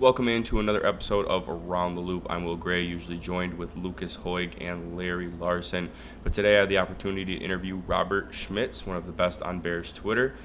Welcome 0.00 0.28
into 0.28 0.60
another 0.60 0.86
episode 0.86 1.26
of 1.26 1.48
Around 1.48 1.96
the 1.96 2.00
Loop. 2.00 2.28
I'm 2.30 2.44
Will 2.44 2.54
Gray, 2.54 2.82
usually 2.82 3.16
joined 3.16 3.58
with 3.58 3.74
Lucas 3.74 4.18
Hoig 4.18 4.52
and 4.60 4.96
Larry 4.96 5.26
Larson. 5.26 5.90
But 6.22 6.32
today 6.32 6.56
I 6.56 6.60
had 6.60 6.68
the 6.68 6.78
opportunity 6.78 7.36
to 7.36 7.44
interview 7.44 7.82
Robert 7.84 8.32
Schmitz, 8.32 8.86
one 8.86 8.96
of 8.96 9.06
the 9.06 9.12
best 9.12 9.42
on 9.42 9.58
Bears 9.58 9.90
Twitter. 9.90 10.36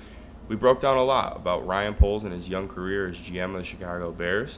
We 0.47 0.55
broke 0.55 0.81
down 0.81 0.97
a 0.97 1.04
lot 1.04 1.36
about 1.36 1.68
Ryan 1.68 1.94
Poles 1.94 2.24
and 2.24 2.34
his 2.34 2.50
young 2.50 2.68
career 2.68 3.08
as 3.08 3.18
GM 3.18 3.54
of 3.54 3.60
the 3.60 3.63
Chicago 3.63 4.12
Bears. 4.12 4.58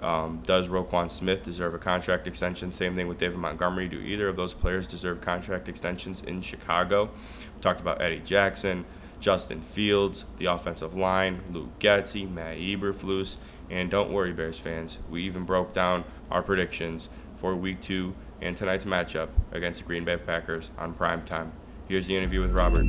Um, 0.00 0.40
does 0.46 0.68
Roquan 0.68 1.10
Smith 1.10 1.44
deserve 1.44 1.74
a 1.74 1.78
contract 1.78 2.28
extension? 2.28 2.70
Same 2.70 2.94
thing 2.94 3.08
with 3.08 3.18
David 3.18 3.38
Montgomery. 3.38 3.88
Do 3.88 3.98
either 3.98 4.28
of 4.28 4.36
those 4.36 4.54
players 4.54 4.86
deserve 4.86 5.20
contract 5.20 5.68
extensions 5.68 6.22
in 6.22 6.42
Chicago? 6.42 7.10
We 7.56 7.60
talked 7.60 7.80
about 7.80 8.00
Eddie 8.00 8.20
Jackson, 8.20 8.84
Justin 9.18 9.62
Fields, 9.62 10.26
the 10.36 10.46
offensive 10.46 10.94
line, 10.94 11.42
Luke 11.52 11.76
Getsy, 11.80 12.30
Matt 12.30 12.58
Eberflus, 12.58 13.36
and 13.70 13.90
don't 13.90 14.12
worry, 14.12 14.32
Bears 14.32 14.58
fans, 14.58 14.98
we 15.10 15.22
even 15.24 15.44
broke 15.44 15.72
down 15.72 16.04
our 16.30 16.42
predictions 16.42 17.08
for 17.36 17.54
week 17.54 17.82
two 17.82 18.14
and 18.40 18.56
tonight's 18.56 18.84
matchup 18.84 19.28
against 19.52 19.80
the 19.80 19.86
Green 19.86 20.04
Bay 20.04 20.16
Packers 20.16 20.70
on 20.78 20.94
prime 20.94 21.24
time. 21.24 21.52
Here's 21.88 22.06
the 22.06 22.16
interview 22.16 22.40
with 22.40 22.52
Robert. 22.52 22.86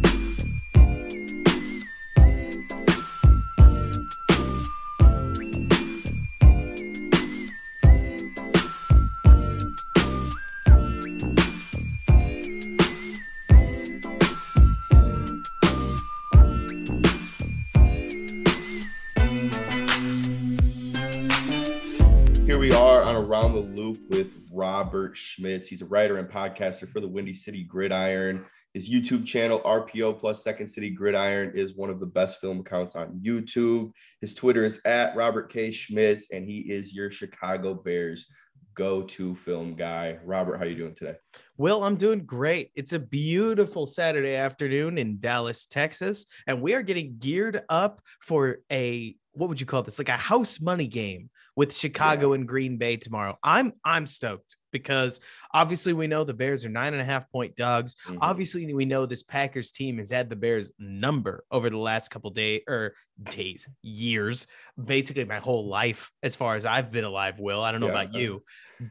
Robert 24.90 25.16
Schmitz. 25.16 25.68
He's 25.68 25.84
a 25.84 25.86
writer 25.86 26.18
and 26.18 26.28
podcaster 26.28 26.90
for 26.90 27.00
the 27.00 27.08
Windy 27.08 27.32
City 27.32 27.64
Gridiron. 27.64 28.44
His 28.74 28.90
YouTube 28.90 29.24
channel, 29.24 29.62
RPO 29.64 30.20
plus 30.20 30.44
Second 30.44 30.68
City 30.68 30.90
Gridiron, 30.90 31.52
is 31.56 31.76
one 31.76 31.92
of 31.92 32.00
the 32.00 32.08
best 32.08 32.42
film 32.42 32.62
accounts 32.62 32.96
on 32.96 33.22
YouTube. 33.24 33.92
His 34.20 34.34
Twitter 34.34 34.64
is 34.64 34.80
at 34.86 35.16
Robert 35.16 35.54
K. 35.54 35.70
Schmitz, 35.70 36.32
and 36.32 36.44
he 36.44 36.62
is 36.62 36.92
your 36.92 37.12
Chicago 37.12 37.76
Bears 37.76 38.26
go-to 38.74 39.36
film 39.36 39.76
guy. 39.76 40.18
Robert, 40.26 40.58
how 40.58 40.64
are 40.64 40.68
you 40.68 40.76
doing 40.76 40.96
today? 40.96 41.18
Well, 41.56 41.84
I'm 41.84 41.96
doing 41.96 42.26
great. 42.26 42.72
It's 42.76 42.94
a 42.94 43.00
beautiful 43.00 43.86
Saturday 43.86 44.34
afternoon 44.34 44.98
in 44.98 45.20
Dallas, 45.20 45.68
Texas, 45.68 46.26
and 46.48 46.64
we 46.64 46.74
are 46.74 46.82
getting 46.82 47.18
geared 47.20 47.62
up 47.70 48.02
for 48.20 48.62
a 48.72 49.16
what 49.34 49.50
would 49.50 49.62
you 49.62 49.68
call 49.68 49.84
this? 49.84 50.00
Like 50.00 50.10
a 50.10 50.14
house 50.14 50.60
money 50.60 50.88
game 50.88 51.30
with 51.56 51.76
Chicago 51.76 52.30
yeah. 52.30 52.36
and 52.36 52.48
Green 52.48 52.78
Bay 52.78 52.98
tomorrow. 52.98 53.38
I'm 53.44 53.74
I'm 53.84 54.08
stoked 54.08 54.56
because 54.72 55.20
obviously 55.54 55.94
we 55.94 56.08
know 56.08 56.24
the 56.24 56.34
Bears 56.34 56.66
are 56.66 56.70
nine 56.70 56.94
and 56.94 57.02
a 57.02 57.06
half 57.06 57.30
point 57.32 57.56
dogs. 57.56 57.96
Mm-hmm. 58.08 58.18
Obviously, 58.22 58.74
we 58.74 58.86
know 58.86 59.06
this 59.06 59.24
Packers 59.24 59.72
team 59.72 59.98
has 59.98 60.12
had 60.12 60.30
the 60.30 60.36
Bears 60.36 60.72
number 60.80 61.44
over 61.52 61.70
the 61.70 61.78
last 61.78 62.10
couple 62.10 62.30
days 62.32 62.62
or 62.68 62.94
days, 63.22 63.68
years, 63.82 64.48
basically 64.84 65.26
my 65.26 65.40
whole 65.40 65.68
life 65.68 66.12
as 66.24 66.36
far 66.36 66.56
as 66.56 66.66
I've 66.66 66.92
been 66.92 67.06
alive. 67.06 67.40
Will 67.40 67.62
I 67.62 67.72
don't 67.72 67.82
know 67.82 67.88
yeah. 67.88 68.02
about 68.02 68.14
you, 68.14 68.44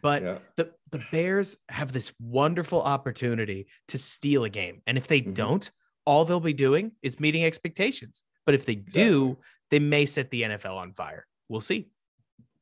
but 0.03 0.23
yeah. 0.23 0.39
the 0.57 0.73
the 0.91 1.03
Bears 1.11 1.57
have 1.69 1.93
this 1.93 2.13
wonderful 2.21 2.83
opportunity 2.83 3.69
to 3.89 3.99
steal 3.99 4.45
a 4.45 4.51
game, 4.51 4.83
and 4.87 4.99
if 4.99 5.07
they 5.07 5.21
mm-hmm. 5.21 5.33
don't, 5.33 5.71
all 6.05 6.25
they'll 6.25 6.41
be 6.41 6.53
doing 6.53 6.93
is 7.03 7.21
meeting 7.21 7.45
expectations. 7.45 8.23
But 8.47 8.55
if 8.55 8.65
they 8.65 8.73
exactly. 8.75 9.03
do, 9.03 9.39
they 9.71 9.79
may 9.79 10.07
set 10.07 10.31
the 10.31 10.43
NFL 10.43 10.77
on 10.77 10.93
fire. 10.93 11.27
We'll 11.51 11.61
see. 11.61 11.91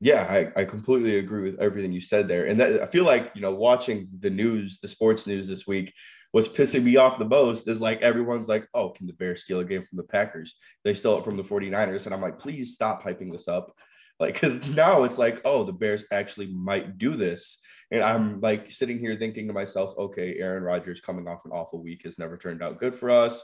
Yeah, 0.00 0.26
I, 0.28 0.60
I 0.60 0.64
completely 0.64 1.18
agree 1.18 1.50
with 1.50 1.60
everything 1.60 1.92
you 1.92 2.02
said 2.02 2.28
there. 2.28 2.46
And 2.46 2.60
that, 2.60 2.82
I 2.82 2.86
feel 2.86 3.04
like, 3.04 3.32
you 3.34 3.40
know, 3.40 3.52
watching 3.54 4.08
the 4.20 4.28
news, 4.30 4.78
the 4.80 4.88
sports 4.88 5.26
news 5.26 5.48
this 5.48 5.66
week, 5.66 5.94
what's 6.32 6.48
pissing 6.48 6.82
me 6.82 6.96
off 6.96 7.18
the 7.18 7.24
most 7.24 7.66
is 7.66 7.80
like 7.80 8.02
everyone's 8.02 8.48
like, 8.48 8.68
oh, 8.74 8.90
can 8.90 9.06
the 9.06 9.14
Bears 9.14 9.44
steal 9.44 9.60
a 9.60 9.64
game 9.64 9.82
from 9.82 9.96
the 9.96 10.02
Packers? 10.02 10.56
They 10.84 10.92
stole 10.92 11.18
it 11.18 11.24
from 11.24 11.38
the 11.38 11.44
49ers. 11.44 12.04
And 12.04 12.14
I'm 12.14 12.20
like, 12.20 12.38
please 12.38 12.74
stop 12.74 13.02
hyping 13.02 13.32
this 13.32 13.48
up. 13.48 13.74
Like, 14.20 14.34
because 14.34 14.66
now 14.68 15.04
it's 15.04 15.18
like, 15.18 15.40
oh, 15.46 15.64
the 15.64 15.72
Bears 15.72 16.04
actually 16.12 16.48
might 16.48 16.98
do 16.98 17.16
this. 17.16 17.60
And 17.90 18.02
I'm 18.02 18.40
like 18.40 18.70
sitting 18.70 18.98
here 18.98 19.16
thinking 19.16 19.46
to 19.46 19.54
myself, 19.54 19.94
okay, 19.96 20.36
Aaron 20.38 20.62
Rodgers 20.62 21.00
coming 21.00 21.26
off 21.26 21.44
an 21.46 21.52
awful 21.52 21.82
week 21.82 22.02
has 22.04 22.18
never 22.18 22.36
turned 22.36 22.62
out 22.62 22.80
good 22.80 22.94
for 22.96 23.10
us. 23.10 23.42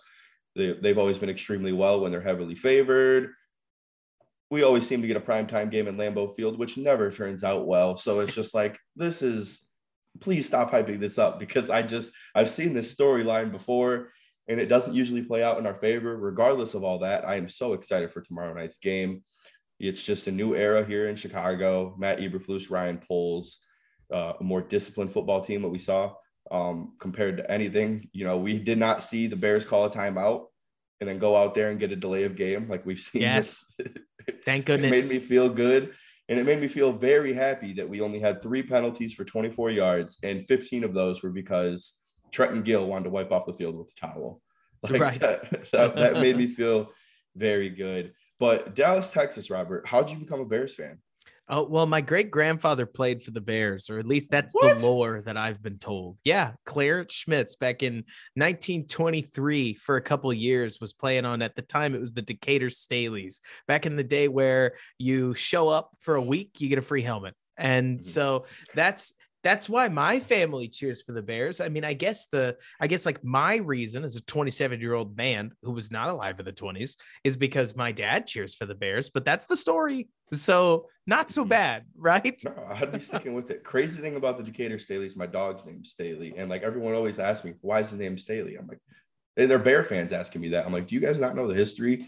They, 0.55 0.73
they've 0.73 0.99
always 0.99 1.17
been 1.17 1.31
extremely 1.31 1.73
well 1.73 2.01
when 2.01 2.13
they're 2.13 2.21
heavily 2.21 2.57
favored 2.57 3.31
we 4.53 4.63
always 4.63 4.87
seem 4.87 5.01
to 5.01 5.09
get 5.09 5.17
a 5.17 5.21
prime 5.21 5.47
time 5.47 5.71
game 5.71 5.89
in 5.89 5.97
Lambeau 5.97 6.37
Field, 6.37 6.59
which 6.59 6.77
never 6.77 7.11
turns 7.11 7.43
out 7.43 7.67
well. 7.67 7.97
So 7.97 8.21
it's 8.21 8.35
just 8.35 8.53
like, 8.53 8.79
this 8.95 9.23
is, 9.23 9.63
please 10.21 10.47
stop 10.47 10.71
hyping 10.71 11.01
this 11.01 11.17
up 11.17 11.41
because 11.41 11.71
I 11.71 11.81
just, 11.81 12.13
I've 12.35 12.51
seen 12.51 12.75
this 12.75 12.95
storyline 12.95 13.51
before 13.51 14.11
and 14.47 14.61
it 14.61 14.67
doesn't 14.67 14.93
usually 14.93 15.23
play 15.23 15.43
out 15.43 15.59
in 15.59 15.67
our 15.67 15.77
favor. 15.77 16.15
Regardless 16.19 16.75
of 16.75 16.85
all 16.85 16.99
that, 16.99 17.27
I 17.27 17.37
am 17.37 17.49
so 17.49 17.73
excited 17.73 18.13
for 18.13 18.21
tomorrow 18.21 18.53
night's 18.53 18.77
game. 18.77 19.23
It's 19.81 20.05
just 20.05 20.27
a 20.27 20.31
new 20.31 20.55
era 20.55 20.85
here 20.85 21.09
in 21.09 21.17
Chicago. 21.17 21.97
Matt 21.99 22.19
Eberflus, 22.19 22.71
Ryan 22.71 22.99
Poles, 22.99 23.59
uh, 24.13 24.35
a 24.39 24.45
more 24.45 24.61
disciplined 24.61 25.15
football 25.15 25.43
team 25.43 25.63
that 25.63 25.71
we 25.71 25.79
saw 25.79 26.13
um, 26.51 26.93
compared 27.01 27.39
to 27.39 27.51
anything. 27.51 28.11
You 28.13 28.27
know, 28.27 28.37
we 28.37 28.59
did 28.59 28.77
not 28.77 29.03
see 29.03 29.29
the 29.29 29.37
Bears 29.37 29.65
call 29.65 29.87
a 29.87 29.91
timeout 29.91 30.49
and 31.01 31.09
then 31.09 31.19
go 31.19 31.35
out 31.37 31.55
there 31.55 31.71
and 31.71 31.81
get 31.81 31.91
a 31.91 31.97
delay 31.97 32.25
of 32.25 32.37
game 32.37 32.69
like 32.69 32.85
we've 32.85 33.01
seen. 33.01 33.23
Yes. 33.23 33.65
Thank 34.45 34.67
goodness. 34.67 35.07
it 35.07 35.09
made 35.09 35.21
me 35.21 35.27
feel 35.27 35.49
good. 35.49 35.95
And 36.29 36.39
it 36.39 36.45
made 36.45 36.61
me 36.61 36.69
feel 36.69 36.93
very 36.93 37.35
happy 37.35 37.75
that 37.75 37.89
we 37.89 38.01
only 38.01 38.19
had 38.19 38.43
three 38.43 38.63
penalties 38.63 39.13
for 39.13 39.25
24 39.25 39.71
yards, 39.71 40.19
and 40.23 40.47
15 40.47 40.85
of 40.85 40.95
those 40.95 41.23
were 41.23 41.31
because 41.31 41.99
Trenton 42.31 42.63
Gill 42.63 42.87
wanted 42.87 43.05
to 43.05 43.11
wipe 43.11 43.33
off 43.33 43.45
the 43.45 43.53
field 43.53 43.77
with 43.77 43.89
a 43.89 44.01
towel. 44.01 44.41
Like 44.85 45.01
right. 45.01 45.21
That, 45.21 45.71
that, 45.71 45.95
that 45.95 46.15
made 46.15 46.37
me 46.37 46.49
feel 46.49 46.91
very 47.37 47.69
good. 47.71 48.15
But 48.41 48.75
Dallas, 48.75 49.13
Texas, 49.13 49.49
Robert, 49.49 49.87
how 49.87 50.03
did 50.03 50.11
you 50.11 50.19
become 50.19 50.41
a 50.41 50.45
Bears 50.45 50.75
fan? 50.75 50.99
Oh, 51.49 51.65
well, 51.65 51.87
my 51.87 52.01
great 52.01 52.31
grandfather 52.31 52.87
played 52.87 53.23
for 53.23 53.33
the 53.33 53.41
Bears, 53.41 53.91
or 53.91 53.99
at 53.99 54.07
least 54.07 54.31
that's 54.31 54.55
what? 54.55 54.79
the 54.79 54.87
lore 54.87 55.23
that 55.27 55.37
I've 55.37 55.63
been 55.63 55.79
told. 55.79 56.19
Yeah, 56.25 56.53
Clarence 56.65 57.13
Schmitz 57.13 57.57
back 57.57 57.83
in 57.83 58.05
1923 58.35 59.75
for 59.75 59.97
a 59.97 60.03
couple 60.03 60.33
years 60.33 60.81
was 60.81 60.93
playing 60.93 61.25
on 61.25 61.43
at 61.43 61.55
the 61.57 61.63
time 61.63 61.95
it 61.95 62.01
was 62.01 62.13
the 62.13 62.23
Decatur 62.23 62.69
Staleys. 62.69 63.41
Back 63.67 63.87
in 63.87 63.97
the 63.97 64.05
day 64.05 64.29
where 64.29 64.75
you 64.99 65.35
show 65.35 65.69
up 65.69 65.91
for 65.99 66.15
a 66.15 66.23
week, 66.23 66.61
you 66.61 66.69
get 66.69 66.79
a 66.79 66.83
free 66.83 67.03
helmet. 67.03 67.35
And 67.57 67.99
mm-hmm. 67.99 68.05
so 68.05 68.47
that's 68.75 69.15
that's 69.43 69.69
why 69.69 69.89
my 69.89 70.21
family 70.21 70.69
cheers 70.69 71.03
for 71.03 71.13
the 71.13 71.23
Bears. 71.23 71.61
I 71.61 71.69
mean, 71.69 71.85
I 71.85 71.95
guess 71.95 72.27
the 72.27 72.57
I 72.81 72.87
guess 72.87 73.05
like 73.05 73.23
my 73.25 73.57
reason 73.57 74.05
as 74.05 74.17
a 74.17 74.25
27 74.25 74.81
year 74.81 74.95
old 74.95 75.17
man 75.17 75.53
who 75.63 75.73
was 75.73 75.91
not 75.91 76.09
alive 76.09 76.39
in 76.39 76.45
the 76.45 76.53
20s 76.53 76.97
is 77.25 77.37
because 77.37 77.75
my 77.75 77.93
dad 77.93 78.27
cheers 78.27 78.55
for 78.55 78.67
the 78.67 78.75
Bears, 78.75 79.11
but 79.11 79.25
that's 79.25 79.47
the 79.47 79.57
story. 79.57 80.09
So 80.33 80.87
not 81.07 81.31
so 81.31 81.43
mm-hmm. 81.43 81.51
bad, 81.51 81.85
right? 81.97 82.41
No, 82.45 82.69
I'd 82.71 82.93
be 82.93 83.01
sticking 83.01 83.35
with 83.35 83.51
it. 83.51 83.65
Crazy 83.65 84.01
thing 84.01 84.17
about 84.17 84.39
the 84.39 84.45
Decatur 84.45 84.79
Staleys, 84.79 85.17
my 85.17 85.27
dog's 85.27 85.65
name 85.65 85.85
Staley. 85.85 86.35
And 86.37 86.49
like 86.49 86.63
everyone 86.63 86.95
always 86.95 87.19
asks 87.19 87.45
me, 87.45 87.55
why 87.61 87.81
is 87.81 87.91
his 87.91 87.99
name 87.99 88.19
Staley? 88.19 88.57
I'm 88.57 88.67
like, 88.67 88.81
and 89.37 89.51
they're 89.51 89.59
Bear 89.59 89.83
fans 89.83 90.13
asking 90.13 90.43
me 90.43 90.51
that. 90.51 90.67
I'm 90.67 90.73
like, 90.73 90.89
do 90.89 90.95
you 90.95 91.01
guys 91.01 91.19
not 91.19 91.35
know 91.35 91.49
the 91.49 91.55
history? 91.55 92.07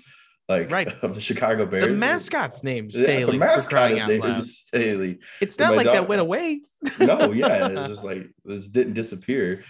Like 0.49 0.71
right. 0.71 0.93
of 1.03 1.15
the 1.15 1.21
Chicago 1.21 1.65
Bears. 1.65 1.85
The 1.85 1.91
mascot's 1.91 2.63
name 2.63 2.91
Staley. 2.91 3.21
Yeah, 3.21 3.27
the 3.27 3.33
mascot 3.33 3.93
is 3.93 4.07
named 4.07 4.47
Staley. 4.47 5.19
It's 5.41 5.59
not 5.59 5.77
like 5.77 5.87
dog, 5.87 5.95
that 5.95 6.09
went 6.09 6.21
away. 6.21 6.61
no, 7.01 7.33
yeah, 7.33 7.69
it's 7.69 7.89
just 7.89 8.05
like 8.05 8.29
this 8.45 8.67
didn't 8.67 8.95
disappear. 8.95 9.65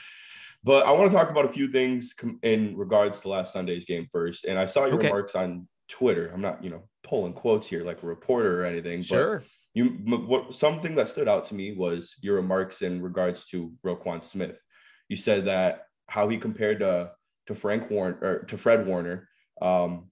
But 0.64 0.86
I 0.86 0.92
want 0.92 1.10
to 1.10 1.16
talk 1.16 1.30
about 1.30 1.44
a 1.44 1.50
few 1.50 1.68
things 1.68 2.14
in 2.42 2.76
regards 2.76 3.20
to 3.20 3.28
last 3.28 3.52
Sunday's 3.52 3.84
game 3.84 4.08
first. 4.10 4.46
And 4.46 4.58
I 4.58 4.64
saw 4.64 4.86
your 4.86 4.94
okay. 4.94 5.08
remarks 5.08 5.34
on 5.34 5.68
Twitter. 5.88 6.30
I'm 6.32 6.40
not, 6.40 6.64
you 6.64 6.70
know, 6.70 6.88
pulling 7.02 7.34
quotes 7.34 7.68
here 7.68 7.84
like 7.84 8.02
a 8.02 8.06
reporter 8.06 8.62
or 8.62 8.64
anything. 8.64 9.02
Sure. 9.02 9.38
But 9.38 9.46
you, 9.74 9.84
what 9.84 10.56
something 10.56 10.94
that 10.94 11.08
stood 11.08 11.28
out 11.28 11.46
to 11.49 11.54
me 11.54 11.72
was 11.72 12.14
your 12.22 12.37
remarks 12.37 12.81
in 12.81 13.02
regards 13.02 13.44
to 13.46 13.72
Roquan 13.84 14.25
Smith. 14.25 14.56
You 15.08 15.16
said 15.16 15.44
that 15.44 15.87
how 16.08 16.28
he 16.28 16.38
compared 16.38 16.81
to 16.81 17.10
to 17.46 17.54
Frank 17.54 17.90
Warner 17.90 18.19
or 18.22 18.38
to 18.44 18.56
Fred 18.56 18.87
Warner. 18.87 19.28
Um, 19.60 20.10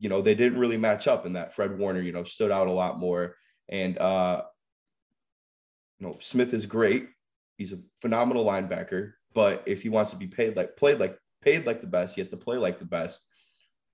you 0.00 0.08
know, 0.08 0.22
they 0.22 0.34
didn't 0.34 0.58
really 0.58 0.78
match 0.78 1.06
up, 1.06 1.26
and 1.26 1.36
that 1.36 1.54
Fred 1.54 1.78
Warner, 1.78 2.00
you 2.00 2.10
know, 2.10 2.24
stood 2.24 2.50
out 2.50 2.66
a 2.66 2.72
lot 2.72 2.98
more. 2.98 3.36
And 3.68 3.96
uh, 3.98 4.42
you 6.00 6.06
know, 6.06 6.16
Smith 6.20 6.52
is 6.54 6.66
great. 6.66 7.08
He's 7.58 7.72
a 7.72 7.78
phenomenal 8.00 8.44
linebacker, 8.44 9.12
but 9.34 9.62
if 9.66 9.82
he 9.82 9.90
wants 9.90 10.10
to 10.12 10.16
be 10.16 10.26
paid 10.26 10.56
like 10.56 10.76
played 10.76 10.98
like 10.98 11.16
paid 11.42 11.66
like 11.66 11.82
the 11.82 11.86
best, 11.86 12.14
he 12.14 12.22
has 12.22 12.30
to 12.30 12.36
play 12.36 12.56
like 12.56 12.78
the 12.78 12.86
best. 12.86 13.24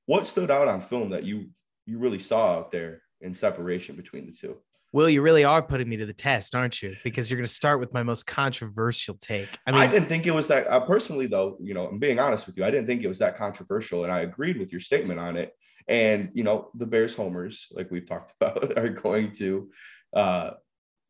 What 0.07 0.27
stood 0.29 0.51
out 0.51 0.69
on 0.69 0.81
film 0.81 1.11
that 1.11 1.25
you 1.25 1.51
you 1.85 1.99
really 1.99 2.21
saw 2.21 2.57
out 2.57 2.71
there 2.71 3.03
in 3.21 3.35
separation 3.35 3.97
between 3.97 4.27
the 4.27 4.33
two? 4.33 4.57
Will, 4.93 5.11
you 5.11 5.21
really 5.21 5.45
are 5.45 5.61
putting 5.61 5.89
me 5.89 5.97
to 5.97 6.07
the 6.07 6.13
test, 6.13 6.55
aren't 6.55 6.81
you? 6.81 6.95
Because 7.03 7.31
you're 7.31 7.37
going 7.37 7.47
to 7.47 7.53
start 7.53 7.81
with 7.81 7.93
my 7.93 8.03
most 8.03 8.27
controversial 8.27 9.15
take. 9.17 9.49
I 9.67 9.73
mean, 9.73 9.81
I 9.81 9.89
didn't 9.89 10.09
think 10.09 10.27
it 10.27 10.35
was 10.35 10.47
that. 10.49 10.69
Uh, 10.69 10.81
personally, 10.81 11.27
though, 11.27 11.59
you 11.61 11.75
know, 11.75 11.89
I'm 11.89 11.99
being 11.99 12.19
honest 12.19 12.47
with 12.47 12.57
you. 12.57 12.65
I 12.65 12.71
didn't 12.71 12.87
think 12.87 13.03
it 13.03 13.09
was 13.09 13.19
that 13.19 13.37
controversial, 13.37 14.05
and 14.05 14.13
I 14.13 14.21
agreed 14.21 14.59
with 14.59 14.71
your 14.71 14.81
statement 14.81 15.19
on 15.21 15.37
it. 15.37 15.53
And 15.89 16.31
you 16.35 16.45
know, 16.45 16.71
the 16.75 16.87
Bears 16.87 17.15
homers, 17.15 17.67
like 17.73 17.91
we've 17.91 18.09
talked 18.09 18.33
about, 18.41 18.77
are 18.79 18.89
going 18.89 19.33
to 19.33 19.71
uh, 20.13 20.51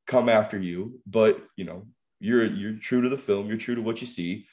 come 0.06 0.28
after 0.28 0.58
you. 0.58 1.00
But 1.06 1.42
you 1.56 1.64
know, 1.64 1.86
you're 2.20 2.44
you're 2.44 2.78
true 2.78 3.02
to 3.02 3.08
the 3.08 3.18
film. 3.18 3.48
You're 3.48 3.56
true 3.56 3.74
to 3.74 3.82
what 3.82 4.00
you 4.00 4.06
see. 4.06 4.46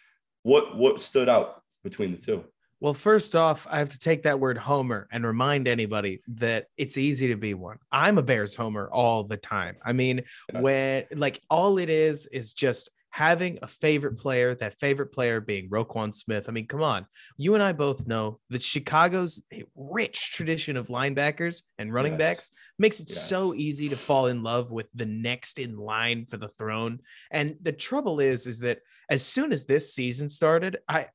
What 0.43 0.77
what 0.77 1.01
stood 1.01 1.29
out 1.29 1.61
between 1.83 2.11
the 2.11 2.17
two? 2.17 2.43
Well, 2.83 2.93
first 2.93 3.33
off, 3.33 3.65
I 3.71 3.79
have 3.79 3.91
to 3.91 3.97
take 3.97 4.23
that 4.23 4.41
word 4.41 4.57
homer 4.57 5.07
and 5.09 5.25
remind 5.25 5.69
anybody 5.69 6.21
that 6.27 6.65
it's 6.75 6.97
easy 6.97 7.29
to 7.29 7.37
be 7.37 7.53
one. 7.53 7.77
I'm 7.93 8.17
a 8.17 8.21
Bears 8.21 8.55
homer 8.55 8.89
all 8.91 9.23
the 9.23 9.37
time. 9.37 9.77
I 9.85 9.93
mean, 9.93 10.23
when 10.51 11.05
like 11.15 11.41
all 11.49 11.77
it 11.77 11.89
is 11.89 12.25
is 12.25 12.53
just 12.53 12.89
having 13.13 13.59
a 13.61 13.67
favorite 13.67 14.17
player, 14.17 14.55
that 14.55 14.79
favorite 14.79 15.11
player 15.11 15.39
being 15.39 15.69
Roquan 15.69 16.15
Smith. 16.15 16.45
I 16.49 16.51
mean, 16.51 16.65
come 16.65 16.81
on. 16.81 17.05
You 17.37 17.53
and 17.53 17.61
I 17.61 17.71
both 17.71 18.07
know 18.07 18.37
that 18.49 18.63
Chicago's 18.63 19.39
rich 19.75 20.31
tradition 20.33 20.77
of 20.77 20.87
linebackers 20.87 21.61
and 21.77 21.93
running 21.93 22.13
yes. 22.13 22.19
backs 22.19 22.51
makes 22.79 22.99
it 22.99 23.05
yes. 23.07 23.29
so 23.29 23.53
easy 23.53 23.87
to 23.87 23.95
fall 23.95 24.25
in 24.25 24.41
love 24.41 24.71
with 24.71 24.87
the 24.95 25.05
next 25.05 25.59
in 25.59 25.77
line 25.77 26.25
for 26.25 26.37
the 26.37 26.47
throne. 26.47 27.01
And 27.29 27.55
the 27.61 27.71
trouble 27.71 28.19
is, 28.19 28.47
is 28.47 28.57
that 28.61 28.79
as 29.11 29.23
soon 29.23 29.53
as 29.53 29.67
this 29.67 29.93
season 29.93 30.27
started, 30.27 30.77
I 30.89 31.05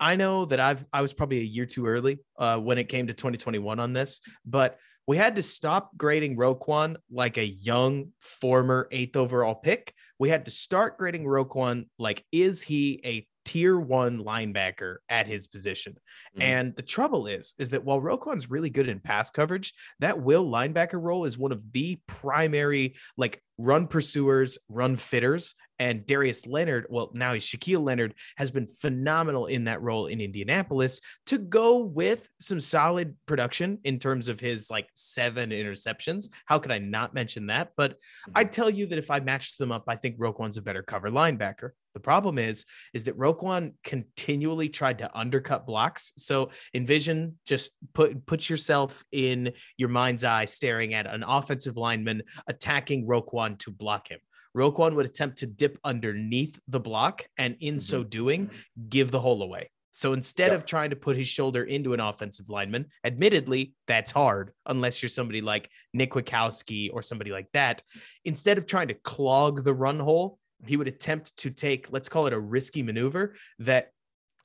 I 0.00 0.16
know 0.16 0.46
that 0.46 0.60
I've 0.60 0.82
I 0.94 1.02
was 1.02 1.12
probably 1.12 1.40
a 1.40 1.42
year 1.42 1.66
too 1.66 1.86
early 1.86 2.20
uh, 2.38 2.56
when 2.56 2.78
it 2.78 2.88
came 2.88 3.08
to 3.08 3.12
2021 3.12 3.78
on 3.78 3.92
this, 3.92 4.22
but 4.46 4.78
we 5.06 5.16
had 5.16 5.36
to 5.36 5.42
stop 5.42 5.96
grading 5.96 6.36
Roquan 6.36 6.96
like 7.10 7.36
a 7.36 7.46
young 7.46 8.12
former 8.20 8.88
eighth 8.90 9.16
overall 9.16 9.54
pick. 9.54 9.92
We 10.18 10.28
had 10.28 10.44
to 10.46 10.50
start 10.50 10.98
grading 10.98 11.24
Roquan 11.24 11.86
like, 11.98 12.24
is 12.32 12.62
he 12.62 13.00
a 13.04 13.26
tier 13.44 13.78
one 13.78 14.24
linebacker 14.24 14.96
at 15.08 15.26
his 15.26 15.46
position. 15.46 15.92
Mm-hmm. 15.92 16.42
And 16.42 16.76
the 16.76 16.82
trouble 16.82 17.26
is, 17.26 17.54
is 17.58 17.70
that 17.70 17.84
while 17.84 18.00
Roquan's 18.00 18.50
really 18.50 18.70
good 18.70 18.88
in 18.88 19.00
pass 19.00 19.30
coverage, 19.30 19.72
that 20.00 20.20
will 20.20 20.46
linebacker 20.46 21.00
role 21.00 21.24
is 21.24 21.38
one 21.38 21.52
of 21.52 21.72
the 21.72 21.98
primary 22.06 22.94
like 23.16 23.42
run 23.58 23.86
pursuers, 23.86 24.58
run 24.68 24.96
fitters 24.96 25.54
and 25.78 26.06
Darius 26.06 26.46
Leonard, 26.46 26.86
well, 26.88 27.10
now 27.14 27.32
he's 27.32 27.44
Shaquille 27.44 27.84
Leonard, 27.84 28.14
has 28.36 28.50
been 28.50 28.66
phenomenal 28.66 29.46
in 29.46 29.64
that 29.64 29.82
role 29.82 30.06
in 30.06 30.20
Indianapolis 30.20 31.00
to 31.26 31.38
go 31.38 31.78
with 31.78 32.28
some 32.38 32.60
solid 32.60 33.16
production 33.26 33.78
in 33.84 33.98
terms 33.98 34.28
of 34.28 34.38
his 34.38 34.70
like 34.70 34.88
seven 34.94 35.50
interceptions. 35.50 36.30
How 36.46 36.58
could 36.58 36.70
I 36.70 36.78
not 36.78 37.14
mention 37.14 37.46
that? 37.46 37.72
But 37.76 37.92
mm-hmm. 37.92 38.32
I'd 38.36 38.52
tell 38.52 38.70
you 38.70 38.86
that 38.86 38.98
if 38.98 39.10
I 39.10 39.20
matched 39.20 39.58
them 39.58 39.72
up, 39.72 39.84
I 39.88 39.96
think 39.96 40.16
Roquan's 40.18 40.56
a 40.56 40.62
better 40.62 40.82
cover 40.82 41.10
linebacker. 41.10 41.70
The 41.94 42.00
problem 42.00 42.38
is, 42.38 42.64
is 42.92 43.04
that 43.04 43.16
Roquan 43.16 43.72
continually 43.84 44.68
tried 44.68 44.98
to 44.98 45.16
undercut 45.16 45.66
blocks. 45.66 46.12
So 46.16 46.50
envision 46.74 47.38
just 47.46 47.72
put 47.94 48.26
put 48.26 48.50
yourself 48.50 49.04
in 49.12 49.52
your 49.76 49.88
mind's 49.88 50.24
eye, 50.24 50.44
staring 50.44 50.94
at 50.94 51.06
an 51.06 51.22
offensive 51.22 51.76
lineman 51.76 52.22
attacking 52.48 53.06
Roquan 53.06 53.58
to 53.60 53.70
block 53.70 54.08
him. 54.08 54.18
Roquan 54.56 54.94
would 54.94 55.06
attempt 55.06 55.38
to 55.38 55.46
dip 55.46 55.78
underneath 55.84 56.60
the 56.68 56.80
block 56.80 57.26
and 57.38 57.56
in 57.60 57.74
mm-hmm. 57.74 57.80
so 57.80 58.04
doing, 58.04 58.50
give 58.88 59.10
the 59.10 59.20
hole 59.20 59.42
away. 59.42 59.70
So 59.94 60.12
instead 60.12 60.50
yep. 60.50 60.60
of 60.60 60.66
trying 60.66 60.90
to 60.90 60.96
put 60.96 61.16
his 61.16 61.28
shoulder 61.28 61.62
into 61.62 61.94
an 61.94 62.00
offensive 62.00 62.48
lineman, 62.48 62.86
admittedly, 63.04 63.74
that's 63.86 64.10
hard 64.10 64.50
unless 64.66 65.00
you're 65.00 65.08
somebody 65.08 65.40
like 65.40 65.70
Nick 65.92 66.10
Kwiatkoski 66.10 66.90
or 66.92 67.00
somebody 67.00 67.30
like 67.30 67.46
that. 67.52 67.80
Instead 68.24 68.58
of 68.58 68.66
trying 68.66 68.88
to 68.88 68.94
clog 68.94 69.62
the 69.62 69.72
run 69.72 70.00
hole, 70.00 70.40
he 70.66 70.76
would 70.76 70.88
attempt 70.88 71.36
to 71.38 71.50
take, 71.50 71.92
let's 71.92 72.08
call 72.08 72.26
it 72.26 72.32
a 72.32 72.38
risky 72.38 72.82
maneuver 72.82 73.34
that 73.60 73.92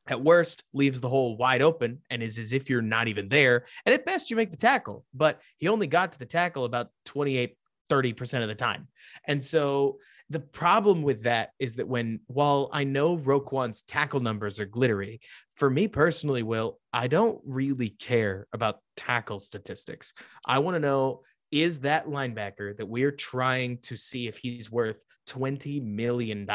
at 0.07 0.23
worst 0.23 0.63
leaves 0.73 0.99
the 0.99 1.09
hole 1.09 1.37
wide 1.37 1.61
open 1.61 1.99
and 2.09 2.23
is 2.23 2.39
as 2.39 2.51
if 2.51 2.69
you're 2.69 2.81
not 2.81 3.07
even 3.07 3.29
there. 3.29 3.65
And 3.85 3.93
at 3.93 4.05
best, 4.05 4.29
you 4.29 4.35
make 4.35 4.51
the 4.51 4.57
tackle, 4.57 5.05
but 5.13 5.39
he 5.57 5.67
only 5.67 5.87
got 5.87 6.13
to 6.13 6.19
the 6.19 6.25
tackle 6.25 6.65
about 6.65 6.89
28 7.05 7.55
30% 7.89 8.41
of 8.43 8.47
the 8.47 8.55
time. 8.55 8.87
And 9.25 9.43
so 9.43 9.97
the 10.29 10.39
problem 10.39 11.01
with 11.01 11.23
that 11.23 11.51
is 11.57 11.75
that 11.75 11.87
when, 11.87 12.19
while 12.27 12.69
I 12.71 12.83
know 12.83 13.15
Roquan's 13.17 13.81
tackle 13.81 14.19
numbers 14.19 14.59
are 14.59 14.65
glittery, 14.65 15.21
for 15.55 15.69
me 15.69 15.87
personally, 15.87 16.43
Will, 16.43 16.79
I 16.93 17.07
don't 17.07 17.41
really 17.45 17.89
care 17.89 18.47
about 18.53 18.79
tackle 18.95 19.39
statistics. 19.39 20.13
I 20.45 20.59
want 20.59 20.75
to 20.75 20.79
know 20.79 21.23
is 21.51 21.81
that 21.81 22.05
linebacker 22.05 22.77
that 22.77 22.87
we're 22.87 23.11
trying 23.11 23.79
to 23.79 23.97
see 23.97 24.27
if 24.27 24.37
he's 24.37 24.71
worth 24.71 25.03
$20 25.27 25.81
million? 25.83 26.47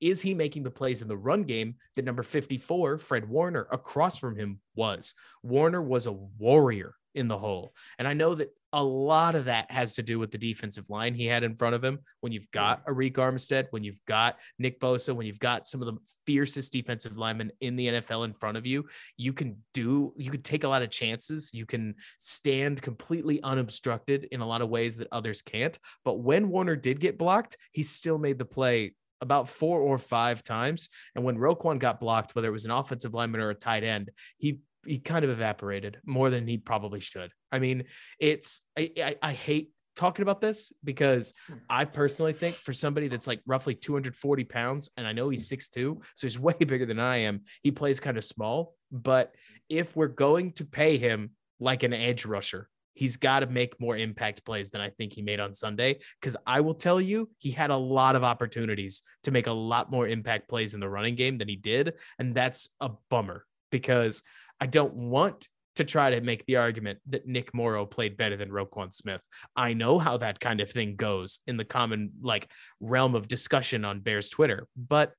Is 0.00 0.22
he 0.22 0.34
making 0.34 0.62
the 0.62 0.70
plays 0.70 1.02
in 1.02 1.08
the 1.08 1.16
run 1.16 1.42
game 1.42 1.76
that 1.96 2.04
number 2.04 2.22
54, 2.22 2.98
Fred 2.98 3.28
Warner, 3.28 3.66
across 3.70 4.18
from 4.18 4.36
him 4.36 4.60
was? 4.74 5.14
Warner 5.42 5.82
was 5.82 6.06
a 6.06 6.12
warrior 6.12 6.94
in 7.16 7.28
the 7.28 7.38
hole. 7.38 7.74
And 7.98 8.06
I 8.06 8.12
know 8.12 8.34
that 8.34 8.50
a 8.72 8.82
lot 8.82 9.34
of 9.34 9.46
that 9.46 9.70
has 9.70 9.94
to 9.94 10.02
do 10.02 10.18
with 10.18 10.30
the 10.30 10.38
defensive 10.38 10.90
line 10.90 11.14
he 11.14 11.24
had 11.24 11.42
in 11.42 11.56
front 11.56 11.74
of 11.74 11.82
him. 11.82 11.98
When 12.20 12.32
you've 12.32 12.50
got 12.50 12.84
Arik 12.86 13.14
Armstead, 13.14 13.68
when 13.70 13.82
you've 13.82 14.04
got 14.06 14.36
Nick 14.58 14.80
Bosa, 14.80 15.14
when 15.14 15.26
you've 15.26 15.38
got 15.38 15.66
some 15.66 15.80
of 15.80 15.86
the 15.86 15.98
fiercest 16.26 16.74
defensive 16.74 17.16
linemen 17.16 17.52
in 17.60 17.76
the 17.76 17.88
NFL 17.88 18.26
in 18.26 18.34
front 18.34 18.58
of 18.58 18.66
you, 18.66 18.86
you 19.16 19.32
can 19.32 19.56
do, 19.72 20.12
you 20.16 20.30
can 20.30 20.42
take 20.42 20.64
a 20.64 20.68
lot 20.68 20.82
of 20.82 20.90
chances. 20.90 21.50
You 21.54 21.64
can 21.64 21.94
stand 22.18 22.82
completely 22.82 23.42
unobstructed 23.42 24.28
in 24.30 24.40
a 24.42 24.46
lot 24.46 24.60
of 24.60 24.68
ways 24.68 24.98
that 24.98 25.08
others 25.10 25.40
can't. 25.40 25.78
But 26.04 26.18
when 26.18 26.50
Warner 26.50 26.76
did 26.76 27.00
get 27.00 27.16
blocked, 27.16 27.56
he 27.72 27.82
still 27.82 28.18
made 28.18 28.38
the 28.38 28.44
play 28.44 28.92
about 29.20 29.48
four 29.48 29.80
or 29.80 29.98
five 29.98 30.42
times. 30.42 30.88
And 31.14 31.24
when 31.24 31.38
Roquan 31.38 31.78
got 31.78 32.00
blocked, 32.00 32.34
whether 32.34 32.48
it 32.48 32.52
was 32.52 32.66
an 32.66 32.70
offensive 32.70 33.14
lineman 33.14 33.40
or 33.40 33.50
a 33.50 33.54
tight 33.54 33.84
end, 33.84 34.10
he 34.36 34.58
he 34.86 34.98
kind 34.98 35.24
of 35.24 35.30
evaporated 35.30 35.98
more 36.04 36.30
than 36.30 36.46
he 36.46 36.58
probably 36.58 37.00
should. 37.00 37.30
I 37.50 37.58
mean, 37.58 37.84
it's 38.18 38.62
I, 38.78 38.90
I, 38.98 39.16
I 39.22 39.32
hate 39.32 39.70
talking 39.96 40.22
about 40.22 40.40
this 40.40 40.72
because 40.84 41.34
I 41.68 41.86
personally 41.86 42.34
think 42.34 42.56
for 42.56 42.72
somebody 42.72 43.08
that's 43.08 43.26
like 43.26 43.40
roughly 43.46 43.74
240 43.74 44.44
pounds, 44.44 44.90
and 44.96 45.06
I 45.06 45.12
know 45.12 45.28
he's 45.28 45.48
6'2, 45.48 45.98
so 46.14 46.26
he's 46.26 46.38
way 46.38 46.54
bigger 46.58 46.86
than 46.86 47.00
I 47.00 47.18
am, 47.18 47.42
he 47.62 47.70
plays 47.70 47.98
kind 47.98 48.16
of 48.16 48.24
small. 48.24 48.74
But 48.92 49.34
if 49.68 49.96
we're 49.96 50.08
going 50.08 50.52
to 50.52 50.64
pay 50.64 50.98
him 50.98 51.30
like 51.58 51.82
an 51.82 51.92
edge 51.92 52.26
rusher, 52.26 52.68
he's 52.94 53.16
got 53.16 53.40
to 53.40 53.46
make 53.46 53.80
more 53.80 53.96
impact 53.96 54.44
plays 54.44 54.70
than 54.70 54.80
I 54.80 54.90
think 54.90 55.12
he 55.12 55.22
made 55.22 55.40
on 55.40 55.54
Sunday. 55.54 55.98
Because 56.20 56.36
I 56.46 56.60
will 56.60 56.74
tell 56.74 57.00
you, 57.00 57.30
he 57.38 57.50
had 57.50 57.70
a 57.70 57.76
lot 57.76 58.16
of 58.16 58.24
opportunities 58.24 59.02
to 59.24 59.30
make 59.30 59.46
a 59.46 59.52
lot 59.52 59.90
more 59.90 60.06
impact 60.06 60.48
plays 60.48 60.74
in 60.74 60.80
the 60.80 60.88
running 60.88 61.14
game 61.14 61.38
than 61.38 61.48
he 61.48 61.56
did. 61.56 61.94
And 62.18 62.34
that's 62.34 62.70
a 62.80 62.90
bummer 63.10 63.44
because 63.70 64.22
I 64.60 64.66
don't 64.66 64.94
want 64.94 65.48
to 65.76 65.84
try 65.84 66.10
to 66.10 66.20
make 66.20 66.44
the 66.46 66.56
argument 66.56 66.98
that 67.08 67.26
Nick 67.26 67.54
Morrow 67.54 67.84
played 67.84 68.16
better 68.16 68.36
than 68.36 68.50
Roquan 68.50 68.92
Smith. 68.92 69.22
I 69.54 69.74
know 69.74 69.98
how 69.98 70.16
that 70.16 70.40
kind 70.40 70.60
of 70.60 70.70
thing 70.70 70.96
goes 70.96 71.40
in 71.46 71.56
the 71.56 71.64
common 71.64 72.12
like 72.22 72.50
realm 72.80 73.14
of 73.14 73.28
discussion 73.28 73.84
on 73.84 74.00
Bears 74.00 74.30
Twitter, 74.30 74.66
but 74.76 75.12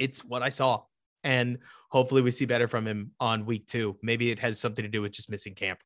it's 0.00 0.24
what 0.24 0.42
I 0.42 0.48
saw. 0.48 0.82
And 1.22 1.58
hopefully 1.90 2.22
we 2.22 2.30
see 2.30 2.46
better 2.46 2.68
from 2.68 2.86
him 2.86 3.10
on 3.20 3.46
week 3.46 3.66
two. 3.66 3.98
Maybe 4.02 4.30
it 4.30 4.38
has 4.38 4.58
something 4.58 4.82
to 4.84 4.88
do 4.88 5.02
with 5.02 5.12
just 5.12 5.30
missing 5.30 5.54
camp. 5.54 5.80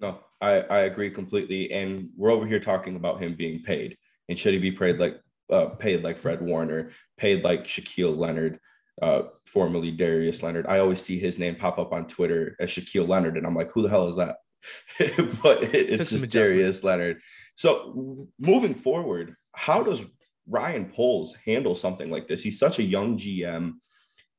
No, 0.00 0.18
I, 0.40 0.60
I 0.60 0.78
agree 0.80 1.10
completely. 1.10 1.70
And 1.72 2.10
we're 2.16 2.30
over 2.30 2.46
here 2.46 2.60
talking 2.60 2.96
about 2.96 3.22
him 3.22 3.34
being 3.34 3.62
paid. 3.62 3.96
And 4.28 4.38
should 4.38 4.54
he 4.54 4.58
be 4.58 4.72
paid 4.72 4.98
like 4.98 5.20
uh, 5.50 5.66
paid 5.66 6.02
like 6.02 6.18
Fred 6.18 6.42
Warner, 6.42 6.90
paid 7.16 7.44
like 7.44 7.64
Shaquille 7.64 8.16
Leonard? 8.16 8.58
Uh, 9.02 9.22
formerly 9.44 9.90
Darius 9.90 10.42
Leonard. 10.42 10.66
I 10.66 10.78
always 10.78 11.02
see 11.02 11.18
his 11.18 11.38
name 11.38 11.56
pop 11.56 11.78
up 11.78 11.92
on 11.92 12.06
Twitter 12.06 12.56
as 12.60 12.70
Shaquille 12.70 13.08
Leonard, 13.08 13.36
and 13.36 13.46
I'm 13.46 13.54
like, 13.54 13.70
who 13.72 13.82
the 13.82 13.88
hell 13.88 14.08
is 14.08 14.16
that? 14.16 14.36
but 15.42 15.62
it's 15.74 16.10
just 16.10 16.30
Darius 16.30 16.82
Leonard. 16.82 17.20
So 17.54 18.28
moving 18.38 18.74
forward, 18.74 19.36
how 19.52 19.82
does 19.82 20.02
Ryan 20.48 20.86
Poles 20.86 21.34
handle 21.44 21.74
something 21.74 22.10
like 22.10 22.28
this? 22.28 22.42
He's 22.42 22.58
such 22.58 22.78
a 22.78 22.82
young 22.82 23.18
GM, 23.18 23.74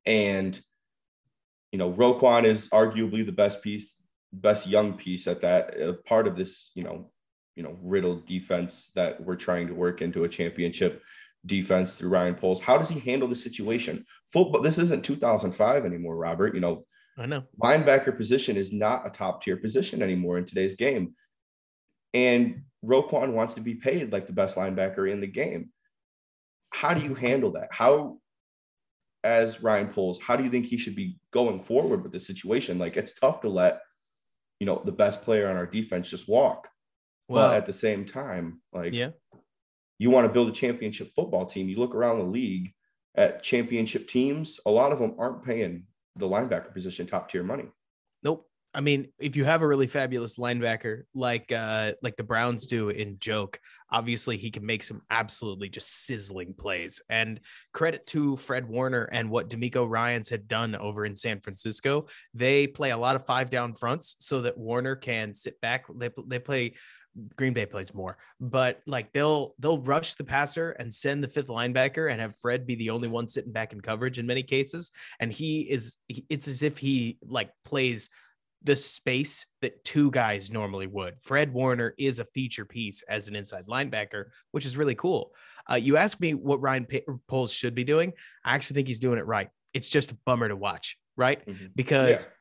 and 0.06 0.60
you 1.72 1.80
know, 1.80 1.92
Roquan 1.92 2.46
is 2.46 2.70
arguably 2.70 3.26
the 3.26 3.32
best 3.32 3.62
piece, 3.62 3.96
best 4.32 4.68
young 4.68 4.94
piece 4.94 5.28
at 5.28 5.42
that 5.42 5.82
uh, 5.82 5.94
part 6.06 6.28
of 6.28 6.36
this, 6.36 6.72
you 6.76 6.84
know, 6.84 7.12
you 7.56 7.64
know, 7.64 7.78
riddled 7.82 8.26
defense 8.28 8.92
that 8.96 9.22
we're 9.22 9.36
trying 9.36 9.68
to 9.68 9.74
work 9.74 10.02
into 10.02 10.24
a 10.24 10.30
championship 10.30 11.04
defense 11.46 11.94
through 11.94 12.10
Ryan 12.10 12.36
Poles. 12.36 12.62
How 12.62 12.78
does 12.78 12.90
he 12.90 13.00
handle 13.00 13.28
the 13.28 13.36
situation? 13.36 14.06
Football, 14.32 14.62
this 14.62 14.78
isn't 14.78 15.06
2005 15.06 15.86
anymore, 15.86 16.16
Robert. 16.16 16.54
You 16.54 16.62
know, 16.62 16.86
I 17.18 17.26
know 17.26 17.44
linebacker 17.62 18.16
position 18.16 18.58
is 18.58 18.74
not 18.74 19.08
a 19.08 19.10
top 19.10 19.44
tier 19.44 19.58
position 19.58 20.02
anymore 20.02 20.38
in 20.38 20.46
today's 20.46 20.76
game. 20.76 21.16
And 22.14 22.64
Roquan 22.84 23.34
wants 23.34 23.56
to 23.56 23.62
be 23.62 23.76
paid 23.76 24.12
like 24.12 24.28
the 24.28 24.34
best 24.34 24.56
linebacker 24.56 25.12
in 25.12 25.22
the 25.22 25.28
game. 25.28 25.70
How 26.72 26.94
do 26.94 27.02
you 27.02 27.16
handle 27.16 27.52
that? 27.52 27.70
How, 27.72 28.20
as 29.24 29.64
Ryan 29.64 29.88
Poles, 29.88 30.20
how 30.20 30.36
do 30.36 30.44
you 30.44 30.50
think 30.50 30.66
he 30.66 30.78
should 30.78 30.96
be 30.96 31.18
going 31.32 31.64
forward 31.64 32.04
with 32.04 32.12
the 32.12 32.20
situation? 32.20 32.78
Like 32.78 32.98
it's 32.98 33.14
tough 33.14 33.42
to 33.42 33.50
let, 33.50 33.82
you 34.60 34.66
know, 34.66 34.82
the 34.84 34.92
best 34.92 35.24
player 35.24 35.50
on 35.50 35.58
our 35.58 35.66
defense 35.66 36.10
just 36.10 36.28
walk. 36.28 36.68
Well, 37.28 37.50
but 37.50 37.58
at 37.58 37.66
the 37.66 37.74
same 37.74 38.06
time, 38.06 38.62
like 38.72 38.94
yeah, 38.94 39.10
you 40.00 40.10
want 40.10 40.28
to 40.28 40.34
build 40.34 40.50
a 40.50 40.52
championship 40.52 41.12
football 41.16 41.46
team, 41.46 41.70
you 41.70 41.78
look 41.78 41.96
around 41.96 42.20
the 42.20 42.26
league 42.26 42.74
at 43.16 43.44
championship 43.44 44.08
teams, 44.08 44.60
a 44.66 44.72
lot 44.72 44.92
of 44.92 45.00
them 45.00 45.16
aren't 45.18 45.44
paying 45.44 45.84
the 46.16 46.28
linebacker 46.28 46.74
position 46.74 47.08
top 47.08 47.30
tier 47.30 47.44
money. 47.44 47.66
Nope. 48.24 48.48
I 48.74 48.82
mean, 48.82 49.08
if 49.18 49.36
you 49.36 49.44
have 49.44 49.64
a 49.64 49.68
really 49.68 49.88
fabulous 49.88 50.38
linebacker 50.38 51.04
like 51.16 51.52
uh 51.52 51.94
like 52.04 52.16
the 52.16 52.24
Browns 52.24 52.68
do 52.68 52.90
in 52.90 53.18
Joke, 53.18 53.60
obviously 53.92 54.38
he 54.38 54.52
can 54.52 54.66
make 54.66 54.84
some 54.84 55.02
absolutely 55.10 55.70
just 55.70 56.06
sizzling 56.06 56.54
plays. 56.54 57.02
And 57.10 57.40
credit 57.74 58.06
to 58.08 58.36
Fred 58.36 58.68
Warner 58.68 59.06
and 59.12 59.32
what 59.32 59.50
DeMeco 59.50 59.90
Ryans 59.90 60.30
had 60.30 60.48
done 60.48 60.76
over 60.76 61.06
in 61.06 61.16
San 61.16 61.40
Francisco. 61.40 62.08
They 62.36 62.68
play 62.68 62.92
a 62.92 62.98
lot 62.98 63.16
of 63.16 63.26
five 63.26 63.50
down 63.50 63.74
fronts 63.74 64.16
so 64.20 64.42
that 64.42 64.58
Warner 64.58 64.96
can 64.96 65.34
sit 65.34 65.60
back. 65.60 65.86
They, 65.96 66.12
they 66.28 66.40
play 66.40 66.76
Green 67.36 67.54
Bay 67.54 67.66
plays 67.66 67.94
more, 67.94 68.18
but 68.40 68.82
like 68.86 69.12
they'll 69.12 69.56
they'll 69.60 69.80
rush 69.80 70.16
the 70.16 70.24
passer 70.24 70.72
and 70.72 70.94
send 70.94 71.24
the 71.24 71.28
fifth 71.28 71.48
linebacker 71.48 72.12
and 72.12 72.22
have 72.22 72.36
Fred 72.36 72.68
be 72.68 72.76
the 72.76 72.90
only 72.90 73.08
one 73.08 73.28
sitting 73.28 73.52
back 73.52 73.74
in 73.74 73.82
coverage 73.82 74.20
in 74.20 74.28
many 74.28 74.44
cases. 74.44 74.92
And 75.20 75.32
he 75.32 75.62
is 75.62 75.98
it's 76.08 76.48
as 76.48 76.64
if 76.64 76.78
he 76.78 77.18
like 77.26 77.52
plays 77.66 78.10
the 78.64 78.76
space 78.76 79.46
that 79.62 79.84
two 79.84 80.12
guys 80.12 80.52
normally 80.52 80.88
would. 80.88 81.22
Fred 81.22 81.54
Warner 81.54 81.94
is 81.98 82.20
a 82.20 82.26
feature 82.26 82.66
piece 82.66 83.04
as 83.04 83.28
an 83.28 83.36
inside 83.36 83.68
linebacker, 83.68 84.26
which 84.52 84.66
is 84.66 84.76
really 84.76 84.96
cool. 84.96 85.32
Uh, 85.70 85.76
you 85.76 85.98
ask 85.98 86.20
me 86.20 86.34
what 86.34 86.62
Ryan 86.62 86.86
P- 86.86 87.04
Poles 87.28 87.52
should 87.52 87.76
be 87.76 87.84
doing. 87.84 88.14
I 88.44 88.56
actually 88.56 88.76
think 88.76 88.88
he's 88.88 89.00
doing 89.00 89.20
it 89.20 89.26
right. 89.26 89.50
It's 89.74 89.90
just 89.90 90.12
a 90.12 90.18
bummer 90.26 90.48
to 90.48 90.56
watch, 90.56 90.98
right? 91.16 91.46
Mm-hmm. 91.46 91.68
Because 91.76 92.26
yeah. 92.26 92.32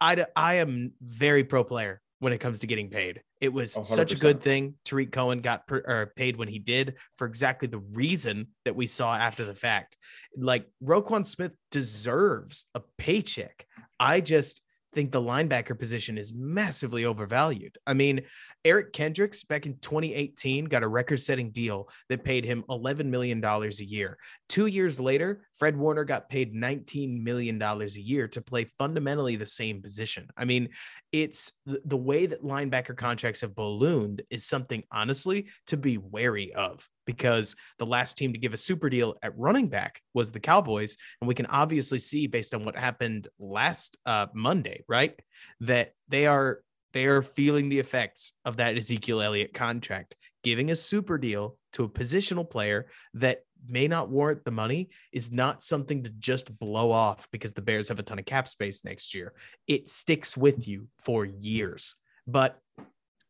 I, 0.00 0.26
I 0.36 0.54
am 0.54 0.92
very 1.00 1.44
pro 1.44 1.64
player 1.64 2.02
when 2.22 2.32
it 2.32 2.38
comes 2.38 2.60
to 2.60 2.68
getting 2.68 2.88
paid. 2.88 3.20
It 3.40 3.52
was 3.52 3.74
100%. 3.74 3.84
such 3.84 4.12
a 4.12 4.16
good 4.16 4.40
thing. 4.42 4.74
Tarik 4.84 5.10
Cohen 5.10 5.40
got 5.40 5.66
per, 5.66 6.06
paid 6.14 6.36
when 6.36 6.46
he 6.46 6.60
did 6.60 6.94
for 7.16 7.26
exactly 7.26 7.66
the 7.66 7.80
reason 7.80 8.46
that 8.64 8.76
we 8.76 8.86
saw 8.86 9.12
after 9.12 9.44
the 9.44 9.56
fact. 9.56 9.96
Like 10.36 10.70
Roquan 10.80 11.26
Smith 11.26 11.50
deserves 11.72 12.66
a 12.76 12.82
paycheck. 12.96 13.66
I 13.98 14.20
just 14.20 14.62
think 14.92 15.10
the 15.10 15.20
linebacker 15.20 15.76
position 15.76 16.16
is 16.16 16.32
massively 16.32 17.06
overvalued. 17.06 17.76
I 17.88 17.94
mean, 17.94 18.20
Eric 18.64 18.92
Kendricks 18.92 19.42
back 19.42 19.66
in 19.66 19.78
2018 19.80 20.66
got 20.66 20.84
a 20.84 20.88
record 20.88 21.18
setting 21.18 21.50
deal 21.50 21.88
that 22.08 22.22
paid 22.22 22.44
him 22.44 22.62
$11 22.68 23.06
million 23.06 23.44
a 23.44 23.68
year. 23.78 24.16
Two 24.52 24.66
years 24.66 25.00
later, 25.00 25.46
Fred 25.54 25.78
Warner 25.78 26.04
got 26.04 26.28
paid 26.28 26.54
$19 26.54 27.22
million 27.22 27.62
a 27.62 27.86
year 27.86 28.28
to 28.28 28.42
play 28.42 28.64
fundamentally 28.76 29.34
the 29.34 29.46
same 29.46 29.80
position. 29.80 30.28
I 30.36 30.44
mean, 30.44 30.68
it's 31.10 31.52
the 31.64 31.96
way 31.96 32.26
that 32.26 32.44
linebacker 32.44 32.94
contracts 32.94 33.40
have 33.40 33.54
ballooned 33.54 34.20
is 34.28 34.44
something, 34.44 34.82
honestly, 34.92 35.46
to 35.68 35.78
be 35.78 35.96
wary 35.96 36.52
of 36.52 36.86
because 37.06 37.56
the 37.78 37.86
last 37.86 38.18
team 38.18 38.34
to 38.34 38.38
give 38.38 38.52
a 38.52 38.58
super 38.58 38.90
deal 38.90 39.14
at 39.22 39.38
running 39.38 39.68
back 39.68 40.02
was 40.12 40.32
the 40.32 40.38
Cowboys. 40.40 40.98
And 41.22 41.28
we 41.28 41.34
can 41.34 41.46
obviously 41.46 41.98
see, 41.98 42.26
based 42.26 42.54
on 42.54 42.66
what 42.66 42.76
happened 42.76 43.28
last 43.38 43.96
uh, 44.04 44.26
Monday, 44.34 44.84
right, 44.86 45.18
that 45.60 45.94
they 46.10 46.26
are 46.26 46.60
they 46.92 47.06
are 47.06 47.22
feeling 47.22 47.70
the 47.70 47.78
effects 47.78 48.34
of 48.44 48.58
that 48.58 48.76
Ezekiel 48.76 49.22
Elliott 49.22 49.54
contract. 49.54 50.14
Giving 50.44 50.70
a 50.70 50.76
super 50.76 51.16
deal 51.16 51.56
to 51.72 51.84
a 51.84 51.88
positional 51.88 52.48
player 52.48 52.88
that 53.14 53.44
may 53.66 53.88
not 53.88 54.08
warrant 54.08 54.44
the 54.44 54.50
money 54.50 54.90
is 55.12 55.32
not 55.32 55.62
something 55.62 56.02
to 56.02 56.10
just 56.18 56.58
blow 56.58 56.90
off 56.90 57.28
because 57.30 57.52
the 57.52 57.62
Bears 57.62 57.88
have 57.88 57.98
a 57.98 58.02
ton 58.02 58.18
of 58.18 58.24
cap 58.24 58.48
space 58.48 58.84
next 58.84 59.14
year. 59.14 59.32
It 59.66 59.88
sticks 59.88 60.36
with 60.36 60.66
you 60.66 60.88
for 60.98 61.24
years. 61.24 61.94
But 62.26 62.58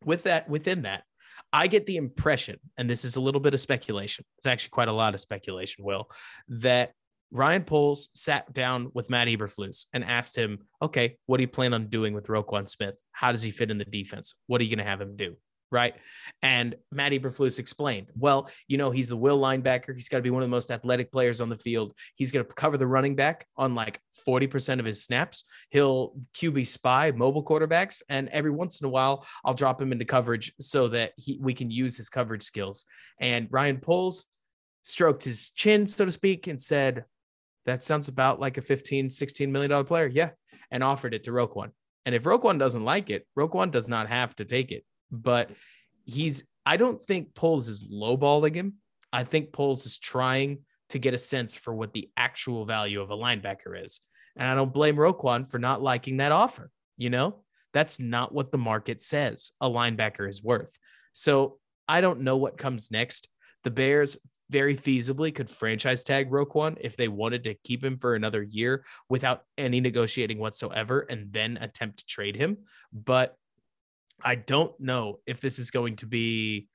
with 0.05 0.25
that, 0.25 0.49
within 0.49 0.83
that, 0.83 1.05
I 1.53 1.67
get 1.67 1.87
the 1.87 1.97
impression, 1.97 2.59
and 2.79 2.89
this 2.89 3.05
is 3.05 3.17
a 3.17 3.21
little 3.21 3.41
bit 3.41 3.55
of 3.55 3.61
speculation, 3.61 4.25
it's 4.39 4.47
actually 4.47 4.71
quite 4.71 4.89
a 4.89 4.93
lot 4.93 5.15
of 5.15 5.21
speculation, 5.21 5.85
Will, 5.85 6.11
that 6.49 6.93
Ryan 7.31 7.65
Poles 7.65 8.09
sat 8.15 8.53
down 8.53 8.91
with 8.95 9.11
Matt 9.11 9.29
Eberflus 9.29 9.87
and 9.93 10.05
asked 10.05 10.37
him, 10.37 10.61
okay, 10.81 11.17
what 11.27 11.39
do 11.39 11.43
you 11.43 11.49
plan 11.49 11.75
on 11.75 11.89
doing 11.89 12.15
with 12.15 12.27
Roquan 12.27 12.69
Smith? 12.69 12.95
How 13.13 13.33
does 13.33 13.43
he 13.43 13.51
fit 13.51 13.71
in 13.71 13.79
the 13.79 13.85
defense? 13.85 14.35
What 14.47 14.61
are 14.61 14.65
you 14.65 14.75
going 14.75 14.85
to 14.85 14.91
have 14.91 15.01
him 15.01 15.17
do? 15.17 15.37
Right. 15.73 15.95
And 16.43 16.75
Matt 16.91 17.13
Eberflus 17.13 17.59
explained, 17.59 18.09
well, 18.15 18.51
you 18.69 18.77
know, 18.77 18.91
he's 18.91 19.09
the 19.09 19.17
will 19.17 19.41
linebacker. 19.41 19.95
He's 19.95 20.11
got 20.11 20.19
to 20.19 20.23
be 20.23 20.29
one 20.29 20.43
of 20.43 20.49
the 20.49 20.55
most 20.55 20.71
athletic 20.71 21.11
players 21.11 21.41
on 21.41 21.49
the 21.49 21.57
field. 21.57 21.95
He's 22.15 22.31
going 22.31 22.45
to 22.45 22.55
cover 22.55 22.77
the 22.77 22.87
running 22.87 23.17
back 23.17 23.47
on 23.57 23.75
like 23.75 23.99
40% 24.29 24.81
of 24.81 24.85
his 24.85 25.03
snaps. 25.03 25.47
He'll 25.71 26.15
QB 26.35 26.67
spy 26.67 27.11
mobile 27.13 27.43
quarterbacks. 27.43 28.03
And 28.11 28.29
every 28.29 28.51
once 28.51 28.83
in 28.83 28.87
a 28.87 28.91
while, 28.91 29.27
I'll 29.47 29.55
drop 29.55 29.81
him 29.81 29.93
into 29.93 30.05
coverage 30.05 30.53
so 30.61 30.89
that 30.89 31.13
he, 31.17 31.39
we 31.41 31.55
can 31.55 31.71
use 31.71 31.97
his 31.97 32.11
coverage 32.11 32.43
skills. 32.43 32.85
And 33.19 33.49
Ryan 33.51 33.79
Poles 33.79 34.27
stroked 34.83 35.25
his 35.25 35.53
chin, 35.53 35.87
so 35.87 36.05
to 36.05 36.13
speak, 36.13 36.49
and 36.49 36.61
said, 36.61 37.07
that 37.65 37.83
sounds 37.83 38.09
about 38.09 38.41
like 38.41 38.59
a 38.59 38.63
15, 38.63 39.09
16 39.09 39.51
million 39.51 39.71
dollar 39.71 39.85
player. 39.85 40.07
Yeah. 40.07 40.31
And 40.71 40.85
offered 40.85 41.15
it 41.15 41.25
to 41.25 41.31
Roquan. 41.31 41.71
And 42.05 42.15
if 42.15 42.25
Roquan 42.25 42.59
doesn't 42.59 42.85
like 42.85 43.09
it, 43.09 43.27
Roquan 43.39 43.71
does 43.71 43.89
not 43.89 44.09
have 44.11 44.35
to 44.37 44.45
take 44.45 44.71
it. 44.71 44.85
But 45.13 45.51
he's, 46.05 46.45
I 46.67 46.77
don't 46.77 47.01
think 47.01 47.35
Poles 47.35 47.69
is 47.69 47.89
lowballing 47.93 48.55
him. 48.55 48.75
I 49.13 49.25
think 49.25 49.53
Poles 49.53 49.87
is 49.87 49.99
trying 49.99 50.61
to 50.89 50.99
get 50.99 51.15
a 51.15 51.19
sense 51.19 51.57
for 51.57 51.75
what 51.75 51.93
the 51.93 52.11
actual 52.17 52.65
value 52.65 53.01
of 53.01 53.11
a 53.11 53.17
linebacker 53.17 53.85
is. 53.85 54.01
And 54.37 54.49
I 54.49 54.55
don't 54.55 54.73
blame 54.73 54.97
Roquan 54.97 55.49
for 55.49 55.59
not 55.59 55.83
liking 55.83 56.17
that 56.17 56.33
offer. 56.33 56.71
You 56.97 57.11
know, 57.11 57.43
that's 57.73 58.01
not 58.01 58.33
what 58.33 58.51
the 58.51 58.59
market 58.59 59.01
says 59.01 59.53
a 59.61 59.69
linebacker 59.69 60.29
is 60.29 60.43
worth. 60.43 60.77
So 61.13 61.59
I 61.89 62.01
don't 62.01 62.21
know 62.21 62.37
what 62.37 62.57
comes 62.57 62.91
next. 62.91 63.29
The 63.65 63.71
Bears 63.71 64.19
very 64.51 64.77
feasibly 64.77 65.35
could 65.35 65.49
franchise 65.49 66.03
tag 66.03 66.31
Roquan 66.31 66.77
if 66.81 66.97
they 66.97 67.09
wanted 67.09 67.45
to 67.45 67.55
keep 67.65 67.83
him 67.83 67.97
for 67.97 68.15
another 68.15 68.43
year 68.43 68.85
without 69.09 69.43
any 69.57 69.81
negotiating 69.81 70.39
whatsoever 70.39 71.01
and 71.09 71.33
then 71.33 71.59
attempt 71.59 71.99
to 71.99 72.07
trade 72.07 72.37
him. 72.37 72.59
But 72.93 73.37
I 74.25 74.37
don't 74.37 74.79
know 74.81 75.21
if 75.27 75.41
this 75.41 75.59
is 75.59 75.71
going 75.71 75.97
to 75.97 76.07
be, 76.07 76.69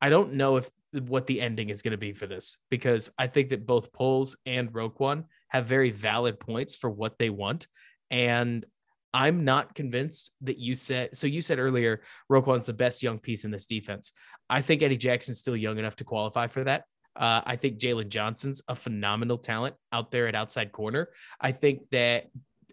I 0.00 0.08
don't 0.08 0.34
know 0.34 0.56
if 0.56 0.70
what 0.92 1.26
the 1.26 1.40
ending 1.40 1.68
is 1.68 1.82
going 1.82 1.92
to 1.92 1.98
be 1.98 2.12
for 2.12 2.26
this 2.26 2.56
because 2.70 3.10
I 3.18 3.26
think 3.26 3.50
that 3.50 3.66
both 3.66 3.92
Poles 3.92 4.36
and 4.46 4.72
Roquan 4.72 5.24
have 5.48 5.66
very 5.66 5.90
valid 5.90 6.40
points 6.40 6.76
for 6.76 6.90
what 6.90 7.18
they 7.18 7.30
want. 7.30 7.66
And 8.10 8.64
I'm 9.12 9.44
not 9.44 9.74
convinced 9.74 10.32
that 10.42 10.58
you 10.58 10.74
said 10.74 11.16
so. 11.16 11.26
You 11.26 11.40
said 11.40 11.58
earlier 11.58 12.02
Roquan's 12.30 12.66
the 12.66 12.72
best 12.74 13.02
young 13.02 13.18
piece 13.18 13.44
in 13.44 13.50
this 13.50 13.66
defense. 13.66 14.12
I 14.50 14.60
think 14.60 14.82
Eddie 14.82 14.96
Jackson's 14.96 15.38
still 15.38 15.56
young 15.56 15.78
enough 15.78 15.96
to 15.96 16.04
qualify 16.04 16.46
for 16.46 16.64
that. 16.64 16.84
Uh, 17.16 17.40
I 17.44 17.56
think 17.56 17.78
Jaylon 17.78 18.08
Johnson's 18.08 18.62
a 18.68 18.74
phenomenal 18.74 19.38
talent 19.38 19.74
out 19.92 20.10
there 20.10 20.28
at 20.28 20.34
outside 20.34 20.72
corner. 20.72 21.08
I 21.40 21.52
think 21.52 21.90
that, 21.90 22.26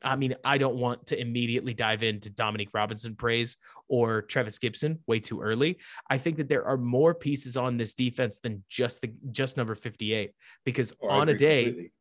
I 0.04 0.16
mean, 0.16 0.36
I 0.44 0.58
don't 0.58 0.76
want 0.76 1.08
to 1.08 1.20
immediately 1.20 1.74
dive 1.74 2.04
into 2.04 2.30
Dominique 2.30 2.70
Robinson 2.74 3.16
praise 3.16 3.58
or 3.88 4.22
Trevis 4.22 4.60
Gipson 4.60 5.00
way 5.08 5.20
too 5.20 5.42
early. 5.42 5.78
I 6.10 6.18
think 6.18 6.38
that 6.38 6.50
there 6.50 6.66
are 6.66 6.78
more 6.78 7.14
pieces 7.14 7.58
on 7.58 7.78
this 7.78 7.94
defense 7.94 8.40
than 8.40 8.64
just 8.70 9.02
the 9.02 9.14
just 9.32 9.58
number 9.58 9.76
58 9.76 10.32
because 10.66 10.94
oh, 11.02 11.10
on 11.10 11.30
a 11.30 11.34
day, 11.34 11.66
completely. 11.66 11.92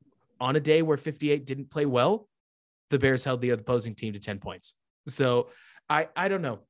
on 0.40 0.56
a 0.56 0.60
day 0.60 0.82
where 0.82 0.96
58 0.96 1.46
didn't 1.46 1.70
play 1.70 1.86
well, 1.86 2.28
the 2.90 2.98
Bears 2.98 3.24
held 3.24 3.40
the 3.40 3.50
opposing 3.50 3.94
team 3.94 4.12
to 4.12 4.18
10 4.18 4.38
points. 4.38 4.74
So 5.06 5.48
I 5.88 6.08
I 6.16 6.28
don't 6.28 6.42
know. 6.42 6.60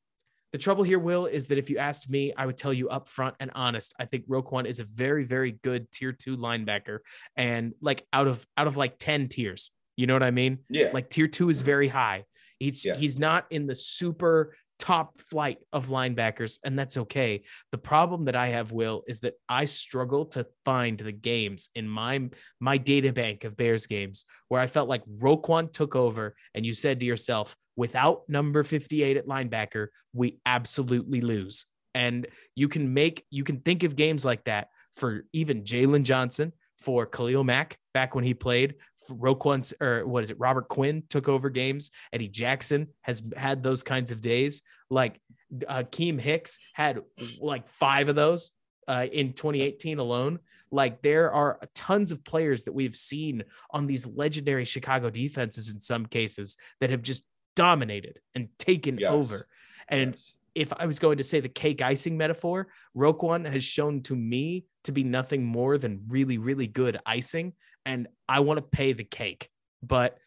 The 0.54 0.58
trouble 0.58 0.84
here, 0.84 1.00
Will, 1.00 1.26
is 1.26 1.48
that 1.48 1.58
if 1.58 1.68
you 1.68 1.78
asked 1.78 2.08
me, 2.08 2.32
I 2.36 2.46
would 2.46 2.56
tell 2.56 2.72
you 2.72 2.88
up 2.88 3.08
front 3.08 3.34
and 3.40 3.50
honest. 3.56 3.92
I 3.98 4.04
think 4.04 4.28
Roquan 4.28 4.66
is 4.66 4.78
a 4.78 4.84
very, 4.84 5.24
very 5.24 5.50
good 5.50 5.90
tier 5.90 6.12
two 6.12 6.36
linebacker, 6.36 7.00
and 7.36 7.74
like 7.80 8.06
out 8.12 8.28
of 8.28 8.46
out 8.56 8.68
of 8.68 8.76
like 8.76 8.96
ten 8.96 9.26
tiers, 9.28 9.72
you 9.96 10.06
know 10.06 10.14
what 10.14 10.22
I 10.22 10.30
mean? 10.30 10.58
Yeah. 10.68 10.90
Like 10.92 11.08
tier 11.10 11.28
two 11.28 11.50
is 11.50 11.62
very 11.62 11.88
high. 11.88 12.24
He's 12.58 12.84
yeah. 12.84 12.96
he's 12.96 13.18
not 13.18 13.46
in 13.50 13.66
the 13.66 13.74
super 13.74 14.56
top 14.78 15.20
flight 15.20 15.58
of 15.72 15.88
linebackers, 15.88 16.58
and 16.64 16.78
that's 16.78 16.96
okay. 16.96 17.42
The 17.72 17.78
problem 17.78 18.24
that 18.26 18.36
I 18.36 18.48
have, 18.48 18.72
Will, 18.72 19.02
is 19.06 19.20
that 19.20 19.34
I 19.48 19.64
struggle 19.64 20.26
to 20.26 20.46
find 20.64 20.98
the 20.98 21.12
games 21.12 21.70
in 21.74 21.88
my 21.88 22.28
my 22.60 22.76
data 22.76 23.12
bank 23.12 23.44
of 23.44 23.56
Bears 23.56 23.86
games 23.86 24.24
where 24.48 24.60
I 24.60 24.66
felt 24.66 24.88
like 24.88 25.04
Roquan 25.06 25.72
took 25.72 25.96
over, 25.96 26.36
and 26.54 26.64
you 26.64 26.72
said 26.72 27.00
to 27.00 27.06
yourself, 27.06 27.56
without 27.76 28.22
number 28.28 28.62
58 28.62 29.16
at 29.16 29.26
linebacker, 29.26 29.88
we 30.12 30.38
absolutely 30.46 31.20
lose. 31.20 31.66
And 31.94 32.26
you 32.54 32.68
can 32.68 32.92
make, 32.92 33.24
you 33.30 33.44
can 33.44 33.60
think 33.60 33.84
of 33.84 33.96
games 33.96 34.24
like 34.24 34.44
that 34.44 34.68
for 34.92 35.24
even 35.32 35.62
Jaylon 35.62 36.02
Johnson, 36.02 36.52
for 36.84 37.06
Khalil 37.06 37.44
Mack 37.44 37.78
back 37.94 38.14
when 38.14 38.24
he 38.24 38.34
played. 38.34 38.74
Roquan, 39.10 39.72
or 39.80 40.06
what 40.06 40.22
is 40.22 40.30
it? 40.30 40.38
Robert 40.38 40.68
Quinn 40.68 41.02
took 41.08 41.28
over 41.28 41.48
games. 41.48 41.90
Eddie 42.12 42.28
Jackson 42.28 42.88
has 43.02 43.22
had 43.36 43.62
those 43.62 43.82
kinds 43.82 44.10
of 44.10 44.20
days. 44.20 44.62
Like 44.90 45.18
uh, 45.66 45.84
Keem 45.90 46.20
Hicks 46.20 46.60
had 46.74 47.00
like 47.40 47.68
five 47.68 48.08
of 48.08 48.16
those 48.16 48.50
uh, 48.86 49.06
in 49.10 49.32
2018 49.32 49.98
alone. 49.98 50.40
Like 50.70 51.02
there 51.02 51.32
are 51.32 51.58
tons 51.74 52.12
of 52.12 52.22
players 52.24 52.64
that 52.64 52.72
we've 52.72 52.96
seen 52.96 53.44
on 53.70 53.86
these 53.86 54.06
legendary 54.06 54.64
Chicago 54.64 55.08
defenses 55.08 55.72
in 55.72 55.80
some 55.80 56.04
cases 56.04 56.58
that 56.80 56.90
have 56.90 57.02
just 57.02 57.24
dominated 57.56 58.18
and 58.34 58.48
taken 58.58 58.98
yes. 58.98 59.12
over. 59.12 59.46
And 59.88 60.12
yes. 60.12 60.32
If 60.54 60.72
I 60.76 60.86
was 60.86 60.98
going 60.98 61.18
to 61.18 61.24
say 61.24 61.40
the 61.40 61.48
cake 61.48 61.82
icing 61.82 62.16
metaphor, 62.16 62.68
Roquan 62.96 63.50
has 63.50 63.64
shown 63.64 64.02
to 64.02 64.16
me 64.16 64.66
to 64.84 64.92
be 64.92 65.02
nothing 65.02 65.44
more 65.44 65.78
than 65.78 66.04
really, 66.08 66.38
really 66.38 66.66
good 66.66 66.98
icing. 67.04 67.54
And 67.84 68.08
I 68.28 68.40
want 68.40 68.58
to 68.58 68.62
pay 68.62 68.92
the 68.92 69.04
cake. 69.04 69.48
But 69.82 70.18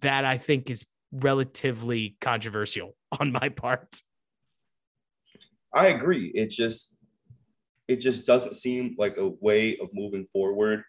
that 0.00 0.24
I 0.24 0.38
think 0.38 0.70
is 0.70 0.86
relatively 1.12 2.16
controversial 2.20 2.96
on 3.20 3.32
my 3.32 3.48
part. 3.48 4.00
I 5.74 5.88
agree. 5.88 6.30
It 6.34 6.50
just 6.50 6.96
it 7.88 7.96
just 7.96 8.26
doesn't 8.26 8.54
seem 8.54 8.94
like 8.96 9.16
a 9.16 9.28
way 9.40 9.76
of 9.78 9.88
moving 9.92 10.26
forward 10.32 10.84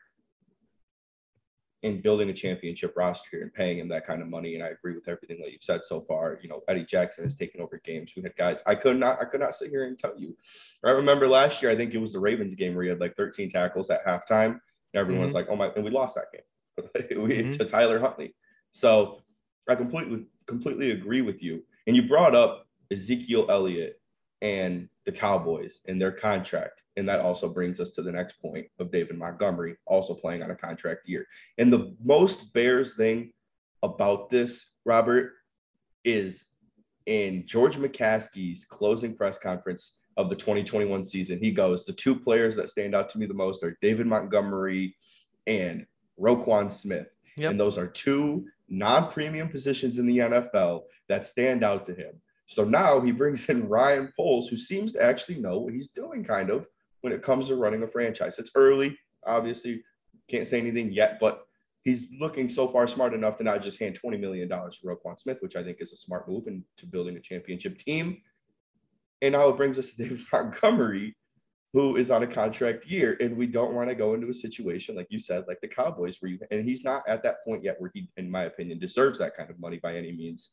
in 1.84 2.00
building 2.00 2.30
a 2.30 2.34
championship 2.34 2.94
roster 2.96 3.28
here 3.30 3.42
and 3.42 3.54
paying 3.54 3.78
him 3.78 3.90
that 3.90 4.08
kind 4.08 4.22
of 4.22 4.30
money. 4.30 4.56
And 4.56 4.64
I 4.64 4.68
agree 4.68 4.96
with 4.96 5.08
everything 5.10 5.40
that 5.42 5.52
you've 5.52 5.64
said 5.64 5.84
so 5.84 6.02
far. 6.02 6.40
You 6.42 6.48
know, 6.48 6.62
Eddie 6.70 6.86
Jackson 6.86 7.26
has 7.26 7.36
taken 7.36 7.62
over 7.62 7.80
games. 7.84 8.14
We 8.16 8.24
had 8.24 8.36
guys 8.38 8.64
I 8.66 8.76
could 8.76 8.98
not 8.98 9.22
I 9.22 9.26
could 9.26 9.42
not 9.42 9.56
sit 9.56 9.70
here 9.70 9.86
and 9.86 10.00
tell 10.00 10.18
you. 10.18 10.36
I 10.84 10.92
remember 10.92 11.28
last 11.28 11.62
year, 11.62 11.72
I 11.72 11.76
think 11.76 11.94
it 11.94 12.00
was 12.00 12.14
the 12.14 12.20
Ravens 12.20 12.56
game 12.56 12.74
where 12.74 12.84
he 12.84 12.90
had 12.90 13.02
like 13.02 13.16
13 13.16 13.50
tackles 13.50 13.90
at 13.90 14.06
halftime. 14.06 14.60
And 14.94 15.02
everyone's 15.02 15.30
mm-hmm. 15.30 15.36
like, 15.36 15.48
oh 15.50 15.56
my, 15.56 15.68
and 15.76 15.84
we 15.84 15.92
lost 15.92 16.16
that 16.16 16.32
game 16.32 17.22
we, 17.24 17.38
mm-hmm. 17.38 17.52
to 17.52 17.66
Tyler 17.66 18.00
Huntley. 18.00 18.34
So 18.72 19.22
I 19.68 19.76
completely 19.76 20.26
completely 20.48 20.92
agree 20.92 21.22
with 21.22 21.44
you. 21.44 21.64
And 21.86 21.96
you 21.98 22.08
brought 22.08 22.34
up 22.34 22.68
Ezekiel 22.92 23.48
Elliott 23.50 24.00
and 24.44 24.90
the 25.06 25.12
Cowboys 25.12 25.82
and 25.88 26.00
their 26.00 26.12
contract. 26.12 26.84
And 26.98 27.08
that 27.10 27.22
also 27.22 27.50
brings 27.50 27.80
us 27.80 27.90
to 27.92 28.04
the 28.04 28.12
next 28.12 28.40
point 28.42 28.68
of 28.78 28.92
David 28.92 29.18
Montgomery 29.18 29.78
also 29.86 30.14
playing 30.14 30.44
on 30.44 30.52
a 30.52 30.56
contract 30.56 31.08
year. 31.08 31.26
And 31.58 31.72
the 31.72 31.96
most 32.04 32.54
Bears 32.54 32.94
thing 32.94 33.32
about 33.82 34.30
this, 34.30 34.66
Robert, 34.86 35.32
is 36.04 36.46
in 37.06 37.48
George 37.48 37.78
McCaskey's 37.78 38.66
closing 38.66 39.16
press 39.16 39.38
conference 39.38 40.00
of 40.18 40.30
the 40.30 40.36
2021 40.36 41.06
season. 41.06 41.40
He 41.40 41.52
goes, 41.52 41.86
The 41.86 41.94
two 41.94 42.14
players 42.14 42.56
that 42.58 42.70
stand 42.70 42.94
out 42.94 43.10
to 43.10 43.18
me 43.18 43.26
the 43.26 43.34
most 43.34 43.64
are 43.64 43.78
David 43.82 44.08
Montgomery 44.08 44.96
and 45.48 45.86
Roquan 46.20 46.70
Smith. 46.70 47.08
Yep. 47.38 47.52
And 47.52 47.60
those 47.60 47.78
are 47.78 47.88
two 47.88 48.46
non 48.68 49.10
premium 49.10 49.48
positions 49.48 50.00
in 50.00 50.06
the 50.06 50.18
NFL 50.18 50.84
that 51.08 51.26
stand 51.26 51.64
out 51.64 51.88
to 51.88 51.96
him. 51.96 52.22
So 52.54 52.64
now 52.64 53.02
he 53.02 53.12
brings 53.12 53.50
in 53.50 53.68
Ryan 53.68 54.12
Poles, 54.16 54.48
who 54.48 54.58
seems 54.58 54.94
to 54.94 55.04
actually 55.04 55.40
know 55.40 55.60
what 55.60 55.74
he's 55.74 55.90
doing, 55.90 56.24
kind 56.24 56.50
of, 56.50 56.68
when 57.02 57.14
it 57.14 57.24
comes 57.24 57.48
to 57.48 57.56
running 57.56 57.84
a 57.84 57.88
franchise. 57.88 58.38
It's 58.38 58.52
early, 58.56 58.98
obviously, 59.26 59.84
can't 60.30 60.48
say 60.48 60.60
anything 60.60 60.92
yet, 60.92 61.18
but 61.20 61.46
he's 61.84 62.08
looking 62.20 62.50
so 62.50 62.68
far 62.68 62.88
smart 62.88 63.14
enough 63.14 63.38
to 63.38 63.44
not 63.44 63.62
just 63.62 63.80
hand 63.80 64.00
$20 64.04 64.20
million 64.20 64.48
to 64.48 64.72
Roquan 64.86 65.20
Smith, 65.20 65.38
which 65.42 65.56
I 65.56 65.64
think 65.64 65.78
is 65.80 65.94
a 65.94 65.98
smart 65.98 66.30
move 66.30 66.48
into 66.48 66.86
building 66.90 67.18
a 67.18 67.20
championship 67.20 67.78
team. 67.78 68.22
And 69.22 69.34
now 69.34 69.50
it 69.50 69.58
brings 69.58 69.80
us 69.80 69.92
to 69.92 69.98
David 70.04 70.22
Montgomery, 70.32 71.16
who 71.74 71.96
is 71.98 72.12
on 72.12 72.24
a 72.24 72.28
contract 72.28 72.86
year. 72.86 73.18
And 73.20 73.36
we 73.36 73.48
don't 73.48 73.74
want 73.74 73.90
to 73.90 73.96
go 73.96 74.14
into 74.14 74.30
a 74.30 74.34
situation, 74.34 74.96
like 74.96 75.08
you 75.10 75.20
said, 75.20 75.46
like 75.48 75.60
the 75.62 75.68
Cowboys, 75.68 76.18
where 76.20 76.32
you, 76.32 76.40
and 76.52 76.68
he's 76.68 76.84
not 76.84 77.04
at 77.08 77.24
that 77.24 77.44
point 77.44 77.64
yet 77.64 77.80
where 77.80 77.92
he, 77.94 78.10
in 78.16 78.30
my 78.30 78.44
opinion, 78.44 78.80
deserves 78.80 79.20
that 79.20 79.36
kind 79.36 79.50
of 79.50 79.60
money 79.60 79.80
by 79.82 79.96
any 79.96 80.12
means. 80.12 80.52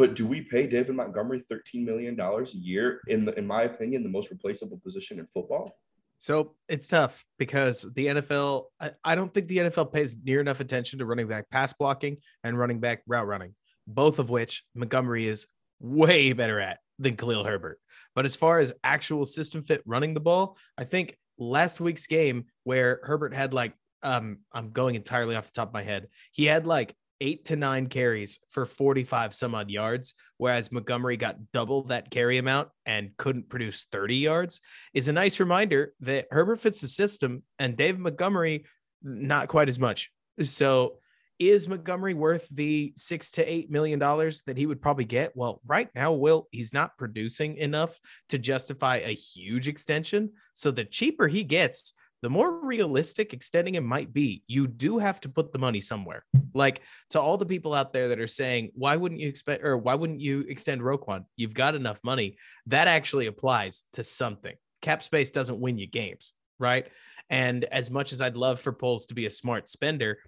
But 0.00 0.14
do 0.14 0.26
we 0.26 0.40
pay 0.40 0.66
David 0.66 0.96
Montgomery 0.96 1.44
$13 1.52 1.84
million 1.84 2.18
a 2.18 2.44
year 2.54 3.02
in 3.08 3.26
the, 3.26 3.34
in 3.38 3.46
my 3.46 3.64
opinion, 3.64 4.02
the 4.02 4.08
most 4.08 4.30
replaceable 4.30 4.80
position 4.82 5.18
in 5.18 5.26
football? 5.26 5.76
So 6.16 6.54
it's 6.70 6.88
tough 6.88 7.22
because 7.38 7.82
the 7.82 8.06
NFL, 8.06 8.64
I, 8.80 8.92
I, 9.04 9.14
don't 9.14 9.30
think 9.30 9.48
the 9.48 9.58
NFL 9.58 9.92
pays 9.92 10.16
near 10.24 10.40
enough 10.40 10.60
attention 10.60 11.00
to 11.00 11.04
running 11.04 11.28
back 11.28 11.50
pass 11.50 11.74
blocking 11.74 12.16
and 12.42 12.58
running 12.58 12.80
back 12.80 13.02
route 13.06 13.26
running, 13.26 13.54
both 13.86 14.18
of 14.18 14.30
which 14.30 14.64
Montgomery 14.74 15.28
is 15.28 15.46
way 15.80 16.32
better 16.32 16.58
at 16.60 16.78
than 16.98 17.14
Khalil 17.14 17.44
Herbert. 17.44 17.78
But 18.14 18.24
as 18.24 18.34
far 18.34 18.58
as 18.58 18.72
actual 18.82 19.26
system 19.26 19.62
fit 19.62 19.82
running 19.84 20.14
the 20.14 20.20
ball, 20.20 20.56
I 20.78 20.84
think 20.84 21.18
last 21.36 21.78
week's 21.78 22.06
game 22.06 22.46
where 22.64 23.00
Herbert 23.02 23.34
had 23.34 23.52
like, 23.52 23.74
um, 24.02 24.38
I'm 24.50 24.70
going 24.70 24.94
entirely 24.94 25.36
off 25.36 25.44
the 25.44 25.52
top 25.52 25.68
of 25.68 25.74
my 25.74 25.82
head, 25.82 26.08
he 26.32 26.46
had 26.46 26.66
like 26.66 26.94
eight 27.20 27.44
to 27.46 27.56
nine 27.56 27.86
carries 27.86 28.38
for 28.48 28.64
45 28.66 29.34
some 29.34 29.54
odd 29.54 29.70
yards, 29.70 30.14
whereas 30.38 30.72
Montgomery 30.72 31.16
got 31.16 31.52
double 31.52 31.82
that 31.84 32.10
carry 32.10 32.38
amount 32.38 32.68
and 32.86 33.16
couldn't 33.16 33.48
produce 33.48 33.86
30 33.92 34.16
yards, 34.16 34.60
is 34.94 35.08
a 35.08 35.12
nice 35.12 35.40
reminder 35.40 35.92
that 36.00 36.26
Herbert 36.30 36.60
fits 36.60 36.80
the 36.80 36.88
system 36.88 37.42
and 37.58 37.76
Dave 37.76 37.98
Montgomery, 37.98 38.64
not 39.02 39.48
quite 39.48 39.68
as 39.68 39.78
much. 39.78 40.10
So, 40.42 40.96
is 41.38 41.66
Montgomery 41.66 42.12
worth 42.12 42.46
the 42.50 42.92
six 42.96 43.30
to 43.32 43.50
eight 43.50 43.70
million 43.70 43.98
dollars 43.98 44.42
that 44.42 44.58
he 44.58 44.66
would 44.66 44.82
probably 44.82 45.06
get? 45.06 45.34
Well, 45.34 45.62
right 45.66 45.88
now, 45.94 46.12
Will, 46.12 46.48
he's 46.50 46.74
not 46.74 46.98
producing 46.98 47.56
enough 47.56 47.98
to 48.28 48.38
justify 48.38 48.96
a 48.96 49.14
huge 49.14 49.66
extension. 49.66 50.32
So, 50.52 50.70
the 50.70 50.84
cheaper 50.84 51.28
he 51.28 51.44
gets, 51.44 51.94
the 52.22 52.30
more 52.30 52.64
realistic 52.64 53.32
extending 53.32 53.76
it 53.76 53.82
might 53.82 54.12
be, 54.12 54.42
you 54.46 54.66
do 54.66 54.98
have 54.98 55.20
to 55.20 55.28
put 55.28 55.52
the 55.52 55.58
money 55.58 55.80
somewhere. 55.80 56.24
Like 56.54 56.82
to 57.10 57.20
all 57.20 57.38
the 57.38 57.46
people 57.46 57.74
out 57.74 57.92
there 57.92 58.08
that 58.08 58.20
are 58.20 58.26
saying, 58.26 58.72
why 58.74 58.96
wouldn't 58.96 59.20
you 59.20 59.28
expect 59.28 59.64
or 59.64 59.78
why 59.78 59.94
wouldn't 59.94 60.20
you 60.20 60.40
extend 60.48 60.82
Roquan? 60.82 61.24
You've 61.36 61.54
got 61.54 61.74
enough 61.74 61.98
money. 62.04 62.36
That 62.66 62.88
actually 62.88 63.26
applies 63.26 63.84
to 63.94 64.04
something. 64.04 64.54
Cap 64.82 65.02
space 65.02 65.30
doesn't 65.30 65.60
win 65.60 65.78
you 65.78 65.86
games, 65.86 66.34
right? 66.58 66.88
And 67.30 67.64
as 67.64 67.90
much 67.90 68.12
as 68.12 68.20
I'd 68.20 68.36
love 68.36 68.60
for 68.60 68.72
Poles 68.72 69.06
to 69.06 69.14
be 69.14 69.26
a 69.26 69.30
smart 69.30 69.68
spender, 69.68 70.18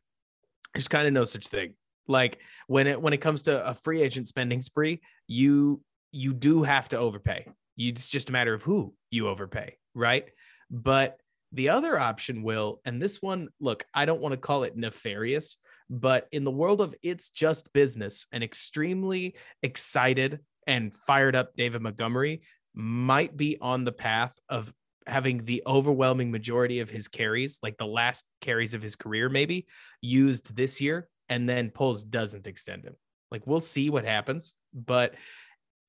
there's 0.73 0.89
kind 0.89 1.07
of 1.07 1.13
no 1.13 1.25
such 1.25 1.49
thing. 1.49 1.75
Like 2.09 2.39
when 2.67 2.87
it 2.87 3.01
when 3.01 3.13
it 3.13 3.19
comes 3.19 3.43
to 3.43 3.67
a 3.67 3.75
free 3.75 4.03
agent 4.03 4.29
spending 4.29 4.63
spree, 4.63 5.01
you 5.27 5.83
you 6.11 6.33
do 6.33 6.63
have 6.63 6.89
to 6.91 6.99
overpay. 6.99 7.47
You, 7.77 7.91
it's 7.91 8.09
just 8.09 8.29
a 8.29 8.33
matter 8.33 8.55
of 8.55 8.63
who 8.63 8.95
you 9.11 9.29
overpay, 9.29 9.77
right? 9.95 10.29
But 10.71 11.19
the 11.53 11.69
other 11.69 11.99
option 11.99 12.43
will, 12.43 12.81
and 12.85 13.01
this 13.01 13.21
one, 13.21 13.49
look, 13.61 13.85
I 13.95 14.05
don't 14.05 14.21
want 14.21 14.33
to 14.33 14.39
call 14.39 14.65
it 14.65 14.77
nefarious, 14.77 15.59
but 15.91 16.27
in 16.33 16.45
the 16.45 16.51
world 16.51 16.81
of 16.81 16.95
it's 17.03 17.29
just 17.29 17.73
business, 17.73 18.27
an 18.33 18.43
extremely 18.43 19.35
excited 19.63 20.41
and 20.67 20.95
fired 20.95 21.37
up 21.37 21.55
David 21.57 21.83
Montgomery 21.83 22.43
might 22.75 23.37
be 23.37 23.59
on 23.61 23.85
the 23.85 23.93
path 23.93 24.33
of 24.49 24.73
having 25.07 25.45
the 25.45 25.63
overwhelming 25.67 26.31
majority 26.31 26.81
of 26.81 26.89
his 26.89 27.09
carries, 27.09 27.59
like 27.63 27.77
the 27.77 27.87
last 27.87 28.25
carries 28.41 28.73
of 28.73 28.83
his 28.83 28.97
career, 28.97 29.29
maybe 29.29 29.67
used 30.01 30.55
this 30.55 30.81
year, 30.81 31.09
and 31.29 31.49
then 31.49 31.71
Poles 31.71 32.05
doesn't 32.05 32.47
extend 32.47 32.85
him. 32.85 32.95
Like 33.31 33.47
we'll 33.47 33.61
see 33.61 33.91
what 33.91 34.05
happens, 34.05 34.55
but 34.73 35.15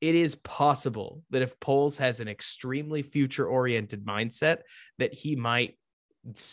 it 0.04 0.16
is 0.16 0.36
possible 0.36 1.24
that 1.30 1.42
if 1.42 1.58
Poles 1.62 1.98
has 1.98 2.20
an 2.20 2.28
extremely 2.28 3.02
future 3.02 3.48
oriented 3.48 4.04
mindset, 4.06 4.58
that 4.98 5.14
he 5.14 5.38
might 5.38 5.78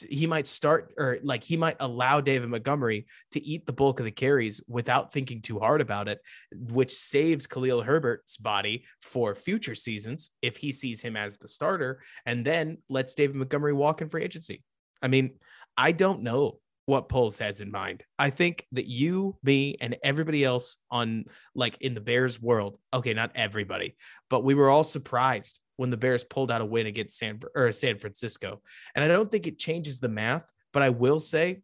he 0.08 0.26
might 0.26 0.46
start 0.46 0.92
or 0.96 1.18
like 1.22 1.42
he 1.42 1.56
might 1.56 1.76
allow 1.80 2.20
David 2.20 2.48
Montgomery 2.48 3.06
to 3.32 3.44
eat 3.44 3.66
the 3.66 3.72
bulk 3.72 3.98
of 3.98 4.04
the 4.04 4.12
carries 4.12 4.60
without 4.68 5.12
thinking 5.12 5.42
too 5.42 5.58
hard 5.58 5.80
about 5.80 6.06
it, 6.06 6.20
which 6.52 6.92
saves 6.92 7.48
Khalil 7.48 7.82
Herbert's 7.82 8.36
body 8.36 8.84
for 9.02 9.34
future 9.34 9.74
seasons 9.74 10.30
if 10.42 10.56
he 10.56 10.70
sees 10.70 11.02
him 11.02 11.16
as 11.16 11.36
the 11.36 11.48
starter, 11.48 12.02
and 12.26 12.44
then 12.44 12.78
lets 12.88 13.16
David 13.16 13.34
Montgomery 13.34 13.72
walk 13.72 14.00
in 14.00 14.08
free 14.08 14.22
agency. 14.22 14.62
I 15.02 15.08
mean, 15.08 15.38
I 15.76 15.90
don't 15.90 16.22
know 16.22 16.60
what 16.90 17.08
Poles 17.08 17.38
has 17.38 17.60
in 17.60 17.70
mind. 17.70 18.02
I 18.18 18.30
think 18.30 18.66
that 18.72 18.86
you, 18.86 19.36
me, 19.44 19.76
and 19.80 19.96
everybody 20.02 20.44
else 20.44 20.76
on 20.90 21.24
like 21.54 21.80
in 21.80 21.94
the 21.94 22.00
Bears 22.00 22.42
world, 22.42 22.78
okay, 22.92 23.14
not 23.14 23.30
everybody, 23.36 23.96
but 24.28 24.42
we 24.42 24.54
were 24.54 24.68
all 24.68 24.82
surprised 24.82 25.60
when 25.76 25.90
the 25.90 25.96
Bears 25.96 26.24
pulled 26.24 26.50
out 26.50 26.60
a 26.60 26.64
win 26.64 26.86
against 26.86 27.16
San 27.16 27.40
or 27.54 27.70
San 27.70 27.98
Francisco. 27.98 28.60
And 28.94 29.04
I 29.04 29.08
don't 29.08 29.30
think 29.30 29.46
it 29.46 29.58
changes 29.58 30.00
the 30.00 30.08
math, 30.08 30.50
but 30.72 30.82
I 30.82 30.88
will 30.88 31.20
say 31.20 31.62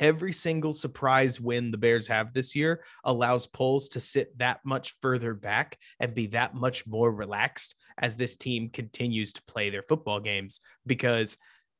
every 0.00 0.32
single 0.32 0.72
surprise 0.72 1.40
win 1.40 1.70
the 1.70 1.78
Bears 1.78 2.08
have 2.08 2.34
this 2.34 2.56
year 2.56 2.82
allows 3.04 3.46
Poles 3.46 3.88
to 3.90 4.00
sit 4.00 4.36
that 4.38 4.58
much 4.64 4.94
further 5.00 5.32
back 5.32 5.78
and 6.00 6.12
be 6.12 6.26
that 6.28 6.56
much 6.56 6.88
more 6.88 7.12
relaxed 7.12 7.76
as 7.98 8.16
this 8.16 8.34
team 8.34 8.68
continues 8.68 9.32
to 9.34 9.42
play 9.44 9.70
their 9.70 9.82
football 9.82 10.18
games 10.18 10.60
because 10.86 11.38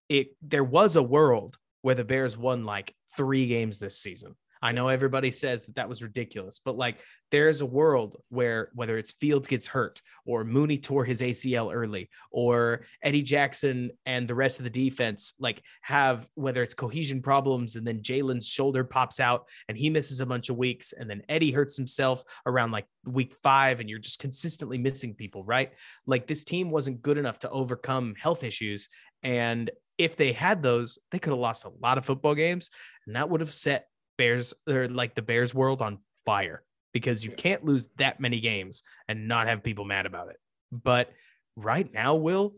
it 0.09 0.29
there 0.41 0.65
was 0.65 0.95
a 0.95 1.03
world 1.03 1.57
where 1.83 1.95
the 1.95 2.05
Bears 2.05 2.37
won 2.37 2.65
like 2.65 2.95
three 3.17 3.47
games 3.47 3.79
this 3.79 3.99
season. 3.99 4.35
I 4.63 4.73
know 4.73 4.89
everybody 4.89 5.31
says 5.31 5.65
that 5.65 5.77
that 5.77 5.89
was 5.89 6.03
ridiculous, 6.03 6.61
but 6.63 6.77
like 6.77 6.99
there's 7.31 7.63
a 7.63 7.67
world 7.67 8.21
where 8.29 8.71
whether 8.75 8.99
it's 8.99 9.13
Fields 9.13 9.49
gets 9.49 9.67
hurt 9.67 10.03
or 10.27 10.45
Mooney 10.45 10.77
tore 10.77 11.05
his 11.05 11.23
ACL 11.23 11.75
early 11.75 12.11
or 12.31 12.83
Eddie 13.03 13.23
Jackson 13.23 13.91
and 14.05 14.29
the 14.29 14.35
rest 14.35 14.61
of 14.61 14.65
the 14.65 14.71
defense 14.71 15.33
like 15.39 15.63
have 15.81 16.29
whether 16.35 16.63
it's 16.63 16.75
cohesion 16.75 17.23
problems 17.23 17.77
and 17.77 17.87
then 17.87 18.03
Jaylon's 18.03 18.49
shoulder 18.49 18.85
pops 18.85 19.19
out 19.19 19.47
and 19.69 19.79
he 19.79 19.89
misses 19.89 20.21
a 20.21 20.27
bunch 20.27 20.51
of 20.51 20.57
weeks 20.57 20.93
and 20.93 21.09
then 21.09 21.23
Eddie 21.29 21.53
hurts 21.53 21.77
himself 21.77 22.23
around 22.45 22.71
like 22.71 22.87
week 23.07 23.35
five 23.43 23.81
and 23.81 23.89
you're 23.89 23.99
just 23.99 24.19
consistently 24.19 24.77
missing 24.77 25.15
people, 25.15 25.43
right? 25.45 25.73
Like 26.07 26.27
this 26.27 26.45
team 26.45 26.71
wasn't 26.71 27.01
good 27.01 27.17
enough 27.17 27.39
to 27.41 27.51
overcome 27.51 28.15
health 28.19 28.45
issues 28.45 28.91
and 29.23 29.71
if 30.01 30.17
they 30.17 30.33
had 30.33 30.63
those, 30.63 30.99
they 31.11 31.19
could 31.19 31.31
have 31.31 31.39
lost 31.39 31.67
a 31.67 31.73
lot 31.83 31.99
of 31.99 32.07
football 32.07 32.35
games, 32.35 32.71
and 33.07 33.17
that 33.17 33.29
would 33.29 33.43
have 33.43 33.53
set 33.53 33.89
Bears 34.17 34.55
or 34.67 34.89
like 34.89 35.15
the 35.15 35.21
Bears 35.21 35.55
world 35.55 35.83
on 35.83 35.99
fire 36.25 36.63
because 36.95 37.23
you 37.23 37.31
can't 37.31 37.67
lose 37.67 37.89
that 37.99 38.19
many 38.19 38.41
games 38.41 38.83
and 39.09 39.29
not 39.29 39.47
have 39.47 39.63
people 39.63 39.85
mad 39.85 40.07
about 40.07 40.31
it. 40.31 40.39
But 40.73 41.13
right 41.55 41.93
now, 41.93 42.15
Will, 42.15 42.55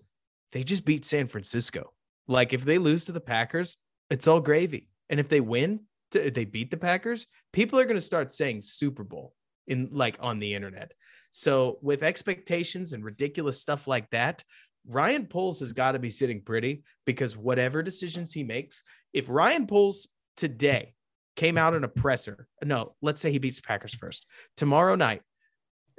they 0.53 0.63
just 0.63 0.85
beat 0.85 1.05
San 1.05 1.27
Francisco. 1.27 1.93
Like 2.29 2.53
if 2.53 2.65
they 2.65 2.79
lose 2.79 3.07
to 3.07 3.13
the 3.13 3.21
Packers, 3.21 3.77
it's 4.09 4.29
all 4.29 4.41
gravy. 4.41 4.89
And 5.11 5.19
if 5.19 5.29
they 5.29 5.41
win, 5.41 5.81
they 6.13 6.45
beat 6.45 6.71
the 6.71 6.77
Packers, 6.77 7.27
people 7.53 7.81
are 7.81 7.85
going 7.85 7.97
to 7.97 8.01
start 8.01 8.31
saying 8.31 8.63
Super 8.63 9.03
Bowl. 9.03 9.35
in 9.67 9.89
like 9.93 10.17
on 10.21 10.39
the 10.39 10.55
internet. 10.55 10.93
So 11.31 11.79
with 11.83 12.03
expectations 12.03 12.93
and 12.93 13.05
ridiculous 13.05 13.61
stuff 13.61 13.87
like 13.87 14.11
that, 14.11 14.45
Ryan 14.87 15.27
Poles 15.27 15.61
has 15.61 15.73
got 15.73 15.93
to 15.93 15.99
be 15.99 16.11
sitting 16.11 16.43
pretty 16.43 16.83
because 17.05 17.37
whatever 17.37 17.83
decisions 17.83 18.33
he 18.33 18.43
makes, 18.43 18.83
if 19.13 19.29
Ryan 19.29 19.67
Poles 19.67 20.09
today 20.37 20.95
came 21.37 21.57
out 21.57 21.75
in 21.75 21.85
a 21.85 21.89
presser, 21.89 22.49
no, 22.65 22.95
let's 23.01 23.21
say 23.21 23.31
he 23.31 23.39
beats 23.39 23.61
the 23.61 23.67
Packers 23.67 23.95
first. 23.95 24.27
Tomorrow 24.57 24.97
night, 24.97 25.23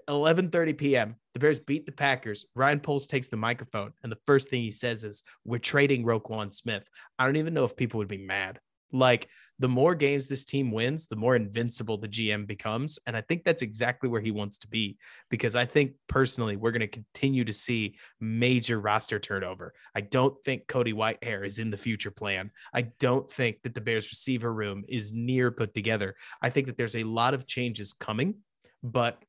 11:30 0.10 0.78
p.m. 0.78 1.15
The 1.34 1.39
Bears 1.39 1.60
beat 1.60 1.86
the 1.86 1.91
Packers. 1.91 2.46
Ryan 2.56 2.80
Poles 2.80 3.08
takes 3.08 3.30
the 3.30 3.38
microphone, 3.38 3.93
and 4.04 4.12
the 4.12 4.19
first 4.28 4.50
thing 4.50 4.62
he 4.62 4.72
says 4.72 5.04
is, 5.04 5.24
"We're 5.46 5.60
trading 5.60 6.04
Roquan 6.04 6.54
Smith." 6.54 6.88
I 7.17 7.26
don't 7.26 7.38
even 7.38 7.54
know 7.54 7.63
if 7.63 7.78
people 7.78 8.00
would 8.00 8.08
be 8.08 8.17
mad. 8.17 8.60
Like 8.93 9.27
the 9.60 9.67
more 9.67 9.95
games 9.95 10.27
this 10.27 10.45
team 10.45 10.71
wins, 10.71 11.08
the 11.08 11.15
more 11.15 11.36
invincible 11.36 11.97
the 11.97 12.08
GM 12.08 12.47
becomes, 12.47 12.99
and 13.06 13.17
I 13.17 13.21
think 13.21 13.43
that's 13.43 13.62
exactly 13.62 14.08
where 14.08 14.21
he 14.21 14.32
wants 14.32 14.60
to 14.60 14.67
be. 14.67 14.97
Because 15.29 15.56
I 15.56 15.65
think 15.65 15.93
personally, 16.08 16.56
we're 16.56 16.71
going 16.71 16.82
to 16.82 16.88
continue 16.88 17.43
to 17.43 17.53
see 17.53 17.97
major 18.21 18.79
roster 18.79 19.19
turnover. 19.19 19.73
I 19.95 20.01
don't 20.01 20.36
think 20.45 20.67
Cody 20.67 20.93
Whitehair 20.93 21.45
is 21.45 21.60
in 21.60 21.71
the 21.71 21.77
future 21.77 22.12
plan. 22.12 22.51
I 22.73 22.84
don't 22.99 23.29
think 23.29 23.63
that 23.63 23.73
the 23.73 23.82
Bears 23.82 24.10
receiver 24.12 24.53
room 24.53 24.84
is 24.88 25.12
near 25.12 25.51
put 25.51 25.73
together. 25.73 26.15
I 26.41 26.49
think 26.49 26.67
that 26.67 26.77
there's 26.77 26.95
a 26.95 27.03
lot 27.03 27.34
of 27.34 27.47
changes 27.47 27.93
coming, 27.93 28.36
but 28.84 29.23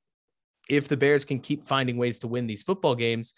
if 0.69 0.89
the 0.89 0.97
Bears 0.97 1.25
can 1.25 1.41
keep 1.41 1.67
finding 1.67 1.97
ways 1.97 2.19
to 2.21 2.29
win 2.29 2.47
these 2.47 2.63
football 2.63 2.95
games, 2.95 3.35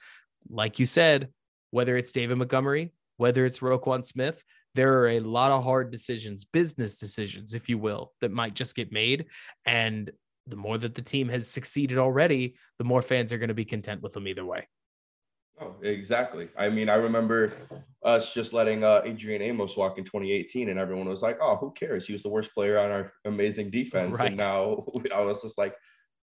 like 0.48 0.78
you 0.78 0.86
said, 0.86 1.28
whether 1.70 1.96
it's 1.96 2.12
David 2.12 2.38
Montgomery, 2.38 2.92
whether 3.16 3.44
it's 3.44 3.60
Roquan 3.60 4.04
Smith, 4.04 4.42
there 4.76 5.00
are 5.00 5.08
a 5.08 5.20
lot 5.20 5.50
of 5.50 5.64
hard 5.64 5.90
decisions, 5.90 6.44
business 6.44 6.98
decisions, 6.98 7.54
if 7.54 7.68
you 7.68 7.78
will, 7.78 8.12
that 8.20 8.30
might 8.30 8.54
just 8.54 8.76
get 8.76 8.92
made. 8.92 9.26
And 9.64 10.10
the 10.46 10.56
more 10.56 10.78
that 10.78 10.94
the 10.94 11.02
team 11.02 11.28
has 11.30 11.48
succeeded 11.48 11.98
already, 11.98 12.54
the 12.78 12.84
more 12.84 13.02
fans 13.02 13.32
are 13.32 13.38
going 13.38 13.48
to 13.48 13.54
be 13.54 13.64
content 13.64 14.02
with 14.02 14.12
them 14.12 14.28
either 14.28 14.44
way. 14.44 14.68
Oh, 15.58 15.74
exactly. 15.82 16.48
I 16.56 16.68
mean, 16.68 16.90
I 16.90 16.96
remember 16.96 17.50
us 18.04 18.34
just 18.34 18.52
letting 18.52 18.84
uh, 18.84 19.00
Adrian 19.06 19.40
Amos 19.40 19.74
walk 19.74 19.96
in 19.96 20.04
2018, 20.04 20.68
and 20.68 20.78
everyone 20.78 21.08
was 21.08 21.22
like, 21.22 21.38
"Oh, 21.40 21.56
who 21.56 21.72
cares? 21.72 22.06
He 22.06 22.12
was 22.12 22.22
the 22.22 22.28
worst 22.28 22.52
player 22.52 22.78
on 22.78 22.90
our 22.90 23.12
amazing 23.24 23.70
defense." 23.70 24.18
Right. 24.18 24.28
And 24.28 24.36
now 24.36 24.84
I 25.14 25.22
was 25.22 25.40
just 25.40 25.56
like, 25.56 25.74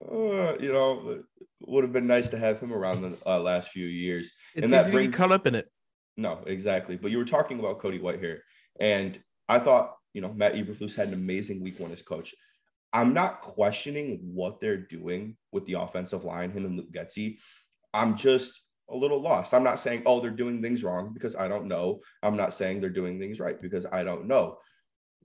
uh, 0.03 0.57
you 0.57 0.73
know, 0.73 1.21
would 1.67 1.83
have 1.83 1.93
been 1.93 2.07
nice 2.07 2.31
to 2.31 2.39
have 2.39 2.59
him 2.59 2.73
around 2.73 3.03
the 3.03 3.17
uh, 3.23 3.39
last 3.39 3.69
few 3.69 3.85
years. 3.85 4.31
It's 4.55 4.63
and 4.63 4.73
that 4.73 4.85
easy 4.85 4.91
brings, 4.91 5.15
caught 5.15 5.31
up 5.31 5.45
in 5.45 5.53
it. 5.53 5.67
No, 6.21 6.43
exactly. 6.45 6.97
But 6.97 7.11
you 7.11 7.17
were 7.17 7.25
talking 7.25 7.59
about 7.59 7.79
Cody 7.79 7.99
Whitehair, 7.99 8.39
and 8.79 9.19
I 9.49 9.59
thought, 9.59 9.95
you 10.13 10.21
know, 10.21 10.33
Matt 10.33 10.53
Eberflus 10.53 10.95
had 10.95 11.07
an 11.09 11.13
amazing 11.13 11.61
week 11.61 11.79
one 11.79 11.91
as 11.91 12.01
coach. 12.01 12.33
I'm 12.93 13.13
not 13.13 13.41
questioning 13.41 14.19
what 14.21 14.59
they're 14.59 14.77
doing 14.77 15.37
with 15.51 15.65
the 15.65 15.73
offensive 15.73 16.23
line, 16.25 16.51
him 16.51 16.65
and 16.65 16.77
Luke 16.77 16.91
Getsy. 16.91 17.37
I'm 17.93 18.17
just 18.17 18.61
a 18.89 18.95
little 18.95 19.21
lost. 19.21 19.53
I'm 19.53 19.63
not 19.63 19.79
saying, 19.79 20.03
oh, 20.05 20.19
they're 20.19 20.31
doing 20.31 20.61
things 20.61 20.83
wrong 20.83 21.11
because 21.13 21.35
I 21.35 21.47
don't 21.47 21.67
know. 21.67 22.01
I'm 22.21 22.35
not 22.35 22.53
saying 22.53 22.81
they're 22.81 22.89
doing 22.89 23.19
things 23.19 23.39
right 23.39 23.61
because 23.61 23.85
I 23.85 24.03
don't 24.03 24.27
know 24.27 24.57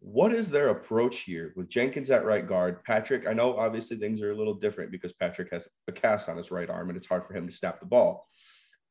what 0.00 0.32
is 0.32 0.50
their 0.50 0.68
approach 0.68 1.20
here 1.20 1.52
with 1.56 1.68
Jenkins 1.68 2.10
at 2.10 2.24
right 2.24 2.46
guard? 2.46 2.84
Patrick, 2.84 3.26
I 3.26 3.32
know 3.32 3.56
obviously 3.56 3.96
things 3.96 4.20
are 4.20 4.30
a 4.30 4.36
little 4.36 4.54
different 4.54 4.90
because 4.90 5.12
Patrick 5.12 5.50
has 5.52 5.68
a 5.88 5.92
cast 5.92 6.28
on 6.28 6.36
his 6.36 6.50
right 6.50 6.68
arm 6.68 6.88
and 6.88 6.96
it's 6.96 7.06
hard 7.06 7.26
for 7.26 7.34
him 7.34 7.46
to 7.48 7.54
snap 7.54 7.80
the 7.80 7.86
ball. 7.86 8.26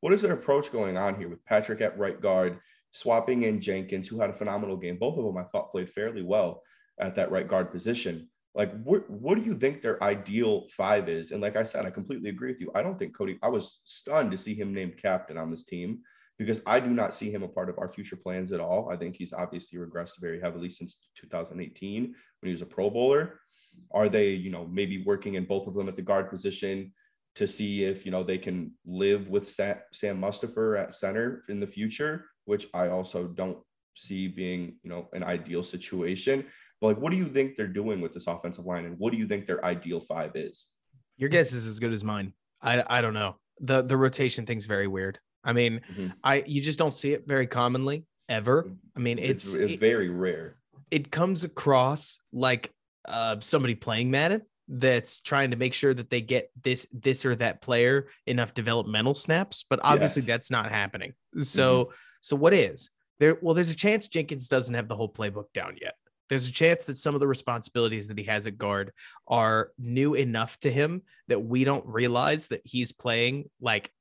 What 0.06 0.12
is 0.12 0.22
their 0.22 0.34
approach 0.34 0.70
going 0.70 0.96
on 0.96 1.16
here 1.16 1.28
with 1.28 1.44
Patrick 1.44 1.80
at 1.80 1.98
right 1.98 2.20
guard, 2.20 2.60
swapping 2.92 3.42
in 3.42 3.60
Jenkins, 3.60 4.06
who 4.06 4.20
had 4.20 4.30
a 4.30 4.32
phenomenal 4.32 4.76
game? 4.76 4.98
Both 4.98 5.18
of 5.18 5.24
them 5.24 5.36
I 5.36 5.42
thought 5.42 5.72
played 5.72 5.90
fairly 5.90 6.22
well 6.22 6.62
at 7.00 7.16
that 7.16 7.32
right 7.32 7.48
guard 7.48 7.72
position. 7.72 8.28
Like, 8.54 8.70
what, 8.84 9.10
what 9.10 9.36
do 9.36 9.42
you 9.42 9.58
think 9.58 9.82
their 9.82 10.00
ideal 10.00 10.68
five 10.70 11.08
is? 11.08 11.32
And 11.32 11.40
like 11.40 11.56
I 11.56 11.64
said, 11.64 11.86
I 11.86 11.90
completely 11.90 12.30
agree 12.30 12.52
with 12.52 12.60
you. 12.60 12.70
I 12.72 12.84
don't 12.84 12.96
think 12.96 13.18
Cody, 13.18 13.36
I 13.42 13.48
was 13.48 13.80
stunned 13.84 14.30
to 14.30 14.38
see 14.38 14.54
him 14.54 14.72
named 14.72 14.96
captain 14.96 15.36
on 15.36 15.50
this 15.50 15.64
team 15.64 15.98
because 16.38 16.60
I 16.68 16.78
do 16.78 16.90
not 16.90 17.12
see 17.12 17.32
him 17.32 17.42
a 17.42 17.48
part 17.48 17.68
of 17.68 17.80
our 17.80 17.88
future 17.88 18.14
plans 18.14 18.52
at 18.52 18.60
all. 18.60 18.88
I 18.92 18.96
think 18.96 19.16
he's 19.16 19.32
obviously 19.32 19.80
regressed 19.80 20.20
very 20.20 20.40
heavily 20.40 20.70
since 20.70 20.98
2018 21.20 22.02
when 22.04 22.14
he 22.44 22.52
was 22.52 22.62
a 22.62 22.66
Pro 22.66 22.90
Bowler. 22.90 23.40
Are 23.90 24.08
they, 24.08 24.28
you 24.28 24.52
know, 24.52 24.68
maybe 24.70 25.02
working 25.02 25.34
in 25.34 25.46
both 25.46 25.66
of 25.66 25.74
them 25.74 25.88
at 25.88 25.96
the 25.96 26.02
guard 26.02 26.30
position 26.30 26.92
to 27.36 27.46
see 27.46 27.84
if, 27.84 28.04
you 28.04 28.10
know, 28.10 28.22
they 28.22 28.38
can 28.38 28.72
live 28.84 29.28
with 29.28 29.48
Sam, 29.48 29.76
Sam 29.92 30.24
at 30.24 30.94
center 30.94 31.42
in 31.48 31.60
the 31.60 31.66
future, 31.66 32.24
which 32.46 32.66
I 32.74 32.88
also 32.88 33.24
don't 33.24 33.58
see 33.94 34.28
being, 34.28 34.76
you 34.82 34.90
know, 34.90 35.08
an 35.12 35.22
ideal 35.22 35.62
situation. 35.62 36.46
But 36.80 36.88
like, 36.88 36.98
what 36.98 37.12
do 37.12 37.18
you 37.18 37.28
think 37.28 37.56
they're 37.56 37.66
doing 37.68 38.00
with 38.00 38.14
this 38.14 38.26
offensive 38.26 38.64
line 38.64 38.84
and 38.84 38.98
what 38.98 39.12
do 39.12 39.18
you 39.18 39.26
think 39.26 39.46
their 39.46 39.64
ideal 39.64 40.00
five 40.00 40.32
is? 40.34 40.66
Your 41.16 41.30
guess 41.30 41.52
is 41.52 41.66
as 41.66 41.78
good 41.78 41.92
as 41.92 42.04
mine. 42.04 42.32
I, 42.60 42.82
I 42.86 43.00
don't 43.00 43.14
know. 43.14 43.36
The 43.60 43.82
the 43.82 43.96
rotation 43.96 44.44
thing's 44.44 44.66
very 44.66 44.86
weird. 44.86 45.18
I 45.42 45.54
mean, 45.54 45.80
mm-hmm. 45.90 46.08
I 46.22 46.42
you 46.46 46.60
just 46.60 46.78
don't 46.78 46.92
see 46.92 47.12
it 47.12 47.26
very 47.26 47.46
commonly 47.46 48.04
ever. 48.28 48.70
I 48.94 49.00
mean, 49.00 49.18
it's, 49.18 49.46
it's, 49.46 49.54
it's 49.54 49.72
it, 49.74 49.80
very 49.80 50.10
rare. 50.10 50.56
It 50.90 51.10
comes 51.10 51.42
across 51.42 52.18
like 52.32 52.72
uh, 53.08 53.36
somebody 53.40 53.74
playing 53.74 54.10
Madden 54.10 54.42
that's 54.68 55.20
trying 55.20 55.50
to 55.50 55.56
make 55.56 55.74
sure 55.74 55.94
that 55.94 56.10
they 56.10 56.20
get 56.20 56.50
this 56.62 56.86
this 56.92 57.24
or 57.24 57.36
that 57.36 57.62
player 57.62 58.08
enough 58.26 58.54
developmental 58.54 59.14
snaps, 59.14 59.64
but 59.68 59.80
obviously 59.82 60.20
yes. 60.20 60.26
that's 60.26 60.50
not 60.50 60.70
happening. 60.70 61.12
So 61.40 61.84
mm-hmm. 61.84 61.92
so 62.20 62.36
what 62.36 62.54
is 62.54 62.90
there? 63.18 63.38
Well, 63.40 63.54
there's 63.54 63.70
a 63.70 63.76
chance 63.76 64.08
Jenkins 64.08 64.48
doesn't 64.48 64.74
have 64.74 64.88
the 64.88 64.96
whole 64.96 65.12
playbook 65.12 65.52
down 65.52 65.76
yet. 65.80 65.94
There's 66.28 66.46
a 66.46 66.52
chance 66.52 66.84
that 66.84 66.98
some 66.98 67.14
of 67.14 67.20
the 67.20 67.28
responsibilities 67.28 68.08
that 68.08 68.18
he 68.18 68.24
has 68.24 68.46
at 68.48 68.58
guard 68.58 68.92
are 69.28 69.70
new 69.78 70.14
enough 70.14 70.58
to 70.60 70.70
him 70.70 71.02
that 71.28 71.40
we 71.40 71.62
don't 71.62 71.86
realize 71.86 72.48
that 72.48 72.62
he's 72.64 72.90
playing 72.90 73.48
like 73.60 73.92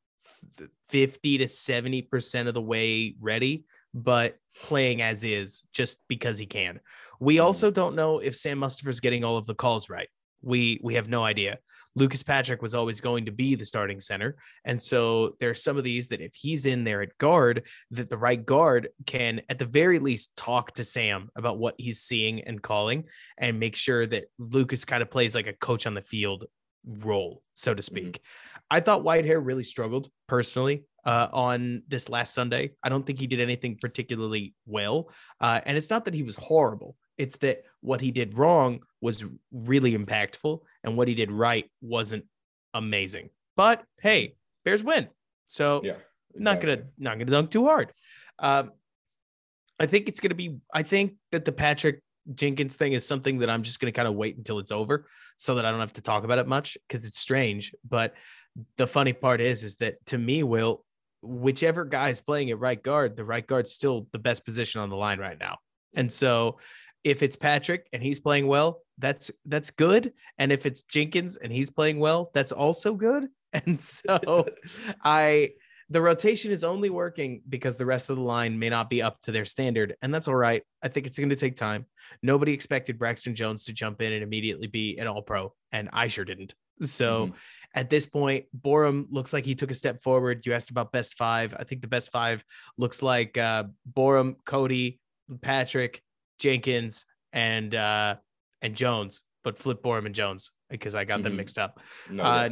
50 0.88 1.39
to 1.39 1.45
70% 1.45 2.47
of 2.47 2.56
the 2.56 2.62
way 2.62 3.15
ready, 3.19 3.65
but 3.93 4.38
playing 4.63 5.04
as 5.04 5.23
is 5.23 5.63
just 5.71 5.97
because 6.08 6.39
he 6.39 6.47
can. 6.47 6.80
We 7.19 7.36
mm-hmm. 7.36 7.45
also 7.45 7.69
don't 7.71 7.95
know 7.95 8.19
if 8.19 8.36
Sam 8.36 8.63
is 8.63 8.99
getting 8.99 9.23
all 9.23 9.38
of 9.38 9.45
the 9.45 9.56
calls 9.56 9.89
right. 9.89 10.10
We 10.45 10.79
we 10.84 10.95
have 10.95 11.10
no 11.10 11.23
idea. 11.23 11.58
Lucas 11.97 12.23
Patrick 12.23 12.62
was 12.62 12.75
always 12.75 12.99
going 12.99 13.25
to 13.25 13.31
be 13.31 13.55
the 13.55 13.65
starting 13.65 14.01
center. 14.01 14.36
And 14.65 14.81
so 14.81 15.36
there's 15.39 15.63
some 15.63 15.77
of 15.77 15.86
these 15.86 16.10
that 16.10 16.19
if 16.19 16.36
he's 16.36 16.65
in 16.65 16.84
there 16.84 17.01
at 17.01 17.17
guard, 17.17 17.63
that 17.91 18.10
the 18.10 18.17
right 18.17 18.45
guard 18.45 18.89
can 19.05 19.41
at 19.47 19.60
the 19.60 19.65
very 19.65 19.99
least 19.99 20.36
talk 20.36 20.73
to 20.73 20.84
Sam 20.84 21.29
about 21.38 21.58
what 21.58 21.75
he's 21.77 22.01
seeing 22.01 22.41
and 22.41 22.62
calling 22.62 23.05
and 23.38 23.60
make 23.60 23.77
sure 23.77 24.05
that 24.08 24.25
Lucas 24.38 24.84
kind 24.84 25.01
of 25.01 25.10
plays 25.10 25.36
like 25.36 25.47
a 25.47 25.53
coach 25.53 25.88
on 25.88 25.93
the 25.93 26.01
field 26.01 26.45
role, 26.86 27.41
so 27.53 27.73
to 27.73 27.81
mm-hmm. 27.81 27.86
speak. 27.86 28.05
Mm-hmm. 28.05 28.65
I 28.71 28.79
thought 28.81 29.03
Whitehair 29.03 29.39
really 29.43 29.63
struggled 29.63 30.10
personally 30.27 30.86
uh, 31.05 31.27
on 31.31 31.84
this 31.88 32.10
last 32.10 32.34
Sunday. 32.34 32.71
I 32.84 32.89
don't 32.89 33.05
think 33.05 33.19
he 33.19 33.27
did 33.27 33.39
anything 33.39 33.77
particularly 33.79 34.53
well. 34.65 35.12
Uh, 35.39 35.62
and 35.65 35.77
it's 35.77 35.89
not 35.89 36.05
that 36.05 36.13
he 36.13 36.23
was 36.23 36.36
horrible, 36.36 36.95
it's 37.17 37.38
that 37.38 37.63
what 37.82 38.01
he 38.01 38.12
did 38.12 38.38
wrong 38.38 38.82
was 39.01 39.23
really 39.51 39.97
impactful, 39.97 40.60
and 40.84 40.97
what 40.97 41.08
he 41.08 41.13
did 41.13 41.32
right 41.32 41.69
wasn't 41.82 42.25
amazing. 42.73 43.30
But 43.56 43.84
hey, 44.01 44.36
Bears 44.63 44.84
win. 44.84 45.08
So 45.47 45.82
yeah, 45.84 45.91
exactly. 46.36 46.43
not 46.43 46.62
gonna 46.62 46.78
not 46.97 47.13
gonna 47.19 47.32
dunk 47.32 47.51
too 47.51 47.65
hard. 47.65 47.91
Um, 48.39 48.71
I 49.80 49.86
think 49.86 50.10
it's 50.10 50.19
gonna 50.19 50.36
be. 50.36 50.58
I 50.73 50.84
think 50.84 51.13
that 51.32 51.45
the 51.45 51.51
Patrick 51.51 52.01
Jenkins 52.34 52.75
thing 52.75 52.93
is 52.93 53.08
something 53.08 53.39
that 53.39 53.49
I'm 53.49 53.63
just 53.63 53.80
gonna 53.80 53.91
kind 53.91 54.08
of 54.08 54.15
wait 54.15 54.38
until 54.38 54.60
it's 54.60 54.71
over, 54.71 55.08
so 55.38 55.56
that 55.56 55.65
I 55.65 55.71
don't 55.71 55.80
have 55.80 55.93
to 55.93 56.01
talk 56.01 56.23
about 56.23 56.39
it 56.39 56.47
much 56.47 56.78
because 56.88 57.06
it's 57.06 57.19
strange. 57.19 57.73
But 57.88 58.13
the 58.78 58.88
funny 58.88 59.13
part 59.13 59.41
is, 59.41 59.63
is 59.63 59.78
that 59.78 60.06
to 60.08 60.17
me, 60.17 60.43
Will, 60.43 60.84
whichever 61.21 61.86
guy 61.86 62.10
is 62.10 62.21
playing 62.21 62.51
at 62.51 62.60
right 62.60 62.82
guard, 62.82 63.15
the 63.15 63.25
right 63.25 63.45
guard's 63.45 63.71
still 63.71 64.08
the 64.12 64.19
best 64.19 64.45
position 64.45 64.82
on 64.82 64.89
the 64.89 64.95
line 64.95 65.19
right 65.19 65.39
now. 65.39 65.58
And 65.95 66.12
so 66.12 66.58
if 67.06 67.24
it's 67.24 67.38
Patrick 67.38 67.88
and 67.94 68.04
he's 68.04 68.20
playing 68.20 68.48
well, 68.48 68.82
that's 68.98 69.32
that's 69.46 69.72
good. 69.72 70.12
And 70.38 70.52
if 70.52 70.65
it's 70.65 70.84
Jenkins 70.84 71.38
and 71.38 71.54
he's 71.54 71.70
playing 71.70 72.00
well, 72.00 72.32
that's 72.34 72.52
also 72.52 72.94
good. 72.94 73.28
And 73.65 73.80
so 73.80 74.48
I 75.06 75.52
the 75.89 76.02
rotation 76.02 76.52
is 76.52 76.65
only 76.65 76.89
working 76.89 77.41
because 77.48 77.78
the 77.78 77.86
rest 77.86 78.10
of 78.10 78.18
the 78.18 78.22
line 78.22 78.60
may 78.60 78.68
not 78.68 78.89
be 78.89 79.02
up 79.02 79.22
to 79.22 79.32
their 79.32 79.46
standard. 79.46 79.96
And 80.02 80.13
that's 80.13 80.28
all 80.28 80.36
right. 80.36 80.62
I 80.84 80.89
think 80.89 81.08
it's 81.08 81.18
going 81.18 81.30
to 81.30 81.38
take 81.38 81.56
time. 81.56 81.86
Nobody 82.22 82.52
expected 82.52 83.00
Braxton 83.00 83.34
Jones 83.34 83.63
to 83.65 83.74
jump 83.74 84.02
in 84.02 84.12
and 84.12 84.24
immediately 84.24 84.68
be 84.68 84.98
an 84.98 85.08
all 85.08 85.22
pro. 85.22 85.54
And 85.72 85.88
I 85.94 86.08
sure 86.08 86.26
didn't. 86.26 86.54
So 86.82 87.28
mm-hmm 87.28 87.36
at 87.76 87.89
this 87.89 88.06
point, 88.06 88.46
Borom 88.58 89.06
looks 89.12 89.34
like 89.34 89.46
he 89.46 89.54
took 89.54 89.70
a 89.70 89.76
step 89.76 90.02
forward. 90.02 90.46
You 90.46 90.54
asked 90.54 90.72
about 90.72 90.94
best 90.94 91.15
five. 91.15 91.54
I 91.60 91.65
think 91.65 91.82
the 91.82 91.88
best 91.88 92.10
five 92.10 92.44
looks 92.78 93.04
like 93.04 93.38
uh, 93.38 93.65
Borom, 93.91 94.36
Cody, 94.46 95.02
Patrick, 95.41 96.02
Jenkins, 96.39 97.06
and 97.34 97.74
uh, 97.74 98.15
and 98.62 98.76
Jones, 98.76 99.21
but 99.43 99.58
flip 99.58 99.84
Borom 99.84 100.06
and 100.06 100.15
Jones 100.15 100.52
because 100.69 100.95
I 100.95 101.06
got 101.06 101.15
mm-hmm. 101.15 101.24
them 101.24 101.36
mixed 101.38 101.60
up. 101.60 101.80
No, 102.10 102.24
uh, 102.24 102.50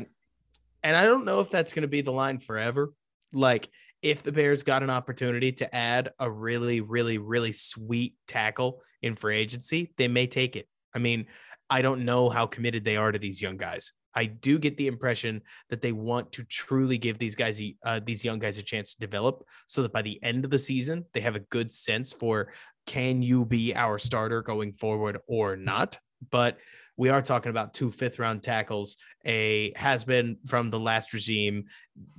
and 0.84 0.96
I 0.96 1.06
don't 1.06 1.26
know 1.26 1.39
if 1.39 1.50
that's 1.50 1.74
going 1.74 1.84
to 1.84 1.88
be 1.88 2.02
the 2.02 2.12
line 2.12 2.39
forever. 2.39 2.93
Like 3.32 3.69
if 4.02 4.22
the 4.22 4.34
Bears 4.34 4.63
got 4.63 4.84
an 4.84 4.89
opportunity 4.89 5.54
to 5.54 5.74
add 5.74 6.12
a 6.19 6.30
really, 6.30 6.82
really, 6.82 7.17
really 7.17 7.54
sweet 7.54 8.15
tackle 8.28 8.82
in 9.02 9.15
free 9.15 9.38
agency, 9.38 9.93
they 9.98 10.10
may 10.10 10.28
take 10.28 10.56
it. 10.56 10.67
I 10.93 11.00
mean, 11.00 11.28
I 11.69 11.82
don't 11.82 12.06
know 12.06 12.30
how 12.30 12.46
committed 12.46 12.84
they 12.84 12.98
are 12.98 13.12
to 13.12 13.17
these 13.17 13.41
young 13.41 13.58
guys. 13.58 13.93
I 14.13 14.26
do 14.26 14.60
get 14.60 14.78
the 14.78 14.88
impression 14.88 15.41
that 15.69 15.82
they 15.82 15.91
want 15.91 16.34
to 16.34 16.43
truly 16.43 16.98
give 16.98 17.17
these 17.17 17.36
guys, 17.36 17.60
uh, 17.84 18.00
these 18.06 18.24
young 18.24 18.38
guys, 18.38 18.58
a 18.58 18.62
chance 18.62 18.93
to 18.93 19.00
develop, 19.00 19.43
so 19.65 19.82
that 19.82 19.93
by 19.93 20.04
the 20.04 20.22
end 20.22 20.46
of 20.46 20.52
the 20.52 20.60
season 20.60 21.06
they 21.13 21.22
have 21.22 21.36
a 21.36 21.39
good 21.39 21.72
sense 21.72 22.13
for 22.13 22.54
can 22.86 23.22
you 23.22 23.46
be 23.46 23.76
our 23.76 24.00
starter 24.00 24.41
going 24.41 24.74
forward 24.74 25.19
or 25.28 25.56
not. 25.56 25.98
But 26.32 26.58
we 26.98 27.10
are 27.10 27.22
talking 27.22 27.50
about 27.50 27.74
two 27.74 27.91
fifth 27.91 28.19
round 28.19 28.43
tackles, 28.43 28.98
a 29.26 29.74
has 29.76 30.04
been 30.04 30.38
from 30.46 30.69
the 30.69 30.80
last 30.80 31.13
regime, 31.13 31.65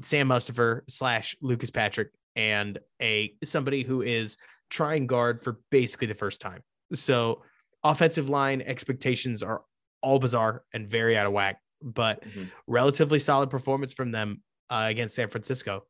Sam 0.01 0.29
Mustipher 0.29 0.81
slash 0.89 1.37
Lucas 1.41 1.71
Patrick, 1.71 2.09
and 2.35 2.79
a 3.01 3.35
somebody 3.45 3.83
who 3.83 4.03
is 4.03 4.37
trying 4.71 5.07
guard 5.07 5.43
for 5.43 5.61
basically 5.71 6.09
the 6.09 6.15
first 6.15 6.41
time. 6.41 6.63
So 6.93 7.43
offensive 7.85 8.29
line 8.29 8.63
expectations 8.63 9.43
are 9.43 9.63
all 10.03 10.19
bizarre 10.19 10.65
and 10.73 10.89
very 10.89 11.17
out 11.17 11.27
of 11.27 11.33
whack, 11.33 11.61
but 11.81 12.25
mm-hmm. 12.25 12.45
relatively 12.67 13.19
solid 13.19 13.51
performance 13.51 13.95
from 13.95 14.11
them 14.11 14.43
uh, 14.71 14.87
against 14.89 15.15
San 15.15 15.29
Francisco. 15.29 15.85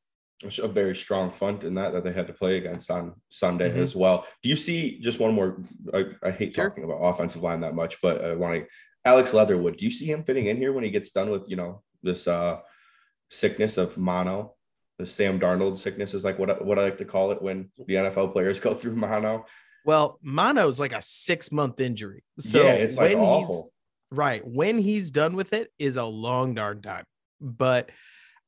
A 0.63 0.69
very 0.69 0.95
strong 0.95 1.31
front 1.31 1.65
in 1.65 1.75
that 1.75 1.93
that 1.93 2.05
they 2.05 2.13
had 2.13 2.27
to 2.27 2.33
play 2.33 2.59
against 2.59 2.91
on 2.91 3.15
Sunday 3.31 3.71
mm-hmm. 3.71 3.83
as 3.83 3.95
well. 3.95 4.27
Do 4.43 4.49
you 4.49 4.57
see 4.57 4.99
just 5.01 5.19
one 5.19 5.33
more? 5.33 5.63
I, 5.93 6.05
I 6.23 6.31
hate 6.33 6.55
sure. 6.55 6.69
talking 6.69 6.85
about 6.85 6.97
offensive 6.97 7.43
line 7.43 7.61
that 7.61 7.75
much, 7.75 8.01
but 8.03 8.23
I 8.23 8.35
want 8.35 8.55
to. 8.55 8.67
Alex 9.07 9.33
Leatherwood, 9.33 9.77
do 9.77 9.85
you 9.85 9.91
see 9.91 10.07
him 10.07 10.25
fitting 10.25 10.47
in 10.47 10.57
here 10.57 10.73
when 10.73 10.85
he 10.85 10.91
gets 10.91 11.13
done 11.13 11.31
with 11.31 11.43
you 11.47 11.57
know 11.57 11.83
this 12.03 12.29
uh 12.29 12.59
sickness 13.31 13.79
of 13.79 13.97
mono? 13.97 14.55
The 14.99 15.07
Sam 15.07 15.41
Darnold 15.41 15.79
sickness 15.79 16.13
is 16.13 16.25
like 16.25 16.39
what 16.39 16.65
what 16.65 16.79
I 16.79 16.83
like 16.83 16.99
to 16.99 17.05
call 17.05 17.31
it 17.33 17.41
when 17.41 17.71
the 17.79 17.95
NFL 17.95 18.33
players 18.33 18.61
go 18.67 18.75
through 18.75 18.97
mono. 18.97 19.47
Well, 19.87 20.19
mono 20.23 20.69
is 20.69 20.81
like 20.81 20.93
a 20.93 21.03
six 21.03 21.53
month 21.53 21.81
injury. 21.81 22.23
So 22.39 22.63
yeah, 22.63 22.73
it's 22.73 22.97
like 22.97 23.17
awful. 23.17 23.73
Right. 24.11 24.47
When 24.47 24.79
he's 24.79 25.11
done 25.11 25.37
with 25.37 25.53
it 25.53 25.71
is 25.79 25.97
a 25.97 26.05
long 26.05 26.55
darn 26.55 26.83
time. 26.83 27.05
But 27.41 27.91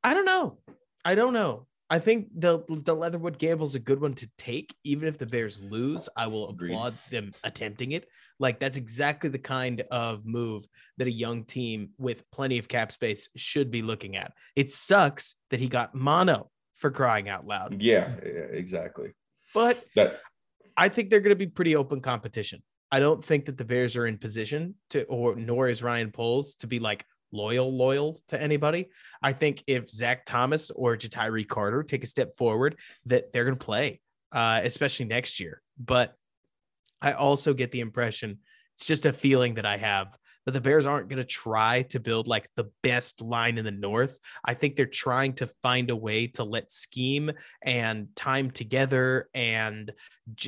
I 0.02 0.14
don't 0.14 0.24
know. 0.24 0.58
I 1.04 1.14
don't 1.14 1.32
know. 1.32 1.66
I 1.88 1.98
think 2.00 2.28
the 2.34 2.64
the 2.68 2.94
Leatherwood 2.94 3.38
gamble 3.38 3.64
is 3.64 3.76
a 3.76 3.80
good 3.80 4.00
one 4.00 4.14
to 4.14 4.28
take, 4.36 4.74
even 4.82 5.08
if 5.08 5.18
the 5.18 5.26
Bears 5.26 5.62
lose. 5.62 6.08
I 6.16 6.26
will 6.26 6.50
Agreed. 6.50 6.72
applaud 6.72 6.94
them 7.10 7.32
attempting 7.44 7.92
it. 7.92 8.08
Like 8.38 8.58
that's 8.58 8.76
exactly 8.76 9.30
the 9.30 9.38
kind 9.38 9.82
of 9.90 10.26
move 10.26 10.64
that 10.98 11.06
a 11.06 11.12
young 11.12 11.44
team 11.44 11.90
with 11.96 12.28
plenty 12.30 12.58
of 12.58 12.68
cap 12.68 12.90
space 12.90 13.28
should 13.36 13.70
be 13.70 13.82
looking 13.82 14.16
at. 14.16 14.32
It 14.56 14.72
sucks 14.72 15.36
that 15.50 15.60
he 15.60 15.68
got 15.68 15.94
mono 15.94 16.50
for 16.74 16.90
crying 16.90 17.28
out 17.28 17.46
loud. 17.46 17.80
Yeah, 17.80 18.14
yeah 18.22 18.30
exactly. 18.50 19.12
But 19.54 19.84
that 19.94 20.20
I 20.76 20.88
think 20.88 21.08
they're 21.08 21.20
going 21.20 21.30
to 21.30 21.36
be 21.36 21.46
pretty 21.46 21.76
open 21.76 22.00
competition. 22.00 22.62
I 22.90 23.00
don't 23.00 23.24
think 23.24 23.46
that 23.46 23.56
the 23.56 23.64
Bears 23.64 23.96
are 23.96 24.06
in 24.06 24.18
position 24.18 24.74
to, 24.90 25.04
or 25.04 25.34
nor 25.34 25.68
is 25.68 25.82
Ryan 25.82 26.10
Poles 26.10 26.54
to 26.56 26.66
be 26.66 26.78
like 26.78 27.04
loyal, 27.32 27.74
loyal 27.76 28.20
to 28.28 28.40
anybody. 28.40 28.90
I 29.22 29.32
think 29.32 29.62
if 29.66 29.88
Zach 29.88 30.24
Thomas 30.24 30.70
or 30.70 30.96
Ja'Tyre 30.96 31.46
Carter 31.46 31.82
take 31.82 32.04
a 32.04 32.06
step 32.06 32.36
forward, 32.36 32.76
that 33.06 33.32
they're 33.32 33.44
going 33.44 33.58
to 33.58 33.64
play, 33.64 34.00
uh, 34.32 34.60
especially 34.64 35.06
next 35.06 35.40
year. 35.40 35.62
But 35.78 36.14
I 37.00 37.12
also 37.12 37.54
get 37.54 37.72
the 37.72 37.80
impression 37.80 38.38
it's 38.76 38.86
just 38.86 39.06
a 39.06 39.12
feeling 39.12 39.54
that 39.54 39.64
I 39.64 39.78
have 39.78 40.18
that 40.46 40.52
the 40.52 40.60
Bears 40.60 40.86
aren't 40.86 41.08
going 41.08 41.18
to 41.18 41.24
try 41.24 41.82
to 41.82 42.00
build 42.00 42.28
like 42.28 42.48
the 42.54 42.70
best 42.82 43.20
line 43.20 43.58
in 43.58 43.64
the 43.64 43.70
North. 43.70 44.18
I 44.44 44.54
think 44.54 44.76
they're 44.76 44.86
trying 44.86 45.34
to 45.34 45.46
find 45.46 45.90
a 45.90 45.96
way 45.96 46.28
to 46.28 46.44
let 46.44 46.70
scheme 46.70 47.32
and 47.62 48.08
time 48.14 48.52
together 48.52 49.28
and 49.34 49.92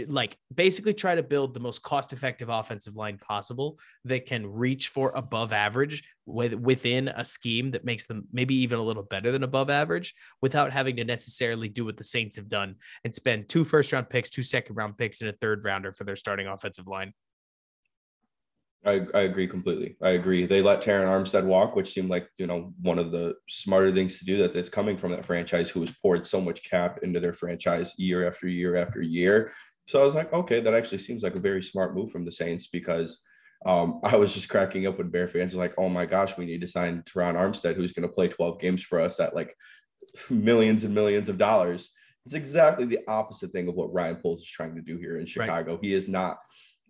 like 0.07 0.37
basically 0.55 0.95
try 0.95 1.15
to 1.15 1.23
build 1.23 1.55
the 1.55 1.61
most 1.61 1.83
cost 1.83 2.13
effective 2.13 2.49
offensive 2.49 2.97
line 2.97 3.19
possible 3.19 3.79
that 4.05 4.27
can 4.27 4.47
reach 4.47 4.89
for 4.89 5.13
above 5.15 5.53
average 5.53 6.03
with, 6.27 6.55
within 6.55 7.09
a 7.09 7.25
scheme 7.25 7.71
that 7.73 7.85
makes 7.85 8.07
them 8.07 8.27
maybe 8.33 8.55
even 8.57 8.79
a 8.79 8.83
little 8.83 9.05
better 9.05 9.31
than 9.33 9.43
above 9.43 9.71
average 9.71 10.15
without 10.43 10.73
having 10.73 10.97
to 10.97 11.05
necessarily 11.05 11.69
do 11.69 11.85
what 11.85 11.97
the 11.97 12.05
Saints 12.05 12.37
have 12.37 12.49
done 12.49 12.77
and 13.05 13.15
spend 13.15 13.49
two 13.49 13.65
first 13.65 13.93
round 13.93 14.09
picks, 14.09 14.31
two 14.31 14.43
second 14.43 14.77
round 14.77 14.97
picks, 14.97 15.21
and 15.21 15.31
a 15.31 15.35
third 15.35 15.65
rounder 15.65 15.93
for 15.93 16.05
their 16.05 16.17
starting 16.17 16.47
offensive 16.47 16.87
line. 16.87 17.13
I, 18.89 19.07
I 19.15 19.21
agree 19.23 19.47
completely. 19.47 19.97
I 20.03 20.11
agree. 20.11 20.47
They 20.47 20.63
let 20.63 20.83
Terron 20.83 21.07
Armstead 21.07 21.45
walk, 21.45 21.77
which 21.77 21.93
seemed 21.93 22.11
like 22.11 22.29
you 22.39 22.47
know 22.47 22.73
one 22.81 22.99
of 22.99 23.13
the 23.13 23.35
smarter 23.49 23.93
things 23.93 24.19
to 24.19 24.25
do. 24.25 24.39
That 24.39 24.55
that's 24.55 24.69
coming 24.69 24.97
from 24.97 25.13
that 25.13 25.25
franchise 25.25 25.71
who 25.71 25.81
has 25.81 25.95
poured 26.03 26.27
so 26.27 26.41
much 26.41 26.65
cap 26.65 27.01
into 27.03 27.21
their 27.21 27.33
franchise 27.33 27.93
year 27.99 28.27
after 28.27 28.49
year 28.49 28.77
after 28.77 29.03
year. 29.03 29.53
So 29.89 30.01
I 30.01 30.05
was 30.05 30.15
like, 30.15 30.33
okay, 30.33 30.61
that 30.61 30.75
actually 30.75 30.99
seems 30.99 31.23
like 31.23 31.35
a 31.35 31.41
very 31.41 31.63
smart 31.63 31.95
move 31.95 32.11
from 32.11 32.25
the 32.25 32.33
Saints 32.33 32.67
because 32.67 33.23
um, 33.67 34.01
I 34.05 34.17
was 34.17 34.35
just 34.35 34.49
cracking 34.49 34.87
up 34.87 34.99
with 34.99 35.13
Bear 35.13 35.29
fans 35.29 35.55
like, 35.55 35.75
oh 35.79 35.89
my 35.89 36.07
gosh, 36.07 36.37
we 36.37 36.47
need 36.47 36.61
to 36.61 36.69
sign 36.69 37.03
Terron 37.03 37.35
Armstead, 37.35 37.75
who's 37.75 37.93
going 37.93 38.09
to 38.09 38.15
play 38.15 38.29
12 38.29 38.61
games 38.61 38.83
for 38.83 39.01
us 39.01 39.19
at 39.21 39.35
like 39.35 39.55
millions 40.31 40.85
and 40.85 40.95
millions 40.95 41.29
of 41.29 41.39
dollars. 41.39 41.91
It's 42.27 42.35
exactly 42.35 42.85
the 42.85 43.01
opposite 43.09 43.53
thing 43.53 43.69
of 43.69 43.75
what 43.75 43.93
Ryan 43.93 44.17
Poles 44.17 44.43
is 44.43 44.49
trying 44.49 44.75
to 44.75 44.83
do 44.83 44.99
here 44.99 45.19
in 45.19 45.25
Chicago. 45.25 45.73
Right. 45.73 45.85
He 45.85 45.95
is 45.95 46.09
not 46.09 46.39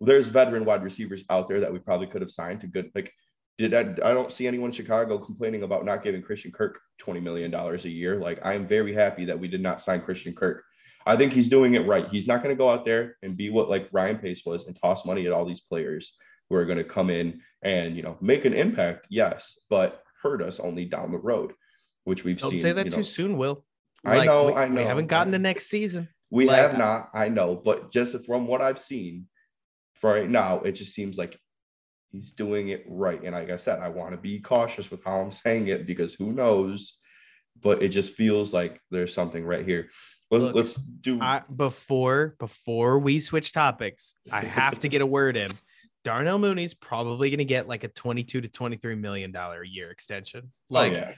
there's 0.01 0.27
veteran 0.27 0.65
wide 0.65 0.83
receivers 0.83 1.23
out 1.29 1.47
there 1.47 1.59
that 1.61 1.73
we 1.73 1.79
probably 1.79 2.07
could 2.07 2.21
have 2.21 2.31
signed 2.31 2.61
to 2.61 2.67
good 2.67 2.91
like 2.95 3.13
did 3.59 3.73
I, 3.73 3.81
I 3.81 4.13
don't 4.13 4.31
see 4.31 4.47
anyone 4.47 4.69
in 4.69 4.73
Chicago 4.73 5.17
complaining 5.17 5.63
about 5.63 5.83
not 5.83 6.01
giving 6.01 6.21
Christian 6.21 6.51
Kirk 6.51 6.79
$20 7.01 7.21
million 7.21 7.53
a 7.53 7.77
year. 7.89 8.17
Like 8.17 8.39
I 8.41 8.53
am 8.53 8.65
very 8.65 8.93
happy 8.93 9.25
that 9.25 9.37
we 9.37 9.49
did 9.49 9.61
not 9.61 9.81
sign 9.81 10.01
Christian 10.01 10.33
Kirk. 10.33 10.63
I 11.05 11.17
think 11.17 11.33
he's 11.33 11.49
doing 11.49 11.73
it 11.73 11.85
right. 11.85 12.07
He's 12.09 12.25
not 12.25 12.41
going 12.41 12.55
to 12.55 12.57
go 12.57 12.69
out 12.69 12.85
there 12.85 13.17
and 13.21 13.35
be 13.35 13.49
what 13.49 13.69
like 13.69 13.89
Ryan 13.91 14.17
Pace 14.17 14.43
was 14.45 14.67
and 14.67 14.79
toss 14.79 15.05
money 15.05 15.25
at 15.25 15.33
all 15.33 15.45
these 15.45 15.59
players 15.59 16.15
who 16.49 16.55
are 16.55 16.65
going 16.65 16.77
to 16.77 16.85
come 16.85 17.09
in 17.09 17.41
and, 17.61 17.97
you 17.97 18.01
know, 18.01 18.17
make 18.21 18.45
an 18.45 18.53
impact. 18.53 19.07
Yes, 19.09 19.59
but 19.69 20.03
hurt 20.21 20.41
us 20.41 20.59
only 20.61 20.85
down 20.85 21.11
the 21.11 21.17
road, 21.17 21.51
which 22.05 22.23
we've 22.23 22.39
don't 22.39 22.51
seen. 22.51 22.59
say 22.59 22.71
that 22.71 22.85
you 22.85 22.91
too 22.91 23.03
soon, 23.03 23.37
Will. 23.37 23.65
I 24.05 24.25
know, 24.25 24.47
we, 24.47 24.53
I 24.53 24.67
know. 24.69 24.81
We 24.81 24.87
haven't 24.87 25.07
gotten 25.07 25.33
to 25.33 25.39
next 25.39 25.65
season. 25.65 26.07
We 26.29 26.45
like, 26.45 26.57
have 26.57 26.77
not. 26.77 27.09
I 27.13 27.27
know, 27.27 27.55
but 27.55 27.91
just 27.91 28.15
from 28.25 28.47
what 28.47 28.61
I've 28.61 28.79
seen, 28.79 29.27
for 29.99 30.13
right 30.13 30.29
now, 30.29 30.61
it 30.61 30.73
just 30.73 30.93
seems 30.93 31.17
like 31.17 31.37
he's 32.11 32.31
doing 32.31 32.69
it 32.69 32.85
right. 32.87 33.21
And 33.23 33.33
like 33.33 33.49
I 33.49 33.57
said, 33.57 33.79
I 33.79 33.89
want 33.89 34.11
to 34.11 34.17
be 34.17 34.39
cautious 34.39 34.89
with 34.89 35.03
how 35.03 35.19
I'm 35.19 35.31
saying 35.31 35.67
it 35.67 35.85
because 35.85 36.13
who 36.13 36.31
knows, 36.31 36.97
but 37.61 37.83
it 37.83 37.89
just 37.89 38.13
feels 38.13 38.53
like 38.53 38.81
there's 38.91 39.13
something 39.13 39.45
right 39.45 39.65
here. 39.65 39.89
Let's, 40.31 40.43
Look, 40.43 40.55
let's 40.55 40.75
do 40.75 41.19
I, 41.21 41.41
before 41.53 42.35
before 42.39 42.99
we 42.99 43.19
switch 43.19 43.51
topics. 43.51 44.13
I 44.31 44.41
have 44.41 44.79
to 44.79 44.87
get 44.87 45.01
a 45.01 45.05
word 45.05 45.35
in. 45.35 45.51
Darnell 46.05 46.39
Mooney's 46.39 46.73
probably 46.73 47.29
going 47.29 47.39
to 47.39 47.45
get 47.45 47.67
like 47.67 47.83
a 47.83 47.89
22 47.89 48.41
to 48.41 48.47
23 48.47 48.95
million 48.95 49.31
dollar 49.31 49.63
a 49.63 49.67
year 49.67 49.91
extension. 49.91 50.43
Oh, 50.45 50.73
like 50.73 50.93
oh, 50.93 50.95
yeah. 50.95 51.13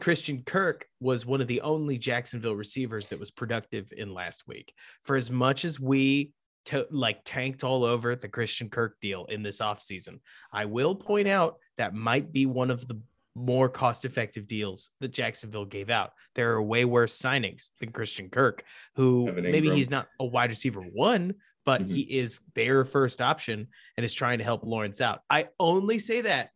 Christian 0.00 0.42
Kirk 0.42 0.86
was 0.98 1.24
one 1.24 1.40
of 1.40 1.46
the 1.46 1.60
only 1.60 1.98
Jacksonville 1.98 2.56
receivers 2.56 3.08
that 3.08 3.20
was 3.20 3.30
productive 3.30 3.92
in 3.96 4.12
last 4.12 4.48
week. 4.48 4.72
For 5.02 5.14
as 5.14 5.30
much 5.30 5.64
as 5.64 5.78
we 5.78 6.32
to 6.66 6.86
like 6.90 7.20
tanked 7.24 7.64
all 7.64 7.84
over 7.84 8.16
the 8.16 8.28
Christian 8.28 8.68
Kirk 8.68 9.00
deal 9.00 9.26
in 9.26 9.42
this 9.42 9.60
offseason. 9.60 10.20
I 10.52 10.64
will 10.64 10.94
point 10.94 11.28
out 11.28 11.56
that 11.76 11.94
might 11.94 12.32
be 12.32 12.46
one 12.46 12.70
of 12.70 12.86
the 12.88 13.00
more 13.34 13.68
cost 13.68 14.04
effective 14.04 14.46
deals 14.46 14.90
that 15.00 15.12
Jacksonville 15.12 15.64
gave 15.64 15.90
out. 15.90 16.12
There 16.34 16.52
are 16.52 16.62
way 16.62 16.84
worse 16.84 17.18
signings 17.20 17.70
than 17.80 17.90
Christian 17.90 18.28
Kirk, 18.28 18.64
who 18.94 19.32
maybe 19.32 19.70
he's 19.70 19.90
not 19.90 20.06
a 20.20 20.24
wide 20.24 20.50
receiver 20.50 20.80
one, 20.80 21.34
but 21.66 21.82
mm-hmm. 21.82 21.94
he 21.94 22.00
is 22.02 22.42
their 22.54 22.84
first 22.84 23.20
option 23.20 23.68
and 23.96 24.04
is 24.04 24.14
trying 24.14 24.38
to 24.38 24.44
help 24.44 24.64
Lawrence 24.64 25.00
out. 25.00 25.20
I 25.28 25.48
only 25.58 25.98
say 25.98 26.20
that 26.22 26.50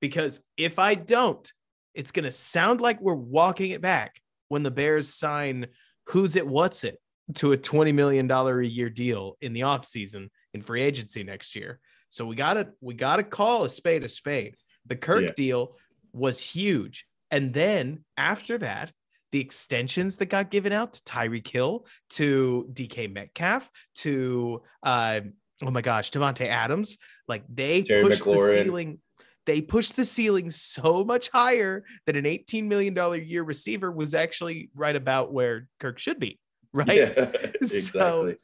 because 0.00 0.42
if 0.56 0.78
I 0.78 0.94
don't, 0.94 1.50
it's 1.94 2.12
going 2.12 2.24
to 2.24 2.30
sound 2.30 2.80
like 2.80 3.00
we're 3.00 3.14
walking 3.14 3.72
it 3.72 3.80
back 3.80 4.20
when 4.48 4.62
the 4.62 4.70
Bears 4.70 5.08
sign 5.08 5.66
who's 6.06 6.36
it, 6.36 6.46
what's 6.46 6.84
it 6.84 7.00
to 7.34 7.52
a 7.52 7.58
$20 7.58 7.94
million 7.94 8.30
a 8.30 8.60
year 8.62 8.90
deal 8.90 9.36
in 9.40 9.52
the 9.52 9.60
offseason 9.60 10.28
in 10.54 10.62
free 10.62 10.82
agency 10.82 11.22
next 11.22 11.54
year. 11.54 11.80
So 12.08 12.26
we 12.26 12.34
gotta 12.34 12.70
we 12.80 12.94
gotta 12.94 13.22
call 13.22 13.64
a 13.64 13.68
spade 13.68 14.02
a 14.02 14.08
spade. 14.08 14.56
The 14.86 14.96
Kirk 14.96 15.22
yeah. 15.22 15.32
deal 15.36 15.76
was 16.12 16.40
huge. 16.40 17.06
And 17.30 17.54
then 17.54 18.04
after 18.16 18.58
that, 18.58 18.92
the 19.32 19.40
extensions 19.40 20.16
that 20.16 20.26
got 20.26 20.50
given 20.50 20.72
out 20.72 20.94
to 20.94 21.02
Tyreek 21.02 21.46
Hill, 21.46 21.86
to 22.10 22.68
DK 22.72 23.12
Metcalf, 23.12 23.70
to 23.96 24.62
uh, 24.82 25.20
oh 25.62 25.70
my 25.70 25.82
gosh, 25.82 26.10
Davante 26.10 26.46
Adams, 26.46 26.98
like 27.28 27.44
they 27.48 27.82
Terry 27.82 28.02
pushed 28.02 28.22
McLaurin. 28.22 28.56
the 28.56 28.64
ceiling. 28.64 28.98
They 29.46 29.62
pushed 29.62 29.96
the 29.96 30.04
ceiling 30.04 30.50
so 30.50 31.02
much 31.04 31.30
higher 31.30 31.84
that 32.06 32.16
an 32.16 32.24
$18 32.24 32.64
million 32.64 32.96
a 32.96 33.16
year 33.16 33.42
receiver 33.42 33.90
was 33.90 34.14
actually 34.14 34.70
right 34.74 34.94
about 34.94 35.32
where 35.32 35.66
Kirk 35.80 35.98
should 35.98 36.20
be. 36.20 36.38
right? 36.72 36.88
Yeah, 36.88 37.04
exactly. 37.60 37.70
So, 37.78 38.34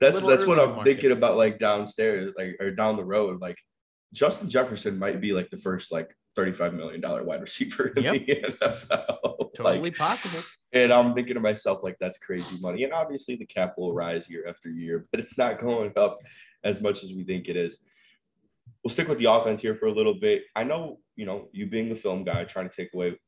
that's 0.00 0.20
that's 0.20 0.46
what 0.46 0.60
I'm 0.60 0.70
market. 0.70 0.84
thinking 0.84 1.12
about, 1.12 1.36
like 1.36 1.58
downstairs, 1.58 2.32
like 2.36 2.56
or 2.60 2.70
down 2.70 2.96
the 2.96 3.04
road. 3.04 3.40
Like 3.40 3.58
Justin 4.12 4.48
Jefferson 4.48 4.98
might 4.98 5.20
be 5.20 5.32
like 5.32 5.50
the 5.50 5.56
first 5.56 5.90
like 5.92 6.14
$35 6.38 6.74
million 6.74 7.00
wide 7.26 7.40
receiver 7.40 7.88
in 7.88 8.04
yep. 8.04 8.12
the 8.14 8.42
NFL. 8.60 9.54
Totally 9.54 9.80
like, 9.80 9.96
possible. 9.96 10.40
And 10.72 10.92
I'm 10.92 11.14
thinking 11.14 11.34
to 11.34 11.40
myself, 11.40 11.82
like, 11.82 11.96
that's 11.98 12.18
crazy 12.18 12.58
money. 12.60 12.84
And 12.84 12.92
obviously 12.92 13.36
the 13.36 13.46
cap 13.46 13.74
will 13.76 13.92
rise 13.92 14.28
year 14.28 14.46
after 14.46 14.70
year, 14.70 15.06
but 15.10 15.20
it's 15.20 15.36
not 15.36 15.60
going 15.60 15.92
up 15.96 16.18
as 16.62 16.80
much 16.80 17.02
as 17.02 17.12
we 17.12 17.24
think 17.24 17.48
it 17.48 17.56
is. 17.56 17.78
we'll 18.84 18.92
stick 18.92 19.08
with 19.08 19.18
the 19.18 19.30
offense 19.30 19.62
here 19.62 19.74
for 19.74 19.86
a 19.86 19.92
little 19.92 20.14
bit. 20.14 20.44
I 20.54 20.64
know, 20.64 21.00
you 21.16 21.26
know, 21.26 21.48
you 21.52 21.66
being 21.66 21.88
the 21.88 21.94
film 21.94 22.24
guy, 22.24 22.44
trying 22.44 22.68
to 22.68 22.76
take 22.76 22.94
away 22.94 23.18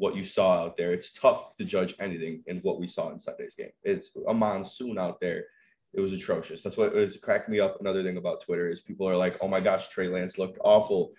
what 0.00 0.16
you 0.16 0.24
saw 0.24 0.64
out 0.64 0.78
there, 0.78 0.94
it's 0.94 1.12
tough 1.12 1.54
to 1.58 1.64
judge 1.64 1.94
anything 2.00 2.42
in 2.46 2.56
what 2.60 2.80
we 2.80 2.88
saw 2.88 3.10
in 3.10 3.18
Sunday's 3.18 3.54
game. 3.54 3.68
It's 3.84 4.08
a 4.26 4.32
monsoon 4.32 4.98
out 4.98 5.20
there. 5.20 5.44
It 5.92 6.00
was 6.00 6.14
atrocious. 6.14 6.62
That's 6.62 6.78
what 6.78 6.94
was 6.94 7.18
cracking 7.18 7.52
me 7.52 7.60
up. 7.60 7.76
Another 7.80 8.02
thing 8.02 8.16
about 8.16 8.40
Twitter 8.40 8.70
is 8.70 8.80
people 8.80 9.06
are 9.06 9.16
like, 9.16 9.36
oh 9.42 9.48
my 9.48 9.60
gosh, 9.60 9.88
Trey 9.88 10.08
Lance 10.08 10.38
looked 10.38 10.58
awful. 10.64 11.12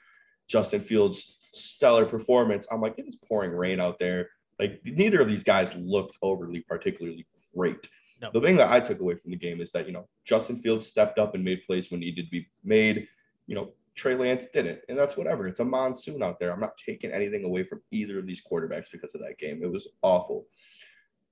Justin 0.47 0.81
Fields, 0.81 1.37
stellar 1.53 2.05
performance. 2.05 2.65
I'm 2.71 2.81
like, 2.81 2.95
it 2.97 3.07
is 3.07 3.17
pouring 3.17 3.51
rain 3.51 3.79
out 3.79 3.99
there. 3.99 4.29
Like, 4.59 4.81
neither 4.83 5.21
of 5.21 5.27
these 5.27 5.43
guys 5.43 5.75
looked 5.75 6.17
overly 6.23 6.61
particularly 6.61 7.27
great. 7.55 7.87
No. 8.19 8.31
The 8.33 8.41
thing 8.41 8.55
that 8.55 8.71
I 8.71 8.79
took 8.79 8.99
away 8.99 9.13
from 9.15 9.29
the 9.29 9.37
game 9.37 9.61
is 9.61 9.71
that, 9.73 9.85
you 9.85 9.93
know, 9.93 10.07
Justin 10.25 10.57
Fields 10.57 10.87
stepped 10.87 11.19
up 11.19 11.35
and 11.35 11.43
made 11.43 11.65
plays 11.67 11.91
when 11.91 11.99
needed 11.99 12.25
to 12.25 12.31
be 12.31 12.47
made. 12.63 13.07
You 13.45 13.55
know, 13.55 13.73
Trey 13.95 14.15
Lance 14.15 14.45
didn't. 14.53 14.79
And 14.89 14.97
that's 14.97 15.17
whatever. 15.17 15.47
It's 15.47 15.59
a 15.59 15.65
monsoon 15.65 16.23
out 16.23 16.39
there. 16.39 16.51
I'm 16.51 16.59
not 16.59 16.77
taking 16.77 17.11
anything 17.11 17.43
away 17.43 17.63
from 17.63 17.81
either 17.91 18.19
of 18.19 18.25
these 18.25 18.41
quarterbacks 18.41 18.91
because 18.91 19.15
of 19.15 19.21
that 19.21 19.37
game. 19.37 19.61
It 19.63 19.71
was 19.71 19.87
awful. 20.01 20.45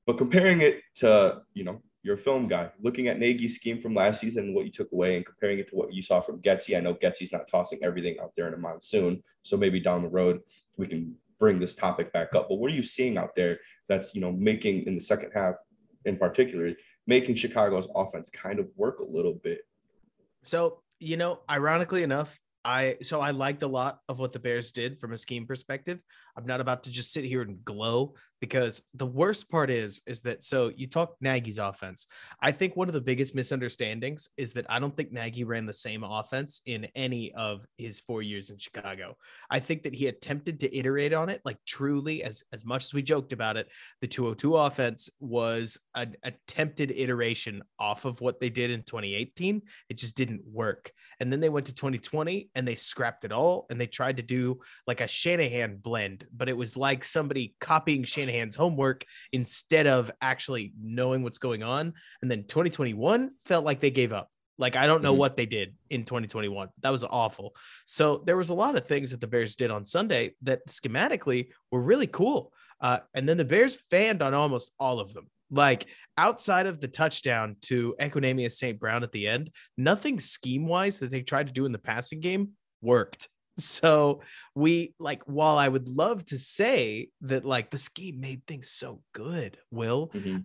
But 0.06 0.18
comparing 0.18 0.62
it 0.62 0.82
to, 0.96 1.42
you 1.54 1.64
know, 1.64 1.82
your 2.02 2.18
film 2.18 2.48
guy, 2.48 2.72
looking 2.82 3.08
at 3.08 3.20
Nagy's 3.20 3.56
scheme 3.56 3.80
from 3.80 3.94
last 3.94 4.22
season 4.22 4.54
what 4.54 4.66
you 4.66 4.72
took 4.72 4.92
away 4.92 5.18
and 5.18 5.26
comparing 5.26 5.60
it 5.60 5.70
to 5.70 5.76
what 5.76 5.94
you 5.94 6.02
saw 6.02 6.22
from 6.22 6.42
Getsy. 6.42 6.78
I 6.78 6.80
know 6.80 6.96
Getsy's 6.96 7.32
not 7.32 7.48
tossing 7.50 7.80
everything 7.84 8.18
out 8.22 8.32
there 8.36 8.48
in 8.48 8.54
a 8.54 8.58
monsoon. 8.58 9.22
So 9.44 9.58
maybe 9.58 9.80
down 9.80 10.02
the 10.02 10.10
road 10.10 10.40
we 10.78 10.88
can 10.88 11.16
bring 11.40 11.60
this 11.60 11.76
topic 11.76 12.12
back 12.14 12.34
up. 12.36 12.50
But 12.50 12.56
what 12.56 12.72
are 12.72 12.76
you 12.76 12.84
seeing 12.84 13.18
out 13.18 13.36
there 13.36 13.60
that's, 13.88 14.16
you 14.16 14.22
know, 14.22 14.32
making 14.32 14.86
in 14.86 14.96
the 14.96 15.02
second 15.02 15.32
half 15.34 15.56
in 16.06 16.18
particular, 16.18 16.74
making 17.06 17.36
Chicago's 17.36 17.88
offense 17.96 18.30
kind 18.30 18.60
of 18.60 18.68
work 18.76 19.00
a 19.00 19.06
little 19.06 19.34
bit? 19.34 19.62
So, 20.44 20.82
you 21.00 21.18
know, 21.18 21.40
ironically 21.50 22.04
enough, 22.04 22.40
I 22.66 22.98
so 23.02 23.22
I 23.22 23.32
liked 23.32 23.64
a 23.64 23.68
lot 23.68 24.00
of 24.10 24.20
what 24.20 24.34
the 24.34 24.40
Bears 24.40 24.72
did 24.72 25.00
from 25.00 25.14
a 25.14 25.18
scheme 25.18 25.46
perspective. 25.46 26.00
I'm 26.38 26.46
not 26.46 26.62
about 26.62 26.84
to 26.84 26.90
just 26.90 27.14
sit 27.14 27.24
here 27.24 27.42
and 27.42 27.64
glow 27.64 28.16
because 28.40 28.82
the 28.94 29.06
worst 29.06 29.50
part 29.50 29.70
is 29.70 30.02
is 30.06 30.22
that 30.22 30.44
so 30.44 30.72
you 30.76 30.88
talk 30.88 31.16
Nagy's 31.22 31.58
offense. 31.58 32.08
I 32.42 32.52
think 32.52 32.76
one 32.76 32.88
of 32.88 32.94
the 32.94 33.02
biggest 33.02 33.36
misunderstandings 33.36 34.30
is 34.38 34.54
that 34.54 34.66
I 34.70 34.80
don't 34.80 34.96
think 34.96 35.12
Nagy 35.12 35.44
ran 35.44 35.66
the 35.66 35.74
same 35.74 36.04
offense 36.04 36.62
in 36.66 36.88
any 36.96 37.34
of 37.34 37.66
his 37.78 38.00
4 38.00 38.22
years 38.22 38.50
in 38.50 38.58
Chicago. 38.58 39.16
I 39.50 39.60
think 39.60 39.84
that 39.84 39.94
he 39.94 40.08
attempted 40.08 40.60
to 40.62 40.78
iterate 40.78 41.14
on 41.14 41.30
it 41.30 41.42
like 41.46 41.58
truly 41.66 42.24
as 42.24 42.44
as 42.54 42.66
much 42.66 42.86
as 42.86 42.94
we 42.94 43.02
joked 43.02 43.34
about 43.34 43.58
it, 43.58 43.68
the 44.02 44.08
202 44.08 44.56
offense 44.56 45.10
was 45.20 45.78
an 45.96 46.16
attempted 46.24 46.92
iteration 46.92 47.64
off 47.78 48.06
of 48.06 48.22
what 48.22 48.40
they 48.40 48.50
did 48.50 48.72
in 48.72 48.84
2018. 48.84 49.62
It 49.90 49.98
just 49.98 50.16
didn't 50.16 50.42
work. 50.46 50.92
And 51.20 51.32
then 51.32 51.40
they 51.40 51.50
went 51.50 51.66
to 51.68 51.76
2020 51.76 52.50
and 52.56 52.68
they 52.68 52.76
scrapped 52.76 53.26
it 53.26 53.32
all 53.32 53.66
and 53.70 53.80
they 53.80 53.88
tried 53.88 54.18
to 54.18 54.24
do 54.24 54.60
like 54.88 55.02
a 55.02 55.08
Shanahan 55.08 55.78
blend 55.78 56.26
but 56.36 56.50
it 56.50 56.58
was 56.58 56.78
like 56.78 57.04
somebody 57.04 57.56
copying 57.60 58.04
Shanahan's 58.30 58.56
homework 58.56 59.06
instead 59.32 59.88
of 59.88 60.12
actually 60.22 60.74
knowing 60.82 61.24
what's 61.24 61.38
going 61.38 61.64
on. 61.64 61.94
And 62.22 62.30
then 62.30 62.44
2021 62.44 63.32
felt 63.44 63.66
like 63.66 63.80
they 63.80 63.92
gave 63.92 64.14
up. 64.14 64.30
Like 64.58 64.76
I 64.76 64.88
don't 64.88 65.02
know 65.02 65.12
mm-hmm. 65.12 65.20
what 65.20 65.38
they 65.38 65.46
did 65.46 65.74
in 65.90 66.04
2021. 66.04 66.70
That 66.82 66.92
was 66.92 67.04
awful. 67.04 67.56
So 67.86 68.24
there 68.26 68.38
was 68.38 68.50
a 68.50 68.54
lot 68.54 68.76
of 68.76 68.88
things 68.88 69.12
that 69.12 69.22
the 69.22 69.28
Bears 69.28 69.56
did 69.56 69.72
on 69.72 69.86
Sunday 69.86 70.36
that 70.44 70.68
schematically 70.68 71.50
were 71.72 71.82
really 71.82 72.08
cool. 72.08 72.54
Uh, 72.82 73.00
and 73.14 73.28
then 73.28 73.38
the 73.38 73.46
Bears 73.46 73.78
fanned 73.90 74.22
on 74.22 74.34
almost 74.34 74.74
all 74.80 75.00
of 75.00 75.14
them. 75.14 75.28
Like 75.50 75.88
outside 76.18 76.68
of 76.68 76.80
the 76.80 76.88
touchdown 76.88 77.56
to 77.64 77.96
Equanimeous 78.00 78.52
St. 78.52 78.80
Brown 78.80 79.04
at 79.04 79.12
the 79.12 79.28
end, 79.28 79.50
nothing 79.78 80.20
scheme 80.20 80.68
wise 80.68 81.00
that 81.00 81.10
they 81.10 81.22
tried 81.22 81.48
to 81.48 81.54
do 81.54 81.66
in 81.66 81.72
the 81.72 81.80
passing 81.80 82.20
game 82.20 82.52
worked. 82.82 83.28
So 83.60 84.22
we 84.56 84.94
like 85.00 85.24
while 85.24 85.58
I 85.58 85.68
would 85.68 85.88
love 85.88 86.26
to 86.26 86.38
say 86.38 87.10
that 87.22 87.46
like 87.46 87.70
the 87.70 87.78
scheme 87.78 88.20
made 88.20 88.46
things 88.46 88.70
so 88.70 89.02
good, 89.14 89.58
Will. 89.72 90.10
Mm-hmm. 90.14 90.40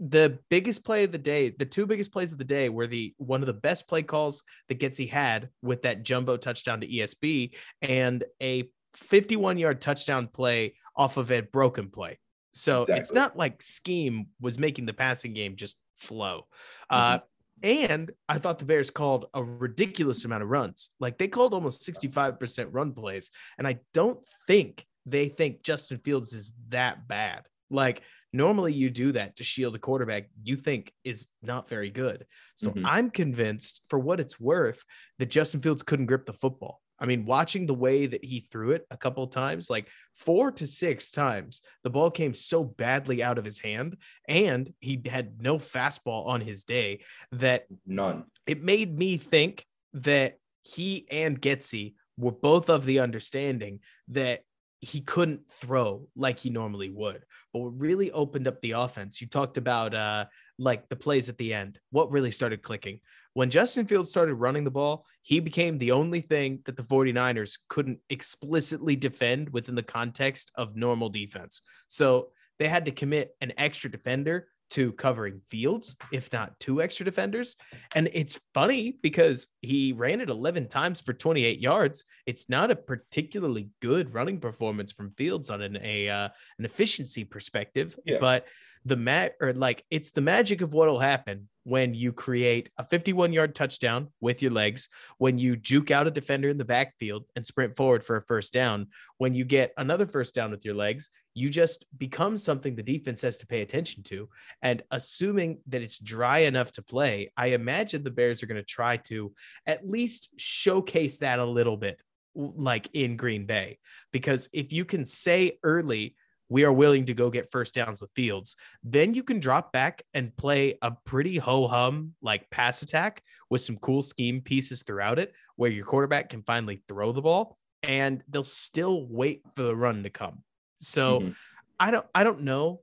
The 0.00 0.38
biggest 0.50 0.84
play 0.84 1.04
of 1.04 1.12
the 1.12 1.18
day, 1.18 1.50
the 1.50 1.64
two 1.64 1.86
biggest 1.86 2.12
plays 2.12 2.32
of 2.32 2.38
the 2.38 2.44
day 2.44 2.68
were 2.68 2.86
the 2.86 3.14
one 3.18 3.40
of 3.40 3.46
the 3.46 3.52
best 3.52 3.88
play 3.88 4.02
calls 4.02 4.42
that 4.68 4.80
Getsy 4.80 5.08
had 5.08 5.50
with 5.62 5.82
that 5.82 6.02
jumbo 6.02 6.36
touchdown 6.36 6.80
to 6.80 6.88
ESB 6.88 7.54
and 7.80 8.24
a 8.42 8.68
51 8.94 9.58
yard 9.58 9.80
touchdown 9.80 10.28
play 10.28 10.74
off 10.96 11.16
of 11.16 11.30
a 11.30 11.40
broken 11.40 11.90
play. 11.90 12.18
So 12.52 12.82
exactly. 12.82 13.00
it's 13.00 13.12
not 13.12 13.36
like 13.36 13.62
scheme 13.62 14.26
was 14.40 14.58
making 14.58 14.86
the 14.86 14.92
passing 14.92 15.34
game 15.34 15.56
just 15.56 15.78
flow. 15.96 16.46
Uh, 16.88 16.96
mm-hmm. 16.96 17.14
Uh, 17.16 17.26
and 17.62 18.10
I 18.28 18.38
thought 18.38 18.58
the 18.58 18.64
Bears 18.64 18.90
called 18.90 19.26
a 19.34 19.42
ridiculous 19.42 20.24
amount 20.24 20.42
of 20.42 20.50
runs. 20.50 20.90
Like 21.00 21.18
they 21.18 21.28
called 21.28 21.54
almost 21.54 21.86
65% 21.86 22.68
run 22.70 22.92
plays. 22.92 23.30
And 23.58 23.66
I 23.66 23.78
don't 23.92 24.18
think 24.46 24.86
they 25.06 25.28
think 25.28 25.62
Justin 25.62 25.98
Fields 25.98 26.32
is 26.32 26.52
that 26.68 27.06
bad. 27.08 27.46
Like 27.70 28.02
normally 28.32 28.72
you 28.72 28.90
do 28.90 29.12
that 29.12 29.36
to 29.36 29.44
shield 29.44 29.74
a 29.74 29.78
quarterback 29.78 30.28
you 30.42 30.56
think 30.56 30.92
is 31.04 31.28
not 31.42 31.68
very 31.68 31.90
good. 31.90 32.26
So 32.56 32.70
mm-hmm. 32.70 32.84
I'm 32.84 33.10
convinced, 33.10 33.82
for 33.88 33.98
what 33.98 34.20
it's 34.20 34.40
worth, 34.40 34.84
that 35.18 35.30
Justin 35.30 35.62
Fields 35.62 35.82
couldn't 35.82 36.06
grip 36.06 36.26
the 36.26 36.32
football. 36.32 36.80
I 36.98 37.06
mean, 37.06 37.26
watching 37.26 37.66
the 37.66 37.74
way 37.74 38.06
that 38.06 38.24
he 38.24 38.40
threw 38.40 38.72
it 38.72 38.86
a 38.90 38.96
couple 38.96 39.24
of 39.24 39.30
times, 39.30 39.68
like 39.68 39.88
four 40.14 40.52
to 40.52 40.66
six 40.66 41.10
times, 41.10 41.60
the 41.82 41.90
ball 41.90 42.10
came 42.10 42.34
so 42.34 42.62
badly 42.62 43.22
out 43.22 43.38
of 43.38 43.44
his 43.44 43.58
hand, 43.58 43.96
and 44.28 44.72
he 44.80 45.02
had 45.06 45.40
no 45.40 45.58
fastball 45.58 46.26
on 46.26 46.40
his 46.40 46.64
day 46.64 47.00
that 47.32 47.66
none. 47.86 48.24
It 48.46 48.62
made 48.62 48.96
me 48.96 49.16
think 49.16 49.66
that 49.94 50.38
he 50.62 51.06
and 51.10 51.40
Getsy 51.40 51.94
were 52.16 52.32
both 52.32 52.70
of 52.70 52.84
the 52.84 53.00
understanding 53.00 53.80
that 54.08 54.42
he 54.80 55.00
couldn't 55.00 55.50
throw 55.50 56.06
like 56.14 56.38
he 56.38 56.50
normally 56.50 56.90
would. 56.90 57.24
But 57.52 57.60
what 57.60 57.78
really 57.78 58.12
opened 58.12 58.46
up 58.46 58.60
the 58.60 58.72
offense, 58.72 59.20
you 59.20 59.26
talked 59.26 59.56
about 59.56 59.94
uh 59.94 60.26
like 60.58 60.88
the 60.88 60.96
plays 60.96 61.28
at 61.28 61.38
the 61.38 61.54
end. 61.54 61.80
What 61.90 62.10
really 62.10 62.30
started 62.30 62.62
clicking 62.62 63.00
when 63.34 63.50
Justin 63.50 63.86
Fields 63.86 64.10
started 64.10 64.34
running 64.34 64.64
the 64.64 64.70
ball, 64.70 65.06
he 65.22 65.40
became 65.40 65.76
the 65.76 65.92
only 65.92 66.20
thing 66.20 66.60
that 66.64 66.76
the 66.76 66.82
49ers 66.82 67.58
couldn't 67.68 67.98
explicitly 68.08 68.96
defend 68.96 69.50
within 69.50 69.74
the 69.74 69.82
context 69.82 70.50
of 70.54 70.76
normal 70.76 71.08
defense. 71.08 71.62
So 71.88 72.28
they 72.58 72.68
had 72.68 72.84
to 72.86 72.92
commit 72.92 73.34
an 73.40 73.52
extra 73.58 73.90
defender 73.90 74.48
to 74.70 74.92
covering 74.92 75.40
Fields, 75.50 75.96
if 76.12 76.32
not 76.32 76.58
two 76.58 76.80
extra 76.80 77.04
defenders. 77.04 77.56
And 77.94 78.08
it's 78.12 78.40
funny 78.54 78.96
because 79.02 79.48
he 79.60 79.92
ran 79.92 80.20
it 80.20 80.30
11 80.30 80.68
times 80.68 81.00
for 81.00 81.12
28 81.12 81.60
yards. 81.60 82.04
It's 82.26 82.48
not 82.48 82.70
a 82.70 82.76
particularly 82.76 83.68
good 83.80 84.14
running 84.14 84.40
performance 84.40 84.92
from 84.92 85.12
Fields 85.12 85.50
on 85.50 85.60
an 85.60 85.78
a 85.82 86.08
uh, 86.08 86.28
an 86.58 86.64
efficiency 86.64 87.24
perspective, 87.24 87.98
yeah. 88.04 88.18
but 88.20 88.46
the 88.84 88.96
mat 88.96 89.34
or 89.40 89.52
like 89.52 89.84
it's 89.90 90.10
the 90.10 90.20
magic 90.20 90.60
of 90.60 90.74
what'll 90.74 91.00
happen 91.00 91.48
when 91.64 91.94
you 91.94 92.12
create 92.12 92.70
a 92.76 92.84
51 92.84 93.32
yard 93.32 93.54
touchdown 93.54 94.08
with 94.20 94.42
your 94.42 94.52
legs, 94.52 94.88
when 95.18 95.38
you 95.38 95.56
juke 95.56 95.90
out 95.90 96.06
a 96.06 96.10
defender 96.10 96.50
in 96.50 96.58
the 96.58 96.64
backfield 96.64 97.24
and 97.34 97.46
sprint 97.46 97.74
forward 97.74 98.04
for 98.04 98.16
a 98.16 98.22
first 98.22 98.52
down, 98.52 98.86
when 99.18 99.34
you 99.34 99.44
get 99.44 99.72
another 99.78 100.06
first 100.06 100.34
down 100.34 100.50
with 100.50 100.64
your 100.64 100.74
legs, 100.74 101.10
you 101.32 101.48
just 101.48 101.86
become 101.98 102.36
something 102.36 102.74
the 102.74 102.82
defense 102.82 103.22
has 103.22 103.38
to 103.38 103.46
pay 103.46 103.62
attention 103.62 104.02
to. 104.04 104.28
And 104.62 104.82
assuming 104.90 105.58
that 105.68 105.82
it's 105.82 105.98
dry 105.98 106.40
enough 106.40 106.70
to 106.72 106.82
play, 106.82 107.32
I 107.36 107.48
imagine 107.48 108.04
the 108.04 108.10
Bears 108.10 108.42
are 108.42 108.46
going 108.46 108.60
to 108.60 108.66
try 108.66 108.98
to 109.08 109.32
at 109.66 109.88
least 109.88 110.28
showcase 110.36 111.18
that 111.18 111.38
a 111.38 111.44
little 111.44 111.78
bit, 111.78 111.98
like 112.34 112.90
in 112.92 113.16
Green 113.16 113.46
Bay. 113.46 113.78
Because 114.12 114.50
if 114.52 114.72
you 114.72 114.84
can 114.84 115.06
say 115.06 115.58
early, 115.64 116.14
we 116.48 116.64
are 116.64 116.72
willing 116.72 117.04
to 117.06 117.14
go 117.14 117.30
get 117.30 117.50
first 117.50 117.74
downs 117.74 118.00
with 118.00 118.10
Fields. 118.14 118.56
Then 118.82 119.14
you 119.14 119.22
can 119.22 119.40
drop 119.40 119.72
back 119.72 120.02
and 120.12 120.36
play 120.36 120.78
a 120.82 120.92
pretty 121.04 121.36
ho 121.36 121.66
hum 121.66 122.14
like 122.22 122.50
pass 122.50 122.82
attack 122.82 123.22
with 123.50 123.60
some 123.60 123.76
cool 123.78 124.02
scheme 124.02 124.40
pieces 124.40 124.82
throughout 124.82 125.18
it 125.18 125.32
where 125.56 125.70
your 125.70 125.84
quarterback 125.84 126.28
can 126.28 126.42
finally 126.42 126.82
throw 126.88 127.12
the 127.12 127.22
ball 127.22 127.58
and 127.82 128.22
they'll 128.28 128.44
still 128.44 129.06
wait 129.06 129.42
for 129.54 129.62
the 129.62 129.76
run 129.76 130.02
to 130.02 130.10
come. 130.10 130.42
So 130.80 131.20
mm-hmm. 131.20 131.30
I 131.78 131.90
don't 131.90 132.06
I 132.14 132.24
don't 132.24 132.42
know 132.42 132.80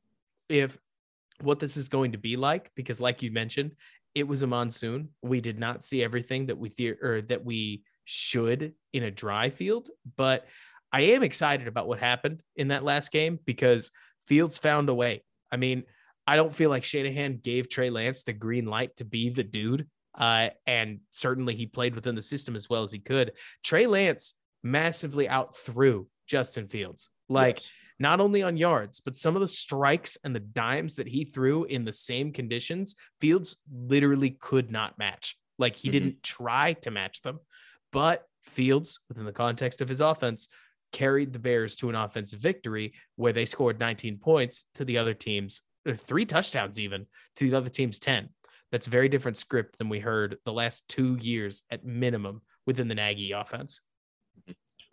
if 0.49 0.77
what 1.41 1.59
this 1.59 1.77
is 1.77 1.89
going 1.89 2.11
to 2.11 2.17
be 2.17 2.37
like 2.37 2.71
because 2.75 3.01
like 3.01 3.21
you 3.21 3.31
mentioned 3.31 3.71
it 4.13 4.27
was 4.27 4.43
a 4.43 4.47
monsoon. 4.47 5.09
We 5.21 5.41
did 5.41 5.57
not 5.57 5.83
see 5.83 6.03
everything 6.03 6.47
that 6.47 6.57
we 6.57 6.69
the- 6.69 6.97
or 7.01 7.21
that 7.23 7.45
we 7.45 7.83
should 8.05 8.73
in 8.93 9.03
a 9.03 9.11
dry 9.11 9.49
field, 9.49 9.89
but 10.17 10.45
I 10.91 11.01
am 11.01 11.23
excited 11.23 11.67
about 11.67 11.87
what 11.87 11.99
happened 11.99 12.41
in 12.55 12.69
that 12.69 12.83
last 12.83 13.11
game 13.11 13.39
because 13.45 13.91
Fields 14.25 14.57
found 14.57 14.89
a 14.89 14.93
way. 14.93 15.23
I 15.51 15.57
mean, 15.57 15.83
I 16.27 16.35
don't 16.35 16.53
feel 16.53 16.69
like 16.69 16.83
Shanahan 16.83 17.39
gave 17.41 17.69
Trey 17.69 17.89
Lance 17.89 18.23
the 18.23 18.33
green 18.33 18.65
light 18.65 18.95
to 18.97 19.05
be 19.05 19.29
the 19.29 19.43
dude. 19.43 19.87
Uh, 20.13 20.49
and 20.67 20.99
certainly 21.09 21.55
he 21.55 21.65
played 21.65 21.95
within 21.95 22.15
the 22.15 22.21
system 22.21 22.55
as 22.55 22.69
well 22.69 22.83
as 22.83 22.91
he 22.91 22.99
could. 22.99 23.31
Trey 23.63 23.87
Lance 23.87 24.35
massively 24.63 25.27
outthrew 25.27 26.07
Justin 26.27 26.67
Fields. 26.67 27.09
Like, 27.29 27.59
yes. 27.59 27.69
not 27.99 28.19
only 28.19 28.43
on 28.43 28.57
yards, 28.57 28.99
but 28.99 29.15
some 29.15 29.35
of 29.35 29.41
the 29.41 29.47
strikes 29.47 30.17
and 30.23 30.35
the 30.35 30.41
dimes 30.41 30.95
that 30.95 31.07
he 31.07 31.23
threw 31.23 31.63
in 31.63 31.85
the 31.85 31.93
same 31.93 32.33
conditions, 32.33 32.95
Fields 33.21 33.55
literally 33.73 34.31
could 34.31 34.69
not 34.69 34.99
match. 34.99 35.37
Like, 35.57 35.77
he 35.77 35.87
mm-hmm. 35.87 35.93
didn't 35.93 36.23
try 36.23 36.73
to 36.73 36.91
match 36.91 37.21
them, 37.21 37.39
but 37.93 38.25
Fields, 38.43 38.99
within 39.07 39.25
the 39.25 39.31
context 39.31 39.81
of 39.81 39.87
his 39.87 40.01
offense, 40.01 40.49
carried 40.91 41.33
the 41.33 41.39
Bears 41.39 41.75
to 41.77 41.89
an 41.89 41.95
offensive 41.95 42.39
victory 42.39 42.93
where 43.15 43.33
they 43.33 43.45
scored 43.45 43.79
19 43.79 44.17
points 44.17 44.65
to 44.75 44.85
the 44.85 44.97
other 44.97 45.13
team's 45.13 45.61
three 45.95 46.25
touchdowns, 46.25 46.79
even 46.79 47.05
to 47.35 47.49
the 47.49 47.57
other 47.57 47.69
team's 47.69 47.99
10. 47.99 48.29
That's 48.71 48.87
a 48.87 48.91
very 48.91 49.09
different 49.09 49.37
script 49.37 49.77
than 49.77 49.89
we 49.89 49.99
heard 49.99 50.37
the 50.45 50.53
last 50.53 50.87
two 50.87 51.17
years 51.21 51.63
at 51.69 51.85
minimum 51.85 52.41
within 52.65 52.87
the 52.87 52.95
Nagy 52.95 53.31
offense. 53.31 53.81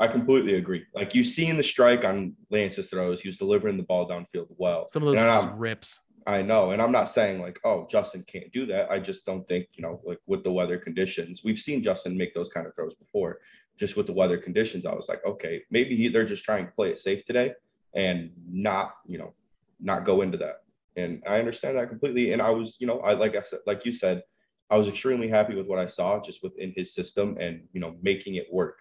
I 0.00 0.06
completely 0.06 0.54
agree. 0.54 0.84
Like 0.94 1.14
you've 1.14 1.26
seen 1.26 1.56
the 1.56 1.62
strike 1.62 2.04
on 2.04 2.34
Lance's 2.50 2.88
throws, 2.88 3.20
he 3.20 3.28
was 3.28 3.36
delivering 3.36 3.76
the 3.76 3.82
ball 3.82 4.08
downfield 4.08 4.46
well. 4.56 4.86
Some 4.88 5.02
of 5.02 5.14
those 5.14 5.48
rips. 5.56 6.00
I 6.26 6.42
know. 6.42 6.72
And 6.72 6.82
I'm 6.82 6.92
not 6.92 7.10
saying 7.10 7.40
like, 7.40 7.58
oh, 7.64 7.86
Justin 7.90 8.22
can't 8.26 8.52
do 8.52 8.66
that. 8.66 8.90
I 8.90 8.98
just 8.98 9.24
don't 9.24 9.46
think, 9.48 9.66
you 9.74 9.82
know, 9.82 10.00
like 10.04 10.18
with 10.26 10.44
the 10.44 10.52
weather 10.52 10.78
conditions, 10.78 11.42
we've 11.42 11.58
seen 11.58 11.82
Justin 11.82 12.16
make 12.16 12.34
those 12.34 12.50
kind 12.50 12.66
of 12.66 12.74
throws 12.74 12.94
before. 12.94 13.38
Just 13.78 13.96
with 13.96 14.06
the 14.06 14.12
weather 14.12 14.38
conditions, 14.38 14.86
I 14.86 14.94
was 14.94 15.08
like, 15.08 15.24
okay, 15.24 15.62
maybe 15.70 15.96
he, 15.96 16.08
they're 16.08 16.26
just 16.26 16.44
trying 16.44 16.66
to 16.66 16.72
play 16.72 16.90
it 16.90 16.98
safe 16.98 17.24
today 17.24 17.52
and 17.94 18.30
not, 18.50 18.94
you 19.06 19.18
know, 19.18 19.34
not 19.80 20.04
go 20.04 20.22
into 20.22 20.38
that. 20.38 20.62
And 20.96 21.22
I 21.26 21.38
understand 21.38 21.76
that 21.76 21.88
completely. 21.88 22.32
And 22.32 22.42
I 22.42 22.50
was, 22.50 22.76
you 22.80 22.86
know, 22.86 23.00
I 23.00 23.14
like 23.14 23.36
I 23.36 23.42
said, 23.42 23.60
like 23.66 23.84
you 23.84 23.92
said, 23.92 24.22
I 24.70 24.76
was 24.76 24.88
extremely 24.88 25.28
happy 25.28 25.54
with 25.54 25.66
what 25.66 25.78
I 25.78 25.86
saw 25.86 26.20
just 26.20 26.42
within 26.42 26.72
his 26.76 26.92
system 26.92 27.36
and 27.40 27.62
you 27.72 27.80
know 27.80 27.96
making 28.02 28.34
it 28.34 28.52
work. 28.52 28.78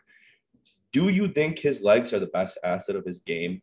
Do 0.91 1.09
you 1.09 1.27
think 1.27 1.59
his 1.59 1.83
legs 1.83 2.13
are 2.13 2.19
the 2.19 2.27
best 2.27 2.57
asset 2.63 2.95
of 2.95 3.05
his 3.05 3.19
game? 3.19 3.61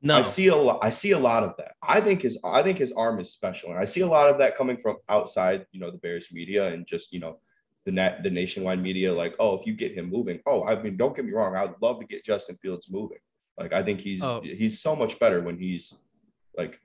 No. 0.00 0.18
I 0.18 0.22
see 0.22 0.48
a 0.48 0.56
lot. 0.56 0.80
I 0.82 0.90
see 0.90 1.12
a 1.12 1.18
lot 1.18 1.44
of 1.44 1.54
that. 1.58 1.74
I 1.80 2.00
think 2.00 2.22
his 2.22 2.38
I 2.42 2.62
think 2.62 2.78
his 2.78 2.92
arm 2.92 3.20
is 3.20 3.32
special, 3.32 3.70
and 3.70 3.78
I 3.78 3.84
see 3.84 4.00
a 4.00 4.06
lot 4.06 4.28
of 4.28 4.38
that 4.38 4.56
coming 4.56 4.76
from 4.76 4.96
outside. 5.08 5.66
You 5.70 5.78
know, 5.78 5.90
the 5.92 5.98
Bears 5.98 6.28
media 6.32 6.68
and 6.68 6.86
just 6.86 7.12
you 7.12 7.20
know 7.20 7.38
the 7.84 7.92
net 7.92 8.22
the 8.22 8.30
nationwide 8.30 8.80
media. 8.82 9.12
Like, 9.12 9.34
oh, 9.38 9.54
if 9.54 9.66
you 9.66 9.74
get 9.74 9.92
him 9.92 10.10
moving, 10.10 10.40
oh, 10.46 10.64
I 10.64 10.80
mean, 10.80 10.96
don't 10.96 11.14
get 11.14 11.24
me 11.24 11.32
wrong. 11.32 11.56
I'd 11.56 11.74
love 11.80 12.00
to 12.00 12.06
get 12.06 12.24
Justin 12.24 12.56
Fields 12.56 12.86
moving. 12.90 13.18
Like, 13.58 13.72
I 13.72 13.82
think 13.82 14.00
he's 14.00 14.22
oh. 14.22 14.40
he's 14.42 14.80
so 14.80 14.96
much 14.96 15.18
better 15.18 15.40
when 15.40 15.58
he's 15.58 15.94
like 16.56 16.78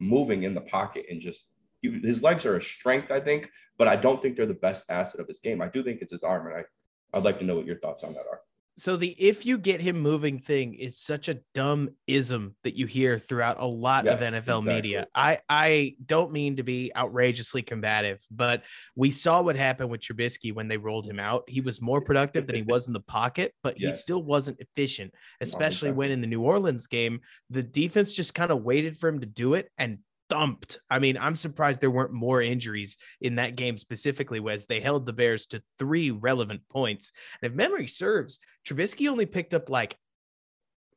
moving 0.00 0.42
in 0.42 0.54
the 0.54 0.60
pocket 0.60 1.06
and 1.10 1.20
just 1.20 1.46
his 1.82 2.22
legs 2.22 2.46
are 2.46 2.56
a 2.56 2.62
strength, 2.62 3.10
I 3.10 3.20
think, 3.20 3.50
but 3.76 3.88
I 3.88 3.96
don't 3.96 4.22
think 4.22 4.36
they're 4.36 4.46
the 4.46 4.54
best 4.54 4.84
asset 4.88 5.20
of 5.20 5.28
his 5.28 5.40
game. 5.40 5.60
I 5.60 5.68
do 5.68 5.82
think 5.82 6.00
it's 6.00 6.12
his 6.12 6.22
arm, 6.22 6.46
and 6.46 6.56
I 6.56 6.64
I'd 7.16 7.24
like 7.24 7.38
to 7.38 7.44
know 7.44 7.56
what 7.56 7.66
your 7.66 7.78
thoughts 7.78 8.02
on 8.02 8.14
that 8.14 8.24
are. 8.30 8.40
So 8.76 8.96
the 8.96 9.10
if 9.10 9.46
you 9.46 9.56
get 9.56 9.80
him 9.80 10.00
moving 10.00 10.40
thing 10.40 10.74
is 10.74 10.98
such 10.98 11.28
a 11.28 11.38
dumb 11.54 11.90
ism 12.08 12.56
that 12.64 12.74
you 12.74 12.86
hear 12.86 13.20
throughout 13.20 13.60
a 13.60 13.66
lot 13.66 14.04
yes, 14.04 14.20
of 14.20 14.26
NFL 14.26 14.36
exactly. 14.36 14.74
media. 14.74 15.06
I 15.14 15.38
I 15.48 15.94
don't 16.04 16.32
mean 16.32 16.56
to 16.56 16.64
be 16.64 16.90
outrageously 16.94 17.62
combative, 17.62 18.20
but 18.32 18.62
we 18.96 19.12
saw 19.12 19.42
what 19.42 19.54
happened 19.54 19.90
with 19.90 20.00
Trubisky 20.00 20.52
when 20.52 20.66
they 20.66 20.76
rolled 20.76 21.06
him 21.06 21.20
out. 21.20 21.44
He 21.46 21.60
was 21.60 21.80
more 21.80 22.00
productive 22.00 22.48
than 22.48 22.56
he 22.56 22.62
was 22.62 22.88
in 22.88 22.92
the 22.92 23.00
pocket, 23.00 23.54
but 23.62 23.78
yes. 23.80 23.94
he 23.94 24.00
still 24.00 24.22
wasn't 24.22 24.60
efficient, 24.60 25.14
especially 25.40 25.90
exactly. 25.90 25.92
when 25.92 26.10
in 26.10 26.20
the 26.20 26.26
New 26.26 26.42
Orleans 26.42 26.88
game, 26.88 27.20
the 27.50 27.62
defense 27.62 28.12
just 28.12 28.34
kind 28.34 28.50
of 28.50 28.64
waited 28.64 28.98
for 28.98 29.08
him 29.08 29.20
to 29.20 29.26
do 29.26 29.54
it 29.54 29.70
and 29.78 29.98
thumped. 30.28 30.78
I 30.90 30.98
mean, 30.98 31.16
I'm 31.18 31.36
surprised 31.36 31.80
there 31.80 31.90
weren't 31.90 32.12
more 32.12 32.40
injuries 32.40 32.96
in 33.20 33.36
that 33.36 33.56
game 33.56 33.78
specifically, 33.78 34.40
as 34.50 34.66
they 34.66 34.80
held 34.80 35.06
the 35.06 35.12
Bears 35.12 35.46
to 35.46 35.62
three 35.78 36.10
relevant 36.10 36.62
points. 36.70 37.12
And 37.42 37.50
if 37.50 37.56
memory 37.56 37.86
serves, 37.86 38.38
Trubisky 38.66 39.08
only 39.08 39.26
picked 39.26 39.54
up 39.54 39.70
like 39.70 39.96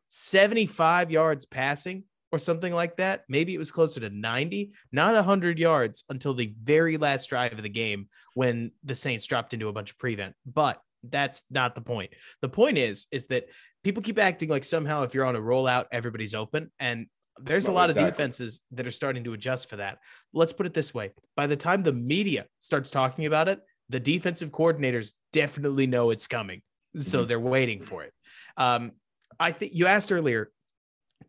75 0.08 1.12
yards 1.12 1.46
passing 1.46 2.04
or 2.32 2.40
something 2.40 2.74
like 2.74 2.98
that. 2.98 3.24
Maybe 3.30 3.54
it 3.54 3.58
was 3.58 3.72
closer 3.72 4.00
to 4.02 4.10
90, 4.10 4.72
not 4.92 5.14
100 5.14 5.60
yards 5.60 6.04
until 6.10 6.34
the 6.34 6.54
very 6.62 6.98
last 6.98 7.30
drive 7.30 7.54
of 7.54 7.64
the 7.64 7.70
game 7.70 8.08
when 8.34 8.72
the 8.84 8.96
Saints 8.96 9.26
dropped 9.26 9.54
into 9.54 9.68
a 9.68 9.74
bunch 9.74 9.92
of 9.92 9.98
prevent. 9.98 10.36
But 10.46 10.82
that's 11.04 11.44
not 11.50 11.76
the 11.76 11.82
point. 11.82 12.12
The 12.42 12.50
point 12.50 12.78
is, 12.78 13.08
is 13.12 13.28
that 13.28 13.46
people 13.84 14.04
keep 14.04 14.20
acting 14.20 14.50
like 14.50 14.64
somehow 14.64 15.04
if 15.04 15.14
you're 15.14 15.26
on 15.26 15.36
a 15.36 15.42
rollout, 15.42 15.86
everybody's 15.92 16.36
open. 16.36 16.72
And 16.80 17.08
there's 17.42 17.68
a 17.68 17.72
lot 17.72 17.90
exactly. 17.90 18.10
of 18.10 18.14
defenses 18.14 18.62
that 18.72 18.88
are 18.88 18.92
starting 18.92 19.24
to 19.26 19.34
adjust 19.34 19.70
for 19.70 19.78
that. 19.78 20.00
Let's 20.34 20.54
put 20.54 20.66
it 20.66 20.74
this 20.74 20.94
way 20.94 21.12
by 21.36 21.48
the 21.48 21.56
time 21.56 21.84
the 21.84 21.94
media 21.94 22.46
starts 22.60 22.90
talking 22.90 23.26
about 23.26 23.48
it, 23.48 23.60
the 23.90 24.00
defensive 24.00 24.52
coordinators 24.52 25.14
definitely 25.34 25.88
know 25.88 26.10
it's 26.10 26.28
coming. 26.28 26.62
So 26.96 27.20
mm-hmm. 27.20 27.28
they're 27.28 27.40
waiting 27.40 27.82
for 27.82 28.04
it. 28.04 28.14
Um, 28.58 28.94
I 29.40 29.52
think 29.52 29.74
you 29.74 29.88
asked 29.88 30.12
earlier, 30.12 30.52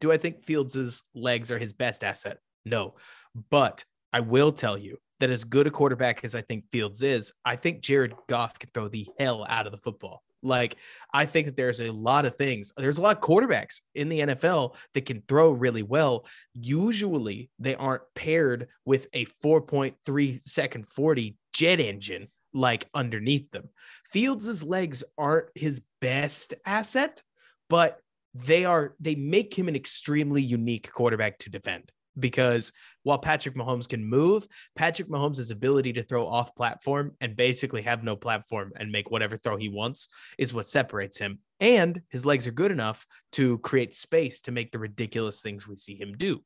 do 0.00 0.12
I 0.12 0.16
think 0.16 0.44
Fields' 0.44 1.02
legs 1.14 1.50
are 1.50 1.58
his 1.58 1.72
best 1.72 2.04
asset? 2.04 2.38
No. 2.64 2.94
But 3.50 3.84
I 4.12 4.20
will 4.20 4.52
tell 4.52 4.78
you 4.78 4.98
that 5.20 5.30
as 5.30 5.44
good 5.44 5.66
a 5.66 5.70
quarterback 5.70 6.24
as 6.24 6.34
I 6.34 6.42
think 6.42 6.64
Fields 6.70 7.02
is, 7.02 7.32
I 7.44 7.56
think 7.56 7.80
Jared 7.80 8.14
Goff 8.28 8.58
can 8.58 8.70
throw 8.72 8.88
the 8.88 9.06
hell 9.18 9.44
out 9.48 9.66
of 9.66 9.72
the 9.72 9.78
football. 9.78 10.22
Like, 10.42 10.76
I 11.12 11.26
think 11.26 11.46
that 11.46 11.56
there's 11.56 11.80
a 11.80 11.90
lot 11.90 12.24
of 12.24 12.36
things. 12.36 12.72
There's 12.76 12.98
a 12.98 13.02
lot 13.02 13.16
of 13.16 13.22
quarterbacks 13.22 13.80
in 13.94 14.08
the 14.08 14.20
NFL 14.20 14.76
that 14.94 15.06
can 15.06 15.22
throw 15.26 15.50
really 15.50 15.82
well. 15.82 16.26
Usually, 16.54 17.50
they 17.58 17.74
aren't 17.74 18.02
paired 18.14 18.68
with 18.84 19.08
a 19.12 19.26
4.3 19.44 20.40
second 20.40 20.86
40 20.86 21.36
jet 21.52 21.80
engine 21.80 22.28
like 22.54 22.88
underneath 22.94 23.50
them. 23.50 23.68
Fields' 24.10 24.64
legs 24.64 25.04
aren't 25.16 25.48
his 25.54 25.84
best 26.00 26.54
asset, 26.64 27.22
but 27.68 28.00
they 28.34 28.64
are 28.64 28.94
they 29.00 29.14
make 29.14 29.58
him 29.58 29.68
an 29.68 29.76
extremely 29.76 30.42
unique 30.42 30.90
quarterback 30.92 31.38
to 31.38 31.50
defend 31.50 31.90
because 32.18 32.72
while 33.02 33.18
Patrick 33.18 33.54
Mahomes 33.54 33.88
can 33.88 34.04
move, 34.04 34.46
Patrick 34.76 35.08
Mahomes' 35.08 35.50
ability 35.50 35.92
to 35.94 36.02
throw 36.02 36.26
off 36.26 36.54
platform 36.54 37.12
and 37.20 37.36
basically 37.36 37.82
have 37.82 38.02
no 38.02 38.16
platform 38.16 38.72
and 38.76 38.92
make 38.92 39.10
whatever 39.10 39.36
throw 39.36 39.56
he 39.56 39.68
wants 39.68 40.08
is 40.38 40.52
what 40.52 40.66
separates 40.66 41.18
him. 41.18 41.38
And 41.60 42.02
his 42.10 42.26
legs 42.26 42.46
are 42.46 42.52
good 42.52 42.70
enough 42.70 43.06
to 43.32 43.58
create 43.58 43.94
space 43.94 44.40
to 44.42 44.52
make 44.52 44.72
the 44.72 44.78
ridiculous 44.78 45.40
things 45.40 45.66
we 45.66 45.76
see 45.76 45.96
him 45.96 46.14
do. 46.16 46.42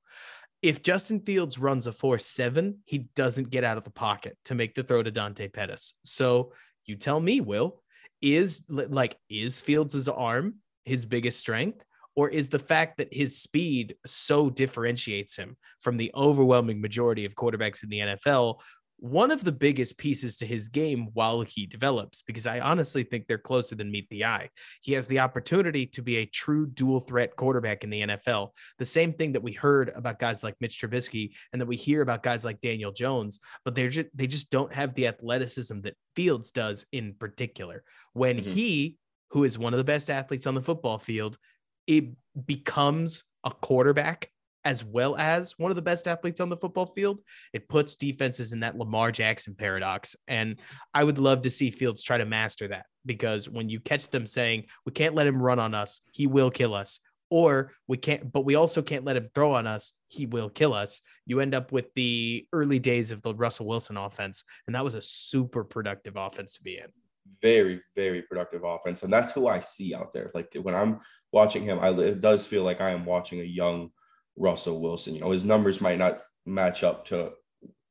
If 0.63 0.83
Justin 0.83 1.21
Fields 1.21 1.59
runs 1.59 1.89
a 1.89 1.93
4 1.93 2.19
7, 2.19 2.79
he 2.85 3.09
doesn't 3.17 3.51
get 3.51 3.65
out 3.65 3.79
of 3.79 3.85
the 3.85 3.91
pocket 3.91 4.39
to 4.45 4.55
make 4.55 4.75
the 4.75 4.85
throw 4.85 5.03
to 5.03 5.11
Dante 5.11 5.49
Pettis. 5.49 5.95
So 6.05 6.53
you 6.87 6.97
tell 6.97 7.19
me, 7.19 7.41
Will, 7.41 7.83
is 8.21 8.65
like, 8.69 9.19
is 9.29 9.61
Fields' 9.61 10.09
arm 10.09 10.57
his 10.85 11.05
biggest 11.05 11.41
strength? 11.41 11.85
Or 12.15 12.29
is 12.29 12.49
the 12.49 12.59
fact 12.59 12.99
that 12.99 13.13
his 13.13 13.41
speed 13.41 13.97
so 14.05 14.51
differentiates 14.51 15.37
him 15.37 15.57
from 15.81 15.97
the 15.97 16.11
overwhelming 16.15 16.81
majority 16.81 17.25
of 17.25 17.35
quarterbacks 17.35 17.83
in 17.83 17.89
the 17.89 17.99
NFL 17.99 18.61
one 19.03 19.33
of 19.33 19.43
the 19.43 19.51
biggest 19.51 19.99
pieces 19.99 20.37
to 20.37 20.47
his 20.47 20.69
game 20.69 21.09
while 21.13 21.41
he 21.41 21.67
develops, 21.67 22.23
because 22.23 22.47
I 22.47 22.61
honestly 22.61 23.03
think 23.03 23.27
they're 23.27 23.37
closer 23.37 23.75
than 23.75 23.91
meet 23.91 24.09
the 24.11 24.25
eye. 24.25 24.49
He 24.81 24.93
has 24.93 25.09
the 25.09 25.19
opportunity 25.19 25.87
to 25.87 26.03
be 26.03 26.19
a 26.19 26.27
true 26.27 26.69
dual 26.69 27.01
threat 27.01 27.35
quarterback 27.35 27.83
in 27.83 27.91
the 27.91 28.03
NFL. 28.03 28.51
The 28.79 28.85
same 28.85 29.13
thing 29.13 29.33
that 29.33 29.43
we 29.43 29.55
heard 29.55 29.91
about 29.97 30.21
guys 30.21 30.45
like 30.45 30.55
Mitch 30.61 30.81
Trubisky 30.81 31.33
and 31.53 31.61
that 31.61 31.67
we 31.67 31.75
hear 31.75 32.01
about 32.01 32.23
guys 32.23 32.45
like 32.45 32.61
Daniel 32.61 32.93
Jones, 32.93 33.41
but 33.65 33.75
they're 33.75 33.89
just, 33.89 34.07
they 34.15 34.29
just 34.29 34.53
don't 34.53 34.73
have 34.73 34.95
the 34.95 35.09
athleticism 35.09 35.81
that 35.81 35.97
Fields 36.15 36.53
does 36.53 36.87
in 36.93 37.15
particular. 37.19 37.83
When 38.13 38.39
mm-hmm. 38.39 38.53
he, 38.53 38.99
who 39.31 39.43
is 39.43 39.59
one 39.59 39.75
of 39.75 39.79
the 39.79 39.85
best 39.85 40.11
athletes 40.11 40.47
on 40.47 40.55
the 40.55 40.63
football 40.63 40.99
field, 40.99 41.39
it 41.99 42.47
becomes 42.47 43.25
a 43.45 43.51
quarterback 43.51 44.29
as 44.65 44.85
well 44.85 45.17
as 45.17 45.59
one 45.59 45.71
of 45.71 45.77
the 45.77 45.83
best 45.83 46.07
athletes 46.07 46.41
on 46.41 46.49
the 46.49 46.57
football 46.57 46.87
field, 46.87 47.21
it 47.53 47.69
puts 47.69 47.97
defenses 47.97 48.53
in 48.53 48.61
that 48.61 48.79
Lamar 48.79 49.11
Jackson 49.11 49.55
paradox. 49.55 50.15
And 50.29 50.61
I 50.95 51.03
would 51.05 51.19
love 51.19 51.43
to 51.43 51.51
see 51.51 51.71
Fields 51.71 52.03
try 52.03 52.19
to 52.19 52.25
master 52.25 52.69
that 52.69 52.87
because 53.05 53.49
when 53.49 53.69
you 53.69 53.81
catch 53.81 54.09
them 54.11 54.27
saying, 54.27 54.67
we 54.87 54.93
can't 54.93 55.15
let 55.15 55.27
him 55.27 55.43
run 55.43 55.59
on 55.59 55.75
us, 55.75 56.01
he 56.13 56.27
will 56.27 56.51
kill 56.51 56.75
us, 56.75 57.01
or 57.31 57.73
we 57.89 57.97
can't, 57.97 58.31
but 58.31 58.45
we 58.45 58.55
also 58.55 58.83
can't 58.83 59.05
let 59.05 59.17
him 59.17 59.29
throw 59.35 59.55
on 59.55 59.67
us, 59.67 59.95
he 60.09 60.27
will 60.27 60.49
kill 60.49 60.75
us, 60.75 61.01
you 61.27 61.41
end 61.41 61.55
up 61.55 61.73
with 61.73 61.93
the 61.95 62.47
early 62.53 62.79
days 62.79 63.11
of 63.11 63.23
the 63.23 63.35
Russell 63.35 63.67
Wilson 63.67 63.97
offense. 63.97 64.45
And 64.67 64.77
that 64.77 64.85
was 64.85 64.95
a 64.95 65.01
super 65.01 65.65
productive 65.65 66.17
offense 66.17 66.53
to 66.55 66.63
be 66.63 66.77
in 66.77 66.87
very 67.41 67.81
very 67.95 68.23
productive 68.23 68.63
offense 68.65 69.03
and 69.03 69.13
that's 69.13 69.33
who 69.33 69.47
i 69.47 69.59
see 69.59 69.95
out 69.95 70.13
there 70.13 70.31
like 70.35 70.55
when 70.63 70.75
i'm 70.75 71.01
watching 71.33 71.63
him 71.63 71.79
i 71.81 71.89
it 71.89 72.21
does 72.21 72.47
feel 72.47 72.63
like 72.63 72.81
i 72.81 72.91
am 72.91 73.05
watching 73.05 73.41
a 73.41 73.45
young 73.45 73.91
russell 74.37 74.81
wilson 74.81 75.15
you 75.15 75.21
know 75.21 75.31
his 75.31 75.45
numbers 75.45 75.81
might 75.81 75.99
not 75.99 76.21
match 76.47 76.83
up 76.83 77.07
to 77.07 77.31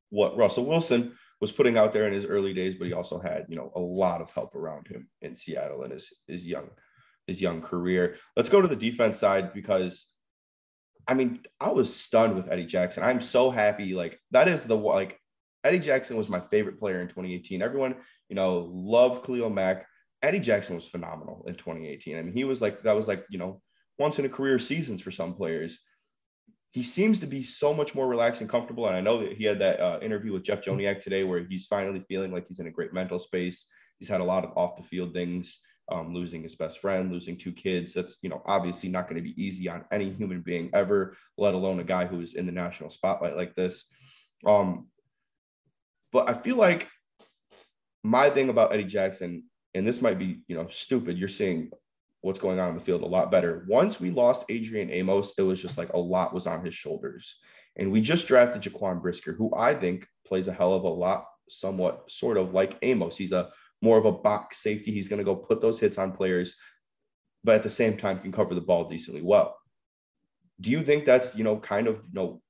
what 0.10 0.38
russell 0.38 0.66
wilson 0.66 1.14
was 1.40 1.52
putting 1.52 1.78
out 1.78 1.94
there 1.94 2.08
in 2.08 2.14
his 2.14 2.26
early 2.26 2.54
days 2.54 2.76
but 2.78 2.88
he 2.88 2.94
also 2.94 3.20
had 3.20 3.46
you 3.48 3.56
know 3.56 3.72
a 3.76 3.80
lot 3.80 4.22
of 4.22 4.30
help 4.32 4.56
around 4.56 4.88
him 4.88 5.08
in 5.22 5.36
seattle 5.36 5.84
in 5.84 5.92
his 5.92 6.12
his 6.28 6.46
young 6.46 6.70
his 7.28 7.42
young 7.42 7.62
career 7.62 8.18
let's 8.36 8.50
go 8.50 8.62
to 8.62 8.68
the 8.68 8.76
defense 8.76 9.18
side 9.18 9.54
because 9.54 10.14
I 11.08 11.14
mean, 11.14 11.40
I 11.60 11.70
was 11.70 11.96
stunned 11.96 12.36
with 12.36 12.50
Eddie 12.50 12.68
Jackson. 12.68 13.04
I'm 13.04 13.22
so 13.22 13.50
happy. 13.50 13.94
Like 13.94 14.20
that 14.32 14.48
is 14.48 14.64
the 14.64 14.78
like 14.78 15.20
Eddie 15.64 15.80
Jackson 15.80 16.18
was 16.18 16.30
my 16.30 16.40
favorite 16.40 16.80
player 16.80 17.02
in 17.02 17.08
2018. 17.08 17.62
Everyone, 17.62 17.96
you 18.30 18.36
know, 18.36 18.70
loved 18.72 19.26
Khalil 19.26 19.50
Mack. 19.50 19.86
Eddie 20.24 20.40
Jackson 20.40 20.76
was 20.76 20.88
phenomenal 20.88 21.44
in 21.48 21.56
2018. 21.56 22.18
I 22.18 22.22
mean, 22.22 22.34
he 22.34 22.44
was 22.44 22.62
like, 22.62 22.84
that 22.84 22.96
was 22.96 23.08
like, 23.08 23.26
you 23.30 23.38
know, 23.38 23.62
once 23.98 24.20
in 24.20 24.26
a 24.26 24.30
career 24.30 24.60
seasons 24.60 25.02
for 25.02 25.12
some 25.12 25.34
players. 25.34 25.80
He 26.72 26.84
seems 26.84 27.20
to 27.20 27.28
be 27.28 27.44
so 27.44 27.74
much 27.74 27.94
more 27.94 28.08
relaxed 28.08 28.42
and 28.42 28.50
comfortable. 28.50 28.88
And 28.88 28.96
I 28.96 29.02
know 29.02 29.20
that 29.20 29.34
he 29.34 29.44
had 29.44 29.60
that 29.60 29.80
uh, 29.80 30.00
interview 30.02 30.32
with 30.32 30.44
Jeff 30.44 30.64
Joniak 30.64 31.02
today 31.02 31.24
where 31.24 31.44
he's 31.44 31.66
finally 31.66 32.04
feeling 32.08 32.32
like 32.32 32.48
he's 32.48 32.60
in 32.60 32.68
a 32.68 32.72
great 32.72 32.94
mental 32.94 33.20
space. 33.20 33.66
He's 34.00 34.08
had 34.08 34.22
a 34.22 34.26
lot 34.26 34.46
of 34.46 34.58
off 34.58 34.78
the 34.78 34.84
field 34.84 35.14
things, 35.14 35.60
um, 35.92 36.14
losing 36.14 36.44
his 36.44 36.56
best 36.56 36.80
friend, 36.80 37.12
losing 37.12 37.38
two 37.38 37.52
kids. 37.52 37.94
That's, 37.94 38.18
you 38.22 38.30
know, 38.30 38.42
obviously 38.46 38.90
not 38.90 39.10
going 39.10 39.22
to 39.22 39.22
be 39.22 39.40
easy 39.42 39.68
on 39.68 39.84
any 39.92 40.12
human 40.14 40.42
being 40.42 40.70
ever, 40.74 41.18
let 41.38 41.54
alone 41.54 41.82
a 41.82 41.84
guy 41.84 42.06
who's 42.06 42.36
in 42.36 42.46
the 42.46 42.54
national 42.54 42.90
spotlight 42.90 43.36
like 43.36 43.54
this. 43.54 43.92
Um, 44.46 44.88
but 46.12 46.30
I 46.30 46.34
feel 46.34 46.56
like 46.56 46.88
my 48.04 48.30
thing 48.30 48.50
about 48.50 48.74
Eddie 48.74 48.84
Jackson, 48.84 49.44
and 49.74 49.86
this 49.86 50.02
might 50.02 50.20
be, 50.20 50.42
you 50.48 50.56
know, 50.56 50.68
stupid. 50.70 51.18
You're 51.18 51.30
seeing 51.30 51.72
what's 52.22 52.40
going 52.40 52.60
on 52.60 52.70
in 52.70 52.76
the 52.76 52.82
field 52.82 53.02
a 53.02 53.08
lot 53.08 53.32
better. 53.32 53.66
Once 53.68 54.00
we 54.00 54.12
lost 54.12 54.46
Adrian 54.50 54.92
Amos, 54.92 55.34
it 55.38 55.44
was 55.44 55.62
just 55.62 55.78
like 55.78 55.94
a 55.94 55.98
lot 55.98 56.34
was 56.34 56.48
on 56.48 56.64
his 56.64 56.76
shoulders. 56.76 57.38
And 57.78 57.92
we 57.92 58.02
just 58.02 58.28
drafted 58.28 58.62
Jaquan 58.62 59.02
Brisker, 59.02 59.34
who 59.34 59.54
I 59.56 59.74
think 59.74 60.08
plays 60.28 60.48
a 60.48 60.54
hell 60.54 60.74
of 60.74 60.84
a 60.84 60.90
lot, 60.90 61.26
somewhat 61.50 62.12
sort 62.12 62.38
of 62.38 62.54
like 62.54 62.78
Amos. 62.82 63.18
He's 63.18 63.32
a 63.32 63.50
more 63.82 63.98
of 63.98 64.06
a 64.06 64.12
box 64.12 64.58
safety. 64.58 64.92
He's 64.92 65.10
going 65.10 65.20
to 65.20 65.26
go 65.26 65.36
put 65.36 65.62
those 65.62 65.80
hits 65.80 65.98
on 65.98 66.12
players, 66.12 66.56
but 67.44 67.56
at 67.56 67.64
the 67.64 67.70
same 67.70 67.98
time 67.98 68.20
can 68.20 68.32
cover 68.32 68.54
the 68.54 68.62
ball 68.62 68.90
decently 68.90 69.22
well. 69.22 69.58
Do 70.60 70.70
you 70.70 70.84
think 70.84 71.06
that's, 71.06 71.36
you 71.36 71.44
know, 71.44 71.58
kind 71.58 71.88
of, 71.88 71.96
you 71.96 72.14
know, 72.14 72.42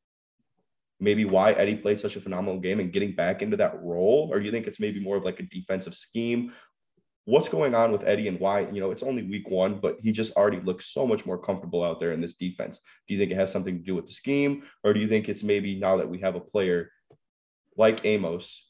maybe 1.01 1.25
why 1.25 1.51
Eddie 1.53 1.75
played 1.75 1.99
such 1.99 2.15
a 2.15 2.21
phenomenal 2.21 2.59
game 2.59 2.79
and 2.79 2.93
getting 2.93 3.13
back 3.13 3.41
into 3.41 3.57
that 3.57 3.81
role? 3.81 4.29
Or 4.31 4.39
do 4.39 4.45
you 4.45 4.51
think 4.51 4.67
it's 4.67 4.79
maybe 4.79 4.99
more 4.99 5.17
of 5.17 5.23
like 5.23 5.39
a 5.39 5.43
defensive 5.43 5.95
scheme? 5.95 6.53
What's 7.25 7.49
going 7.49 7.75
on 7.75 7.91
with 7.91 8.03
Eddie 8.03 8.27
and 8.27 8.39
why, 8.39 8.61
you 8.71 8.79
know, 8.79 8.91
it's 8.91 9.03
only 9.03 9.23
week 9.23 9.49
one, 9.49 9.79
but 9.79 9.97
he 10.01 10.11
just 10.11 10.33
already 10.33 10.59
looks 10.61 10.93
so 10.93 11.05
much 11.05 11.25
more 11.25 11.37
comfortable 11.37 11.83
out 11.83 11.99
there 11.99 12.13
in 12.13 12.21
this 12.21 12.35
defense. 12.35 12.79
Do 13.07 13.13
you 13.13 13.19
think 13.19 13.31
it 13.31 13.35
has 13.35 13.51
something 13.51 13.77
to 13.77 13.83
do 13.83 13.95
with 13.95 14.05
the 14.05 14.13
scheme? 14.13 14.63
Or 14.83 14.93
do 14.93 14.99
you 14.99 15.07
think 15.07 15.27
it's 15.27 15.43
maybe 15.43 15.79
now 15.79 15.97
that 15.97 16.09
we 16.09 16.19
have 16.19 16.35
a 16.35 16.39
player 16.39 16.91
like 17.77 18.05
Amos 18.05 18.67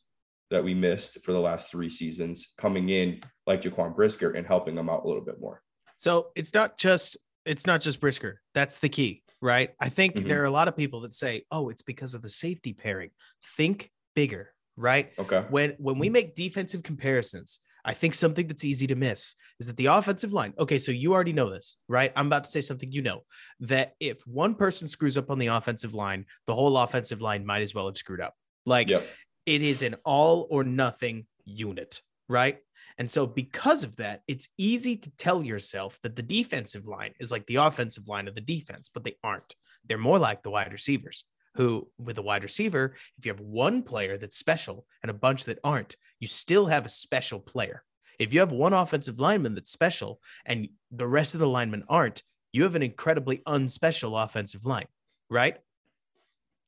that 0.51 0.63
we 0.63 0.73
missed 0.73 1.23
for 1.23 1.34
the 1.34 1.39
last 1.39 1.69
three 1.69 1.89
seasons 1.89 2.53
coming 2.57 2.89
in 2.89 3.21
like 3.45 3.61
Jaquan 3.61 3.95
Brisker 3.95 4.32
and 4.32 4.47
helping 4.47 4.75
them 4.75 4.89
out 4.89 5.03
a 5.03 5.07
little 5.07 5.23
bit 5.23 5.39
more? 5.39 5.61
So 5.97 6.29
it's 6.36 6.53
not 6.53 6.77
just 6.77 7.17
it's 7.45 7.65
not 7.65 7.82
just 7.82 7.99
Brisker. 7.99 8.41
That's 8.53 8.77
the 8.77 8.89
key 8.89 9.23
right? 9.42 9.72
I 9.80 9.89
think 9.89 10.16
mm-hmm. 10.16 10.28
there 10.28 10.42
are 10.42 10.46
a 10.46 10.52
lot 10.52 10.68
of 10.68 10.78
people 10.78 11.02
that 11.02 11.14
say, 11.14 11.46
"Oh, 11.52 11.70
it's 11.70 11.82
because 11.82 12.14
of 12.14 12.22
the 12.22 12.30
safety 12.30 12.74
pairing." 12.74 13.12
Think 13.58 13.92
bigger, 14.16 14.54
right? 14.78 15.12
Okay. 15.18 15.46
When 15.50 15.76
when 15.78 16.00
we 16.00 16.10
make 16.10 16.36
defensive 16.36 16.84
comparisons, 16.84 17.60
I 17.84 17.94
think 17.94 18.14
something 18.14 18.48
that's 18.48 18.66
easy 18.66 18.88
to 18.88 18.96
miss 18.96 19.36
is 19.60 19.68
that 19.68 19.78
the 19.78 19.88
offensive 19.88 20.34
line. 20.34 20.54
Okay, 20.60 20.80
so 20.80 20.92
you 20.92 21.14
already 21.14 21.34
know 21.34 21.50
this, 21.50 21.78
right? 21.88 22.12
I'm 22.16 22.28
about 22.28 22.44
to 22.44 22.50
say 22.50 22.62
something 22.62 22.92
you 22.92 23.02
know 23.02 23.24
that 23.62 23.94
if 24.00 24.22
one 24.28 24.56
person 24.56 24.88
screws 24.88 25.18
up 25.18 25.32
on 25.32 25.39
the 25.39 25.48
offensive 25.48 25.94
line, 25.94 26.26
the 26.48 26.56
whole 26.56 26.78
offensive 26.78 27.22
line 27.22 27.46
might 27.46 27.62
as 27.62 27.74
well 27.74 27.88
have 27.88 27.98
screwed 27.98 28.22
up. 28.22 28.36
Like 28.66 28.89
yep. 28.89 29.08
it 29.46 29.64
is 29.64 29.82
an 29.82 29.96
all 30.06 30.48
or 30.50 30.64
nothing 30.64 31.26
unit, 31.46 32.02
right? 32.30 32.60
And 32.98 33.10
so, 33.10 33.26
because 33.26 33.84
of 33.84 33.96
that, 33.98 34.22
it's 34.28 34.50
easy 34.58 34.98
to 34.98 35.12
tell 35.18 35.44
yourself 35.44 36.00
that 36.04 36.16
the 36.16 36.24
defensive 36.24 36.88
line 36.88 37.14
is 37.20 37.32
like 37.32 37.46
the 37.48 37.56
offensive 37.58 38.08
line 38.08 38.28
of 38.28 38.36
the 38.36 38.42
defense, 38.42 38.89
but 38.94 39.04
they 39.04 39.16
aren't. 39.24 39.56
They're 39.86 39.98
more 39.98 40.20
like 40.20 40.44
the 40.44 40.52
wide 40.52 40.72
receivers, 40.72 41.26
who, 41.56 41.89
with 41.98 42.18
a 42.18 42.22
wide 42.22 42.44
receiver, 42.44 42.94
if 43.18 43.26
you 43.26 43.32
have 43.32 43.42
one 43.42 43.84
player 43.84 44.18
that's 44.18 44.38
special 44.38 44.86
and 45.02 45.10
a 45.10 45.14
bunch 45.14 45.46
that 45.46 45.60
aren't, 45.64 45.96
you 46.20 46.28
still 46.28 46.68
have 46.68 46.86
a 46.86 46.89
special 46.89 47.39
player. 47.39 47.84
If 48.20 48.34
you 48.34 48.39
have 48.39 48.52
one 48.52 48.74
offensive 48.74 49.20
lineman 49.20 49.56
that's 49.56 49.72
special 49.72 50.22
and 50.46 50.70
the 50.92 51.08
rest 51.08 51.34
of 51.34 51.39
the 51.39 51.48
linemen 51.48 51.84
aren't, 51.89 52.24
you 52.54 52.64
have 52.64 52.76
an 52.76 52.84
incredibly 52.84 53.42
unspecial 53.48 54.18
offensive 54.18 54.66
line, 54.66 54.88
right? 55.30 55.58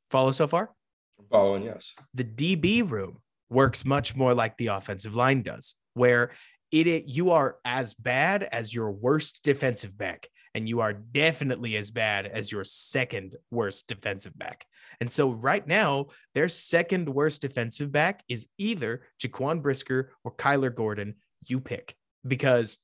Follow 0.10 0.32
so 0.32 0.48
far? 0.48 0.72
Following, 1.30 1.64
yes. 1.64 1.94
The 2.14 2.24
DB 2.24 2.90
room 2.90 3.20
works 3.50 3.86
much 3.86 4.16
more 4.16 4.34
like 4.34 4.58
the 4.58 4.68
offensive 4.68 5.16
line 5.16 5.44
does 5.44 5.76
where 5.94 6.32
it, 6.72 6.88
it 6.88 7.06
you 7.06 7.32
are 7.32 7.58
as 7.64 7.94
bad 7.94 8.44
as 8.44 8.74
your 8.74 8.91
worst 8.91 9.44
defensive 9.44 9.98
back 9.98 10.28
and 10.56 10.70
you 10.70 10.82
are 10.82 10.94
definitely 10.94 11.76
as 11.78 11.91
bad 11.91 12.26
as 12.26 12.52
your 12.52 12.64
second 12.64 13.36
worst 13.50 13.88
defensive 13.88 14.38
back. 14.38 14.66
And 15.00 15.10
so 15.12 15.32
right 15.32 15.66
now, 15.66 16.08
their 16.36 16.48
second 16.48 17.10
worst 17.10 17.41
defensive 17.41 17.91
back 17.91 18.24
is 18.30 18.48
either 18.58 19.02
Jaquan 19.22 19.62
Brisker 19.62 20.12
or 20.24 20.36
Kyler 20.36 20.74
Gordon. 20.74 21.16
You 21.46 21.60
pick 21.60 21.96
because 22.26 22.78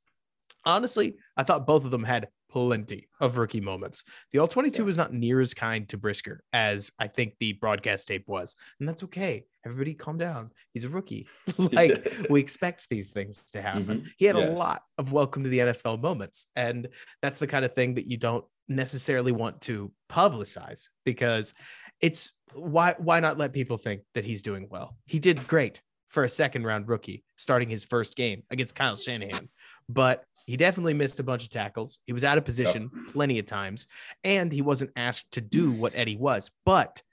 honestly, 0.65 1.17
I 1.37 1.43
thought 1.43 1.67
both 1.67 1.85
of 1.85 1.91
them 1.91 2.03
had 2.03 2.27
plenty 2.49 3.07
of 3.19 3.37
rookie 3.37 3.61
moments. 3.61 4.03
The 4.31 4.39
all 4.39 4.47
22 4.47 4.81
yeah. 4.81 4.85
was 4.85 4.97
not 4.97 5.13
near 5.13 5.39
as 5.39 5.53
kind 5.53 5.87
to 5.89 5.97
Brisker 5.97 6.43
as 6.51 6.91
I 6.99 7.07
think 7.07 7.35
the 7.39 7.53
broadcast 7.53 8.07
tape 8.07 8.27
was. 8.27 8.55
And 8.79 8.89
that's 8.89 9.03
okay. 9.05 9.45
Everybody 9.65 9.93
calm 9.93 10.17
down. 10.17 10.51
He's 10.73 10.85
a 10.85 10.89
rookie. 10.89 11.27
like 11.57 12.07
we 12.29 12.39
expect 12.39 12.87
these 12.89 13.11
things 13.11 13.51
to 13.51 13.61
happen. 13.61 13.99
Mm-hmm. 13.99 14.07
He 14.17 14.25
had 14.25 14.37
yes. 14.37 14.49
a 14.49 14.51
lot 14.51 14.83
of 14.97 15.11
welcome 15.11 15.43
to 15.43 15.49
the 15.49 15.59
NFL 15.59 16.01
moments. 16.01 16.47
And 16.55 16.87
that's 17.21 17.37
the 17.37 17.47
kind 17.47 17.65
of 17.65 17.73
thing 17.73 17.95
that 17.95 18.09
you 18.09 18.17
don't 18.17 18.45
necessarily 18.67 19.31
want 19.31 19.61
to 19.61 19.91
publicize 20.11 20.89
because 21.03 21.55
it's 22.01 22.31
why 22.53 22.95
why 22.97 23.19
not 23.19 23.37
let 23.37 23.51
people 23.51 23.77
think 23.77 24.01
that 24.13 24.25
he's 24.25 24.41
doing 24.41 24.67
well? 24.69 24.97
He 25.05 25.19
did 25.19 25.47
great 25.47 25.81
for 26.09 26.23
a 26.23 26.29
second 26.29 26.65
round 26.65 26.87
rookie 26.87 27.23
starting 27.35 27.69
his 27.69 27.85
first 27.85 28.15
game 28.15 28.43
against 28.49 28.75
Kyle 28.75 28.95
Shanahan. 28.95 29.49
But 29.87 30.23
he 30.49 30.57
definitely 30.57 30.95
missed 30.95 31.19
a 31.19 31.23
bunch 31.23 31.43
of 31.43 31.51
tackles. 31.51 31.99
He 32.07 32.13
was 32.13 32.23
out 32.23 32.39
of 32.39 32.43
position 32.43 32.89
yep. 32.91 33.13
plenty 33.13 33.37
of 33.37 33.45
times, 33.45 33.85
and 34.23 34.51
he 34.51 34.63
wasn't 34.63 34.89
asked 34.95 35.29
to 35.33 35.41
do 35.41 35.71
what 35.71 35.93
Eddie 35.93 36.15
was. 36.15 36.49
But 36.65 37.03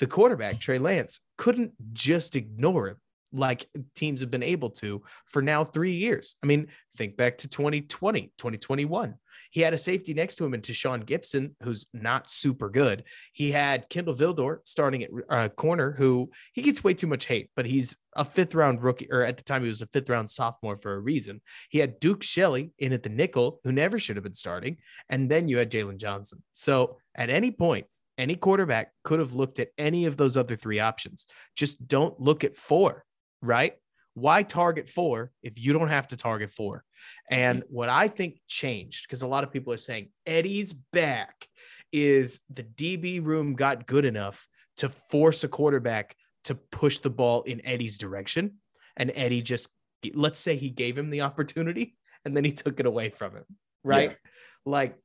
the 0.00 0.06
quarterback, 0.06 0.60
Trey 0.60 0.78
Lance, 0.78 1.20
couldn't 1.38 1.72
just 1.94 2.36
ignore 2.36 2.88
him 2.88 2.96
like 3.34 3.66
teams 3.94 4.20
have 4.20 4.30
been 4.30 4.42
able 4.42 4.70
to 4.70 5.02
for 5.26 5.42
now 5.42 5.64
three 5.64 5.94
years. 5.94 6.36
I 6.42 6.46
mean, 6.46 6.68
think 6.96 7.16
back 7.16 7.38
to 7.38 7.48
2020, 7.48 8.32
2021. 8.38 9.14
He 9.50 9.60
had 9.60 9.74
a 9.74 9.78
safety 9.78 10.14
next 10.14 10.36
to 10.36 10.44
him 10.44 10.54
and 10.54 10.62
Tashaun 10.62 11.04
Gipson, 11.04 11.54
who's 11.62 11.86
not 11.92 12.30
super 12.30 12.70
good. 12.70 13.04
He 13.32 13.50
had 13.50 13.88
Kindle 13.88 14.14
Vildor 14.14 14.58
starting 14.64 15.04
at 15.04 15.10
uh, 15.28 15.48
corner, 15.48 15.92
who 15.92 16.30
he 16.52 16.62
gets 16.62 16.84
way 16.84 16.94
too 16.94 17.06
much 17.06 17.26
hate, 17.26 17.50
but 17.56 17.66
he's 17.66 17.96
a 18.16 18.24
fifth 18.24 18.54
round 18.54 18.82
rookie, 18.82 19.08
or 19.10 19.22
at 19.22 19.36
the 19.36 19.42
time 19.42 19.62
he 19.62 19.68
was 19.68 19.82
a 19.82 19.86
fifth 19.86 20.08
round 20.08 20.30
sophomore 20.30 20.76
for 20.76 20.94
a 20.94 21.00
reason. 21.00 21.40
He 21.68 21.78
had 21.78 22.00
Duke 22.00 22.22
Shelley 22.22 22.72
in 22.78 22.92
at 22.92 23.02
the 23.02 23.08
nickel, 23.08 23.60
who 23.64 23.72
never 23.72 23.98
should 23.98 24.16
have 24.16 24.22
been 24.22 24.34
starting. 24.34 24.78
And 25.08 25.30
then 25.30 25.48
you 25.48 25.58
had 25.58 25.70
Jaylon 25.70 25.98
Johnson. 25.98 26.42
So 26.52 26.98
at 27.14 27.30
any 27.30 27.50
point, 27.50 27.86
any 28.16 28.36
quarterback 28.36 28.92
could 29.02 29.18
have 29.18 29.34
looked 29.34 29.58
at 29.58 29.70
any 29.76 30.04
of 30.04 30.16
those 30.16 30.36
other 30.36 30.56
three 30.56 30.78
options. 30.78 31.26
Just 31.56 31.86
don't 31.86 32.18
look 32.20 32.44
at 32.44 32.56
four 32.56 33.04
right? 33.44 33.74
Why 34.14 34.42
target 34.42 34.88
four 34.88 35.32
if 35.42 35.58
you 35.58 35.72
don't 35.72 35.88
have 35.88 36.08
to 36.08 36.16
target 36.16 36.50
four? 36.50 36.84
And 37.30 37.62
mm-hmm. 37.62 37.74
what 37.74 37.88
I 37.88 38.08
think 38.08 38.40
changed, 38.46 39.06
because 39.06 39.22
a 39.22 39.26
lot 39.26 39.44
of 39.44 39.52
people 39.52 39.72
are 39.72 39.78
saying 39.78 40.10
Eddie's 40.26 40.72
back, 40.72 41.48
is 41.92 42.40
the 42.52 42.64
DB 42.64 43.24
room 43.24 43.54
got 43.54 43.86
good 43.86 44.04
enough 44.04 44.48
to 44.78 44.88
force 44.88 45.44
a 45.44 45.48
quarterback 45.48 46.16
to 46.42 46.56
push 46.56 46.98
the 46.98 47.10
ball 47.10 47.42
in 47.42 47.64
Eddie's 47.64 47.98
direction. 47.98 48.54
And 48.96 49.12
Eddie 49.14 49.42
just, 49.42 49.68
let's 50.12 50.40
say 50.40 50.56
he 50.56 50.70
gave 50.70 50.98
him 50.98 51.10
the 51.10 51.20
opportunity 51.20 51.96
and 52.24 52.36
then 52.36 52.44
he 52.44 52.50
took 52.50 52.80
it 52.80 52.86
away 52.86 53.10
from 53.10 53.36
him, 53.36 53.44
right? 53.84 54.10
Yeah. 54.10 54.30
Like 54.66 54.96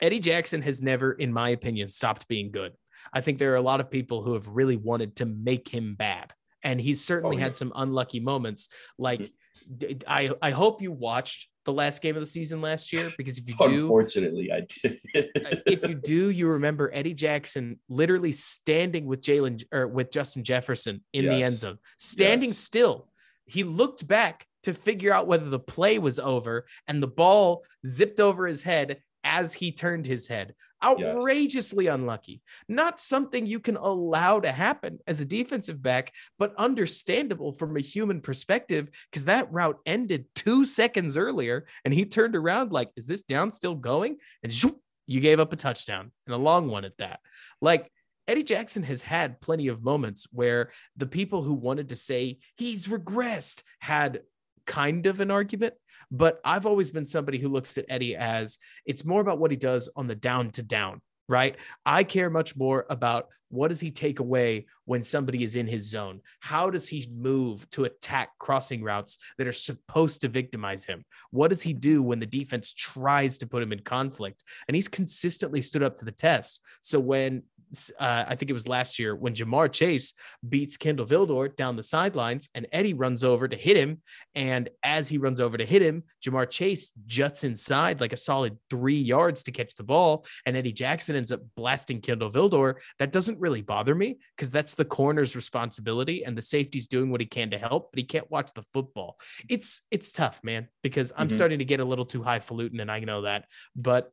Eddie 0.00 0.20
Jackson 0.20 0.62
has 0.62 0.80
never, 0.80 1.12
in 1.12 1.32
my 1.32 1.50
opinion, 1.50 1.88
stopped 1.88 2.28
being 2.28 2.50
good. 2.50 2.72
I 3.12 3.20
think 3.20 3.38
there 3.38 3.52
are 3.52 3.56
a 3.56 3.62
lot 3.62 3.80
of 3.80 3.90
people 3.90 4.22
who 4.22 4.32
have 4.32 4.48
really 4.48 4.76
wanted 4.76 5.16
to 5.16 5.26
make 5.26 5.68
him 5.68 5.96
bad 5.96 6.32
and 6.66 6.80
he's 6.80 7.02
certainly 7.02 7.36
oh, 7.36 7.38
yeah. 7.38 7.44
had 7.44 7.56
some 7.56 7.72
unlucky 7.76 8.18
moments. 8.18 8.68
Like, 8.98 9.20
mm-hmm. 9.20 10.02
I 10.06 10.30
I 10.42 10.50
hope 10.50 10.82
you 10.82 10.92
watched 10.92 11.48
the 11.64 11.72
last 11.72 12.02
game 12.02 12.16
of 12.16 12.22
the 12.22 12.26
season 12.26 12.60
last 12.60 12.92
year 12.92 13.12
because 13.16 13.38
if 13.38 13.48
you 13.48 13.54
do, 13.56 13.82
unfortunately, 13.82 14.50
I 14.52 14.66
did. 14.82 15.00
Uh, 15.14 15.56
if 15.66 15.88
you 15.88 15.94
do, 15.94 16.30
you 16.30 16.48
remember 16.48 16.90
Eddie 16.92 17.14
Jackson 17.14 17.78
literally 17.88 18.32
standing 18.32 19.06
with 19.06 19.22
Jalen 19.22 19.64
or 19.72 19.86
with 19.86 20.10
Justin 20.10 20.44
Jefferson 20.44 21.02
in 21.12 21.24
yes. 21.24 21.32
the 21.32 21.42
end 21.42 21.58
zone, 21.58 21.78
standing 21.96 22.50
yes. 22.50 22.58
still. 22.58 23.08
He 23.46 23.62
looked 23.62 24.06
back 24.06 24.44
to 24.64 24.74
figure 24.74 25.12
out 25.12 25.28
whether 25.28 25.48
the 25.48 25.60
play 25.60 26.00
was 26.00 26.18
over, 26.18 26.66
and 26.88 27.00
the 27.00 27.06
ball 27.06 27.64
zipped 27.86 28.18
over 28.18 28.46
his 28.46 28.64
head 28.64 28.98
as 29.26 29.52
he 29.52 29.72
turned 29.72 30.06
his 30.06 30.28
head. 30.28 30.54
Outrageously 30.82 31.86
yes. 31.86 31.94
unlucky. 31.94 32.42
Not 32.68 33.00
something 33.00 33.44
you 33.44 33.60
can 33.60 33.76
allow 33.76 34.40
to 34.40 34.52
happen 34.52 35.00
as 35.06 35.20
a 35.20 35.24
defensive 35.24 35.82
back, 35.82 36.12
but 36.38 36.54
understandable 36.56 37.52
from 37.52 37.76
a 37.76 37.80
human 37.80 38.20
perspective 38.20 38.88
because 39.10 39.24
that 39.24 39.52
route 39.52 39.78
ended 39.84 40.26
two 40.34 40.64
seconds 40.64 41.16
earlier 41.16 41.66
and 41.84 41.92
he 41.92 42.04
turned 42.04 42.36
around 42.36 42.72
like, 42.72 42.90
is 42.96 43.06
this 43.06 43.24
down 43.24 43.50
still 43.50 43.74
going? 43.74 44.18
And 44.42 44.52
zoop, 44.52 44.78
you 45.06 45.20
gave 45.20 45.40
up 45.40 45.52
a 45.52 45.56
touchdown 45.56 46.12
and 46.26 46.34
a 46.34 46.38
long 46.38 46.68
one 46.68 46.84
at 46.84 46.96
that. 46.98 47.20
Like, 47.60 47.90
Eddie 48.28 48.42
Jackson 48.42 48.82
has 48.82 49.02
had 49.02 49.40
plenty 49.40 49.68
of 49.68 49.84
moments 49.84 50.26
where 50.32 50.70
the 50.96 51.06
people 51.06 51.42
who 51.42 51.54
wanted 51.54 51.90
to 51.90 51.96
say 51.96 52.38
he's 52.56 52.88
regressed 52.88 53.62
had 53.78 54.22
kind 54.66 55.06
of 55.06 55.20
an 55.20 55.30
argument 55.30 55.74
but 56.10 56.40
I've 56.44 56.66
always 56.66 56.90
been 56.90 57.04
somebody 57.04 57.38
who 57.38 57.48
looks 57.48 57.78
at 57.78 57.86
Eddie 57.88 58.16
as 58.16 58.58
it's 58.84 59.04
more 59.04 59.20
about 59.20 59.38
what 59.38 59.50
he 59.50 59.56
does 59.56 59.90
on 59.96 60.06
the 60.06 60.14
down 60.14 60.50
to 60.52 60.62
down 60.62 61.00
right? 61.28 61.56
I 61.84 62.04
care 62.04 62.30
much 62.30 62.56
more 62.56 62.86
about 62.88 63.28
what 63.48 63.68
does 63.68 63.80
he 63.80 63.90
take 63.92 64.18
away 64.18 64.66
when 64.86 65.02
somebody 65.02 65.44
is 65.44 65.54
in 65.54 65.68
his 65.68 65.88
zone? 65.88 66.20
How 66.40 66.68
does 66.68 66.88
he 66.88 67.08
move 67.14 67.68
to 67.70 67.84
attack 67.84 68.30
crossing 68.38 68.82
routes 68.82 69.18
that 69.38 69.46
are 69.46 69.52
supposed 69.52 70.20
to 70.22 70.28
victimize 70.28 70.84
him? 70.84 71.04
What 71.30 71.48
does 71.48 71.62
he 71.62 71.72
do 71.72 72.02
when 72.02 72.18
the 72.18 72.26
defense 72.26 72.72
tries 72.74 73.38
to 73.38 73.46
put 73.46 73.62
him 73.62 73.72
in 73.72 73.80
conflict? 73.80 74.42
And 74.66 74.74
he's 74.74 74.88
consistently 74.88 75.62
stood 75.62 75.84
up 75.84 75.96
to 75.96 76.04
the 76.04 76.12
test. 76.12 76.60
So 76.80 76.98
when 76.98 77.44
uh, 77.98 78.24
I 78.28 78.34
think 78.36 78.50
it 78.50 78.54
was 78.54 78.68
last 78.68 78.98
year 78.98 79.14
when 79.14 79.34
Ja'Marr 79.34 79.72
Chase 79.72 80.14
beats 80.48 80.76
Kindle 80.76 81.06
Vildor 81.06 81.54
down 81.54 81.76
the 81.76 81.82
sidelines 81.82 82.48
and 82.54 82.66
Eddie 82.72 82.94
runs 82.94 83.24
over 83.24 83.48
to 83.48 83.56
hit 83.56 83.76
him. 83.76 84.02
And 84.34 84.68
as 84.82 85.08
he 85.08 85.18
runs 85.18 85.40
over 85.40 85.56
to 85.56 85.66
hit 85.66 85.82
him, 85.82 86.04
Ja'Marr 86.24 86.48
Chase 86.50 86.92
juts 87.06 87.44
inside 87.44 88.00
like 88.00 88.12
a 88.12 88.16
solid 88.16 88.56
three 88.70 89.00
yards 89.00 89.42
to 89.44 89.52
catch 89.52 89.74
the 89.74 89.82
ball. 89.82 90.26
And 90.44 90.56
Eddie 90.56 90.72
Jackson 90.72 91.16
ends 91.16 91.32
up 91.32 91.40
blasting 91.56 92.00
Kindle 92.00 92.30
Vildor. 92.30 92.76
That 92.98 93.12
doesn't 93.12 93.40
really 93.40 93.62
bother 93.62 93.94
me 93.94 94.18
because 94.36 94.50
that's 94.50 94.74
the 94.74 94.84
corner's 94.84 95.36
responsibility 95.36 96.24
and 96.24 96.36
the 96.36 96.42
safety's 96.42 96.88
doing 96.88 97.10
what 97.10 97.20
he 97.20 97.26
can 97.26 97.50
to 97.50 97.58
help, 97.58 97.90
but 97.92 97.98
he 97.98 98.04
can't 98.04 98.30
watch 98.30 98.52
the 98.54 98.62
football. 98.72 99.18
It's 99.48 99.82
it's 99.90 100.12
tough, 100.12 100.40
man, 100.42 100.68
because 100.82 101.12
I'm 101.16 101.28
mm-hmm. 101.28 101.34
starting 101.34 101.58
to 101.58 101.64
get 101.64 101.80
a 101.80 101.84
little 101.84 102.06
too 102.06 102.22
highfalutin 102.22 102.80
and 102.80 102.90
I 102.90 103.00
know 103.00 103.22
that. 103.22 103.46
But 103.74 104.12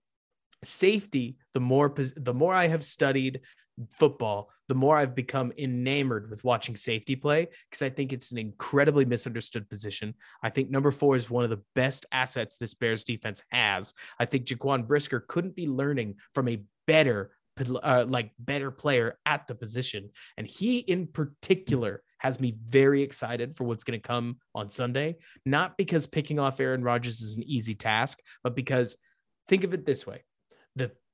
safety 0.64 1.38
the 1.54 1.60
more 1.60 1.94
the 2.16 2.34
more 2.34 2.54
i 2.54 2.68
have 2.68 2.84
studied 2.84 3.42
football 3.92 4.50
the 4.68 4.76
more 4.76 4.96
i've 4.96 5.16
become 5.16 5.52
enamored 5.58 6.30
with 6.30 6.44
watching 6.44 6.76
safety 6.76 7.16
play 7.16 7.48
because 7.70 7.82
i 7.82 7.90
think 7.90 8.14
it's 8.14 8.32
an 8.32 8.38
incredibly 8.38 9.06
misunderstood 9.06 9.70
position. 9.70 10.14
I 10.42 10.50
think 10.50 10.70
number 10.70 10.92
four 10.92 11.16
is 11.16 11.30
one 11.30 11.44
of 11.44 11.50
the 11.50 11.62
best 11.76 12.06
assets 12.12 12.58
this 12.58 12.74
bears 12.74 13.04
defense 13.04 13.42
has. 13.52 13.94
I 14.20 14.26
think 14.26 14.46
jaquan 14.46 14.88
brisker 14.88 15.26
couldn't 15.28 15.56
be 15.56 15.68
learning 15.68 16.16
from 16.34 16.48
a 16.48 16.62
better 16.88 17.32
uh, 17.84 18.06
like 18.08 18.32
better 18.40 18.72
player 18.72 19.20
at 19.28 19.48
the 19.48 19.54
position 19.54 20.10
and 20.38 20.48
he 20.48 20.80
in 20.80 21.06
particular 21.06 22.02
has 22.18 22.40
me 22.40 22.56
very 22.68 23.04
excited 23.04 23.56
for 23.56 23.64
what's 23.66 23.84
going 23.84 24.00
to 24.00 24.08
come 24.08 24.38
on 24.56 24.72
sunday 24.72 25.16
not 25.46 25.78
because 25.78 26.08
picking 26.08 26.40
off 26.40 26.60
aaron 26.60 26.84
rodgers 26.84 27.22
is 27.22 27.38
an 27.38 27.44
easy 27.44 27.76
task 27.76 28.20
but 28.44 28.56
because 28.56 28.98
think 29.48 29.64
of 29.64 29.72
it 29.76 29.86
this 29.86 30.08
way 30.08 30.24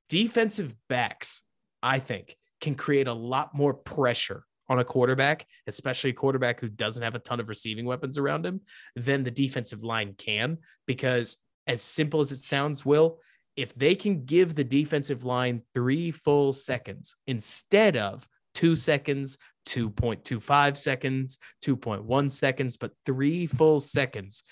defensive 0.10 0.76
backs, 0.90 1.44
I 1.82 2.00
think, 2.00 2.36
can 2.60 2.76
create 2.76 3.08
a 3.08 3.14
lot 3.14 3.56
more 3.56 3.74
pressure 3.74 4.44
on 4.68 4.80
a 4.80 4.84
quarterback, 4.84 5.48
especially 5.68 6.12
a 6.12 6.14
quarterback 6.14 6.60
who 6.60 6.68
doesn't 6.68 7.02
have 7.02 7.16
a 7.16 7.20
ton 7.20 7.40
of 7.40 7.50
receiving 7.50 7.86
weapons 7.86 8.18
around 8.18 8.46
him, 8.46 8.62
than 8.96 9.24
the 9.24 9.32
defensive 9.32 9.84
line 9.84 10.14
can. 10.18 10.58
Because, 10.86 11.38
as 11.68 11.82
simple 11.82 12.20
as 12.20 12.32
it 12.32 12.42
sounds, 12.42 12.86
Will, 12.86 13.20
if 13.56 13.74
they 13.76 13.96
can 13.96 14.26
give 14.26 14.56
the 14.56 14.64
defensive 14.64 15.24
line 15.24 15.64
three 15.74 16.12
full 16.12 16.54
seconds 16.54 17.16
instead 17.26 17.98
of 17.98 18.28
two 18.54 18.76
seconds, 18.76 19.38
2.25 19.68 20.78
seconds, 20.78 21.38
2.1 21.64 22.32
seconds, 22.32 22.78
but 22.78 22.92
three 23.06 23.48
full 23.48 23.80
seconds, 23.80 24.44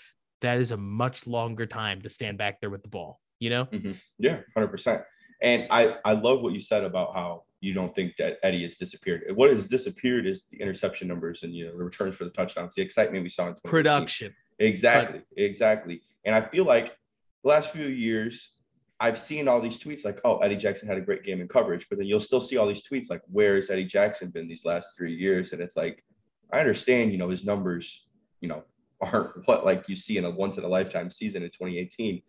that 0.41 0.59
is 0.59 0.71
a 0.71 0.77
much 0.77 1.25
longer 1.25 1.65
time 1.65 2.01
to 2.01 2.09
stand 2.09 2.37
back 2.37 2.59
there 2.59 2.69
with 2.69 2.83
the 2.83 2.89
ball 2.89 3.19
you 3.39 3.49
know? 3.49 3.65
Mm-hmm. 3.65 3.91
Yeah, 4.19 4.39
100%. 4.57 5.03
And 5.41 5.67
I, 5.69 5.97
I 6.03 6.13
love 6.13 6.41
what 6.41 6.53
you 6.53 6.59
said 6.59 6.83
about 6.83 7.13
how 7.13 7.43
you 7.59 7.73
don't 7.73 7.93
think 7.95 8.15
that 8.17 8.37
Eddie 8.43 8.63
has 8.63 8.75
disappeared. 8.75 9.23
What 9.35 9.51
has 9.51 9.67
disappeared 9.67 10.25
is 10.25 10.45
the 10.51 10.61
interception 10.61 11.07
numbers 11.07 11.43
and 11.43 11.53
you 11.53 11.65
know 11.65 11.77
the 11.77 11.83
returns 11.83 12.15
for 12.15 12.23
the 12.23 12.29
touchdowns, 12.31 12.75
the 12.75 12.81
excitement 12.81 13.23
we 13.23 13.29
saw 13.29 13.47
in 13.47 13.55
production. 13.63 14.33
Exactly, 14.59 15.19
but- 15.19 15.43
exactly. 15.43 16.01
And 16.25 16.35
I 16.35 16.41
feel 16.41 16.65
like 16.65 16.97
the 17.43 17.49
last 17.49 17.71
few 17.71 17.87
years, 17.87 18.53
I've 18.99 19.19
seen 19.19 19.47
all 19.47 19.61
these 19.61 19.77
tweets 19.77 20.03
like, 20.03 20.19
"Oh, 20.25 20.37
Eddie 20.39 20.57
Jackson 20.57 20.87
had 20.87 20.97
a 20.97 21.01
great 21.01 21.23
game 21.23 21.39
in 21.39 21.47
coverage," 21.47 21.87
but 21.89 21.97
then 21.97 22.07
you'll 22.07 22.19
still 22.19 22.41
see 22.41 22.57
all 22.57 22.67
these 22.67 22.87
tweets 22.87 23.09
like, 23.09 23.21
"Where 23.27 23.55
has 23.55 23.69
Eddie 23.69 23.85
Jackson 23.85 24.29
been 24.29 24.47
these 24.47 24.65
last 24.65 24.97
three 24.97 25.13
years?" 25.13 25.53
And 25.53 25.61
it's 25.61 25.77
like, 25.77 26.03
I 26.51 26.59
understand, 26.59 27.11
you 27.11 27.17
know, 27.17 27.29
his 27.29 27.45
numbers, 27.45 28.07
you 28.41 28.49
know, 28.49 28.63
aren't 29.01 29.47
what 29.47 29.63
like 29.65 29.87
you 29.87 29.95
see 29.95 30.17
in 30.17 30.25
a 30.25 30.29
once 30.31 30.57
in 30.57 30.63
a 30.63 30.67
lifetime 30.67 31.11
season 31.11 31.43
in 31.43 31.49
2018 31.49 32.21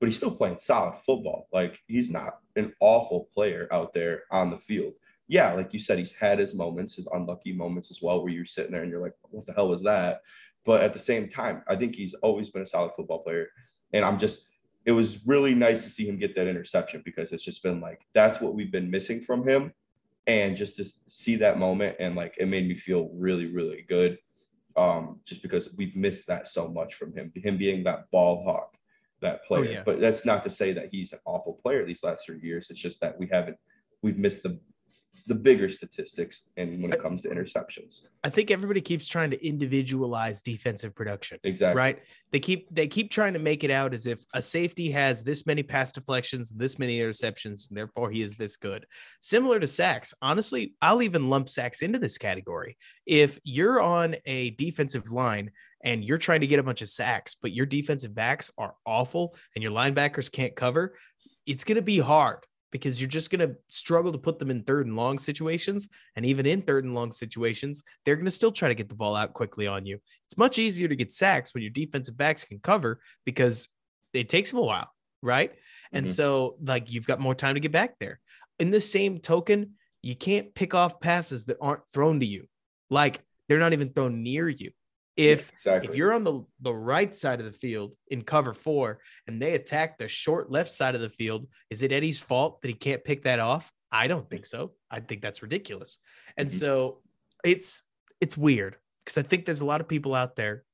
but 0.00 0.06
he's 0.06 0.16
still 0.16 0.34
playing 0.34 0.58
solid 0.58 0.96
football. 0.96 1.46
Like 1.52 1.78
he's 1.86 2.10
not 2.10 2.38
an 2.56 2.72
awful 2.80 3.28
player 3.32 3.68
out 3.70 3.92
there 3.92 4.22
on 4.32 4.50
the 4.50 4.58
field. 4.58 4.94
Yeah, 5.28 5.52
like 5.52 5.72
you 5.72 5.78
said, 5.78 5.98
he's 5.98 6.12
had 6.12 6.40
his 6.40 6.54
moments, 6.54 6.96
his 6.96 7.06
unlucky 7.12 7.52
moments 7.52 7.90
as 7.90 8.00
well, 8.02 8.20
where 8.20 8.32
you're 8.32 8.46
sitting 8.46 8.72
there 8.72 8.82
and 8.82 8.90
you're 8.90 9.02
like, 9.02 9.14
what 9.30 9.46
the 9.46 9.52
hell 9.52 9.68
was 9.68 9.82
that? 9.84 10.22
But 10.64 10.82
at 10.82 10.92
the 10.92 10.98
same 10.98 11.28
time, 11.28 11.62
I 11.68 11.76
think 11.76 11.94
he's 11.94 12.14
always 12.14 12.48
been 12.48 12.62
a 12.62 12.66
solid 12.66 12.92
football 12.96 13.22
player. 13.22 13.48
And 13.92 14.04
I'm 14.04 14.18
just, 14.18 14.46
it 14.86 14.92
was 14.92 15.24
really 15.26 15.54
nice 15.54 15.84
to 15.84 15.90
see 15.90 16.08
him 16.08 16.18
get 16.18 16.34
that 16.34 16.48
interception 16.48 17.02
because 17.04 17.30
it's 17.30 17.44
just 17.44 17.62
been 17.62 17.80
like, 17.80 18.00
that's 18.14 18.40
what 18.40 18.54
we've 18.54 18.72
been 18.72 18.90
missing 18.90 19.20
from 19.20 19.46
him. 19.46 19.72
And 20.26 20.56
just 20.56 20.76
to 20.78 20.84
see 21.08 21.36
that 21.36 21.58
moment 21.58 21.96
and 22.00 22.16
like, 22.16 22.34
it 22.38 22.46
made 22.46 22.66
me 22.66 22.76
feel 22.76 23.10
really, 23.14 23.46
really 23.46 23.84
good. 23.88 24.18
Um, 24.76 25.20
just 25.26 25.42
because 25.42 25.74
we've 25.76 25.94
missed 25.94 26.26
that 26.28 26.48
so 26.48 26.68
much 26.68 26.94
from 26.94 27.12
him, 27.14 27.32
him 27.34 27.58
being 27.58 27.84
that 27.84 28.10
ball 28.10 28.44
hawk 28.44 28.74
that 29.20 29.40
oh, 29.44 29.46
player. 29.48 29.68
Oh, 29.68 29.72
yeah. 29.72 29.82
But 29.84 30.00
that's 30.00 30.24
not 30.24 30.44
to 30.44 30.50
say 30.50 30.72
that 30.72 30.88
he's 30.90 31.12
an 31.12 31.20
awful 31.24 31.58
player 31.62 31.84
these 31.84 32.02
last 32.02 32.26
three 32.26 32.40
years. 32.40 32.70
It's 32.70 32.80
just 32.80 33.00
that 33.00 33.18
we 33.18 33.28
haven't 33.30 33.56
we've 34.02 34.18
missed 34.18 34.42
the 34.42 34.58
the 35.26 35.34
bigger 35.34 35.70
statistics 35.70 36.48
and 36.56 36.82
when 36.82 36.92
it 36.92 37.00
comes 37.00 37.22
to 37.22 37.28
interceptions. 37.28 38.00
I 38.24 38.30
think 38.30 38.50
everybody 38.50 38.80
keeps 38.80 39.06
trying 39.06 39.30
to 39.30 39.46
individualize 39.46 40.42
defensive 40.42 40.94
production. 40.94 41.38
Exactly. 41.44 41.78
Right? 41.78 41.98
They 42.32 42.40
keep 42.40 42.66
they 42.74 42.88
keep 42.88 43.10
trying 43.10 43.34
to 43.34 43.38
make 43.38 43.62
it 43.62 43.70
out 43.70 43.94
as 43.94 44.06
if 44.06 44.24
a 44.34 44.42
safety 44.42 44.90
has 44.90 45.22
this 45.22 45.46
many 45.46 45.62
pass 45.62 45.92
deflections, 45.92 46.50
this 46.50 46.78
many 46.78 46.98
interceptions, 46.98 47.68
and 47.68 47.78
therefore 47.78 48.10
he 48.10 48.22
is 48.22 48.34
this 48.34 48.56
good. 48.56 48.86
Similar 49.20 49.60
to 49.60 49.68
sacks. 49.68 50.12
Honestly, 50.20 50.74
I'll 50.82 51.02
even 51.02 51.30
lump 51.30 51.48
sacks 51.48 51.82
into 51.82 51.98
this 51.98 52.18
category. 52.18 52.76
If 53.06 53.38
you're 53.44 53.80
on 53.80 54.16
a 54.26 54.50
defensive 54.50 55.12
line 55.12 55.52
and 55.82 56.04
you're 56.04 56.18
trying 56.18 56.40
to 56.40 56.46
get 56.46 56.58
a 56.58 56.62
bunch 56.62 56.82
of 56.82 56.88
sacks, 56.88 57.36
but 57.40 57.52
your 57.52 57.66
defensive 57.66 58.14
backs 58.14 58.50
are 58.58 58.74
awful 58.84 59.34
and 59.54 59.62
your 59.62 59.72
linebackers 59.72 60.30
can't 60.30 60.54
cover, 60.54 60.94
it's 61.46 61.64
going 61.64 61.76
to 61.76 61.82
be 61.82 61.98
hard 61.98 62.44
because 62.70 63.00
you're 63.00 63.08
just 63.08 63.30
going 63.30 63.46
to 63.46 63.56
struggle 63.68 64.12
to 64.12 64.18
put 64.18 64.38
them 64.38 64.50
in 64.50 64.62
third 64.62 64.86
and 64.86 64.96
long 64.96 65.18
situations. 65.18 65.88
And 66.16 66.24
even 66.24 66.46
in 66.46 66.62
third 66.62 66.84
and 66.84 66.94
long 66.94 67.12
situations, 67.12 67.82
they're 68.04 68.16
going 68.16 68.26
to 68.26 68.30
still 68.30 68.52
try 68.52 68.68
to 68.68 68.74
get 68.74 68.88
the 68.88 68.94
ball 68.94 69.16
out 69.16 69.32
quickly 69.32 69.66
on 69.66 69.86
you. 69.86 69.98
It's 70.26 70.38
much 70.38 70.58
easier 70.58 70.88
to 70.88 70.96
get 70.96 71.12
sacks 71.12 71.52
when 71.52 71.62
your 71.62 71.72
defensive 71.72 72.16
backs 72.16 72.44
can 72.44 72.60
cover 72.60 73.00
because 73.24 73.68
it 74.12 74.28
takes 74.28 74.50
them 74.50 74.60
a 74.60 74.64
while, 74.64 74.90
right? 75.22 75.50
Mm-hmm. 75.50 75.96
And 75.96 76.10
so, 76.10 76.56
like, 76.62 76.92
you've 76.92 77.06
got 77.06 77.20
more 77.20 77.34
time 77.34 77.54
to 77.54 77.60
get 77.60 77.72
back 77.72 77.98
there. 77.98 78.20
In 78.58 78.70
the 78.70 78.80
same 78.80 79.18
token, 79.18 79.72
you 80.02 80.14
can't 80.14 80.54
pick 80.54 80.74
off 80.74 81.00
passes 81.00 81.46
that 81.46 81.56
aren't 81.60 81.82
thrown 81.92 82.20
to 82.20 82.26
you. 82.26 82.46
Like, 82.88 83.20
they're 83.48 83.58
not 83.58 83.72
even 83.72 83.92
thrown 83.92 84.22
near 84.22 84.48
you. 84.48 84.70
If 85.20 85.50
yeah, 85.50 85.56
exactly. 85.56 85.90
if 85.90 85.96
you're 85.96 86.14
on 86.14 86.24
the, 86.24 86.44
the 86.60 86.74
right 86.74 87.14
side 87.14 87.40
of 87.40 87.46
the 87.46 87.52
field 87.52 87.92
in 88.08 88.22
cover 88.22 88.54
four 88.54 89.00
and 89.26 89.40
they 89.40 89.54
attack 89.54 89.98
the 89.98 90.08
short 90.08 90.50
left 90.50 90.72
side 90.72 90.94
of 90.94 91.02
the 91.02 91.10
field, 91.10 91.46
is 91.68 91.82
it 91.82 91.92
Eddie's 91.92 92.22
fault 92.22 92.62
that 92.62 92.68
he 92.68 92.74
can't 92.74 93.04
pick 93.04 93.24
that 93.24 93.38
off? 93.38 93.70
I 93.92 94.06
don't 94.06 94.28
think 94.30 94.46
so. 94.46 94.72
I 94.90 95.00
think 95.00 95.20
that's 95.20 95.42
ridiculous. 95.42 95.98
And 96.36 96.48
mm-hmm. 96.48 96.56
so 96.58 97.00
it's 97.44 97.82
it's 98.20 98.36
weird 98.36 98.76
because 99.04 99.18
I 99.18 99.22
think 99.22 99.44
there's 99.44 99.60
a 99.60 99.66
lot 99.66 99.80
of 99.80 99.88
people 99.88 100.14
out 100.14 100.36
there 100.36 100.64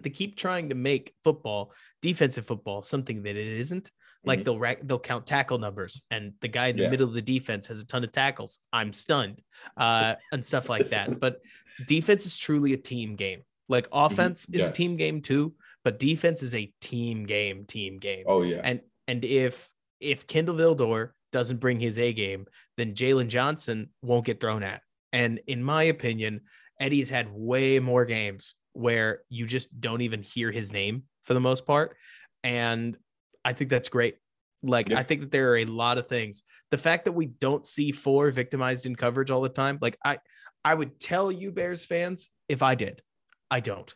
that 0.00 0.10
keep 0.10 0.36
trying 0.36 0.70
to 0.70 0.74
make 0.74 1.14
football, 1.22 1.72
defensive 2.02 2.46
football, 2.46 2.82
something 2.82 3.22
that 3.22 3.36
it 3.36 3.58
isn't. 3.58 3.90
Like 4.24 4.38
mm-hmm. 4.38 4.44
they'll 4.44 4.58
rack, 4.58 4.78
they'll 4.82 4.98
count 4.98 5.26
tackle 5.26 5.58
numbers, 5.58 6.00
and 6.10 6.32
the 6.40 6.48
guy 6.48 6.68
in 6.68 6.76
the 6.76 6.84
yeah. 6.84 6.90
middle 6.90 7.06
of 7.06 7.14
the 7.14 7.22
defense 7.22 7.66
has 7.66 7.80
a 7.80 7.86
ton 7.86 8.02
of 8.04 8.10
tackles. 8.10 8.58
I'm 8.72 8.92
stunned, 8.92 9.42
uh, 9.76 10.14
and 10.32 10.42
stuff 10.42 10.68
like 10.70 10.90
that. 10.90 11.20
But 11.20 11.40
defense 11.86 12.24
is 12.24 12.36
truly 12.36 12.72
a 12.72 12.78
team 12.78 13.16
game. 13.16 13.42
Like 13.68 13.88
mm-hmm. 13.90 14.04
offense 14.06 14.46
mm-hmm. 14.46 14.54
is 14.56 14.60
yes. 14.62 14.68
a 14.70 14.72
team 14.72 14.96
game 14.96 15.20
too, 15.20 15.54
but 15.84 15.98
defense 15.98 16.42
is 16.42 16.54
a 16.54 16.72
team 16.80 17.24
game, 17.24 17.64
team 17.64 17.98
game. 17.98 18.24
Oh 18.26 18.42
yeah. 18.42 18.60
And 18.62 18.80
and 19.06 19.24
if 19.24 19.70
if 20.00 20.26
Kindle 20.26 20.54
Vildor 20.54 21.10
doesn't 21.32 21.60
bring 21.60 21.80
his 21.80 21.98
A 21.98 22.12
game, 22.12 22.46
then 22.76 22.94
Jaylon 22.94 23.28
Johnson 23.28 23.90
won't 24.02 24.24
get 24.24 24.40
thrown 24.40 24.62
at. 24.62 24.82
And 25.12 25.40
in 25.46 25.62
my 25.62 25.84
opinion, 25.84 26.42
Eddie's 26.80 27.10
had 27.10 27.32
way 27.32 27.78
more 27.78 28.04
games 28.04 28.54
where 28.72 29.20
you 29.28 29.46
just 29.46 29.80
don't 29.80 30.00
even 30.00 30.22
hear 30.22 30.50
his 30.50 30.72
name 30.72 31.04
for 31.22 31.34
the 31.34 31.40
most 31.40 31.66
part. 31.66 31.96
And 32.42 32.96
I 33.44 33.52
think 33.52 33.70
that's 33.70 33.88
great. 33.88 34.16
Like, 34.62 34.90
I 34.92 35.02
think 35.02 35.20
that 35.20 35.30
there 35.30 35.52
are 35.52 35.58
a 35.58 35.66
lot 35.66 35.98
of 35.98 36.08
things. 36.08 36.42
The 36.70 36.78
fact 36.78 37.04
that 37.04 37.12
we 37.12 37.26
don't 37.26 37.66
see 37.66 37.92
four 37.92 38.30
victimized 38.30 38.86
in 38.86 38.96
coverage 38.96 39.30
all 39.30 39.42
the 39.42 39.48
time, 39.48 39.78
like 39.80 39.98
I 40.04 40.18
I 40.64 40.74
would 40.74 40.98
tell 40.98 41.30
you 41.30 41.52
Bears 41.52 41.84
fans 41.84 42.30
if 42.48 42.62
I 42.62 42.74
did. 42.74 43.02
I 43.50 43.60
don't. 43.60 43.92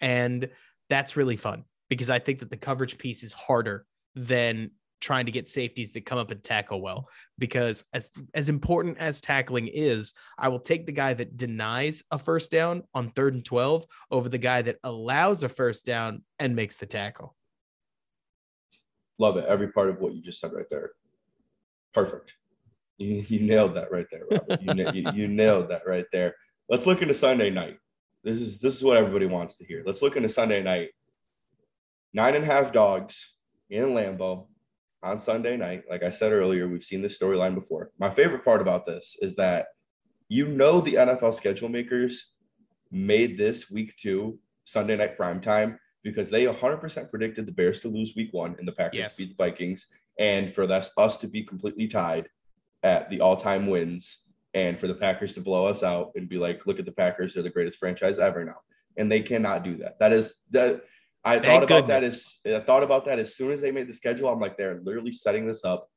And 0.00 0.48
that's 0.88 1.16
really 1.16 1.36
fun 1.36 1.64
because 1.88 2.10
I 2.10 2.18
think 2.18 2.40
that 2.40 2.50
the 2.50 2.56
coverage 2.56 2.98
piece 2.98 3.22
is 3.22 3.32
harder 3.32 3.86
than 4.14 4.72
trying 5.00 5.26
to 5.26 5.32
get 5.32 5.48
safeties 5.48 5.92
that 5.92 6.06
come 6.06 6.18
up 6.18 6.30
and 6.30 6.44
tackle 6.44 6.80
well 6.80 7.08
because 7.36 7.84
as 7.92 8.10
as 8.34 8.48
important 8.48 8.98
as 8.98 9.20
tackling 9.20 9.66
is 9.66 10.14
i 10.38 10.46
will 10.46 10.60
take 10.60 10.86
the 10.86 10.92
guy 10.92 11.12
that 11.12 11.36
denies 11.36 12.04
a 12.12 12.18
first 12.18 12.52
down 12.52 12.84
on 12.94 13.10
third 13.10 13.34
and 13.34 13.44
12 13.44 13.84
over 14.12 14.28
the 14.28 14.38
guy 14.38 14.62
that 14.62 14.78
allows 14.84 15.42
a 15.42 15.48
first 15.48 15.84
down 15.84 16.22
and 16.38 16.54
makes 16.54 16.76
the 16.76 16.86
tackle 16.86 17.34
love 19.18 19.36
it 19.36 19.44
every 19.48 19.72
part 19.72 19.88
of 19.88 19.98
what 19.98 20.14
you 20.14 20.22
just 20.22 20.38
said 20.38 20.52
right 20.52 20.70
there 20.70 20.92
perfect 21.92 22.34
You, 22.98 23.24
you 23.28 23.40
nailed 23.40 23.74
that 23.74 23.90
right 23.90 24.06
there, 24.10 24.22
Robert. 24.30 24.62
You, 24.62 24.90
you, 24.92 25.12
you 25.12 25.28
nailed 25.28 25.68
that 25.70 25.82
right 25.86 26.06
there. 26.12 26.36
Let's 26.68 26.86
look 26.86 27.02
into 27.02 27.14
Sunday 27.14 27.50
night. 27.50 27.78
This 28.24 28.40
is 28.40 28.60
this 28.60 28.76
is 28.76 28.84
what 28.84 28.96
everybody 28.96 29.26
wants 29.26 29.56
to 29.56 29.64
hear. 29.64 29.82
Let's 29.84 30.02
look 30.02 30.16
into 30.16 30.28
Sunday 30.28 30.62
night. 30.62 30.90
Nine 32.12 32.34
and 32.34 32.44
a 32.44 32.46
half 32.46 32.72
dogs 32.72 33.34
in 33.70 33.86
Lambeau 33.86 34.46
on 35.02 35.18
Sunday 35.18 35.56
night. 35.56 35.84
Like 35.90 36.02
I 36.02 36.10
said 36.10 36.32
earlier, 36.32 36.68
we've 36.68 36.84
seen 36.84 37.02
this 37.02 37.18
storyline 37.18 37.54
before. 37.54 37.90
My 37.98 38.10
favorite 38.10 38.44
part 38.44 38.60
about 38.60 38.86
this 38.86 39.16
is 39.20 39.36
that 39.36 39.66
you 40.28 40.46
know 40.46 40.80
the 40.80 40.94
NFL 40.94 41.34
schedule 41.34 41.68
makers 41.68 42.34
made 42.90 43.38
this 43.38 43.70
week 43.70 43.96
two 43.96 44.38
Sunday 44.64 44.96
night 44.96 45.16
prime 45.16 45.40
time 45.40 45.78
because 46.02 46.30
they 46.30 46.44
100% 46.44 47.10
predicted 47.10 47.46
the 47.46 47.52
Bears 47.52 47.80
to 47.80 47.88
lose 47.88 48.14
week 48.16 48.32
one 48.32 48.56
and 48.58 48.66
the 48.66 48.72
Packers 48.72 48.98
yes. 48.98 49.16
beat 49.16 49.36
the 49.36 49.44
Vikings, 49.44 49.86
and 50.18 50.52
for 50.52 50.70
us 50.70 50.92
us 50.96 51.16
to 51.18 51.28
be 51.28 51.42
completely 51.44 51.88
tied 51.88 52.28
at 52.82 53.08
the 53.10 53.20
all-time 53.20 53.68
wins, 53.68 54.21
and 54.54 54.78
for 54.78 54.86
the 54.86 54.94
Packers 54.94 55.34
to 55.34 55.40
blow 55.40 55.66
us 55.66 55.82
out 55.82 56.12
and 56.14 56.28
be 56.28 56.38
like, 56.38 56.66
look 56.66 56.78
at 56.78 56.84
the 56.84 56.92
Packers, 56.92 57.34
they're 57.34 57.42
the 57.42 57.50
greatest 57.50 57.78
franchise 57.78 58.18
ever 58.18 58.44
now, 58.44 58.58
and 58.96 59.10
they 59.10 59.20
cannot 59.20 59.64
do 59.64 59.76
that. 59.78 59.98
That 59.98 60.12
is 60.12 60.36
that. 60.50 60.82
I 61.24 61.38
Thank 61.38 61.44
thought 61.44 61.62
about 61.62 61.86
goodness. 61.86 62.40
that 62.42 62.50
as 62.50 62.62
I 62.62 62.64
thought 62.64 62.82
about 62.82 63.04
that 63.04 63.20
as 63.20 63.36
soon 63.36 63.52
as 63.52 63.60
they 63.60 63.70
made 63.70 63.88
the 63.88 63.94
schedule. 63.94 64.28
I'm 64.28 64.40
like, 64.40 64.56
they're 64.56 64.80
literally 64.82 65.12
setting 65.12 65.46
this 65.46 65.64
up 65.64 65.88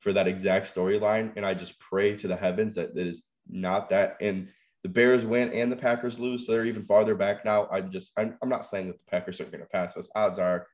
for 0.00 0.12
that 0.12 0.28
exact 0.28 0.72
storyline, 0.72 1.32
and 1.36 1.46
I 1.46 1.54
just 1.54 1.78
pray 1.80 2.14
to 2.18 2.28
the 2.28 2.36
heavens 2.36 2.74
that 2.74 2.90
it 2.94 3.06
is 3.06 3.24
not 3.48 3.88
that. 3.90 4.18
And 4.20 4.48
the 4.82 4.90
Bears 4.90 5.24
win 5.24 5.50
and 5.52 5.72
the 5.72 5.76
Packers 5.76 6.18
lose, 6.18 6.46
so 6.46 6.52
they're 6.52 6.66
even 6.66 6.84
farther 6.84 7.14
back 7.14 7.44
now. 7.44 7.66
I'm 7.72 7.90
just 7.90 8.12
I'm, 8.18 8.36
I'm 8.42 8.50
not 8.50 8.66
saying 8.66 8.88
that 8.88 8.98
the 8.98 9.10
Packers 9.10 9.40
are 9.40 9.46
going 9.46 9.60
to 9.60 9.66
pass 9.66 9.96
us. 9.96 10.10
Odds 10.14 10.38
are 10.38 10.66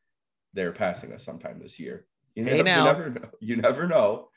they're 0.52 0.72
passing 0.72 1.12
us 1.12 1.24
sometime 1.24 1.60
this 1.62 1.78
year. 1.78 2.06
You, 2.34 2.44
hey 2.44 2.62
never, 2.62 3.04
you 3.06 3.08
never 3.08 3.10
know. 3.10 3.28
You 3.40 3.56
never 3.56 3.86
know. 3.86 4.28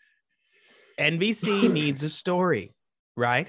NBC 0.99 1.71
needs 1.71 2.03
a 2.03 2.09
story, 2.09 2.75
right? 3.15 3.47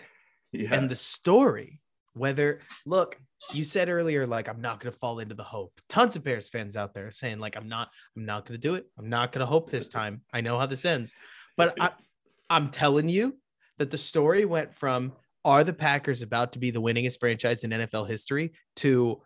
Yeah. 0.52 0.74
And 0.74 0.88
the 0.88 0.96
story, 0.96 1.80
whether 2.14 2.60
look, 2.86 3.18
you 3.52 3.64
said 3.64 3.88
earlier, 3.88 4.26
like 4.26 4.48
I'm 4.48 4.60
not 4.60 4.80
gonna 4.80 4.92
fall 4.92 5.18
into 5.18 5.34
the 5.34 5.44
hope. 5.44 5.72
Tons 5.88 6.16
of 6.16 6.24
Bears 6.24 6.48
fans 6.48 6.76
out 6.76 6.94
there 6.94 7.10
saying, 7.10 7.38
like, 7.38 7.56
I'm 7.56 7.68
not, 7.68 7.90
I'm 8.16 8.24
not 8.24 8.46
gonna 8.46 8.58
do 8.58 8.74
it. 8.74 8.86
I'm 8.98 9.08
not 9.08 9.32
gonna 9.32 9.46
hope 9.46 9.70
this 9.70 9.88
time. 9.88 10.22
I 10.32 10.40
know 10.40 10.58
how 10.58 10.66
this 10.66 10.84
ends. 10.84 11.14
But 11.56 11.74
I, 11.80 11.90
I'm 12.50 12.70
telling 12.70 13.08
you 13.08 13.36
that 13.78 13.90
the 13.90 13.98
story 13.98 14.44
went 14.44 14.74
from 14.74 15.12
are 15.44 15.64
the 15.64 15.72
Packers 15.72 16.22
about 16.22 16.52
to 16.52 16.58
be 16.58 16.70
the 16.70 16.80
winningest 16.80 17.20
franchise 17.20 17.64
in 17.64 17.70
NFL 17.70 18.08
history 18.08 18.52
to 18.76 19.20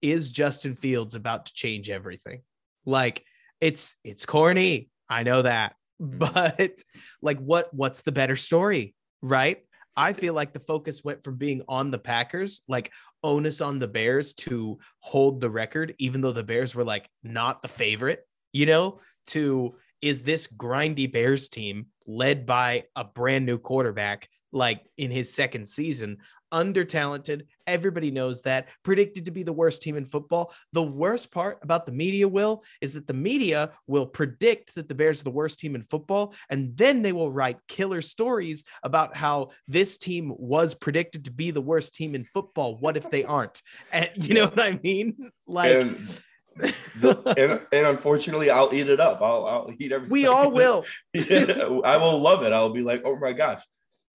is 0.00 0.30
Justin 0.30 0.76
Fields 0.76 1.14
about 1.14 1.46
to 1.46 1.52
change 1.52 1.90
everything? 1.90 2.42
Like 2.86 3.24
it's 3.60 3.96
it's 4.04 4.26
corny. 4.26 4.90
I 5.08 5.22
know 5.22 5.42
that. 5.42 5.74
But 6.00 6.78
like 7.20 7.40
what 7.40 7.74
what's 7.74 8.02
the 8.02 8.12
better 8.12 8.36
story, 8.36 8.94
right? 9.20 9.64
I 9.98 10.12
feel 10.12 10.32
like 10.32 10.52
the 10.52 10.60
focus 10.60 11.02
went 11.02 11.24
from 11.24 11.38
being 11.38 11.62
on 11.66 11.90
the 11.90 11.98
Packers, 11.98 12.60
like 12.68 12.92
onus 13.24 13.60
on 13.60 13.80
the 13.80 13.88
Bears 13.88 14.32
to 14.34 14.78
hold 15.00 15.40
the 15.40 15.50
record, 15.50 15.92
even 15.98 16.20
though 16.20 16.30
the 16.30 16.44
Bears 16.44 16.72
were 16.72 16.84
like 16.84 17.10
not 17.24 17.62
the 17.62 17.68
favorite, 17.68 18.24
you 18.52 18.64
know, 18.64 19.00
to 19.28 19.74
is 20.00 20.22
this 20.22 20.46
grindy 20.46 21.12
Bears 21.12 21.48
team 21.48 21.86
led 22.06 22.46
by 22.46 22.84
a 22.94 23.02
brand 23.02 23.44
new 23.44 23.58
quarterback 23.58 24.28
like 24.52 24.86
in 24.96 25.10
his 25.10 25.34
second 25.34 25.68
season. 25.68 26.18
Under 26.50 26.84
talented, 26.84 27.46
everybody 27.66 28.10
knows 28.10 28.42
that. 28.42 28.68
Predicted 28.82 29.26
to 29.26 29.30
be 29.30 29.42
the 29.42 29.52
worst 29.52 29.82
team 29.82 29.96
in 29.96 30.06
football. 30.06 30.52
The 30.72 30.82
worst 30.82 31.30
part 31.30 31.58
about 31.62 31.86
the 31.86 31.92
media 31.92 32.26
will 32.26 32.64
is 32.80 32.94
that 32.94 33.06
the 33.06 33.14
media 33.14 33.70
will 33.86 34.06
predict 34.06 34.74
that 34.74 34.88
the 34.88 34.94
Bears 34.94 35.20
are 35.20 35.24
the 35.24 35.30
worst 35.30 35.58
team 35.58 35.74
in 35.74 35.82
football, 35.82 36.34
and 36.48 36.76
then 36.76 37.02
they 37.02 37.12
will 37.12 37.30
write 37.30 37.58
killer 37.68 38.02
stories 38.02 38.64
about 38.82 39.16
how 39.16 39.50
this 39.66 39.98
team 39.98 40.32
was 40.36 40.74
predicted 40.74 41.26
to 41.26 41.30
be 41.30 41.50
the 41.50 41.60
worst 41.60 41.94
team 41.94 42.14
in 42.14 42.24
football. 42.24 42.76
What 42.78 42.96
if 42.96 43.10
they 43.10 43.24
aren't? 43.24 43.62
And 43.92 44.10
you 44.14 44.34
know 44.34 44.46
what 44.46 44.60
I 44.60 44.78
mean? 44.82 45.16
Like. 45.46 45.72
And- 45.72 46.20
the, 47.00 47.22
and, 47.38 47.60
and, 47.72 47.86
unfortunately, 47.86 48.50
I'll 48.50 48.74
eat 48.74 48.88
it 48.88 48.98
up. 48.98 49.22
I'll, 49.22 49.46
I'll 49.46 49.70
eat 49.78 49.92
everything. 49.92 50.10
We 50.12 50.26
all 50.26 50.50
will. 50.50 50.84
yeah, 51.14 51.68
I 51.84 51.96
will 51.98 52.20
love 52.20 52.42
it. 52.42 52.52
I'll 52.52 52.72
be 52.72 52.82
like, 52.82 53.02
oh 53.04 53.16
my 53.16 53.32
gosh, 53.32 53.62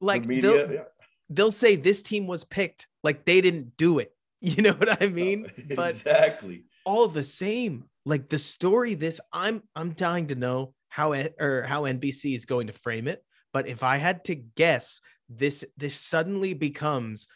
like 0.02 0.26
media, 0.26 0.42
they'll, 0.42 0.74
yeah. 0.74 0.84
They'll 1.30 1.52
say 1.52 1.76
this 1.76 2.02
team 2.02 2.28
was 2.28 2.44
picked, 2.44 2.88
like 3.04 3.26
they 3.26 3.42
didn't 3.42 3.78
do 3.78 4.00
it. 4.00 4.12
You 4.46 4.62
know 4.62 4.74
what 4.74 5.02
I 5.02 5.08
mean? 5.08 5.50
But 5.74 5.92
exactly. 5.92 6.66
All 6.84 7.08
the 7.08 7.24
same, 7.24 7.86
like 8.06 8.28
the 8.28 8.38
story. 8.38 8.94
This 8.94 9.22
I'm 9.32 9.64
I'm 9.74 9.94
dying 9.94 10.28
to 10.28 10.36
know 10.36 10.74
how 10.90 11.14
or 11.14 11.64
how 11.66 11.84
NBC 11.84 12.36
is 12.36 12.44
going 12.44 12.68
to 12.68 12.74
frame 12.74 13.08
it. 13.08 13.24
But 13.54 13.70
if 13.70 13.84
I 13.84 13.96
had 13.96 14.26
to 14.26 14.36
guess, 14.36 15.00
this 15.30 15.64
this 15.78 15.96
suddenly 15.96 16.54
becomes 16.54 17.30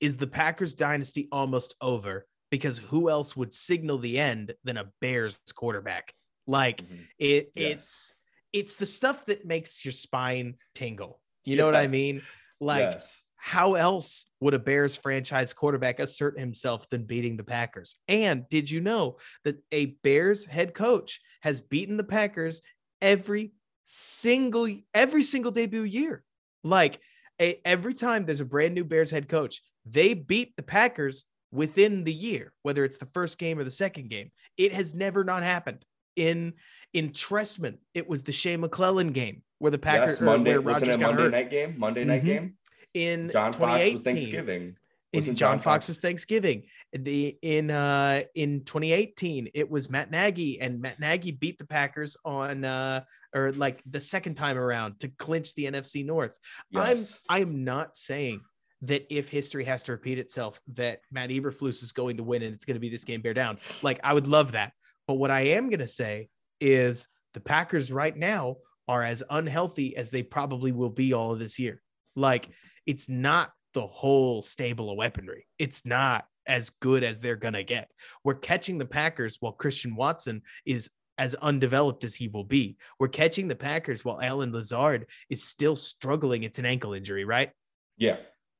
is 0.00 0.16
the 0.16 0.26
Packers 0.26 0.72
dynasty 0.72 1.28
almost 1.30 1.74
over? 1.82 2.26
Because 2.50 2.78
who 2.78 3.10
else 3.10 3.36
would 3.36 3.52
signal 3.52 3.98
the 3.98 4.18
end 4.18 4.54
than 4.64 4.78
a 4.78 4.90
Bears 5.02 5.38
quarterback? 5.54 6.14
Like 6.46 6.82
mm-hmm. 6.82 7.02
it, 7.18 7.52
yes. 7.54 7.72
it's 7.72 8.14
it's 8.52 8.76
the 8.76 8.86
stuff 8.86 9.26
that 9.26 9.44
makes 9.44 9.84
your 9.84 9.92
spine 9.92 10.54
tingle. 10.74 11.20
You 11.44 11.56
yes. 11.56 11.58
know 11.58 11.66
what 11.66 11.76
I 11.76 11.88
mean? 11.88 12.22
Like, 12.60 12.94
yes. 12.94 13.22
How 13.36 13.74
else 13.74 14.26
would 14.40 14.54
a 14.54 14.58
Bears 14.58 14.96
franchise 14.96 15.52
quarterback 15.52 16.00
assert 16.00 16.38
himself 16.38 16.88
than 16.88 17.04
beating 17.04 17.36
the 17.36 17.44
Packers? 17.44 17.96
And 18.08 18.48
did 18.48 18.70
you 18.70 18.80
know 18.80 19.16
that 19.44 19.62
a 19.70 19.86
Bears 20.02 20.44
head 20.44 20.74
coach 20.74 21.20
has 21.42 21.60
beaten 21.60 21.96
the 21.96 22.04
Packers 22.04 22.62
every 23.00 23.52
single 23.84 24.68
every 24.94 25.22
single 25.22 25.52
debut 25.52 25.82
year? 25.82 26.24
Like 26.64 26.98
a, 27.40 27.60
every 27.64 27.94
time 27.94 28.24
there's 28.24 28.40
a 28.40 28.44
brand 28.44 28.74
new 28.74 28.84
Bears 28.84 29.10
head 29.10 29.28
coach, 29.28 29.62
they 29.84 30.14
beat 30.14 30.56
the 30.56 30.62
Packers 30.62 31.24
within 31.52 32.04
the 32.04 32.12
year, 32.12 32.52
whether 32.62 32.84
it's 32.84 32.98
the 32.98 33.08
first 33.14 33.38
game 33.38 33.58
or 33.58 33.64
the 33.64 33.70
second 33.70 34.10
game. 34.10 34.30
It 34.56 34.72
has 34.72 34.94
never 34.94 35.24
not 35.24 35.42
happened. 35.42 35.84
In 36.16 36.54
in 36.94 37.10
Trestman, 37.10 37.76
it 37.92 38.08
was 38.08 38.22
the 38.22 38.32
Shea 38.32 38.56
McClellin 38.56 39.12
game 39.12 39.42
where 39.58 39.70
the 39.70 39.78
Packers 39.78 40.14
yes, 40.14 40.20
Monday, 40.20 40.52
where 40.52 40.74
Rodgers 40.74 40.96
got 40.96 41.00
Monday 41.00 41.22
hurt. 41.22 41.32
night 41.32 41.50
game, 41.50 41.74
Monday 41.78 42.04
night 42.04 42.24
mm-hmm. 42.24 42.26
game. 42.26 42.56
In 42.96 43.30
John 43.30 43.52
Fox 43.52 43.92
was 43.92 44.02
Thanksgiving. 44.02 44.76
In 45.12 45.36
John, 45.36 45.60
Fox 45.60 45.88
was 45.88 45.98
Thanksgiving. 45.98 46.64
The 46.92 47.36
in 47.42 47.70
uh 47.70 48.22
in 48.34 48.64
2018, 48.64 49.50
it 49.54 49.70
was 49.70 49.90
Matt 49.90 50.10
Nagy, 50.10 50.60
and 50.60 50.80
Matt 50.80 50.98
Nagy 50.98 51.30
beat 51.30 51.58
the 51.58 51.66
Packers 51.66 52.16
on 52.24 52.64
uh 52.64 53.02
or 53.34 53.52
like 53.52 53.82
the 53.88 54.00
second 54.00 54.34
time 54.34 54.56
around 54.56 55.00
to 55.00 55.08
clinch 55.08 55.54
the 55.54 55.66
NFC 55.66 56.04
North. 56.04 56.38
Yes. 56.70 57.18
I'm 57.28 57.42
I'm 57.42 57.64
not 57.64 57.96
saying 57.96 58.40
that 58.82 59.06
if 59.14 59.28
history 59.28 59.64
has 59.64 59.82
to 59.84 59.92
repeat 59.92 60.18
itself, 60.18 60.60
that 60.74 61.00
Matt 61.12 61.30
Eberflus 61.30 61.82
is 61.82 61.92
going 61.92 62.16
to 62.16 62.22
win 62.22 62.42
and 62.42 62.54
it's 62.54 62.64
going 62.64 62.76
to 62.76 62.80
be 62.80 62.90
this 62.90 63.04
game 63.04 63.20
bear 63.20 63.34
down. 63.34 63.58
Like 63.82 64.00
I 64.02 64.12
would 64.14 64.26
love 64.26 64.52
that. 64.52 64.72
But 65.06 65.14
what 65.14 65.30
I 65.30 65.40
am 65.40 65.68
going 65.68 65.80
to 65.80 65.88
say 65.88 66.28
is 66.60 67.08
the 67.34 67.40
Packers 67.40 67.92
right 67.92 68.16
now 68.16 68.56
are 68.88 69.02
as 69.02 69.22
unhealthy 69.28 69.96
as 69.96 70.10
they 70.10 70.22
probably 70.22 70.72
will 70.72 70.90
be 70.90 71.12
all 71.12 71.32
of 71.32 71.38
this 71.38 71.58
year. 71.58 71.82
Like 72.14 72.48
it's 72.86 73.08
not 73.08 73.52
the 73.74 73.86
whole 73.86 74.42
stable 74.42 74.90
of 74.90 74.96
weaponry. 74.96 75.46
It's 75.58 75.84
not 75.84 76.26
as 76.46 76.70
good 76.70 77.02
as 77.02 77.20
they're 77.20 77.36
going 77.36 77.54
to 77.54 77.64
get. 77.64 77.90
We're 78.24 78.34
catching 78.34 78.78
the 78.78 78.86
Packers 78.86 79.36
while 79.40 79.52
Christian 79.52 79.96
Watson 79.96 80.42
is 80.64 80.90
as 81.18 81.34
undeveloped 81.36 82.04
as 82.04 82.14
he 82.14 82.28
will 82.28 82.44
be. 82.44 82.76
We're 82.98 83.08
catching 83.08 83.48
the 83.48 83.56
Packers 83.56 84.04
while 84.04 84.20
Allen 84.20 84.52
Lazard 84.52 85.06
is 85.30 85.42
still 85.42 85.76
struggling. 85.76 86.42
It's 86.42 86.58
an 86.58 86.66
ankle 86.66 86.92
injury, 86.92 87.24
right? 87.24 87.50
Yeah 87.96 88.16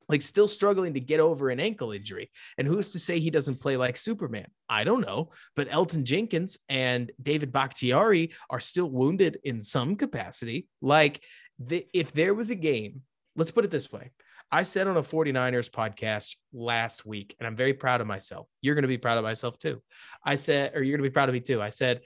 like 0.08 0.22
still 0.22 0.48
struggling 0.48 0.94
to 0.94 1.00
get 1.00 1.20
over 1.20 1.50
an 1.50 1.60
ankle 1.60 1.92
injury. 1.92 2.30
And 2.58 2.66
who's 2.66 2.90
to 2.90 2.98
say 2.98 3.18
he 3.18 3.30
doesn't 3.30 3.60
play 3.60 3.76
like 3.76 3.96
Superman? 3.96 4.46
I 4.68 4.84
don't 4.84 5.00
know. 5.00 5.30
But 5.54 5.68
Elgton 5.68 6.04
Jenkins 6.04 6.58
and 6.68 7.10
David 7.20 7.52
Bakhtiari 7.52 8.32
are 8.50 8.60
still 8.60 8.90
wounded 8.90 9.38
in 9.44 9.60
some 9.62 9.96
capacity. 9.96 10.68
Like 10.80 11.22
the, 11.58 11.86
if 11.92 12.12
there 12.12 12.34
was 12.34 12.50
a 12.50 12.54
game, 12.54 13.02
let's 13.36 13.50
put 13.50 13.64
it 13.64 13.70
this 13.70 13.92
way. 13.92 14.10
I 14.50 14.62
said 14.62 14.86
on 14.86 14.96
a 14.96 15.02
49ers 15.02 15.70
podcast 15.70 16.36
last 16.52 17.04
week, 17.04 17.34
and 17.38 17.46
I'm 17.46 17.56
very 17.56 17.74
proud 17.74 18.00
of 18.00 18.06
myself. 18.06 18.48
You're 18.60 18.74
going 18.74 18.82
to 18.82 18.88
be 18.88 18.98
proud 18.98 19.18
of 19.18 19.24
myself 19.24 19.58
too. 19.58 19.82
I 20.24 20.36
said, 20.36 20.72
or 20.74 20.82
you're 20.82 20.96
going 20.96 21.04
to 21.04 21.10
be 21.10 21.12
proud 21.12 21.28
of 21.28 21.32
me 21.32 21.40
too. 21.40 21.60
I 21.60 21.70
said, 21.70 22.00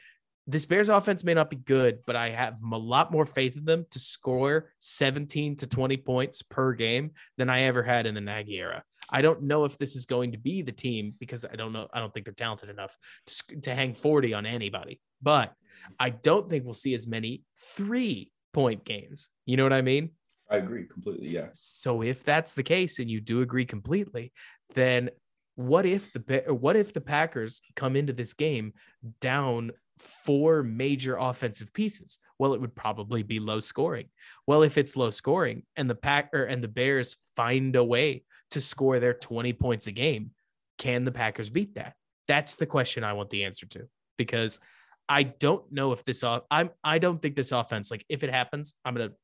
this 0.47 0.65
Bears 0.65 0.89
offense 0.89 1.23
may 1.23 1.35
not 1.35 1.51
be 1.51 1.57
good, 1.57 1.99
but 2.07 2.17
I 2.17 2.31
have 2.31 2.59
a 2.73 2.79
lot 2.79 3.13
more 3.13 3.27
faith 3.27 3.57
in 3.57 3.65
them 3.65 3.87
to 3.91 3.99
score 3.99 4.73
17 4.81 5.57
to 5.57 5.67
20 5.67 5.97
points 5.99 6.43
per 6.43 6.73
game 6.73 7.13
than 7.37 7.51
I 7.51 7.63
ever 7.63 7.83
had 7.83 8.07
in 8.07 8.15
the 8.15 8.21
Nagy 8.21 8.59
era. 8.59 8.83
I 9.09 9.23
don't 9.23 9.43
know 9.43 9.65
if 9.65 9.77
this 9.77 9.97
is 9.97 10.07
going 10.07 10.33
to 10.33 10.39
be 10.39 10.63
the 10.63 10.73
team 10.73 11.15
because 11.19 11.45
I 11.45 11.57
don't 11.57 11.73
know. 11.73 11.89
I 11.93 12.01
don't 12.01 12.13
think 12.13 12.25
they're 12.25 12.35
talented 12.35 12.71
enough 12.71 12.97
to, 13.27 13.61
to 13.63 13.75
hang 13.75 13.95
40 13.95 14.35
on 14.35 14.47
anybody, 14.47 15.01
but 15.21 15.53
I 15.99 16.11
don't 16.11 16.49
think 16.49 16.65
we'll 16.65 16.75
see 16.75 16.95
as 16.95 17.07
many 17.07 17.43
three 17.77 18.33
point 18.53 18.85
games. 18.85 19.29
You 19.47 19.57
know 19.57 19.65
what 19.65 19.73
I 19.73 19.83
mean? 19.83 20.11
I 20.51 20.57
agree 20.57 20.87
completely. 20.87 21.29
Yeah. 21.29 21.49
So 21.53 22.03
if 22.03 22.25
that's 22.25 22.55
the 22.55 22.63
case 22.63 22.99
and 22.99 23.09
you 23.09 23.21
do 23.21 23.41
agree 23.43 23.65
completely, 23.65 24.33
then 24.75 25.11
what 25.55 25.87
if 25.87 26.13
the 26.13 26.45
what 26.49 26.77
if 26.77 26.93
the 26.93 27.01
Packers 27.01 27.63
come 27.77 27.97
into 27.97 28.13
this 28.13 28.35
game 28.35 28.73
down 29.21 29.73
four 30.01 30.63
major 30.63 31.17
offensive 31.17 31.73
pieces. 31.73 32.19
Well, 32.39 32.55
it 32.55 32.61
would 32.61 32.75
probably 32.75 33.23
be 33.23 33.39
low 33.39 33.61
scoring. 33.61 34.09
Well, 34.47 34.63
if 34.63 34.79
it's 34.79 34.97
low 34.97 35.11
scoring 35.11 35.65
and 35.77 35.89
the 35.89 35.95
Packer 35.95 36.45
and 36.45 36.63
the 36.65 36.69
Bears 36.69 37.19
find 37.37 37.77
a 37.77 37.85
way 37.85 38.25
to 38.53 38.61
score 38.61 38.99
their 38.99 39.15
20 39.15 39.53
points 39.53 39.87
a 39.87 39.93
game, 39.93 40.31
can 40.79 41.05
the 41.05 41.13
Packers 41.13 41.51
beat 41.51 41.75
that? 41.75 41.95
That's 42.27 42.57
the 42.57 42.67
question 42.67 43.05
I 43.05 43.13
want 43.13 43.31
the 43.31 43.45
answer 43.45 43.67
to 43.67 43.89
because 44.17 44.61
I 45.09 45.25
don't 45.25 45.71
know 45.73 45.93
if 45.93 46.05
this 46.05 46.23
off 46.23 46.43
I'm 46.51 46.71
I 46.85 46.99
don't 46.99 47.21
think 47.21 47.35
this 47.37 47.53
offense 47.53 47.91
like 47.91 48.05
if 48.09 48.23
it 48.23 48.31
happens, 48.31 48.75
I'm 48.85 48.95
going 48.95 49.11
to 49.11 49.15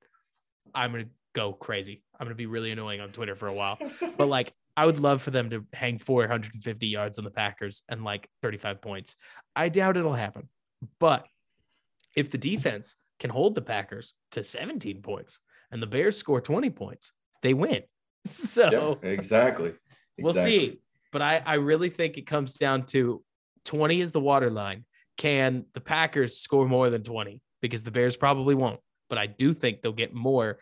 I'm 0.77 0.93
going 0.93 1.05
to 1.05 1.11
go 1.33 1.53
crazy. 1.53 2.03
I'm 2.19 2.27
going 2.27 2.35
to 2.35 2.37
be 2.37 2.47
really 2.47 2.71
annoying 2.71 3.01
on 3.01 3.11
Twitter 3.11 3.35
for 3.35 3.49
a 3.49 3.53
while. 3.53 3.79
but 4.17 4.29
like 4.29 4.53
I 4.77 4.85
would 4.87 5.01
love 5.01 5.23
for 5.23 5.31
them 5.31 5.51
to 5.51 5.65
hang 5.73 5.99
450 5.99 6.87
yards 6.87 7.19
on 7.19 7.25
the 7.25 7.31
Packers 7.31 7.83
and 7.89 8.05
like 8.05 8.29
35 8.43 8.83
points. 8.83 9.17
I 9.55 9.71
doubt 9.71 9.97
it'll 9.97 10.13
happen. 10.13 10.49
But 11.01 11.27
if 12.15 12.31
the 12.31 12.39
defense 12.39 12.97
can 13.19 13.31
hold 13.31 13.55
the 13.55 13.63
Packers 13.63 14.15
to 14.33 14.43
17 14.43 15.01
points 15.01 15.41
and 15.71 15.83
the 15.83 15.87
Bears 15.87 16.17
score 16.17 16.41
20 16.41 16.71
points, 16.71 17.13
they 17.43 17.55
win. 17.55 17.83
So 18.29 18.99
yeah, 19.03 19.09
exactly. 19.09 19.75
We'll 20.19 20.35
see. 20.35 20.81
But 21.13 21.23
I, 21.23 21.41
I 21.47 21.55
really 21.55 21.91
think 21.91 22.19
it 22.19 22.27
comes 22.27 22.55
down 22.55 22.83
to 22.87 23.23
20 23.67 24.01
is 24.01 24.11
the 24.11 24.19
waterline. 24.19 24.85
Can 25.17 25.67
the 25.75 25.81
Packers 25.81 26.37
score 26.39 26.67
more 26.67 26.91
than 26.91 27.05
20? 27.05 27.41
Because 27.63 27.85
the 27.85 27.93
Bears 27.93 28.17
probably 28.17 28.57
won't. 28.57 28.81
But 29.09 29.19
I 29.19 29.27
do 29.27 29.53
think 29.53 29.83
they'll 29.83 29.93
get 29.93 30.15
more. 30.15 30.59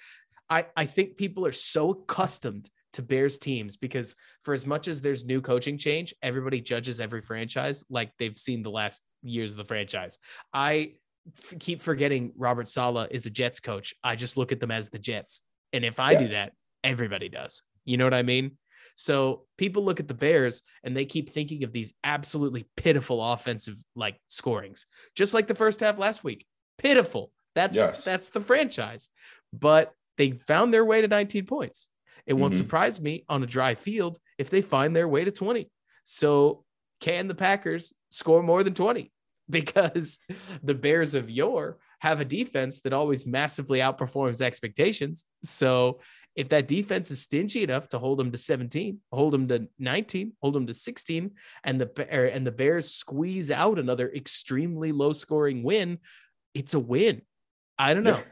I, 0.51 0.67
I 0.77 0.87
think 0.87 1.17
people 1.17 1.47
are 1.47 1.53
so 1.53 1.91
accustomed 1.91 2.69
to 2.95 3.03
Bears 3.03 3.39
teams 3.39 3.77
because 3.77 4.15
for 4.43 4.55
as 4.55 4.67
much 4.67 4.89
as 4.89 5.01
there's 5.01 5.25
new 5.25 5.41
coaching 5.41 5.79
change, 5.79 6.15
everybody 6.23 6.61
judges 6.61 7.01
every 7.01 7.21
franchise 7.21 7.85
like 7.91 8.13
they've 8.19 8.37
seen 8.37 8.63
the 8.63 8.71
last 8.71 9.03
years 9.23 9.53
of 9.53 9.57
the 9.57 9.65
franchise. 9.65 10.19
I 10.53 10.93
f- 11.37 11.59
keep 11.59 11.81
forgetting 11.81 12.33
Robert 12.37 12.69
Saleh 12.69 13.09
is 13.11 13.27
a 13.27 13.31
Jets 13.31 13.61
coach. 13.61 13.95
I 14.05 14.17
just 14.17 14.37
look 14.37 14.53
at 14.53 14.61
them 14.61 14.71
as 14.71 14.91
the 14.91 14.99
Jets. 14.99 15.43
And 15.73 15.85
if 15.85 15.99
I 15.99 16.13
yeah. 16.13 16.19
do 16.19 16.29
that, 16.29 16.53
everybody 16.85 17.29
does. 17.29 17.63
You 17.85 17.97
know 17.97 18.05
what 18.05 18.15
I 18.15 18.23
mean? 18.23 18.59
So 18.95 19.47
people 19.59 19.85
look 19.85 19.99
at 19.99 20.07
the 20.07 20.15
Bears 20.15 20.63
and 20.85 20.97
they 20.97 21.05
keep 21.05 21.31
thinking 21.31 21.65
of 21.65 21.73
these 21.73 21.95
absolutely 22.05 22.67
pitiful 22.77 23.23
offensive 23.33 23.77
like 23.97 24.21
scorings, 24.29 24.87
just 25.17 25.35
like 25.35 25.49
the 25.49 25.55
first 25.55 25.81
half 25.81 25.99
last 25.99 26.23
week. 26.23 26.47
Pitiful. 26.79 27.33
That's 27.55 27.77
yes. 27.77 28.05
that's 28.05 28.31
the 28.31 28.41
franchise. 28.41 29.11
But 29.53 29.93
they 30.19 30.33
found 30.33 30.73
their 30.73 30.85
way 30.85 31.01
to 31.01 31.09
19 31.09 31.47
points. 31.47 31.89
It 32.27 32.35
won't 32.35 32.55
mm-hmm. 32.55 32.61
surprise 32.61 33.01
me 33.01 33.25
on 33.29 33.43
a 33.43 33.47
dry 33.47 33.75
field 33.75 34.19
if 34.39 34.51
they 34.51 34.63
find 34.63 34.95
their 34.95 35.09
way 35.09 35.25
to 35.25 35.31
20. 35.31 35.71
So 36.05 36.65
can 37.01 37.29
the 37.29 37.35
Packers 37.35 37.93
score 38.11 38.43
more 38.43 38.63
than 38.63 38.75
20? 38.75 39.13
because 39.51 40.19
the 40.63 40.75
Bears 40.75 41.15
of 41.15 41.31
yore 41.31 41.79
have 42.01 42.21
a 42.21 42.25
defense 42.25 42.81
that 42.81 42.93
always 42.93 43.27
massively 43.27 43.79
outperforms 43.79 44.41
expectations. 44.41 45.25
So 45.43 46.01
if 46.35 46.49
that 46.49 46.67
defense 46.67 47.11
is 47.11 47.21
stingy 47.21 47.63
enough 47.63 47.89
to 47.91 47.99
hold 47.99 48.19
them 48.19 48.33
to 48.33 48.39
17, 48.39 48.99
hold 49.13 49.33
them 49.33 49.49
to 49.49 49.69
19, 49.79 50.33
hold 50.43 50.55
them 50.55 50.67
to 50.67 50.75
16, 50.75 51.31
and 51.63 51.81
the 51.81 52.13
and 52.13 52.47
the 52.47 52.51
Bears 52.51 52.93
squeeze 52.93 53.51
out 53.51 53.79
another 53.79 54.11
extremely 54.11 54.91
low 54.91 55.13
scoring 55.13 55.63
win, 55.63 55.99
it's 56.53 56.75
a 56.75 56.81
win. 56.81 57.23
I 57.79 57.95
don't 57.95 58.05
know. 58.05 58.19
Yeah. 58.19 58.25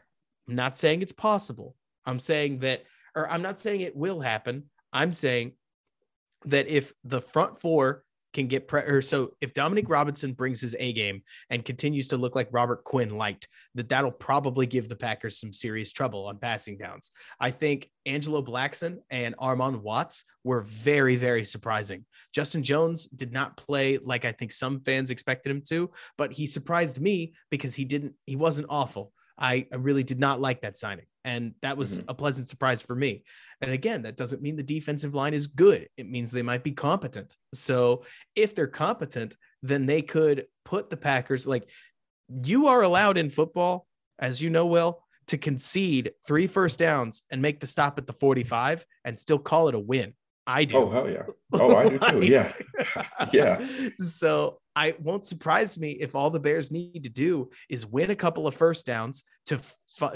I'm 0.49 0.55
not 0.55 0.76
saying 0.76 1.03
it's 1.03 1.12
possible. 1.12 1.76
I'm 2.05 2.18
saying 2.18 2.61
that, 2.61 2.82
or 3.14 3.28
I'm 3.30 3.43
not 3.43 3.59
saying 3.59 3.82
it 3.82 3.97
will 3.97 4.20
happen. 4.20 4.64
I'm 4.93 5.12
saying 5.12 5.53
that 6.47 6.66
if 6.68 6.93
the 7.05 7.20
front 7.20 7.59
four 7.59 8.05
can 8.32 8.47
get 8.47 8.66
pre- 8.66 8.82
or 8.82 9.03
so 9.03 9.32
if 9.40 9.53
Dominique 9.53 9.88
Robinson 9.88 10.32
brings 10.32 10.61
his 10.61 10.74
A 10.78 10.93
game 10.93 11.22
and 11.51 11.64
continues 11.64 12.09
to 12.09 12.16
look 12.16 12.34
like 12.34 12.49
Robert 12.51 12.82
Quinn 12.84 13.16
liked, 13.16 13.47
that 13.74 13.88
that'll 13.88 14.11
probably 14.11 14.66
give 14.66 14.88
the 14.88 14.97
Packers 14.97 15.38
some 15.38 15.53
serious 15.53 15.93
trouble 15.93 16.26
on 16.26 16.38
passing 16.38 16.78
downs. 16.78 17.11
I 17.38 17.51
think 17.51 17.90
Angelo 18.07 18.43
Blackson 18.43 18.99
and 19.11 19.36
Armon 19.36 19.82
Watts 19.82 20.24
were 20.45 20.62
very, 20.62 21.16
very 21.16 21.45
surprising. 21.45 22.05
Justin 22.34 22.62
Jones 22.62 23.07
did 23.07 23.32
not 23.32 23.57
play 23.57 23.99
like 23.99 24.24
I 24.24 24.32
think 24.32 24.53
some 24.53 24.80
fans 24.80 25.11
expected 25.11 25.51
him 25.51 25.62
to, 25.68 25.90
but 26.16 26.32
he 26.32 26.47
surprised 26.47 27.01
me 27.01 27.34
because 27.51 27.74
he 27.74 27.84
didn't, 27.84 28.14
he 28.24 28.36
wasn't 28.36 28.66
awful. 28.70 29.12
I, 29.38 29.66
I 29.72 29.76
really 29.76 30.02
did 30.02 30.18
not 30.18 30.40
like 30.40 30.62
that 30.62 30.78
signing. 30.78 31.06
And 31.24 31.54
that 31.62 31.76
was 31.76 32.00
mm-hmm. 32.00 32.10
a 32.10 32.14
pleasant 32.14 32.48
surprise 32.48 32.82
for 32.82 32.94
me. 32.94 33.24
And 33.60 33.70
again, 33.70 34.02
that 34.02 34.16
doesn't 34.16 34.42
mean 34.42 34.56
the 34.56 34.62
defensive 34.62 35.14
line 35.14 35.34
is 35.34 35.46
good. 35.46 35.88
It 35.96 36.08
means 36.08 36.30
they 36.30 36.42
might 36.42 36.64
be 36.64 36.72
competent. 36.72 37.36
So 37.54 38.04
if 38.34 38.54
they're 38.54 38.66
competent, 38.66 39.36
then 39.62 39.86
they 39.86 40.02
could 40.02 40.46
put 40.64 40.90
the 40.90 40.96
Packers 40.96 41.46
like 41.46 41.68
you 42.44 42.66
are 42.68 42.82
allowed 42.82 43.18
in 43.18 43.30
football, 43.30 43.86
as 44.18 44.42
you 44.42 44.50
know, 44.50 44.66
Will, 44.66 45.04
to 45.28 45.38
concede 45.38 46.12
three 46.26 46.46
first 46.46 46.78
downs 46.78 47.22
and 47.30 47.40
make 47.40 47.60
the 47.60 47.66
stop 47.66 47.98
at 47.98 48.06
the 48.06 48.12
45 48.12 48.84
and 49.04 49.18
still 49.18 49.38
call 49.38 49.68
it 49.68 49.74
a 49.74 49.78
win. 49.78 50.14
I 50.46 50.64
do. 50.64 50.76
Oh, 50.76 50.90
hell 50.90 51.08
yeah. 51.08 51.22
Oh, 51.52 51.76
I 51.76 51.88
do 51.88 51.98
too. 51.98 52.20
Yeah. 52.26 52.52
yeah. 53.32 53.66
So 53.98 54.58
I 54.74 54.94
won't 55.00 55.26
surprise 55.26 55.76
me 55.76 55.92
if 55.92 56.14
all 56.14 56.30
the 56.30 56.40
Bears 56.40 56.70
need 56.70 57.04
to 57.04 57.10
do 57.10 57.50
is 57.68 57.86
win 57.86 58.10
a 58.10 58.16
couple 58.16 58.46
of 58.46 58.54
first 58.54 58.86
downs 58.86 59.24
to 59.46 59.60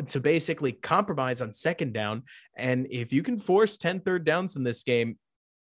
to 0.08 0.20
basically 0.20 0.72
compromise 0.72 1.42
on 1.42 1.52
second 1.52 1.92
down. 1.92 2.22
And 2.56 2.86
if 2.90 3.12
you 3.12 3.22
can 3.22 3.38
force 3.38 3.76
10 3.76 4.00
third 4.00 4.24
downs 4.24 4.56
in 4.56 4.62
this 4.62 4.82
game, 4.82 5.18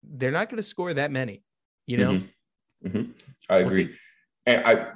they're 0.04 0.32
not 0.32 0.50
going 0.50 0.58
to 0.58 0.68
score 0.68 0.94
that 0.94 1.12
many, 1.12 1.44
you 1.86 1.98
know? 1.98 2.14
Mm-hmm. 2.14 2.88
Mm-hmm. 2.88 3.12
I 3.50 3.58
agree. 3.58 3.86
We'll 3.86 3.96
and 4.46 4.66
I, 4.66 4.88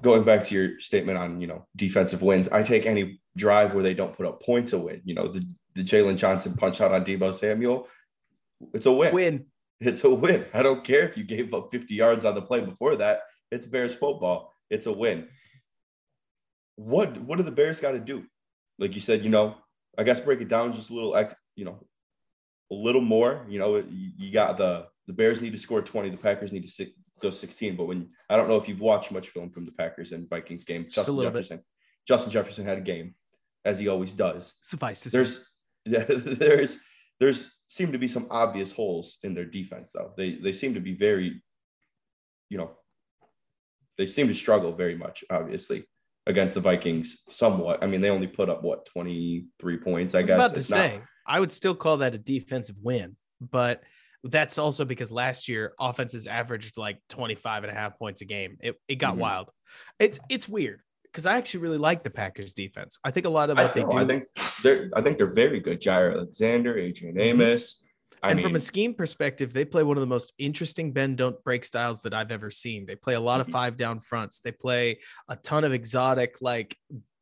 going 0.00 0.22
back 0.22 0.46
to 0.46 0.54
your 0.54 0.80
statement 0.80 1.18
on, 1.18 1.40
you 1.40 1.46
know, 1.46 1.66
defensive 1.76 2.22
wins, 2.22 2.48
I 2.48 2.62
take 2.62 2.86
any 2.86 3.20
drive 3.36 3.74
where 3.74 3.82
they 3.82 3.94
don't 3.94 4.16
put 4.16 4.26
up 4.26 4.42
points 4.42 4.72
a 4.72 4.78
win. 4.78 5.02
You 5.04 5.14
know, 5.14 5.28
the, 5.28 5.46
the 5.74 5.82
Jaylon 5.82 6.16
Johnson 6.16 6.54
punch 6.54 6.80
out 6.80 6.92
on 6.92 7.04
Deebo 7.04 7.34
Samuel, 7.34 7.88
it's 8.72 8.86
a 8.86 8.92
win. 8.92 9.12
Win. 9.12 9.46
It's 9.80 10.04
a 10.04 10.10
win. 10.10 10.46
I 10.54 10.62
don't 10.62 10.84
care 10.84 11.08
if 11.08 11.16
you 11.16 11.24
gave 11.24 11.52
up 11.52 11.70
50 11.72 11.92
yards 11.92 12.24
on 12.24 12.34
the 12.34 12.42
play 12.42 12.60
before 12.60 12.96
that. 12.96 13.22
It's 13.52 13.66
Bears 13.66 13.94
football. 13.94 14.52
It's 14.70 14.86
a 14.86 14.92
win. 14.92 15.28
What 16.76 17.20
what 17.22 17.36
do 17.36 17.44
the 17.44 17.50
Bears 17.50 17.78
got 17.78 17.92
to 17.92 18.00
do? 18.00 18.24
like 18.78 18.94
you 18.94 19.00
said, 19.00 19.22
you 19.22 19.30
know, 19.30 19.54
I 19.96 20.02
guess 20.02 20.20
break 20.20 20.40
it 20.40 20.48
down 20.48 20.72
just 20.72 20.90
a 20.90 20.94
little, 20.94 21.30
you 21.54 21.64
know, 21.64 21.78
a 22.70 22.74
little 22.74 23.00
more. 23.00 23.46
You 23.48 23.58
know, 23.58 23.84
you 23.88 24.32
got 24.32 24.58
the 24.58 24.86
the 25.06 25.12
Bears 25.12 25.40
need 25.40 25.52
to 25.52 25.58
score 25.58 25.82
20, 25.82 26.10
the 26.10 26.16
Packers 26.16 26.52
need 26.52 26.68
to 26.68 26.86
go 27.20 27.30
16. 27.30 27.76
But 27.76 27.84
when 27.84 28.08
I 28.28 28.36
don't 28.36 28.48
know 28.48 28.56
if 28.56 28.68
you've 28.68 28.80
watched 28.80 29.12
much 29.12 29.28
film 29.28 29.50
from 29.50 29.64
the 29.64 29.72
Packers 29.72 30.12
and 30.12 30.28
Vikings 30.28 30.64
game, 30.64 30.84
just 30.84 30.96
Justin 30.96 31.20
Jefferson, 31.20 31.56
bit. 31.58 31.66
Justin 32.08 32.32
Jefferson 32.32 32.66
had 32.66 32.78
a 32.78 32.82
game, 32.82 33.14
as 33.64 33.78
he 33.78 33.88
always 33.88 34.14
does. 34.14 34.54
Suffice 34.62 35.02
to 35.02 35.10
there's, 35.10 35.36
say. 35.36 35.42
Yeah, 35.86 36.04
there's 36.08 36.78
there's 37.20 37.52
seem 37.68 37.92
to 37.92 37.98
be 37.98 38.08
some 38.08 38.26
obvious 38.30 38.72
holes 38.72 39.18
in 39.22 39.34
their 39.34 39.44
defense 39.44 39.92
though. 39.92 40.12
They 40.16 40.36
they 40.36 40.52
seem 40.52 40.74
to 40.74 40.80
be 40.80 40.94
very, 40.94 41.42
you 42.48 42.58
know, 42.58 42.72
they 43.98 44.06
seem 44.06 44.28
to 44.28 44.34
struggle 44.34 44.72
very 44.72 44.96
much, 44.96 45.24
obviously 45.30 45.84
against 46.26 46.54
the 46.54 46.60
Vikings 46.60 47.22
somewhat. 47.30 47.82
I 47.82 47.86
mean, 47.86 48.00
they 48.00 48.10
only 48.10 48.26
put 48.26 48.48
up 48.48 48.62
what 48.62 48.86
23 48.86 49.78
points, 49.78 50.14
I, 50.14 50.20
I 50.20 50.22
guess. 50.22 50.30
about 50.34 50.54
to 50.54 50.60
it's 50.60 50.68
say, 50.68 50.98
not... 50.98 51.06
I 51.26 51.40
would 51.40 51.52
still 51.52 51.74
call 51.74 51.98
that 51.98 52.14
a 52.14 52.18
defensive 52.18 52.76
win, 52.80 53.16
but 53.40 53.82
that's 54.24 54.58
also 54.58 54.84
because 54.84 55.10
last 55.10 55.48
year 55.48 55.74
offenses 55.80 56.26
averaged 56.26 56.76
like 56.76 56.98
25 57.08 57.64
and 57.64 57.72
a 57.72 57.74
half 57.74 57.98
points 57.98 58.20
a 58.20 58.24
game. 58.24 58.56
It, 58.60 58.76
it 58.88 58.96
got 58.96 59.12
mm-hmm. 59.12 59.20
wild. 59.20 59.50
It's 59.98 60.20
it's 60.28 60.48
weird 60.48 60.80
because 61.04 61.26
I 61.26 61.36
actually 61.38 61.60
really 61.60 61.78
like 61.78 62.04
the 62.04 62.10
Packers 62.10 62.54
defense. 62.54 62.98
I 63.04 63.10
think 63.10 63.26
a 63.26 63.30
lot 63.30 63.50
of 63.50 63.56
what 63.56 63.70
I 63.70 63.74
they 63.74 63.82
do. 63.82 63.96
I 63.96 64.06
think 64.06 64.24
they're 64.62 64.90
I 64.94 65.02
think 65.02 65.18
they're 65.18 65.34
very 65.34 65.60
good. 65.60 65.80
Jaire 65.80 66.12
Alexander, 66.14 66.78
Adrian 66.78 67.16
mm-hmm. 67.16 67.42
Amos. 67.42 67.81
I 68.22 68.30
and 68.30 68.36
mean, 68.36 68.44
from 68.44 68.56
a 68.56 68.60
scheme 68.60 68.94
perspective, 68.94 69.52
they 69.52 69.64
play 69.64 69.82
one 69.82 69.96
of 69.96 70.00
the 70.00 70.06
most 70.06 70.32
interesting 70.38 70.92
bend 70.92 71.16
don't 71.16 71.42
break 71.44 71.64
styles 71.64 72.02
that 72.02 72.14
I've 72.14 72.30
ever 72.30 72.50
seen. 72.50 72.86
They 72.86 72.96
play 72.96 73.14
a 73.14 73.20
lot 73.20 73.40
of 73.40 73.46
mm-hmm. 73.46 73.52
five 73.52 73.76
down 73.76 74.00
fronts. 74.00 74.40
They 74.40 74.52
play 74.52 74.98
a 75.28 75.36
ton 75.36 75.64
of 75.64 75.72
exotic 75.72 76.36
like 76.40 76.76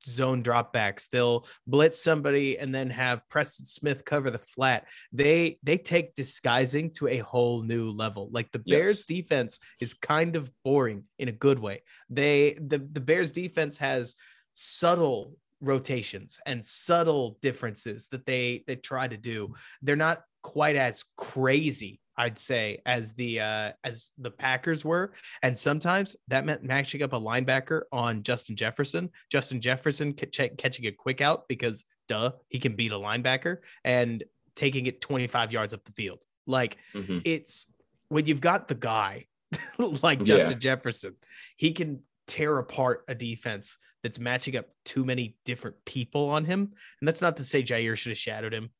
zone 0.06 0.42
dropbacks. 0.42 1.08
They'll 1.10 1.46
blitz 1.66 2.02
somebody 2.02 2.58
and 2.58 2.74
then 2.74 2.90
have 2.90 3.28
Preston 3.28 3.66
Smith 3.66 4.04
cover 4.04 4.30
the 4.30 4.38
flat. 4.38 4.86
They 5.12 5.58
they 5.62 5.78
take 5.78 6.14
disguising 6.14 6.92
to 6.94 7.08
a 7.08 7.18
whole 7.18 7.62
new 7.62 7.90
level. 7.90 8.28
Like 8.30 8.50
the 8.52 8.58
Bears 8.58 8.98
yes. 8.98 9.04
defense 9.04 9.58
is 9.80 9.94
kind 9.94 10.36
of 10.36 10.50
boring 10.64 11.04
in 11.18 11.28
a 11.28 11.32
good 11.32 11.58
way. 11.58 11.82
They 12.08 12.54
the 12.60 12.78
the 12.78 13.00
Bears 13.00 13.32
defense 13.32 13.78
has 13.78 14.16
subtle 14.52 15.36
rotations 15.60 16.40
and 16.46 16.64
subtle 16.64 17.38
differences 17.42 18.08
that 18.08 18.26
they 18.26 18.64
they 18.66 18.76
try 18.76 19.06
to 19.06 19.16
do. 19.16 19.54
They're 19.82 19.96
not 19.96 20.22
quite 20.42 20.76
as 20.76 21.04
crazy 21.16 22.00
I'd 22.20 22.36
say 22.36 22.82
as 22.84 23.14
the 23.14 23.40
uh, 23.40 23.72
as 23.82 24.12
the 24.18 24.30
Packers 24.30 24.84
were, 24.84 25.12
and 25.42 25.56
sometimes 25.56 26.16
that 26.28 26.44
meant 26.44 26.62
matching 26.62 27.02
up 27.02 27.14
a 27.14 27.20
linebacker 27.20 27.82
on 27.92 28.22
Justin 28.22 28.56
Jefferson. 28.56 29.08
Justin 29.30 29.58
Jefferson 29.58 30.14
c- 30.16 30.50
catching 30.50 30.86
a 30.86 30.92
quick 30.92 31.22
out 31.22 31.48
because 31.48 31.86
duh, 32.08 32.32
he 32.48 32.58
can 32.58 32.76
beat 32.76 32.92
a 32.92 32.96
linebacker 32.96 33.58
and 33.84 34.22
taking 34.54 34.84
it 34.84 35.00
25 35.00 35.50
yards 35.50 35.72
up 35.72 35.82
the 35.84 35.92
field. 35.92 36.22
Like 36.46 36.76
mm-hmm. 36.94 37.20
it's 37.24 37.66
when 38.10 38.26
you've 38.26 38.42
got 38.42 38.68
the 38.68 38.74
guy 38.74 39.26
like 39.78 40.22
Justin 40.22 40.52
yeah. 40.52 40.58
Jefferson, 40.58 41.16
he 41.56 41.72
can 41.72 42.00
tear 42.26 42.58
apart 42.58 43.04
a 43.08 43.14
defense 43.14 43.78
that's 44.02 44.18
matching 44.18 44.56
up 44.56 44.66
too 44.84 45.04
many 45.04 45.36
different 45.44 45.76
people 45.86 46.28
on 46.28 46.44
him. 46.44 46.72
And 47.00 47.08
that's 47.08 47.22
not 47.22 47.38
to 47.38 47.44
say 47.44 47.62
Jaire 47.62 47.96
should 47.96 48.10
have 48.10 48.18
shadowed 48.18 48.52
him. 48.52 48.70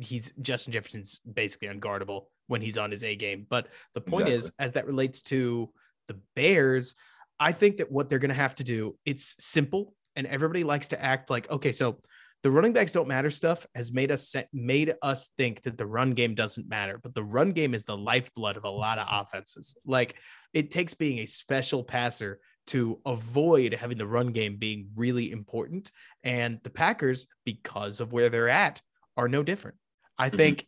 He's 0.00 0.32
Justin 0.40 0.72
Jefferson's 0.72 1.20
basically 1.20 1.68
unguardable 1.68 2.24
when 2.46 2.60
he's 2.60 2.78
on 2.78 2.90
his 2.90 3.04
A 3.04 3.14
game. 3.16 3.46
But 3.48 3.68
the 3.94 4.00
point 4.00 4.28
exactly. 4.28 4.36
is, 4.36 4.52
as 4.58 4.72
that 4.74 4.86
relates 4.86 5.22
to 5.22 5.70
the 6.08 6.18
Bears, 6.34 6.94
I 7.38 7.52
think 7.52 7.78
that 7.78 7.90
what 7.90 8.08
they're 8.08 8.18
going 8.18 8.30
to 8.30 8.34
have 8.34 8.56
to 8.56 8.64
do, 8.64 8.96
it's 9.04 9.36
simple. 9.38 9.94
And 10.16 10.26
everybody 10.26 10.64
likes 10.64 10.88
to 10.88 11.02
act 11.02 11.30
like, 11.30 11.50
okay, 11.50 11.72
so 11.72 11.98
the 12.42 12.50
running 12.50 12.72
backs 12.72 12.92
don't 12.92 13.08
matter 13.08 13.30
stuff 13.30 13.66
has 13.74 13.92
made 13.92 14.10
us 14.10 14.34
made 14.52 14.94
us 15.02 15.28
think 15.36 15.62
that 15.62 15.76
the 15.76 15.86
run 15.86 16.12
game 16.12 16.34
doesn't 16.34 16.68
matter 16.68 16.98
but 17.02 17.14
the 17.14 17.22
run 17.22 17.52
game 17.52 17.74
is 17.74 17.84
the 17.84 17.96
lifeblood 17.96 18.56
of 18.56 18.64
a 18.64 18.70
lot 18.70 18.98
of 18.98 19.06
offenses 19.10 19.76
like 19.84 20.16
it 20.52 20.70
takes 20.70 20.94
being 20.94 21.18
a 21.18 21.26
special 21.26 21.84
passer 21.84 22.40
to 22.66 23.00
avoid 23.06 23.74
having 23.74 23.98
the 23.98 24.06
run 24.06 24.32
game 24.32 24.56
being 24.56 24.88
really 24.94 25.32
important 25.32 25.90
and 26.24 26.60
the 26.62 26.70
packers 26.70 27.26
because 27.44 28.00
of 28.00 28.12
where 28.12 28.30
they're 28.30 28.48
at 28.48 28.80
are 29.16 29.28
no 29.28 29.42
different 29.42 29.76
i 30.18 30.28
mm-hmm. 30.28 30.36
think 30.36 30.66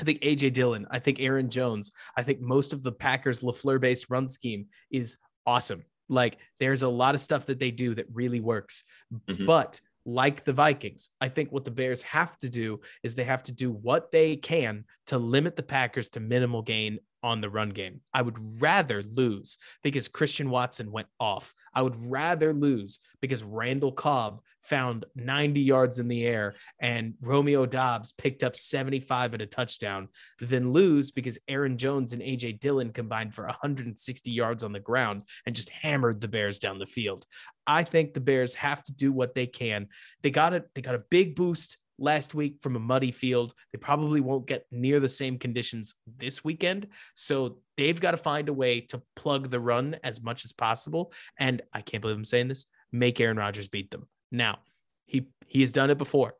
I 0.00 0.04
think 0.04 0.20
AJ 0.20 0.52
Dillon, 0.52 0.86
I 0.90 1.00
think 1.00 1.20
Aaron 1.20 1.50
Jones, 1.50 1.90
I 2.16 2.22
think 2.22 2.40
most 2.40 2.72
of 2.72 2.82
the 2.84 2.92
Packers 2.92 3.40
LaFleur 3.40 3.80
based 3.80 4.08
run 4.08 4.30
scheme 4.30 4.66
is 4.90 5.18
awesome. 5.44 5.84
Like 6.08 6.38
there's 6.60 6.82
a 6.82 6.88
lot 6.88 7.14
of 7.14 7.20
stuff 7.20 7.46
that 7.46 7.58
they 7.58 7.70
do 7.70 7.94
that 7.96 8.06
really 8.12 8.40
works. 8.40 8.84
Mm-hmm. 9.28 9.46
But 9.46 9.80
like 10.08 10.44
the 10.44 10.54
Vikings. 10.54 11.10
I 11.20 11.28
think 11.28 11.52
what 11.52 11.66
the 11.66 11.70
Bears 11.70 12.00
have 12.02 12.38
to 12.38 12.48
do 12.48 12.80
is 13.02 13.14
they 13.14 13.24
have 13.24 13.42
to 13.44 13.52
do 13.52 13.70
what 13.70 14.10
they 14.10 14.36
can 14.36 14.84
to 15.08 15.18
limit 15.18 15.54
the 15.54 15.62
Packers 15.62 16.08
to 16.10 16.20
minimal 16.20 16.62
gain 16.62 16.98
on 17.22 17.40
the 17.40 17.50
run 17.50 17.70
game. 17.70 18.00
I 18.12 18.22
would 18.22 18.60
rather 18.60 19.02
lose 19.02 19.58
because 19.82 20.08
Christian 20.08 20.50
Watson 20.50 20.90
went 20.92 21.08
off. 21.18 21.54
I 21.74 21.82
would 21.82 22.10
rather 22.10 22.52
lose 22.52 23.00
because 23.20 23.42
Randall 23.42 23.92
Cobb 23.92 24.40
found 24.62 25.06
90 25.16 25.60
yards 25.60 25.98
in 25.98 26.08
the 26.08 26.26
air 26.26 26.54
and 26.80 27.14
Romeo 27.22 27.64
Doubs 27.64 28.12
picked 28.12 28.44
up 28.44 28.54
75 28.56 29.34
at 29.34 29.42
a 29.42 29.46
touchdown 29.46 30.08
than 30.40 30.72
lose 30.72 31.10
because 31.10 31.38
Aaron 31.48 31.78
Jones 31.78 32.12
and 32.12 32.20
AJ 32.20 32.60
Dillon 32.60 32.92
combined 32.92 33.34
for 33.34 33.46
160 33.46 34.30
yards 34.30 34.62
on 34.62 34.72
the 34.72 34.80
ground 34.80 35.22
and 35.46 35.56
just 35.56 35.70
hammered 35.70 36.20
the 36.20 36.28
Bears 36.28 36.58
down 36.58 36.78
the 36.78 36.86
field. 36.86 37.24
I 37.66 37.84
think 37.84 38.12
the 38.12 38.20
Bears 38.20 38.54
have 38.54 38.82
to 38.84 38.92
do 38.92 39.12
what 39.12 39.34
they 39.34 39.46
can. 39.46 39.88
They 40.22 40.30
got 40.30 40.52
it. 40.52 40.68
They 40.74 40.82
got 40.82 40.94
a 40.94 41.04
big 41.10 41.34
boost 41.34 41.78
last 41.98 42.34
week 42.34 42.56
from 42.62 42.76
a 42.76 42.80
muddy 42.80 43.12
field. 43.12 43.54
They 43.72 43.78
probably 43.78 44.20
won't 44.20 44.46
get 44.46 44.66
near 44.70 45.00
the 45.00 45.08
same 45.08 45.38
conditions 45.38 45.94
this 46.18 46.44
weekend. 46.44 46.88
So 47.14 47.58
they've 47.76 48.00
got 48.00 48.12
to 48.12 48.16
find 48.16 48.48
a 48.48 48.52
way 48.52 48.80
to 48.82 49.02
plug 49.16 49.50
the 49.50 49.60
run 49.60 49.96
as 50.04 50.22
much 50.22 50.44
as 50.44 50.52
possible. 50.52 51.12
And 51.38 51.62
I 51.72 51.80
can't 51.80 52.00
believe 52.00 52.16
I'm 52.16 52.24
saying 52.24 52.48
this 52.48 52.66
make 52.92 53.20
Aaron 53.20 53.36
Rodgers 53.36 53.68
beat 53.68 53.90
them. 53.90 54.08
Now, 54.30 54.58
he 55.06 55.28
he 55.46 55.60
has 55.62 55.72
done 55.72 55.90
it 55.90 55.98
before. 55.98 56.34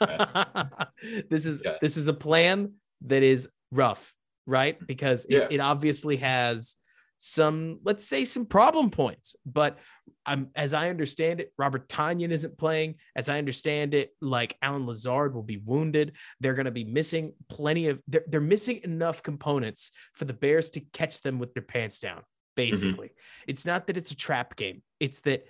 Yes. 0.00 0.32
this 1.30 1.46
is 1.46 1.62
yes. 1.64 1.78
this 1.80 1.96
is 1.96 2.08
a 2.08 2.14
plan 2.14 2.72
that 3.02 3.22
is 3.22 3.50
rough, 3.70 4.14
right? 4.46 4.78
Because 4.86 5.26
yeah. 5.28 5.40
it, 5.40 5.52
it 5.52 5.60
obviously 5.60 6.16
has 6.18 6.76
some, 7.18 7.78
let's 7.84 8.04
say, 8.04 8.24
some 8.24 8.46
problem 8.46 8.90
points. 8.90 9.36
But 9.46 9.78
um, 10.26 10.48
as 10.54 10.74
I 10.74 10.90
understand 10.90 11.40
it, 11.40 11.52
Robert 11.56 11.88
Tonyan 11.88 12.30
isn't 12.30 12.58
playing. 12.58 12.96
As 13.14 13.28
I 13.28 13.38
understand 13.38 13.94
it, 13.94 14.10
like 14.20 14.56
Allen 14.62 14.86
Lazard 14.86 15.34
will 15.34 15.42
be 15.42 15.58
wounded. 15.58 16.12
They're 16.40 16.54
going 16.54 16.66
to 16.66 16.72
be 16.72 16.84
missing 16.84 17.32
plenty 17.48 17.88
of. 17.88 18.00
They're, 18.08 18.24
they're 18.26 18.40
missing 18.40 18.80
enough 18.84 19.22
components 19.22 19.92
for 20.14 20.24
the 20.24 20.32
Bears 20.32 20.70
to 20.70 20.80
catch 20.80 21.22
them 21.22 21.38
with 21.38 21.54
their 21.54 21.62
pants 21.62 22.00
down. 22.00 22.18
Mm-hmm. 22.18 22.24
Basically, 22.56 23.08
mm-hmm. 23.08 23.44
it's 23.48 23.64
not 23.64 23.86
that 23.86 23.96
it's 23.96 24.10
a 24.10 24.16
trap 24.16 24.56
game. 24.56 24.82
It's 25.00 25.20
that 25.20 25.46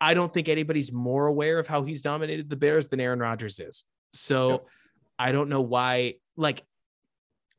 I 0.00 0.14
don't 0.14 0.32
think 0.32 0.48
anybody's 0.48 0.92
more 0.92 1.26
aware 1.26 1.58
of 1.58 1.66
how 1.66 1.82
he's 1.82 2.02
dominated 2.02 2.50
the 2.50 2.56
Bears 2.56 2.88
than 2.88 3.00
Aaron 3.00 3.20
Rodgers 3.20 3.60
is. 3.60 3.84
So 4.12 4.50
yep. 4.50 4.66
I 5.18 5.32
don't 5.32 5.48
know 5.48 5.60
why. 5.60 6.14
Like, 6.36 6.64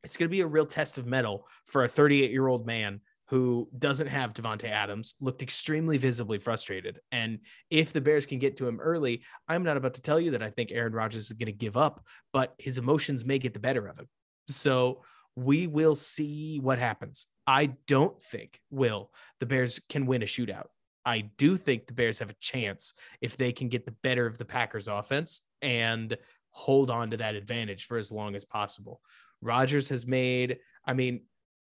it's 0.03 0.17
going 0.17 0.27
to 0.27 0.31
be 0.31 0.41
a 0.41 0.47
real 0.47 0.65
test 0.65 0.97
of 0.97 1.05
mettle 1.05 1.47
for 1.65 1.83
a 1.83 1.87
38 1.87 2.31
year 2.31 2.47
old 2.47 2.65
man 2.65 3.01
who 3.31 3.69
doesn't 3.79 4.07
have 4.07 4.33
Davante 4.33 4.69
Adams, 4.69 5.15
looked 5.21 5.41
extremely 5.41 5.97
visibly 5.97 6.37
frustrated. 6.37 6.99
And 7.13 7.39
if 7.69 7.93
the 7.93 8.01
Bears 8.01 8.25
can 8.25 8.39
get 8.39 8.57
to 8.57 8.67
him 8.67 8.81
early, 8.81 9.23
I'm 9.47 9.63
not 9.63 9.77
about 9.77 9.93
to 9.93 10.01
tell 10.01 10.19
you 10.19 10.31
that 10.31 10.43
I 10.43 10.49
think 10.49 10.69
Aaron 10.73 10.91
Rodgers 10.91 11.27
is 11.27 11.31
going 11.31 11.45
to 11.45 11.53
give 11.53 11.77
up, 11.77 12.05
but 12.33 12.53
his 12.57 12.77
emotions 12.77 13.23
may 13.23 13.39
get 13.39 13.53
the 13.53 13.59
better 13.61 13.87
of 13.87 13.97
him. 13.97 14.09
So 14.49 15.03
we 15.37 15.67
will 15.67 15.95
see 15.95 16.59
what 16.59 16.77
happens. 16.77 17.25
I 17.47 17.67
don't 17.87 18.21
think, 18.21 18.59
Will, 18.69 19.11
the 19.39 19.45
Bears 19.45 19.79
can 19.87 20.07
win 20.07 20.23
a 20.23 20.25
shootout. 20.25 20.67
I 21.05 21.21
do 21.37 21.55
think 21.55 21.87
the 21.87 21.93
Bears 21.93 22.19
have 22.19 22.31
a 22.31 22.35
chance 22.41 22.93
if 23.21 23.37
they 23.37 23.53
can 23.53 23.69
get 23.69 23.85
the 23.85 23.95
better 24.03 24.25
of 24.25 24.39
the 24.39 24.45
Packers 24.45 24.89
offense 24.89 25.39
and 25.61 26.17
hold 26.49 26.91
on 26.91 27.11
to 27.11 27.17
that 27.17 27.35
advantage 27.35 27.85
for 27.85 27.97
as 27.97 28.11
long 28.11 28.35
as 28.35 28.43
possible. 28.43 28.99
Rodgers 29.41 29.89
has 29.89 30.05
made, 30.05 30.57
I 30.85 30.93
mean, 30.93 31.21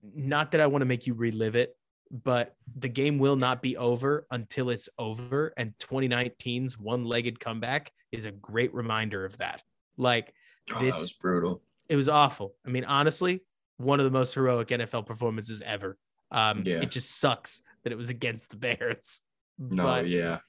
not 0.02 0.52
that 0.52 0.62
I 0.62 0.68
want 0.68 0.82
to 0.82 0.86
make 0.86 1.08
you 1.08 1.14
relive 1.14 1.56
it, 1.56 1.76
but 2.12 2.56
the 2.76 2.90
game 2.90 3.20
will 3.20 3.36
not 3.36 3.62
be 3.62 3.78
over 3.78 4.26
until 4.32 4.70
it's 4.70 4.90
over. 4.98 5.54
And 5.58 5.74
2019's 5.80 6.78
one 6.78 7.04
legged 7.04 7.40
comeback 7.40 7.92
is 8.12 8.26
a 8.26 8.32
great 8.32 8.74
reminder 8.74 9.26
of 9.26 9.38
that. 9.38 9.64
Like 9.98 10.34
oh, 10.74 10.80
this 10.80 11.00
was 11.00 11.12
brutal. 11.12 11.62
It 11.88 11.96
was 11.96 12.10
awful. 12.10 12.56
I 12.66 12.70
mean, 12.70 12.86
honestly, 12.86 13.42
one 13.78 14.00
of 14.00 14.06
the 14.06 14.12
most 14.12 14.34
heroic 14.34 14.70
NFL 14.70 15.06
performances 15.06 15.62
ever. 15.66 15.98
Um, 16.32 16.64
yeah. 16.66 16.82
It 16.82 16.92
just 16.92 17.20
sucks 17.20 17.62
that 17.84 17.92
it 17.92 17.98
was 17.98 18.10
against 18.10 18.52
the 18.52 18.58
Bears. 18.58 19.22
No, 19.58 19.84
but 19.84 20.08
yeah. 20.08 20.40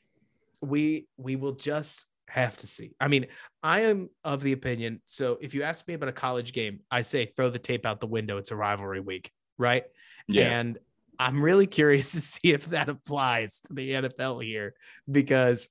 We 0.60 1.06
we 1.16 1.36
will 1.36 1.52
just 1.52 2.06
have 2.30 2.56
to 2.58 2.66
see. 2.66 2.94
I 3.00 3.08
mean, 3.08 3.26
I 3.62 3.80
am 3.80 4.08
of 4.24 4.42
the 4.42 4.52
opinion. 4.52 5.02
So 5.06 5.38
if 5.40 5.54
you 5.54 5.62
ask 5.62 5.86
me 5.86 5.94
about 5.94 6.08
a 6.08 6.12
college 6.12 6.52
game, 6.52 6.80
I 6.90 7.02
say 7.02 7.26
throw 7.26 7.50
the 7.50 7.58
tape 7.58 7.84
out 7.84 8.00
the 8.00 8.06
window. 8.06 8.36
It's 8.38 8.50
a 8.50 8.56
rivalry 8.56 9.00
week 9.00 9.32
right? 9.60 9.84
Yeah. 10.26 10.58
And 10.58 10.78
I'm 11.18 11.40
really 11.40 11.68
curious 11.68 12.12
to 12.12 12.20
see 12.20 12.52
if 12.52 12.66
that 12.70 12.88
applies 12.88 13.60
to 13.60 13.74
the 13.74 13.90
NFL 13.90 14.42
here 14.42 14.74
because 15.08 15.68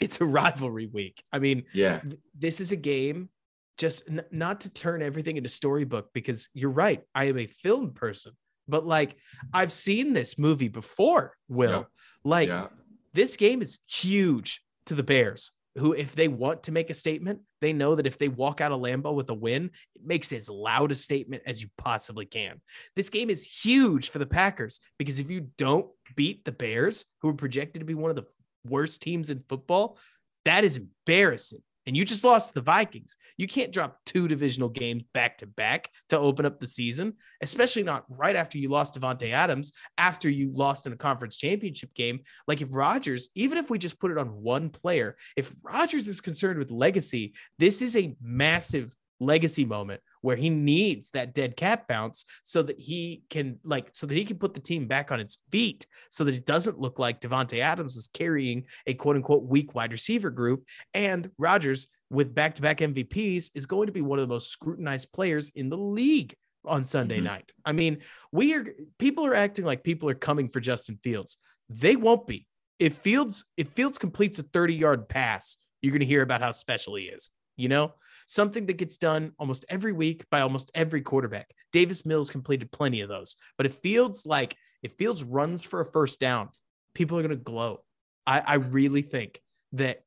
it's 0.00 0.20
a 0.20 0.24
rivalry 0.24 0.86
week. 0.86 1.22
I 1.32 1.40
mean, 1.40 1.64
yeah, 1.74 1.98
th- 1.98 2.20
this 2.38 2.60
is 2.60 2.72
a 2.72 2.76
game 2.76 3.28
just 3.76 4.08
n- 4.08 4.24
not 4.30 4.62
to 4.62 4.72
turn 4.72 5.02
everything 5.02 5.36
into 5.36 5.48
storybook 5.48 6.12
because 6.12 6.48
you're 6.54 6.70
right. 6.70 7.02
I 7.14 7.24
am 7.24 7.38
a 7.38 7.46
film 7.46 7.92
person, 7.92 8.32
but 8.68 8.86
like 8.86 9.16
I've 9.52 9.72
seen 9.72 10.14
this 10.14 10.38
movie 10.38 10.68
before, 10.68 11.34
Will. 11.48 11.70
Yeah. 11.70 11.82
Like 12.24 12.48
yeah. 12.48 12.66
this 13.12 13.36
game 13.36 13.60
is 13.60 13.78
huge 13.88 14.62
to 14.86 14.94
the 14.94 15.02
Bears 15.02 15.50
who, 15.76 15.92
if 15.92 16.14
they 16.14 16.28
want 16.28 16.64
to 16.64 16.72
make 16.72 16.90
a 16.90 16.94
statement, 16.94 17.40
they 17.60 17.72
know 17.72 17.94
that 17.94 18.06
if 18.06 18.18
they 18.18 18.28
walk 18.28 18.60
out 18.60 18.72
of 18.72 18.80
Lambeau 18.80 19.14
with 19.14 19.30
a 19.30 19.34
win, 19.34 19.70
it 19.94 20.04
makes 20.04 20.32
as 20.32 20.48
loud 20.48 20.92
a 20.92 20.94
statement 20.94 21.42
as 21.46 21.62
you 21.62 21.68
possibly 21.78 22.26
can. 22.26 22.60
This 22.96 23.10
game 23.10 23.30
is 23.30 23.44
huge 23.44 24.10
for 24.10 24.18
the 24.18 24.26
Packers 24.26 24.80
because 24.98 25.18
if 25.18 25.30
you 25.30 25.48
don't 25.56 25.86
beat 26.16 26.44
the 26.44 26.52
Bears, 26.52 27.04
who 27.22 27.28
are 27.28 27.34
projected 27.34 27.80
to 27.80 27.86
be 27.86 27.94
one 27.94 28.10
of 28.10 28.16
the 28.16 28.26
worst 28.68 29.02
teams 29.02 29.30
in 29.30 29.44
football, 29.48 29.98
that 30.44 30.64
is 30.64 30.76
embarrassing 30.78 31.62
and 31.88 31.96
you 31.96 32.04
just 32.04 32.22
lost 32.22 32.52
the 32.52 32.60
Vikings. 32.60 33.16
You 33.38 33.48
can't 33.48 33.72
drop 33.72 33.98
two 34.04 34.28
divisional 34.28 34.68
games 34.68 35.04
back 35.14 35.38
to 35.38 35.46
back 35.46 35.88
to 36.10 36.18
open 36.18 36.44
up 36.44 36.60
the 36.60 36.66
season, 36.66 37.14
especially 37.40 37.82
not 37.82 38.04
right 38.10 38.36
after 38.36 38.58
you 38.58 38.68
lost 38.68 39.00
Davante 39.00 39.32
Adams, 39.32 39.72
after 39.96 40.28
you 40.28 40.52
lost 40.52 40.86
in 40.86 40.92
a 40.92 40.96
conference 40.96 41.38
championship 41.38 41.94
game. 41.94 42.20
Like 42.46 42.60
if 42.60 42.74
Rodgers, 42.74 43.30
even 43.34 43.56
if 43.56 43.70
we 43.70 43.78
just 43.78 43.98
put 43.98 44.10
it 44.10 44.18
on 44.18 44.42
one 44.42 44.68
player, 44.68 45.16
if 45.34 45.50
Rodgers 45.62 46.08
is 46.08 46.20
concerned 46.20 46.58
with 46.58 46.70
legacy, 46.70 47.32
this 47.58 47.80
is 47.80 47.96
a 47.96 48.14
massive 48.20 48.94
legacy 49.18 49.64
moment 49.64 50.02
where 50.20 50.36
he 50.36 50.50
needs 50.50 51.10
that 51.10 51.34
dead 51.34 51.56
cap 51.56 51.88
bounce 51.88 52.24
so 52.42 52.62
that 52.62 52.78
he 52.78 53.22
can 53.30 53.58
like 53.64 53.88
so 53.92 54.06
that 54.06 54.16
he 54.16 54.24
can 54.24 54.38
put 54.38 54.54
the 54.54 54.60
team 54.60 54.86
back 54.86 55.12
on 55.12 55.20
its 55.20 55.38
feet 55.50 55.86
so 56.10 56.24
that 56.24 56.34
it 56.34 56.46
doesn't 56.46 56.78
look 56.78 56.98
like 56.98 57.20
Davante 57.20 57.60
Adams 57.60 57.96
is 57.96 58.08
carrying 58.12 58.64
a 58.86 58.94
quote 58.94 59.16
unquote 59.16 59.44
weak 59.44 59.74
wide 59.74 59.92
receiver 59.92 60.30
group 60.30 60.64
and 60.94 61.30
Rodgers 61.38 61.88
with 62.10 62.34
back-to-back 62.34 62.78
MVPs 62.78 63.50
is 63.54 63.66
going 63.66 63.86
to 63.86 63.92
be 63.92 64.00
one 64.00 64.18
of 64.18 64.26
the 64.26 64.32
most 64.32 64.50
scrutinized 64.50 65.12
players 65.12 65.50
in 65.54 65.68
the 65.68 65.76
league 65.76 66.34
on 66.64 66.84
Sunday 66.84 67.16
mm-hmm. 67.16 67.26
night. 67.26 67.52
I 67.64 67.72
mean, 67.72 67.98
we 68.32 68.54
are 68.54 68.66
people 68.98 69.26
are 69.26 69.34
acting 69.34 69.64
like 69.64 69.84
people 69.84 70.08
are 70.08 70.14
coming 70.14 70.48
for 70.48 70.60
Justin 70.60 70.98
Fields. 71.02 71.38
They 71.68 71.96
won't 71.96 72.26
be. 72.26 72.46
If 72.78 72.96
Fields 72.96 73.44
if 73.56 73.68
Fields 73.70 73.98
completes 73.98 74.38
a 74.38 74.44
30-yard 74.44 75.08
pass, 75.08 75.58
you're 75.82 75.92
going 75.92 76.00
to 76.00 76.06
hear 76.06 76.22
about 76.22 76.40
how 76.40 76.50
special 76.50 76.96
he 76.96 77.04
is. 77.04 77.30
You 77.58 77.68
know, 77.68 77.92
something 78.26 78.64
that 78.66 78.78
gets 78.78 78.96
done 78.96 79.32
almost 79.38 79.66
every 79.68 79.92
week 79.92 80.24
by 80.30 80.40
almost 80.40 80.70
every 80.74 81.02
quarterback. 81.02 81.50
Davis 81.72 82.06
Mills 82.06 82.30
completed 82.30 82.72
plenty 82.72 83.02
of 83.02 83.10
those, 83.10 83.36
but 83.58 83.66
it 83.66 83.74
feels 83.74 84.24
like 84.24 84.56
if 84.82 84.92
Fields 84.92 85.22
runs 85.22 85.64
for 85.64 85.80
a 85.80 85.84
first 85.84 86.20
down, 86.20 86.48
people 86.94 87.18
are 87.18 87.22
going 87.22 87.30
to 87.30 87.36
glow. 87.36 87.80
I, 88.26 88.40
I 88.40 88.54
really 88.54 89.02
think 89.02 89.42
that 89.72 90.02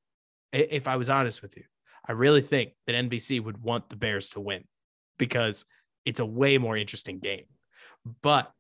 if 0.52 0.88
I 0.88 0.96
was 0.96 1.10
honest 1.10 1.42
with 1.42 1.56
you, 1.58 1.64
I 2.08 2.14
really 2.14 2.42
think 2.42 2.74
that 2.88 2.96
NBC 2.96 3.44
would 3.44 3.62
want 3.62 3.90
the 3.90 3.96
Bears 3.96 4.30
to 4.32 4.40
win 4.40 4.64
because 5.18 5.66
it's 6.06 6.20
a 6.20 6.26
way 6.26 6.58
more 6.58 6.76
interesting 6.76 7.20
game. 7.20 7.46
But 8.22 8.52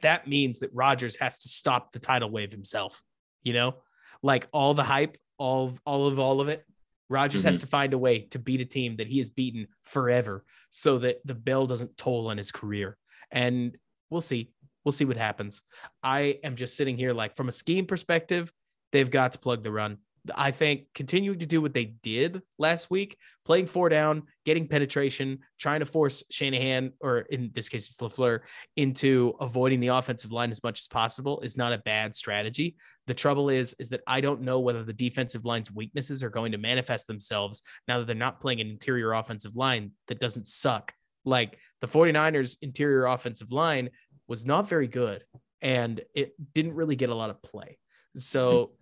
that 0.00 0.26
means 0.26 0.60
that 0.60 0.70
Rodgers 0.72 1.16
has 1.16 1.38
to 1.40 1.48
stop 1.48 1.92
the 1.92 2.00
tidal 2.00 2.30
wave 2.30 2.52
himself. 2.52 3.02
You 3.42 3.52
know, 3.52 3.76
like 4.22 4.48
all 4.52 4.74
the 4.74 4.82
hype, 4.82 5.16
all 5.38 5.78
all 5.84 6.08
of 6.08 6.18
all 6.18 6.40
of 6.40 6.48
it. 6.48 6.64
Rodgers 7.08 7.42
mm-hmm. 7.42 7.48
has 7.48 7.58
to 7.58 7.66
find 7.66 7.92
a 7.92 7.98
way 7.98 8.20
to 8.30 8.38
beat 8.38 8.60
a 8.60 8.64
team 8.64 8.96
that 8.96 9.06
he 9.06 9.18
has 9.18 9.28
beaten 9.28 9.68
forever, 9.82 10.44
so 10.70 10.98
that 10.98 11.20
the 11.24 11.34
bell 11.34 11.66
doesn't 11.66 11.96
toll 11.96 12.28
on 12.28 12.36
his 12.36 12.52
career. 12.52 12.96
And 13.30 13.76
we'll 14.10 14.20
see. 14.20 14.50
We'll 14.84 14.92
see 14.92 15.04
what 15.04 15.16
happens. 15.16 15.62
I 16.02 16.38
am 16.44 16.54
just 16.54 16.76
sitting 16.76 16.96
here 16.96 17.12
like 17.12 17.36
from 17.36 17.48
a 17.48 17.52
scheme 17.52 17.86
perspective, 17.86 18.52
they've 18.92 19.10
got 19.10 19.32
to 19.32 19.38
plug 19.38 19.62
the 19.64 19.72
run. 19.72 19.98
I 20.34 20.50
think 20.50 20.86
continuing 20.94 21.38
to 21.40 21.46
do 21.46 21.60
what 21.60 21.74
they 21.74 21.84
did 21.84 22.42
last 22.58 22.90
week, 22.90 23.16
playing 23.44 23.66
four 23.66 23.88
down, 23.88 24.24
getting 24.44 24.66
penetration, 24.66 25.40
trying 25.58 25.80
to 25.80 25.86
force 25.86 26.24
Shanahan, 26.30 26.92
or 27.00 27.20
in 27.20 27.50
this 27.54 27.68
case, 27.68 27.88
it's 27.88 27.98
LaFleur, 27.98 28.40
into 28.76 29.34
avoiding 29.40 29.80
the 29.80 29.88
offensive 29.88 30.32
line 30.32 30.50
as 30.50 30.62
much 30.62 30.80
as 30.80 30.88
possible 30.88 31.40
is 31.40 31.56
not 31.56 31.72
a 31.72 31.78
bad 31.78 32.14
strategy. 32.14 32.76
The 33.06 33.14
trouble 33.14 33.48
is, 33.48 33.74
is 33.78 33.88
that 33.90 34.02
I 34.06 34.20
don't 34.20 34.42
know 34.42 34.60
whether 34.60 34.82
the 34.82 34.92
defensive 34.92 35.44
line's 35.44 35.70
weaknesses 35.72 36.22
are 36.22 36.30
going 36.30 36.52
to 36.52 36.58
manifest 36.58 37.06
themselves 37.06 37.62
now 37.86 37.98
that 37.98 38.06
they're 38.06 38.16
not 38.16 38.40
playing 38.40 38.60
an 38.60 38.68
interior 38.68 39.12
offensive 39.12 39.56
line 39.56 39.92
that 40.08 40.20
doesn't 40.20 40.46
suck. 40.46 40.92
Like 41.24 41.58
the 41.80 41.88
49ers 41.88 42.56
interior 42.62 43.06
offensive 43.06 43.52
line 43.52 43.90
was 44.28 44.44
not 44.44 44.68
very 44.68 44.88
good 44.88 45.24
and 45.62 46.00
it 46.14 46.34
didn't 46.54 46.74
really 46.74 46.96
get 46.96 47.10
a 47.10 47.14
lot 47.14 47.30
of 47.30 47.42
play. 47.42 47.78
So 48.16 48.64
hmm. 48.64 48.72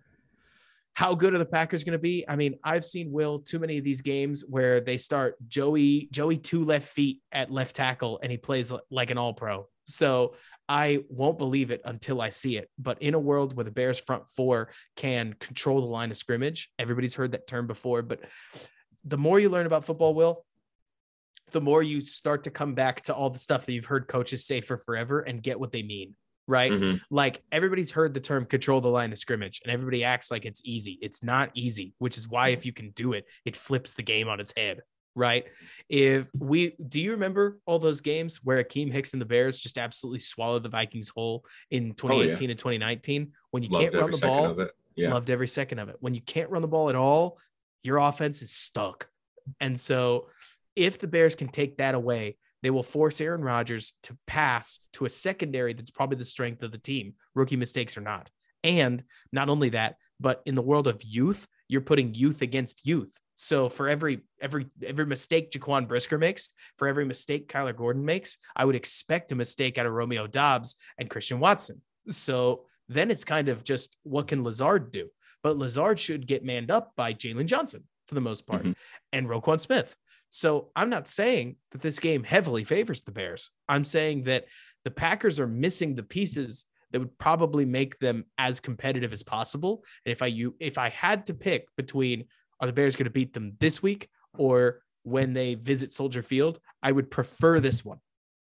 How 0.95 1.13
good 1.13 1.33
are 1.33 1.37
the 1.37 1.45
Packers 1.45 1.83
going 1.83 1.93
to 1.93 1.99
be? 1.99 2.25
I 2.27 2.37
mean, 2.37 2.55
I've 2.63 2.85
seen 2.85 3.11
Will 3.11 3.39
too 3.39 3.59
many 3.59 3.77
of 3.77 3.83
these 3.83 4.01
games 4.01 4.45
where 4.47 4.79
they 4.79 4.97
start 4.97 5.35
Joey 5.47 6.07
Joey 6.09 6.37
two 6.37 6.63
left 6.63 6.87
feet 6.87 7.19
at 7.31 7.51
left 7.51 7.75
tackle 7.75 8.19
and 8.23 8.31
he 8.31 8.37
plays 8.37 8.71
like 8.89 9.11
an 9.11 9.17
all 9.17 9.33
pro. 9.33 9.67
So 9.87 10.35
I 10.67 11.03
won't 11.09 11.37
believe 11.37 11.69
it 11.69 11.81
until 11.83 12.21
I 12.21 12.29
see 12.29 12.55
it. 12.55 12.69
But 12.79 13.01
in 13.01 13.13
a 13.13 13.19
world 13.19 13.55
where 13.55 13.65
the 13.65 13.71
Bears 13.71 13.99
front 13.99 14.27
four 14.29 14.69
can 14.95 15.33
control 15.33 15.81
the 15.81 15.87
line 15.87 16.11
of 16.11 16.17
scrimmage, 16.17 16.71
everybody's 16.79 17.13
heard 17.13 17.33
that 17.33 17.45
term 17.45 17.67
before, 17.67 18.01
but 18.01 18.21
the 19.03 19.17
more 19.17 19.39
you 19.39 19.49
learn 19.49 19.67
about 19.67 19.85
football, 19.85 20.15
Will, 20.15 20.45
the 21.51 21.61
more 21.61 21.83
you 21.83 22.01
start 22.01 22.45
to 22.45 22.49
come 22.49 22.73
back 22.73 23.01
to 23.01 23.13
all 23.13 23.29
the 23.29 23.37
stuff 23.37 23.65
that 23.65 23.73
you've 23.73 23.85
heard 23.85 24.07
coaches 24.07 24.47
say 24.47 24.61
for 24.61 24.77
forever 24.77 25.19
and 25.19 25.43
get 25.43 25.59
what 25.59 25.71
they 25.71 25.83
mean 25.83 26.15
right? 26.47 26.71
Mm-hmm. 26.71 26.97
Like 27.09 27.41
everybody's 27.51 27.91
heard 27.91 28.13
the 28.13 28.19
term 28.19 28.45
control 28.45 28.81
the 28.81 28.89
line 28.89 29.11
of 29.11 29.19
scrimmage 29.19 29.61
and 29.63 29.71
everybody 29.71 30.03
acts 30.03 30.31
like 30.31 30.45
it's 30.45 30.61
easy. 30.63 30.99
It's 31.01 31.23
not 31.23 31.51
easy, 31.53 31.93
which 31.97 32.17
is 32.17 32.27
why 32.27 32.49
if 32.49 32.65
you 32.65 32.73
can 32.73 32.91
do 32.91 33.13
it, 33.13 33.25
it 33.45 33.55
flips 33.55 33.93
the 33.93 34.03
game 34.03 34.27
on 34.27 34.39
its 34.39 34.53
head, 34.55 34.81
right? 35.15 35.45
If 35.89 36.29
we 36.37 36.75
do 36.87 36.99
you 36.99 37.11
remember 37.11 37.59
all 37.65 37.79
those 37.79 38.01
games 38.01 38.41
where 38.43 38.63
Akiem 38.63 38.91
Hicks 38.91 39.13
and 39.13 39.21
the 39.21 39.25
Bears 39.25 39.59
just 39.59 39.77
absolutely 39.77 40.19
swallowed 40.19 40.63
the 40.63 40.69
Vikings 40.69 41.09
whole 41.09 41.45
in 41.71 41.93
2018 41.93 42.11
oh, 42.11 42.41
yeah. 42.41 42.49
and 42.51 42.59
2019 42.59 43.31
when 43.51 43.63
you 43.63 43.69
Loved 43.69 43.83
can't 43.83 43.95
run 43.95 44.11
the 44.11 44.17
ball? 44.17 44.67
Yeah. 44.95 45.13
Loved 45.13 45.29
every 45.29 45.47
second 45.47 45.79
of 45.79 45.89
it. 45.89 45.97
When 45.99 46.13
you 46.13 46.21
can't 46.21 46.49
run 46.49 46.61
the 46.61 46.67
ball 46.67 46.89
at 46.89 46.95
all, 46.95 47.37
your 47.83 47.97
offense 47.97 48.41
is 48.41 48.51
stuck. 48.51 49.09
And 49.59 49.79
so 49.79 50.27
if 50.75 50.99
the 50.99 51.07
Bears 51.07 51.35
can 51.35 51.47
take 51.47 51.77
that 51.77 51.95
away, 51.95 52.37
they 52.65 52.71
will 52.71 52.81
force 52.81 53.21
Aaron 53.21 53.43
Rodgers 53.43 53.93
to 54.01 54.17
pass 54.25 54.79
to 54.93 55.05
a 55.05 55.09
secondary 55.11 55.73
that's 55.73 55.91
probably 55.91 56.17
the 56.17 56.25
strength 56.25 56.63
of 56.63 56.71
the 56.71 56.79
team, 56.79 57.13
rookie 57.35 57.57
mistakes 57.57 57.95
or 57.95 58.01
not. 58.01 58.27
And 58.63 59.03
not 59.31 59.49
only 59.49 59.69
that, 59.69 59.97
but 60.19 60.41
in 60.47 60.55
the 60.55 60.63
world 60.63 60.87
of 60.87 61.03
youth, 61.03 61.47
you're 61.67 61.81
putting 61.81 62.15
youth 62.15 62.41
against 62.41 62.83
youth. 62.83 63.19
So 63.35 63.69
for 63.69 63.87
every 63.87 64.21
every 64.41 64.65
every 64.83 65.05
mistake 65.05 65.51
Jaquan 65.51 65.87
Brisker 65.87 66.17
makes, 66.17 66.53
for 66.79 66.87
every 66.87 67.05
mistake 67.05 67.49
Kyler 67.49 67.77
Gordon 67.77 68.03
makes, 68.03 68.39
I 68.55 68.65
would 68.65 68.75
expect 68.75 69.31
a 69.31 69.35
mistake 69.35 69.77
out 69.77 69.85
of 69.85 69.93
Romeo 69.93 70.25
Doubs 70.25 70.75
and 70.97 71.07
Christian 71.07 71.39
Watson. 71.39 71.83
So 72.09 72.65
then 72.89 73.11
it's 73.11 73.25
kind 73.25 73.47
of 73.47 73.63
just 73.63 73.95
what 74.01 74.27
can 74.27 74.43
Lazard 74.43 74.91
do? 74.91 75.09
But 75.43 75.59
Lazard 75.59 75.99
should 75.99 76.25
get 76.25 76.43
manned 76.43 76.71
up 76.71 76.93
by 76.95 77.13
Jaylon 77.13 77.45
Johnson 77.45 77.83
for 78.07 78.15
the 78.15 78.21
most 78.21 78.47
part 78.47 78.63
mm-hmm. 78.63 78.71
and 79.13 79.27
Roquan 79.27 79.59
Smith. 79.59 79.95
So 80.29 80.69
I'm 80.75 80.89
not 80.89 81.07
saying 81.07 81.55
that 81.71 81.81
this 81.81 81.99
game 81.99 82.23
heavily 82.23 82.63
favors 82.63 83.03
the 83.03 83.11
Bears. 83.11 83.51
I'm 83.69 83.83
saying 83.83 84.23
that 84.23 84.45
the 84.83 84.91
Packers 84.91 85.39
are 85.39 85.47
missing 85.47 85.95
the 85.95 86.03
pieces 86.03 86.65
that 86.91 86.99
would 86.99 87.17
probably 87.17 87.65
make 87.65 87.99
them 87.99 88.25
as 88.37 88.59
competitive 88.59 89.11
as 89.11 89.23
possible. 89.23 89.83
And 90.05 90.11
if 90.11 90.21
I 90.21 90.27
you 90.27 90.55
if 90.59 90.77
I 90.77 90.89
had 90.89 91.25
to 91.27 91.33
pick 91.33 91.67
between 91.75 92.25
are 92.59 92.67
the 92.67 92.73
Bears 92.73 92.95
going 92.95 93.05
to 93.05 93.11
beat 93.11 93.33
them 93.33 93.53
this 93.59 93.81
week 93.81 94.07
or 94.37 94.81
when 95.03 95.33
they 95.33 95.55
visit 95.55 95.93
Soldier 95.93 96.23
Field, 96.23 96.59
I 96.81 96.91
would 96.91 97.11
prefer 97.11 97.59
this 97.59 97.83
one 97.83 97.99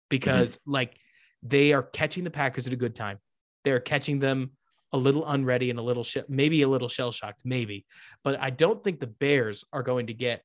because 0.09 0.59
like 0.65 0.97
they 1.41 1.73
are 1.73 1.83
catching 1.83 2.23
the 2.23 2.31
Packers 2.31 2.67
at 2.67 2.73
a 2.73 2.77
good 2.77 2.95
time. 2.95 3.17
They're 3.65 3.79
catching 3.79 4.19
them 4.19 4.51
a 4.91 4.97
little 4.97 5.25
unready 5.25 5.69
and 5.69 5.79
a 5.79 5.81
little 5.81 6.03
sh- 6.03 6.17
maybe 6.29 6.61
a 6.61 6.67
little 6.67 6.87
shell 6.87 7.11
shocked, 7.11 7.41
maybe. 7.43 7.85
But 8.23 8.39
I 8.39 8.51
don't 8.51 8.83
think 8.83 8.99
the 8.99 9.07
Bears 9.07 9.65
are 9.73 9.83
going 9.83 10.07
to 10.07 10.13
get 10.13 10.43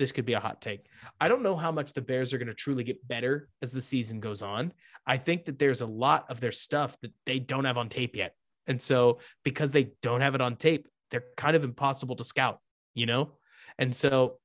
this 0.00 0.12
could 0.12 0.24
be 0.24 0.32
a 0.32 0.40
hot 0.40 0.62
take. 0.62 0.86
I 1.20 1.28
don't 1.28 1.42
know 1.42 1.54
how 1.54 1.70
much 1.70 1.92
the 1.92 2.00
Bears 2.00 2.32
are 2.32 2.38
going 2.38 2.48
to 2.48 2.54
truly 2.54 2.82
get 2.82 3.06
better 3.06 3.48
as 3.60 3.70
the 3.70 3.82
season 3.82 4.18
goes 4.18 4.40
on. 4.40 4.72
I 5.06 5.18
think 5.18 5.44
that 5.44 5.58
there's 5.58 5.82
a 5.82 5.86
lot 5.86 6.24
of 6.30 6.40
their 6.40 6.52
stuff 6.52 6.96
that 7.02 7.12
they 7.26 7.38
don't 7.38 7.66
have 7.66 7.76
on 7.76 7.90
tape 7.90 8.16
yet. 8.16 8.34
And 8.66 8.80
so 8.80 9.20
because 9.44 9.72
they 9.72 9.92
don't 10.00 10.22
have 10.22 10.34
it 10.34 10.40
on 10.40 10.56
tape, 10.56 10.88
they're 11.10 11.24
kind 11.36 11.54
of 11.54 11.64
impossible 11.64 12.16
to 12.16 12.24
scout, 12.24 12.60
you 12.94 13.04
know? 13.04 13.32
And 13.78 13.94
so 13.94 14.38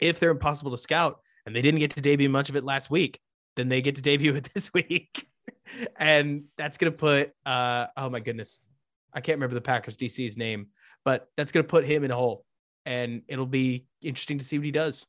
if 0.00 0.18
they're 0.18 0.32
impossible 0.32 0.72
to 0.72 0.76
scout 0.76 1.20
and 1.46 1.54
they 1.54 1.62
didn't 1.62 1.80
get 1.80 1.92
to 1.92 2.00
debut 2.00 2.28
much 2.28 2.50
of 2.50 2.56
it 2.56 2.64
last 2.64 2.90
week, 2.90 3.20
then 3.54 3.68
they 3.68 3.82
get 3.82 3.94
to 3.96 4.02
debut 4.02 4.34
it 4.34 4.50
this 4.52 4.74
week. 4.74 5.28
and 5.96 6.44
that's 6.58 6.76
going 6.76 6.92
to 6.92 6.98
put 6.98 7.30
uh 7.46 7.86
oh 7.96 8.10
my 8.10 8.18
goodness. 8.18 8.58
I 9.14 9.20
can't 9.20 9.36
remember 9.36 9.54
the 9.54 9.60
Packers 9.60 9.96
DC's 9.96 10.36
name, 10.36 10.68
but 11.04 11.28
that's 11.36 11.52
going 11.52 11.62
to 11.64 11.68
put 11.68 11.84
him 11.84 12.02
in 12.02 12.10
a 12.10 12.16
hole 12.16 12.44
and 12.84 13.22
it'll 13.28 13.46
be 13.46 13.86
interesting 14.00 14.38
to 14.38 14.44
see 14.44 14.58
what 14.58 14.64
he 14.64 14.72
does. 14.72 15.06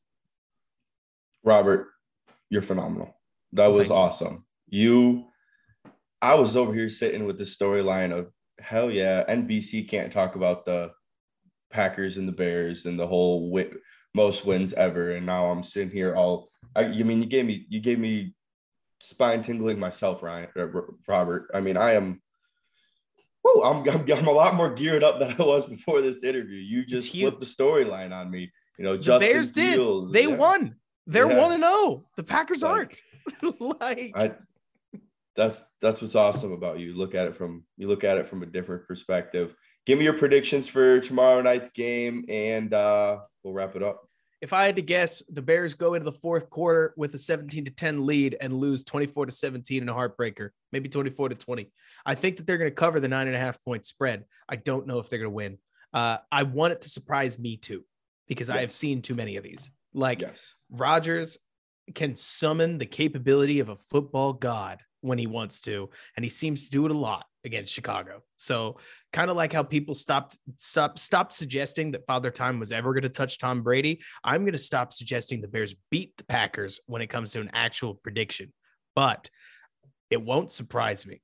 Robert, 1.42 1.88
you're 2.50 2.62
phenomenal. 2.62 3.16
That 3.52 3.68
was 3.68 3.90
awesome. 3.90 4.44
You, 4.68 5.26
I 6.20 6.34
was 6.34 6.56
over 6.56 6.72
here 6.74 6.88
sitting 6.88 7.26
with 7.26 7.38
the 7.38 7.44
storyline 7.44 8.16
of 8.16 8.32
hell 8.58 8.90
yeah, 8.90 9.24
NBC 9.28 9.88
can't 9.88 10.12
talk 10.12 10.36
about 10.36 10.64
the 10.64 10.90
Packers 11.70 12.16
and 12.16 12.26
the 12.26 12.32
Bears 12.32 12.86
and 12.86 12.98
the 12.98 13.06
whole 13.06 13.50
win, 13.50 13.72
most 14.14 14.44
wins 14.44 14.72
ever, 14.72 15.12
and 15.12 15.26
now 15.26 15.46
I'm 15.46 15.62
sitting 15.62 15.90
here 15.90 16.14
all. 16.14 16.48
I, 16.74 16.86
you 16.86 17.04
mean 17.04 17.20
you 17.20 17.28
gave 17.28 17.46
me 17.46 17.66
you 17.68 17.80
gave 17.80 17.98
me 17.98 18.34
spine 19.00 19.42
tingling 19.42 19.78
myself, 19.78 20.22
Ryan 20.22 20.48
uh, 20.56 20.66
Robert. 21.06 21.50
I 21.52 21.60
mean 21.60 21.76
I 21.76 21.92
am 21.92 22.22
I'm, 23.64 23.88
I'm, 23.88 24.10
I'm 24.10 24.26
a 24.26 24.32
lot 24.32 24.54
more 24.54 24.72
geared 24.72 25.04
up 25.04 25.18
than 25.18 25.36
I 25.38 25.42
was 25.42 25.66
before 25.66 26.00
this 26.02 26.22
interview. 26.22 26.58
You 26.58 26.84
just 26.84 27.12
flipped 27.12 27.40
the 27.40 27.46
storyline 27.46 28.12
on 28.12 28.30
me. 28.30 28.52
You 28.78 28.84
know, 28.84 28.96
Justin 28.96 29.14
the 29.14 29.32
Bears 29.34 29.50
Fields, 29.50 30.12
did. 30.12 30.22
They 30.22 30.28
yeah. 30.28 30.36
won. 30.36 30.76
They're 31.06 31.28
one 31.28 31.52
and 31.52 31.62
zero. 31.62 31.72
Oh. 31.72 32.04
The 32.16 32.24
Packers 32.24 32.62
like, 32.62 32.72
aren't. 32.72 33.02
like 33.80 34.12
I, 34.14 34.32
that's 35.36 35.62
that's 35.80 36.00
what's 36.00 36.14
awesome 36.14 36.52
about 36.52 36.78
you. 36.78 36.96
Look 36.96 37.14
at 37.14 37.26
it 37.26 37.36
from 37.36 37.64
you 37.76 37.88
look 37.88 38.04
at 38.04 38.18
it 38.18 38.28
from 38.28 38.42
a 38.42 38.46
different 38.46 38.86
perspective. 38.86 39.54
Give 39.86 39.98
me 39.98 40.04
your 40.04 40.14
predictions 40.14 40.66
for 40.66 41.00
tomorrow 41.00 41.42
night's 41.42 41.68
game, 41.68 42.24
and 42.28 42.72
uh, 42.72 43.18
we'll 43.42 43.52
wrap 43.52 43.76
it 43.76 43.82
up 43.82 44.08
if 44.44 44.52
I 44.52 44.66
had 44.66 44.76
to 44.76 44.82
guess, 44.82 45.22
the 45.30 45.40
Bears 45.40 45.72
go 45.72 45.94
into 45.94 46.04
the 46.04 46.12
fourth 46.12 46.50
quarter 46.50 46.92
with 46.98 47.14
a 47.14 47.18
17 47.18 47.64
to 47.64 47.70
10 47.70 48.04
lead 48.04 48.36
and 48.42 48.52
lose 48.52 48.84
24 48.84 49.24
to 49.24 49.32
17 49.32 49.82
in 49.82 49.88
a 49.88 49.94
heartbreaker, 49.94 50.50
maybe 50.70 50.90
24 50.90 51.30
to 51.30 51.34
20. 51.34 51.72
I 52.04 52.14
think 52.14 52.36
that 52.36 52.46
they're 52.46 52.58
going 52.58 52.70
to 52.70 52.74
cover 52.74 53.00
the 53.00 53.08
nine 53.08 53.26
and 53.26 53.34
a 53.34 53.38
half 53.38 53.58
point 53.64 53.86
spread. 53.86 54.26
I 54.46 54.56
don't 54.56 54.86
know 54.86 54.98
if 54.98 55.08
they're 55.08 55.18
going 55.18 55.30
to 55.30 55.34
win. 55.34 55.58
Uh, 55.94 56.18
I 56.30 56.42
want 56.42 56.74
it 56.74 56.82
to 56.82 56.90
surprise 56.90 57.38
me 57.38 57.56
too, 57.56 57.86
because 58.28 58.50
I 58.50 58.60
have 58.60 58.70
seen 58.70 59.00
too 59.00 59.14
many 59.14 59.38
of 59.38 59.44
these. 59.44 59.70
Like 59.94 60.20
yes. 60.20 60.54
Rodgers 60.70 61.38
can 61.94 62.14
summon 62.14 62.76
the 62.76 62.84
capability 62.84 63.60
of 63.60 63.70
a 63.70 63.76
football 63.76 64.34
god 64.34 64.80
when 65.00 65.16
he 65.16 65.26
wants 65.26 65.62
to, 65.62 65.88
and 66.18 66.24
he 66.24 66.28
seems 66.28 66.64
to 66.64 66.70
do 66.70 66.84
it 66.84 66.90
a 66.90 66.98
lot 66.98 67.24
against 67.44 67.72
Chicago. 67.72 68.22
So 68.36 68.78
kind 69.12 69.30
of 69.30 69.36
like 69.36 69.52
how 69.52 69.62
people 69.62 69.94
stopped 69.94 70.38
stop, 70.56 70.98
stopped 70.98 71.34
suggesting 71.34 71.92
that 71.92 72.06
Father 72.06 72.30
Time 72.30 72.58
was 72.58 72.72
ever 72.72 72.92
going 72.92 73.02
to 73.02 73.08
touch 73.08 73.38
Tom 73.38 73.62
Brady. 73.62 74.02
I'm 74.22 74.42
going 74.42 74.52
to 74.52 74.58
stop 74.58 74.92
suggesting 74.92 75.40
the 75.40 75.48
Bears 75.48 75.74
beat 75.90 76.16
the 76.16 76.24
Packers 76.24 76.80
when 76.86 77.02
it 77.02 77.08
comes 77.08 77.32
to 77.32 77.40
an 77.40 77.50
actual 77.52 77.94
prediction. 77.94 78.52
But 78.94 79.28
it 80.10 80.22
won't 80.22 80.52
surprise 80.52 81.06
me 81.06 81.20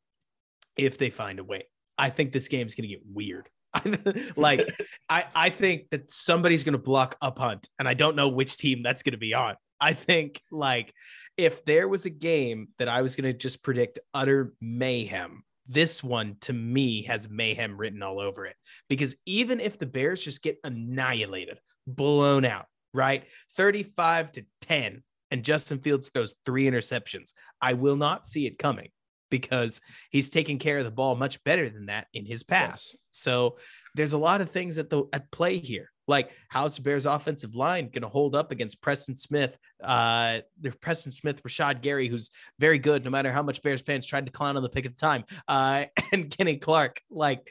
if 0.76 0.98
they 0.98 1.10
find 1.10 1.38
a 1.38 1.44
way. 1.44 1.66
I 1.96 2.10
think 2.10 2.32
this 2.32 2.48
game 2.48 2.66
is 2.66 2.74
going 2.74 2.88
to 2.88 2.94
get 2.94 3.02
weird. 3.06 3.48
like 4.36 4.68
I, 5.08 5.26
I 5.34 5.50
think 5.50 5.90
that 5.90 6.10
somebody's 6.10 6.64
going 6.64 6.72
to 6.72 6.78
block 6.78 7.16
a 7.22 7.30
punt, 7.30 7.68
and 7.78 7.86
I 7.86 7.94
don't 7.94 8.16
know 8.16 8.28
which 8.28 8.56
team 8.56 8.82
that's 8.82 9.02
going 9.02 9.12
to 9.12 9.18
be 9.18 9.34
on. 9.34 9.54
I 9.80 9.92
think 9.92 10.42
like 10.50 10.92
if 11.36 11.64
there 11.64 11.88
was 11.88 12.04
a 12.04 12.10
game 12.10 12.68
that 12.78 12.88
I 12.88 13.02
was 13.02 13.16
going 13.16 13.32
to 13.32 13.38
just 13.38 13.62
predict 13.62 13.98
utter 14.12 14.52
mayhem, 14.60 15.42
this 15.70 16.02
one 16.02 16.36
to 16.40 16.52
me 16.52 17.04
has 17.04 17.30
mayhem 17.30 17.78
written 17.78 18.02
all 18.02 18.20
over 18.20 18.44
it 18.44 18.56
because 18.88 19.16
even 19.24 19.60
if 19.60 19.78
the 19.78 19.86
Bears 19.86 20.20
just 20.20 20.42
get 20.42 20.58
annihilated, 20.64 21.60
blown 21.86 22.44
out, 22.44 22.66
right? 22.92 23.24
35 23.56 24.32
to 24.32 24.44
10, 24.62 25.02
and 25.30 25.44
Justin 25.44 25.78
Fields 25.78 26.10
throws 26.10 26.34
three 26.44 26.64
interceptions, 26.64 27.32
I 27.62 27.74
will 27.74 27.96
not 27.96 28.26
see 28.26 28.46
it 28.46 28.58
coming. 28.58 28.88
because 29.30 29.80
he's 30.10 30.28
taking 30.28 30.58
care 30.58 30.78
of 30.78 30.84
the 30.84 30.90
ball 30.90 31.14
much 31.14 31.42
better 31.44 31.68
than 31.68 31.86
that 31.86 32.08
in 32.12 32.26
his 32.26 32.42
past. 32.42 32.94
Yes. 32.94 33.00
So 33.10 33.56
there's 33.94 34.12
a 34.12 34.18
lot 34.18 34.40
of 34.40 34.50
things 34.50 34.78
at 34.78 34.90
the 34.90 35.04
at 35.12 35.30
play 35.30 35.58
here. 35.58 35.90
Like 36.10 36.32
how's 36.48 36.76
the 36.76 36.82
Bears 36.82 37.06
offensive 37.06 37.54
line 37.54 37.84
going 37.84 38.02
to 38.02 38.08
hold 38.08 38.34
up 38.34 38.50
against 38.50 38.82
Preston 38.82 39.14
Smith? 39.14 39.56
Uh, 39.82 40.40
the 40.60 40.72
Preston 40.72 41.12
Smith, 41.12 41.42
Rashan 41.42 41.80
Gary, 41.80 42.08
who's 42.08 42.30
very 42.58 42.78
good, 42.78 43.04
no 43.04 43.10
matter 43.10 43.32
how 43.32 43.42
much 43.42 43.62
Bears 43.62 43.80
fans 43.80 44.04
tried 44.04 44.26
to 44.26 44.32
clown 44.32 44.56
on 44.56 44.62
the 44.62 44.68
pick 44.68 44.84
at 44.84 44.96
the 44.96 45.00
time, 45.00 45.24
uh, 45.48 45.84
and 46.12 46.36
Kenny 46.36 46.56
Clark. 46.56 47.00
Like 47.10 47.48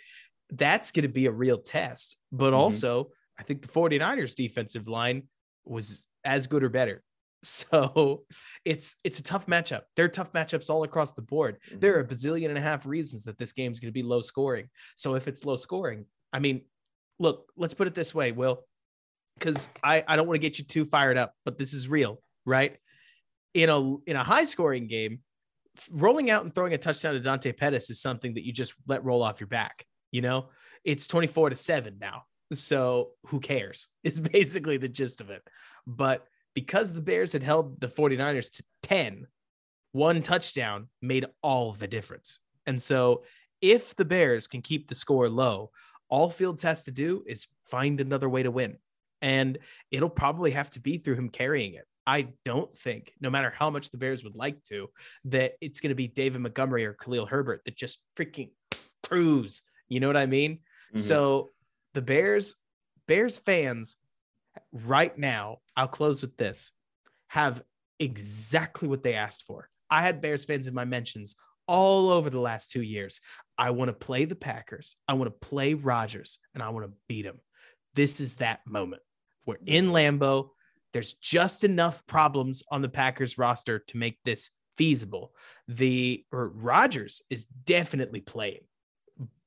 that's 0.51 0.91
going 0.91 1.03
to 1.03 1.09
be 1.09 1.25
a 1.25 1.31
real 1.31 1.57
test. 1.57 2.17
But 2.31 2.47
mm-hmm. 2.47 2.55
also, 2.55 3.11
I 3.39 3.43
think 3.43 3.61
the 3.61 3.67
49ers 3.69 4.35
defensive 4.35 4.87
line 4.87 5.23
was 5.65 6.05
as 6.25 6.47
good 6.47 6.63
or 6.63 6.69
better. 6.69 7.01
So 7.41 8.25
it's 8.65 8.97
it's 9.05 9.19
a 9.19 9.23
tough 9.23 9.45
matchup. 9.45 9.83
There 9.95 10.03
are 10.03 10.09
tough 10.09 10.33
matchups 10.33 10.69
all 10.69 10.83
across 10.83 11.13
the 11.13 11.21
board. 11.21 11.57
Mm-hmm. 11.69 11.79
There 11.79 11.95
are 11.95 12.01
a 12.01 12.05
bazillion 12.05 12.49
and 12.49 12.57
a 12.57 12.61
half 12.61 12.85
reasons 12.85 13.23
that 13.23 13.37
this 13.37 13.53
game 13.53 13.71
is 13.71 13.79
going 13.79 13.87
to 13.87 13.93
be 13.93 14.03
low 14.03 14.19
scoring. 14.19 14.67
So 14.97 15.15
if 15.15 15.25
it's 15.25 15.45
low 15.45 15.55
scoring, 15.55 16.03
I 16.33 16.39
mean, 16.39 16.63
look, 17.19 17.51
let's 17.55 17.73
put 17.73 17.87
it 17.87 17.95
this 17.95 18.15
way, 18.15 18.31
Will, 18.31 18.63
because 19.37 19.69
I, 19.83 20.03
I 20.07 20.15
don't 20.15 20.27
want 20.27 20.35
to 20.35 20.47
get 20.47 20.59
you 20.59 20.65
too 20.65 20.85
fired 20.85 21.17
up, 21.17 21.33
but 21.45 21.57
this 21.57 21.73
is 21.73 21.87
real, 21.87 22.21
right? 22.45 22.77
In 23.53 23.69
a 23.69 23.97
in 24.05 24.15
a 24.15 24.23
high 24.23 24.43
scoring 24.43 24.87
game, 24.87 25.19
rolling 25.91 26.29
out 26.29 26.43
and 26.43 26.53
throwing 26.53 26.73
a 26.73 26.77
touchdown 26.77 27.13
to 27.13 27.19
Dante 27.19 27.51
Pettis 27.51 27.89
is 27.89 28.01
something 28.01 28.33
that 28.35 28.45
you 28.45 28.53
just 28.53 28.73
let 28.87 29.03
roll 29.03 29.23
off 29.23 29.39
your 29.39 29.47
back. 29.47 29.85
You 30.11 30.21
know, 30.21 30.49
it's 30.83 31.07
24 31.07 31.51
to 31.51 31.55
7 31.55 31.97
now. 31.99 32.23
So 32.53 33.11
who 33.27 33.39
cares? 33.39 33.87
It's 34.03 34.19
basically 34.19 34.77
the 34.77 34.87
gist 34.87 35.21
of 35.21 35.29
it. 35.29 35.43
But 35.85 36.25
because 36.55 36.91
the 36.91 37.01
Bears 37.01 37.33
had 37.33 37.43
held 37.43 37.79
the 37.79 37.87
49ers 37.87 38.51
to 38.53 38.63
10, 38.83 39.27
one 39.91 40.21
touchdown 40.21 40.87
made 41.01 41.25
all 41.41 41.73
the 41.73 41.87
difference. 41.87 42.39
And 42.65 42.81
so 42.81 43.23
if 43.61 43.95
the 43.95 44.05
Bears 44.05 44.47
can 44.47 44.61
keep 44.61 44.87
the 44.87 44.95
score 44.95 45.29
low, 45.29 45.71
all 46.09 46.29
Fields 46.29 46.63
has 46.63 46.83
to 46.85 46.91
do 46.91 47.23
is 47.25 47.47
find 47.67 48.01
another 48.01 48.27
way 48.27 48.43
to 48.43 48.51
win. 48.51 48.77
And 49.21 49.57
it'll 49.91 50.09
probably 50.09 50.51
have 50.51 50.69
to 50.71 50.79
be 50.79 50.97
through 50.97 51.15
him 51.15 51.29
carrying 51.29 51.73
it. 51.73 51.85
I 52.07 52.29
don't 52.43 52.75
think, 52.75 53.13
no 53.21 53.29
matter 53.29 53.53
how 53.55 53.69
much 53.69 53.91
the 53.91 53.97
Bears 53.97 54.23
would 54.23 54.35
like 54.35 54.63
to, 54.65 54.89
that 55.25 55.53
it's 55.61 55.79
going 55.79 55.89
to 55.89 55.95
be 55.95 56.07
David 56.07 56.41
Montgomery 56.41 56.85
or 56.85 56.93
Khalil 56.93 57.27
Herbert 57.27 57.61
that 57.65 57.77
just 57.77 57.99
freaking 58.17 58.49
cruise. 59.03 59.61
You 59.89 59.99
know 59.99 60.07
what 60.07 60.17
I 60.17 60.25
mean? 60.25 60.59
Mm-hmm. 60.93 60.99
So 61.01 61.49
the 61.93 62.01
Bears, 62.01 62.55
Bears 63.07 63.37
fans 63.37 63.97
right 64.71 65.15
now, 65.17 65.59
I'll 65.75 65.87
close 65.87 66.21
with 66.21 66.35
this, 66.37 66.71
have 67.27 67.61
exactly 67.99 68.87
what 68.87 69.03
they 69.03 69.13
asked 69.13 69.45
for. 69.45 69.69
I 69.89 70.01
had 70.01 70.21
Bears 70.21 70.45
fans 70.45 70.67
in 70.67 70.73
my 70.73 70.85
mentions 70.85 71.35
all 71.69 72.09
over 72.09 72.31
the 72.31 72.39
last 72.39 72.71
two 72.71 72.81
years. 72.81 73.21
I 73.55 73.69
want 73.69 73.89
to 73.89 73.93
play 73.93 74.25
the 74.25 74.35
Packers. 74.35 74.95
I 75.07 75.13
want 75.13 75.27
to 75.27 75.47
play 75.47 75.75
Rodgers 75.75 76.39
and 76.55 76.63
I 76.63 76.69
want 76.69 76.87
to 76.87 76.97
beat 77.07 77.25
him. 77.25 77.39
This 77.93 78.19
is 78.19 78.35
that 78.35 78.61
moment. 78.65 79.03
We're 79.45 79.57
in 79.67 79.89
Lambeau. 79.89 80.49
There's 80.93 81.13
just 81.13 81.63
enough 81.63 82.05
problems 82.07 82.63
on 82.71 82.81
the 82.81 82.89
Packers 82.89 83.37
roster 83.37 83.77
to 83.77 83.97
make 83.97 84.17
this 84.25 84.49
feasible. 84.79 85.35
The 85.67 86.25
or 86.31 86.47
Rodgers 86.47 87.21
is 87.29 87.45
definitely 87.45 88.21
playing, 88.21 88.61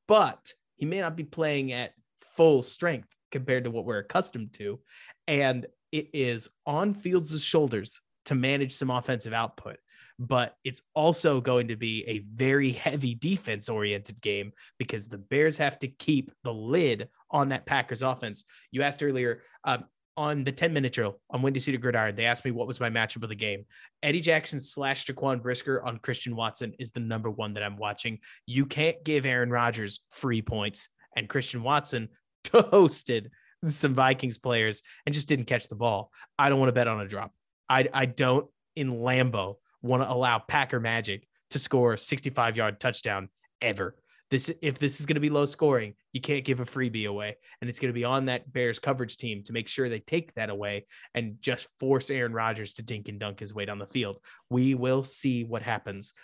but 0.06 0.52
he 0.76 0.86
may 0.86 1.00
not 1.00 1.16
be 1.16 1.24
playing 1.24 1.72
at 1.72 1.92
full 2.36 2.62
strength 2.62 3.08
compared 3.32 3.64
to 3.64 3.72
what 3.72 3.84
we're 3.84 3.98
accustomed 3.98 4.52
to. 4.54 4.78
And 5.26 5.66
it 5.90 6.10
is 6.12 6.48
on 6.66 6.94
Fields' 6.94 7.42
shoulders 7.42 8.00
to 8.26 8.36
manage 8.36 8.74
some 8.74 8.90
offensive 8.90 9.32
output 9.32 9.78
but 10.22 10.54
it's 10.62 10.82
also 10.94 11.40
going 11.40 11.68
to 11.68 11.76
be 11.76 12.04
a 12.06 12.20
very 12.34 12.70
heavy 12.70 13.12
defense 13.12 13.68
oriented 13.68 14.20
game 14.20 14.52
because 14.78 15.08
the 15.08 15.18
Bears 15.18 15.56
have 15.56 15.80
to 15.80 15.88
keep 15.88 16.30
the 16.44 16.52
lid 16.52 17.08
on 17.30 17.48
that 17.48 17.66
Packers 17.66 18.02
offense. 18.02 18.44
You 18.70 18.82
asked 18.82 19.02
earlier 19.02 19.42
um, 19.64 19.84
on 20.16 20.44
the 20.44 20.52
10 20.52 20.72
minute 20.72 20.92
drill 20.92 21.18
on 21.30 21.42
Windy 21.42 21.58
City 21.58 21.76
Gridiron, 21.76 22.14
they 22.14 22.26
asked 22.26 22.44
me 22.44 22.52
what 22.52 22.68
was 22.68 22.78
my 22.78 22.88
matchup 22.88 23.24
of 23.24 23.30
the 23.30 23.34
game. 23.34 23.64
Eddie 24.00 24.20
Jackson 24.20 24.60
slash 24.60 25.06
Jaquan 25.06 25.42
Brisker 25.42 25.82
on 25.82 25.98
Christian 25.98 26.36
Watson 26.36 26.72
is 26.78 26.92
the 26.92 27.00
number 27.00 27.30
one 27.30 27.54
that 27.54 27.64
I'm 27.64 27.76
watching. 27.76 28.20
You 28.46 28.64
can't 28.64 29.02
give 29.02 29.26
Aaron 29.26 29.50
Rodgers 29.50 30.02
free 30.10 30.42
points, 30.42 30.88
and 31.16 31.28
Christian 31.28 31.64
Watson 31.64 32.10
toasted 32.44 33.32
some 33.64 33.94
Vikings 33.94 34.38
players 34.38 34.82
and 35.04 35.14
just 35.14 35.28
didn't 35.28 35.46
catch 35.46 35.68
the 35.68 35.74
ball. 35.74 36.12
I 36.38 36.48
don't 36.48 36.60
want 36.60 36.68
to 36.68 36.74
bet 36.74 36.88
on 36.88 37.00
a 37.00 37.08
drop. 37.08 37.32
I, 37.68 37.88
I 37.92 38.06
don't 38.06 38.46
in 38.76 38.92
Lambeau 38.92 39.56
want 39.82 40.02
to 40.02 40.10
allow 40.10 40.38
Packer 40.38 40.80
Magic 40.80 41.26
to 41.50 41.58
score 41.58 41.94
a 41.94 41.98
65 41.98 42.56
yard 42.56 42.80
touchdown 42.80 43.28
ever. 43.60 43.96
This, 44.30 44.50
if 44.62 44.78
this 44.78 44.98
is 44.98 45.04
going 45.04 45.16
to 45.16 45.20
be 45.20 45.28
low 45.28 45.44
scoring, 45.44 45.92
you 46.14 46.20
can't 46.22 46.44
give 46.44 46.60
a 46.60 46.64
freebie 46.64 47.06
away. 47.06 47.36
And 47.60 47.68
it's 47.68 47.78
going 47.78 47.90
to 47.90 47.98
be 47.98 48.04
on 48.04 48.26
that 48.26 48.50
Bears 48.50 48.78
coverage 48.78 49.18
team 49.18 49.42
to 49.42 49.52
make 49.52 49.68
sure 49.68 49.88
they 49.88 50.00
take 50.00 50.32
that 50.34 50.48
away 50.48 50.86
and 51.14 51.36
just 51.42 51.68
force 51.78 52.08
Aaron 52.08 52.32
Rodgers 52.32 52.72
to 52.74 52.82
dink 52.82 53.08
and 53.08 53.20
dunk 53.20 53.40
his 53.40 53.54
way 53.54 53.66
down 53.66 53.78
the 53.78 53.86
field. 53.86 54.16
We 54.48 54.74
will 54.74 55.04
see 55.04 55.44
what 55.44 55.60
happens, 55.60 56.14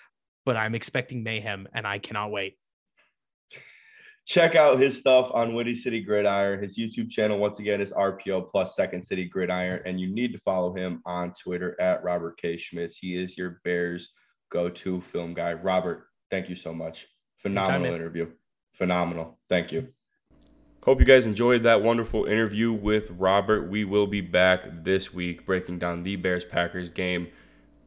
but 0.47 0.57
I'm 0.57 0.75
expecting 0.75 1.23
mayhem 1.23 1.69
and 1.75 1.87
I 1.87 1.99
cannot 1.99 2.31
wait. 2.31 2.57
Check 4.29 4.57
out 4.57 4.79
his 4.79 4.99
stuff 4.99 5.31
on 5.33 5.55
Windy 5.55 5.75
City 5.75 6.03
Gridiron. 6.03 6.63
His 6.63 6.79
YouTube 6.79 7.11
channel, 7.11 7.39
once 7.39 7.61
again, 7.61 7.81
is 7.81 7.95
RPO 7.95 8.51
plus 8.51 8.77
Second 8.77 9.03
City 9.03 9.25
Gridiron. 9.25 9.81
And 9.87 9.99
you 9.99 10.07
need 10.07 10.35
to 10.35 10.39
follow 10.39 10.75
him 10.75 11.01
on 11.07 11.33
Twitter 11.33 11.81
at 11.81 12.05
Robert 12.05 12.39
K. 12.39 12.59
Schmitz. 12.59 12.99
He 12.99 13.17
is 13.17 13.39
your 13.39 13.63
Bears 13.65 14.11
go 14.51 14.69
to 14.69 15.01
film 15.01 15.33
guy. 15.33 15.55
Robert, 15.55 16.09
thank 16.31 16.51
you 16.51 16.57
so 16.57 16.75
much. 16.75 17.07
Phenomenal 17.39 17.95
interview. 17.95 18.29
Phenomenal. 18.75 19.39
Thank 19.49 19.73
you. 19.73 19.89
Hope 20.83 21.01
you 21.01 21.07
guys 21.07 21.25
enjoyed 21.25 21.63
that 21.63 21.83
wonderful 21.83 22.27
interview 22.27 22.71
with 22.71 23.11
Robert. 23.11 23.71
We 23.71 23.87
will 23.87 24.07
be 24.07 24.21
back 24.21 24.85
this 24.85 25.11
week 25.11 25.47
breaking 25.47 25.79
down 25.79 26.03
the 26.03 26.17
Bears 26.17 26.45
Packers 26.45 26.91
game. 26.91 27.29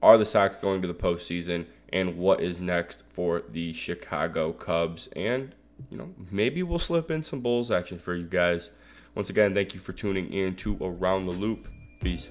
Are 0.02 0.18
the 0.18 0.26
Sox 0.26 0.58
going 0.58 0.82
to 0.82 0.88
the 0.88 0.96
postseason? 0.96 1.68
And 1.94 2.18
what 2.18 2.42
is 2.42 2.60
next 2.60 3.04
for 3.08 3.44
the 3.48 3.74
Chicago 3.74 4.54
Cubs? 4.54 5.08
And 5.16 5.54
you 5.90 5.98
know, 5.98 6.10
maybe 6.30 6.64
we'll 6.64 6.80
slip 6.80 7.10
in 7.10 7.24
some 7.24 7.42
Bulls 7.42 7.72
action 7.72 8.00
for 8.00 8.16
you 8.16 8.26
guys. 8.26 8.70
Once 9.16 9.30
again, 9.30 9.54
thank 9.54 9.74
you 9.74 9.80
for 9.80 9.94
tuning 9.94 10.32
in 10.32 10.56
to 10.58 10.78
Around 10.82 11.26
the 11.26 11.34
Loop. 11.34 11.68
Peace. 12.00 12.30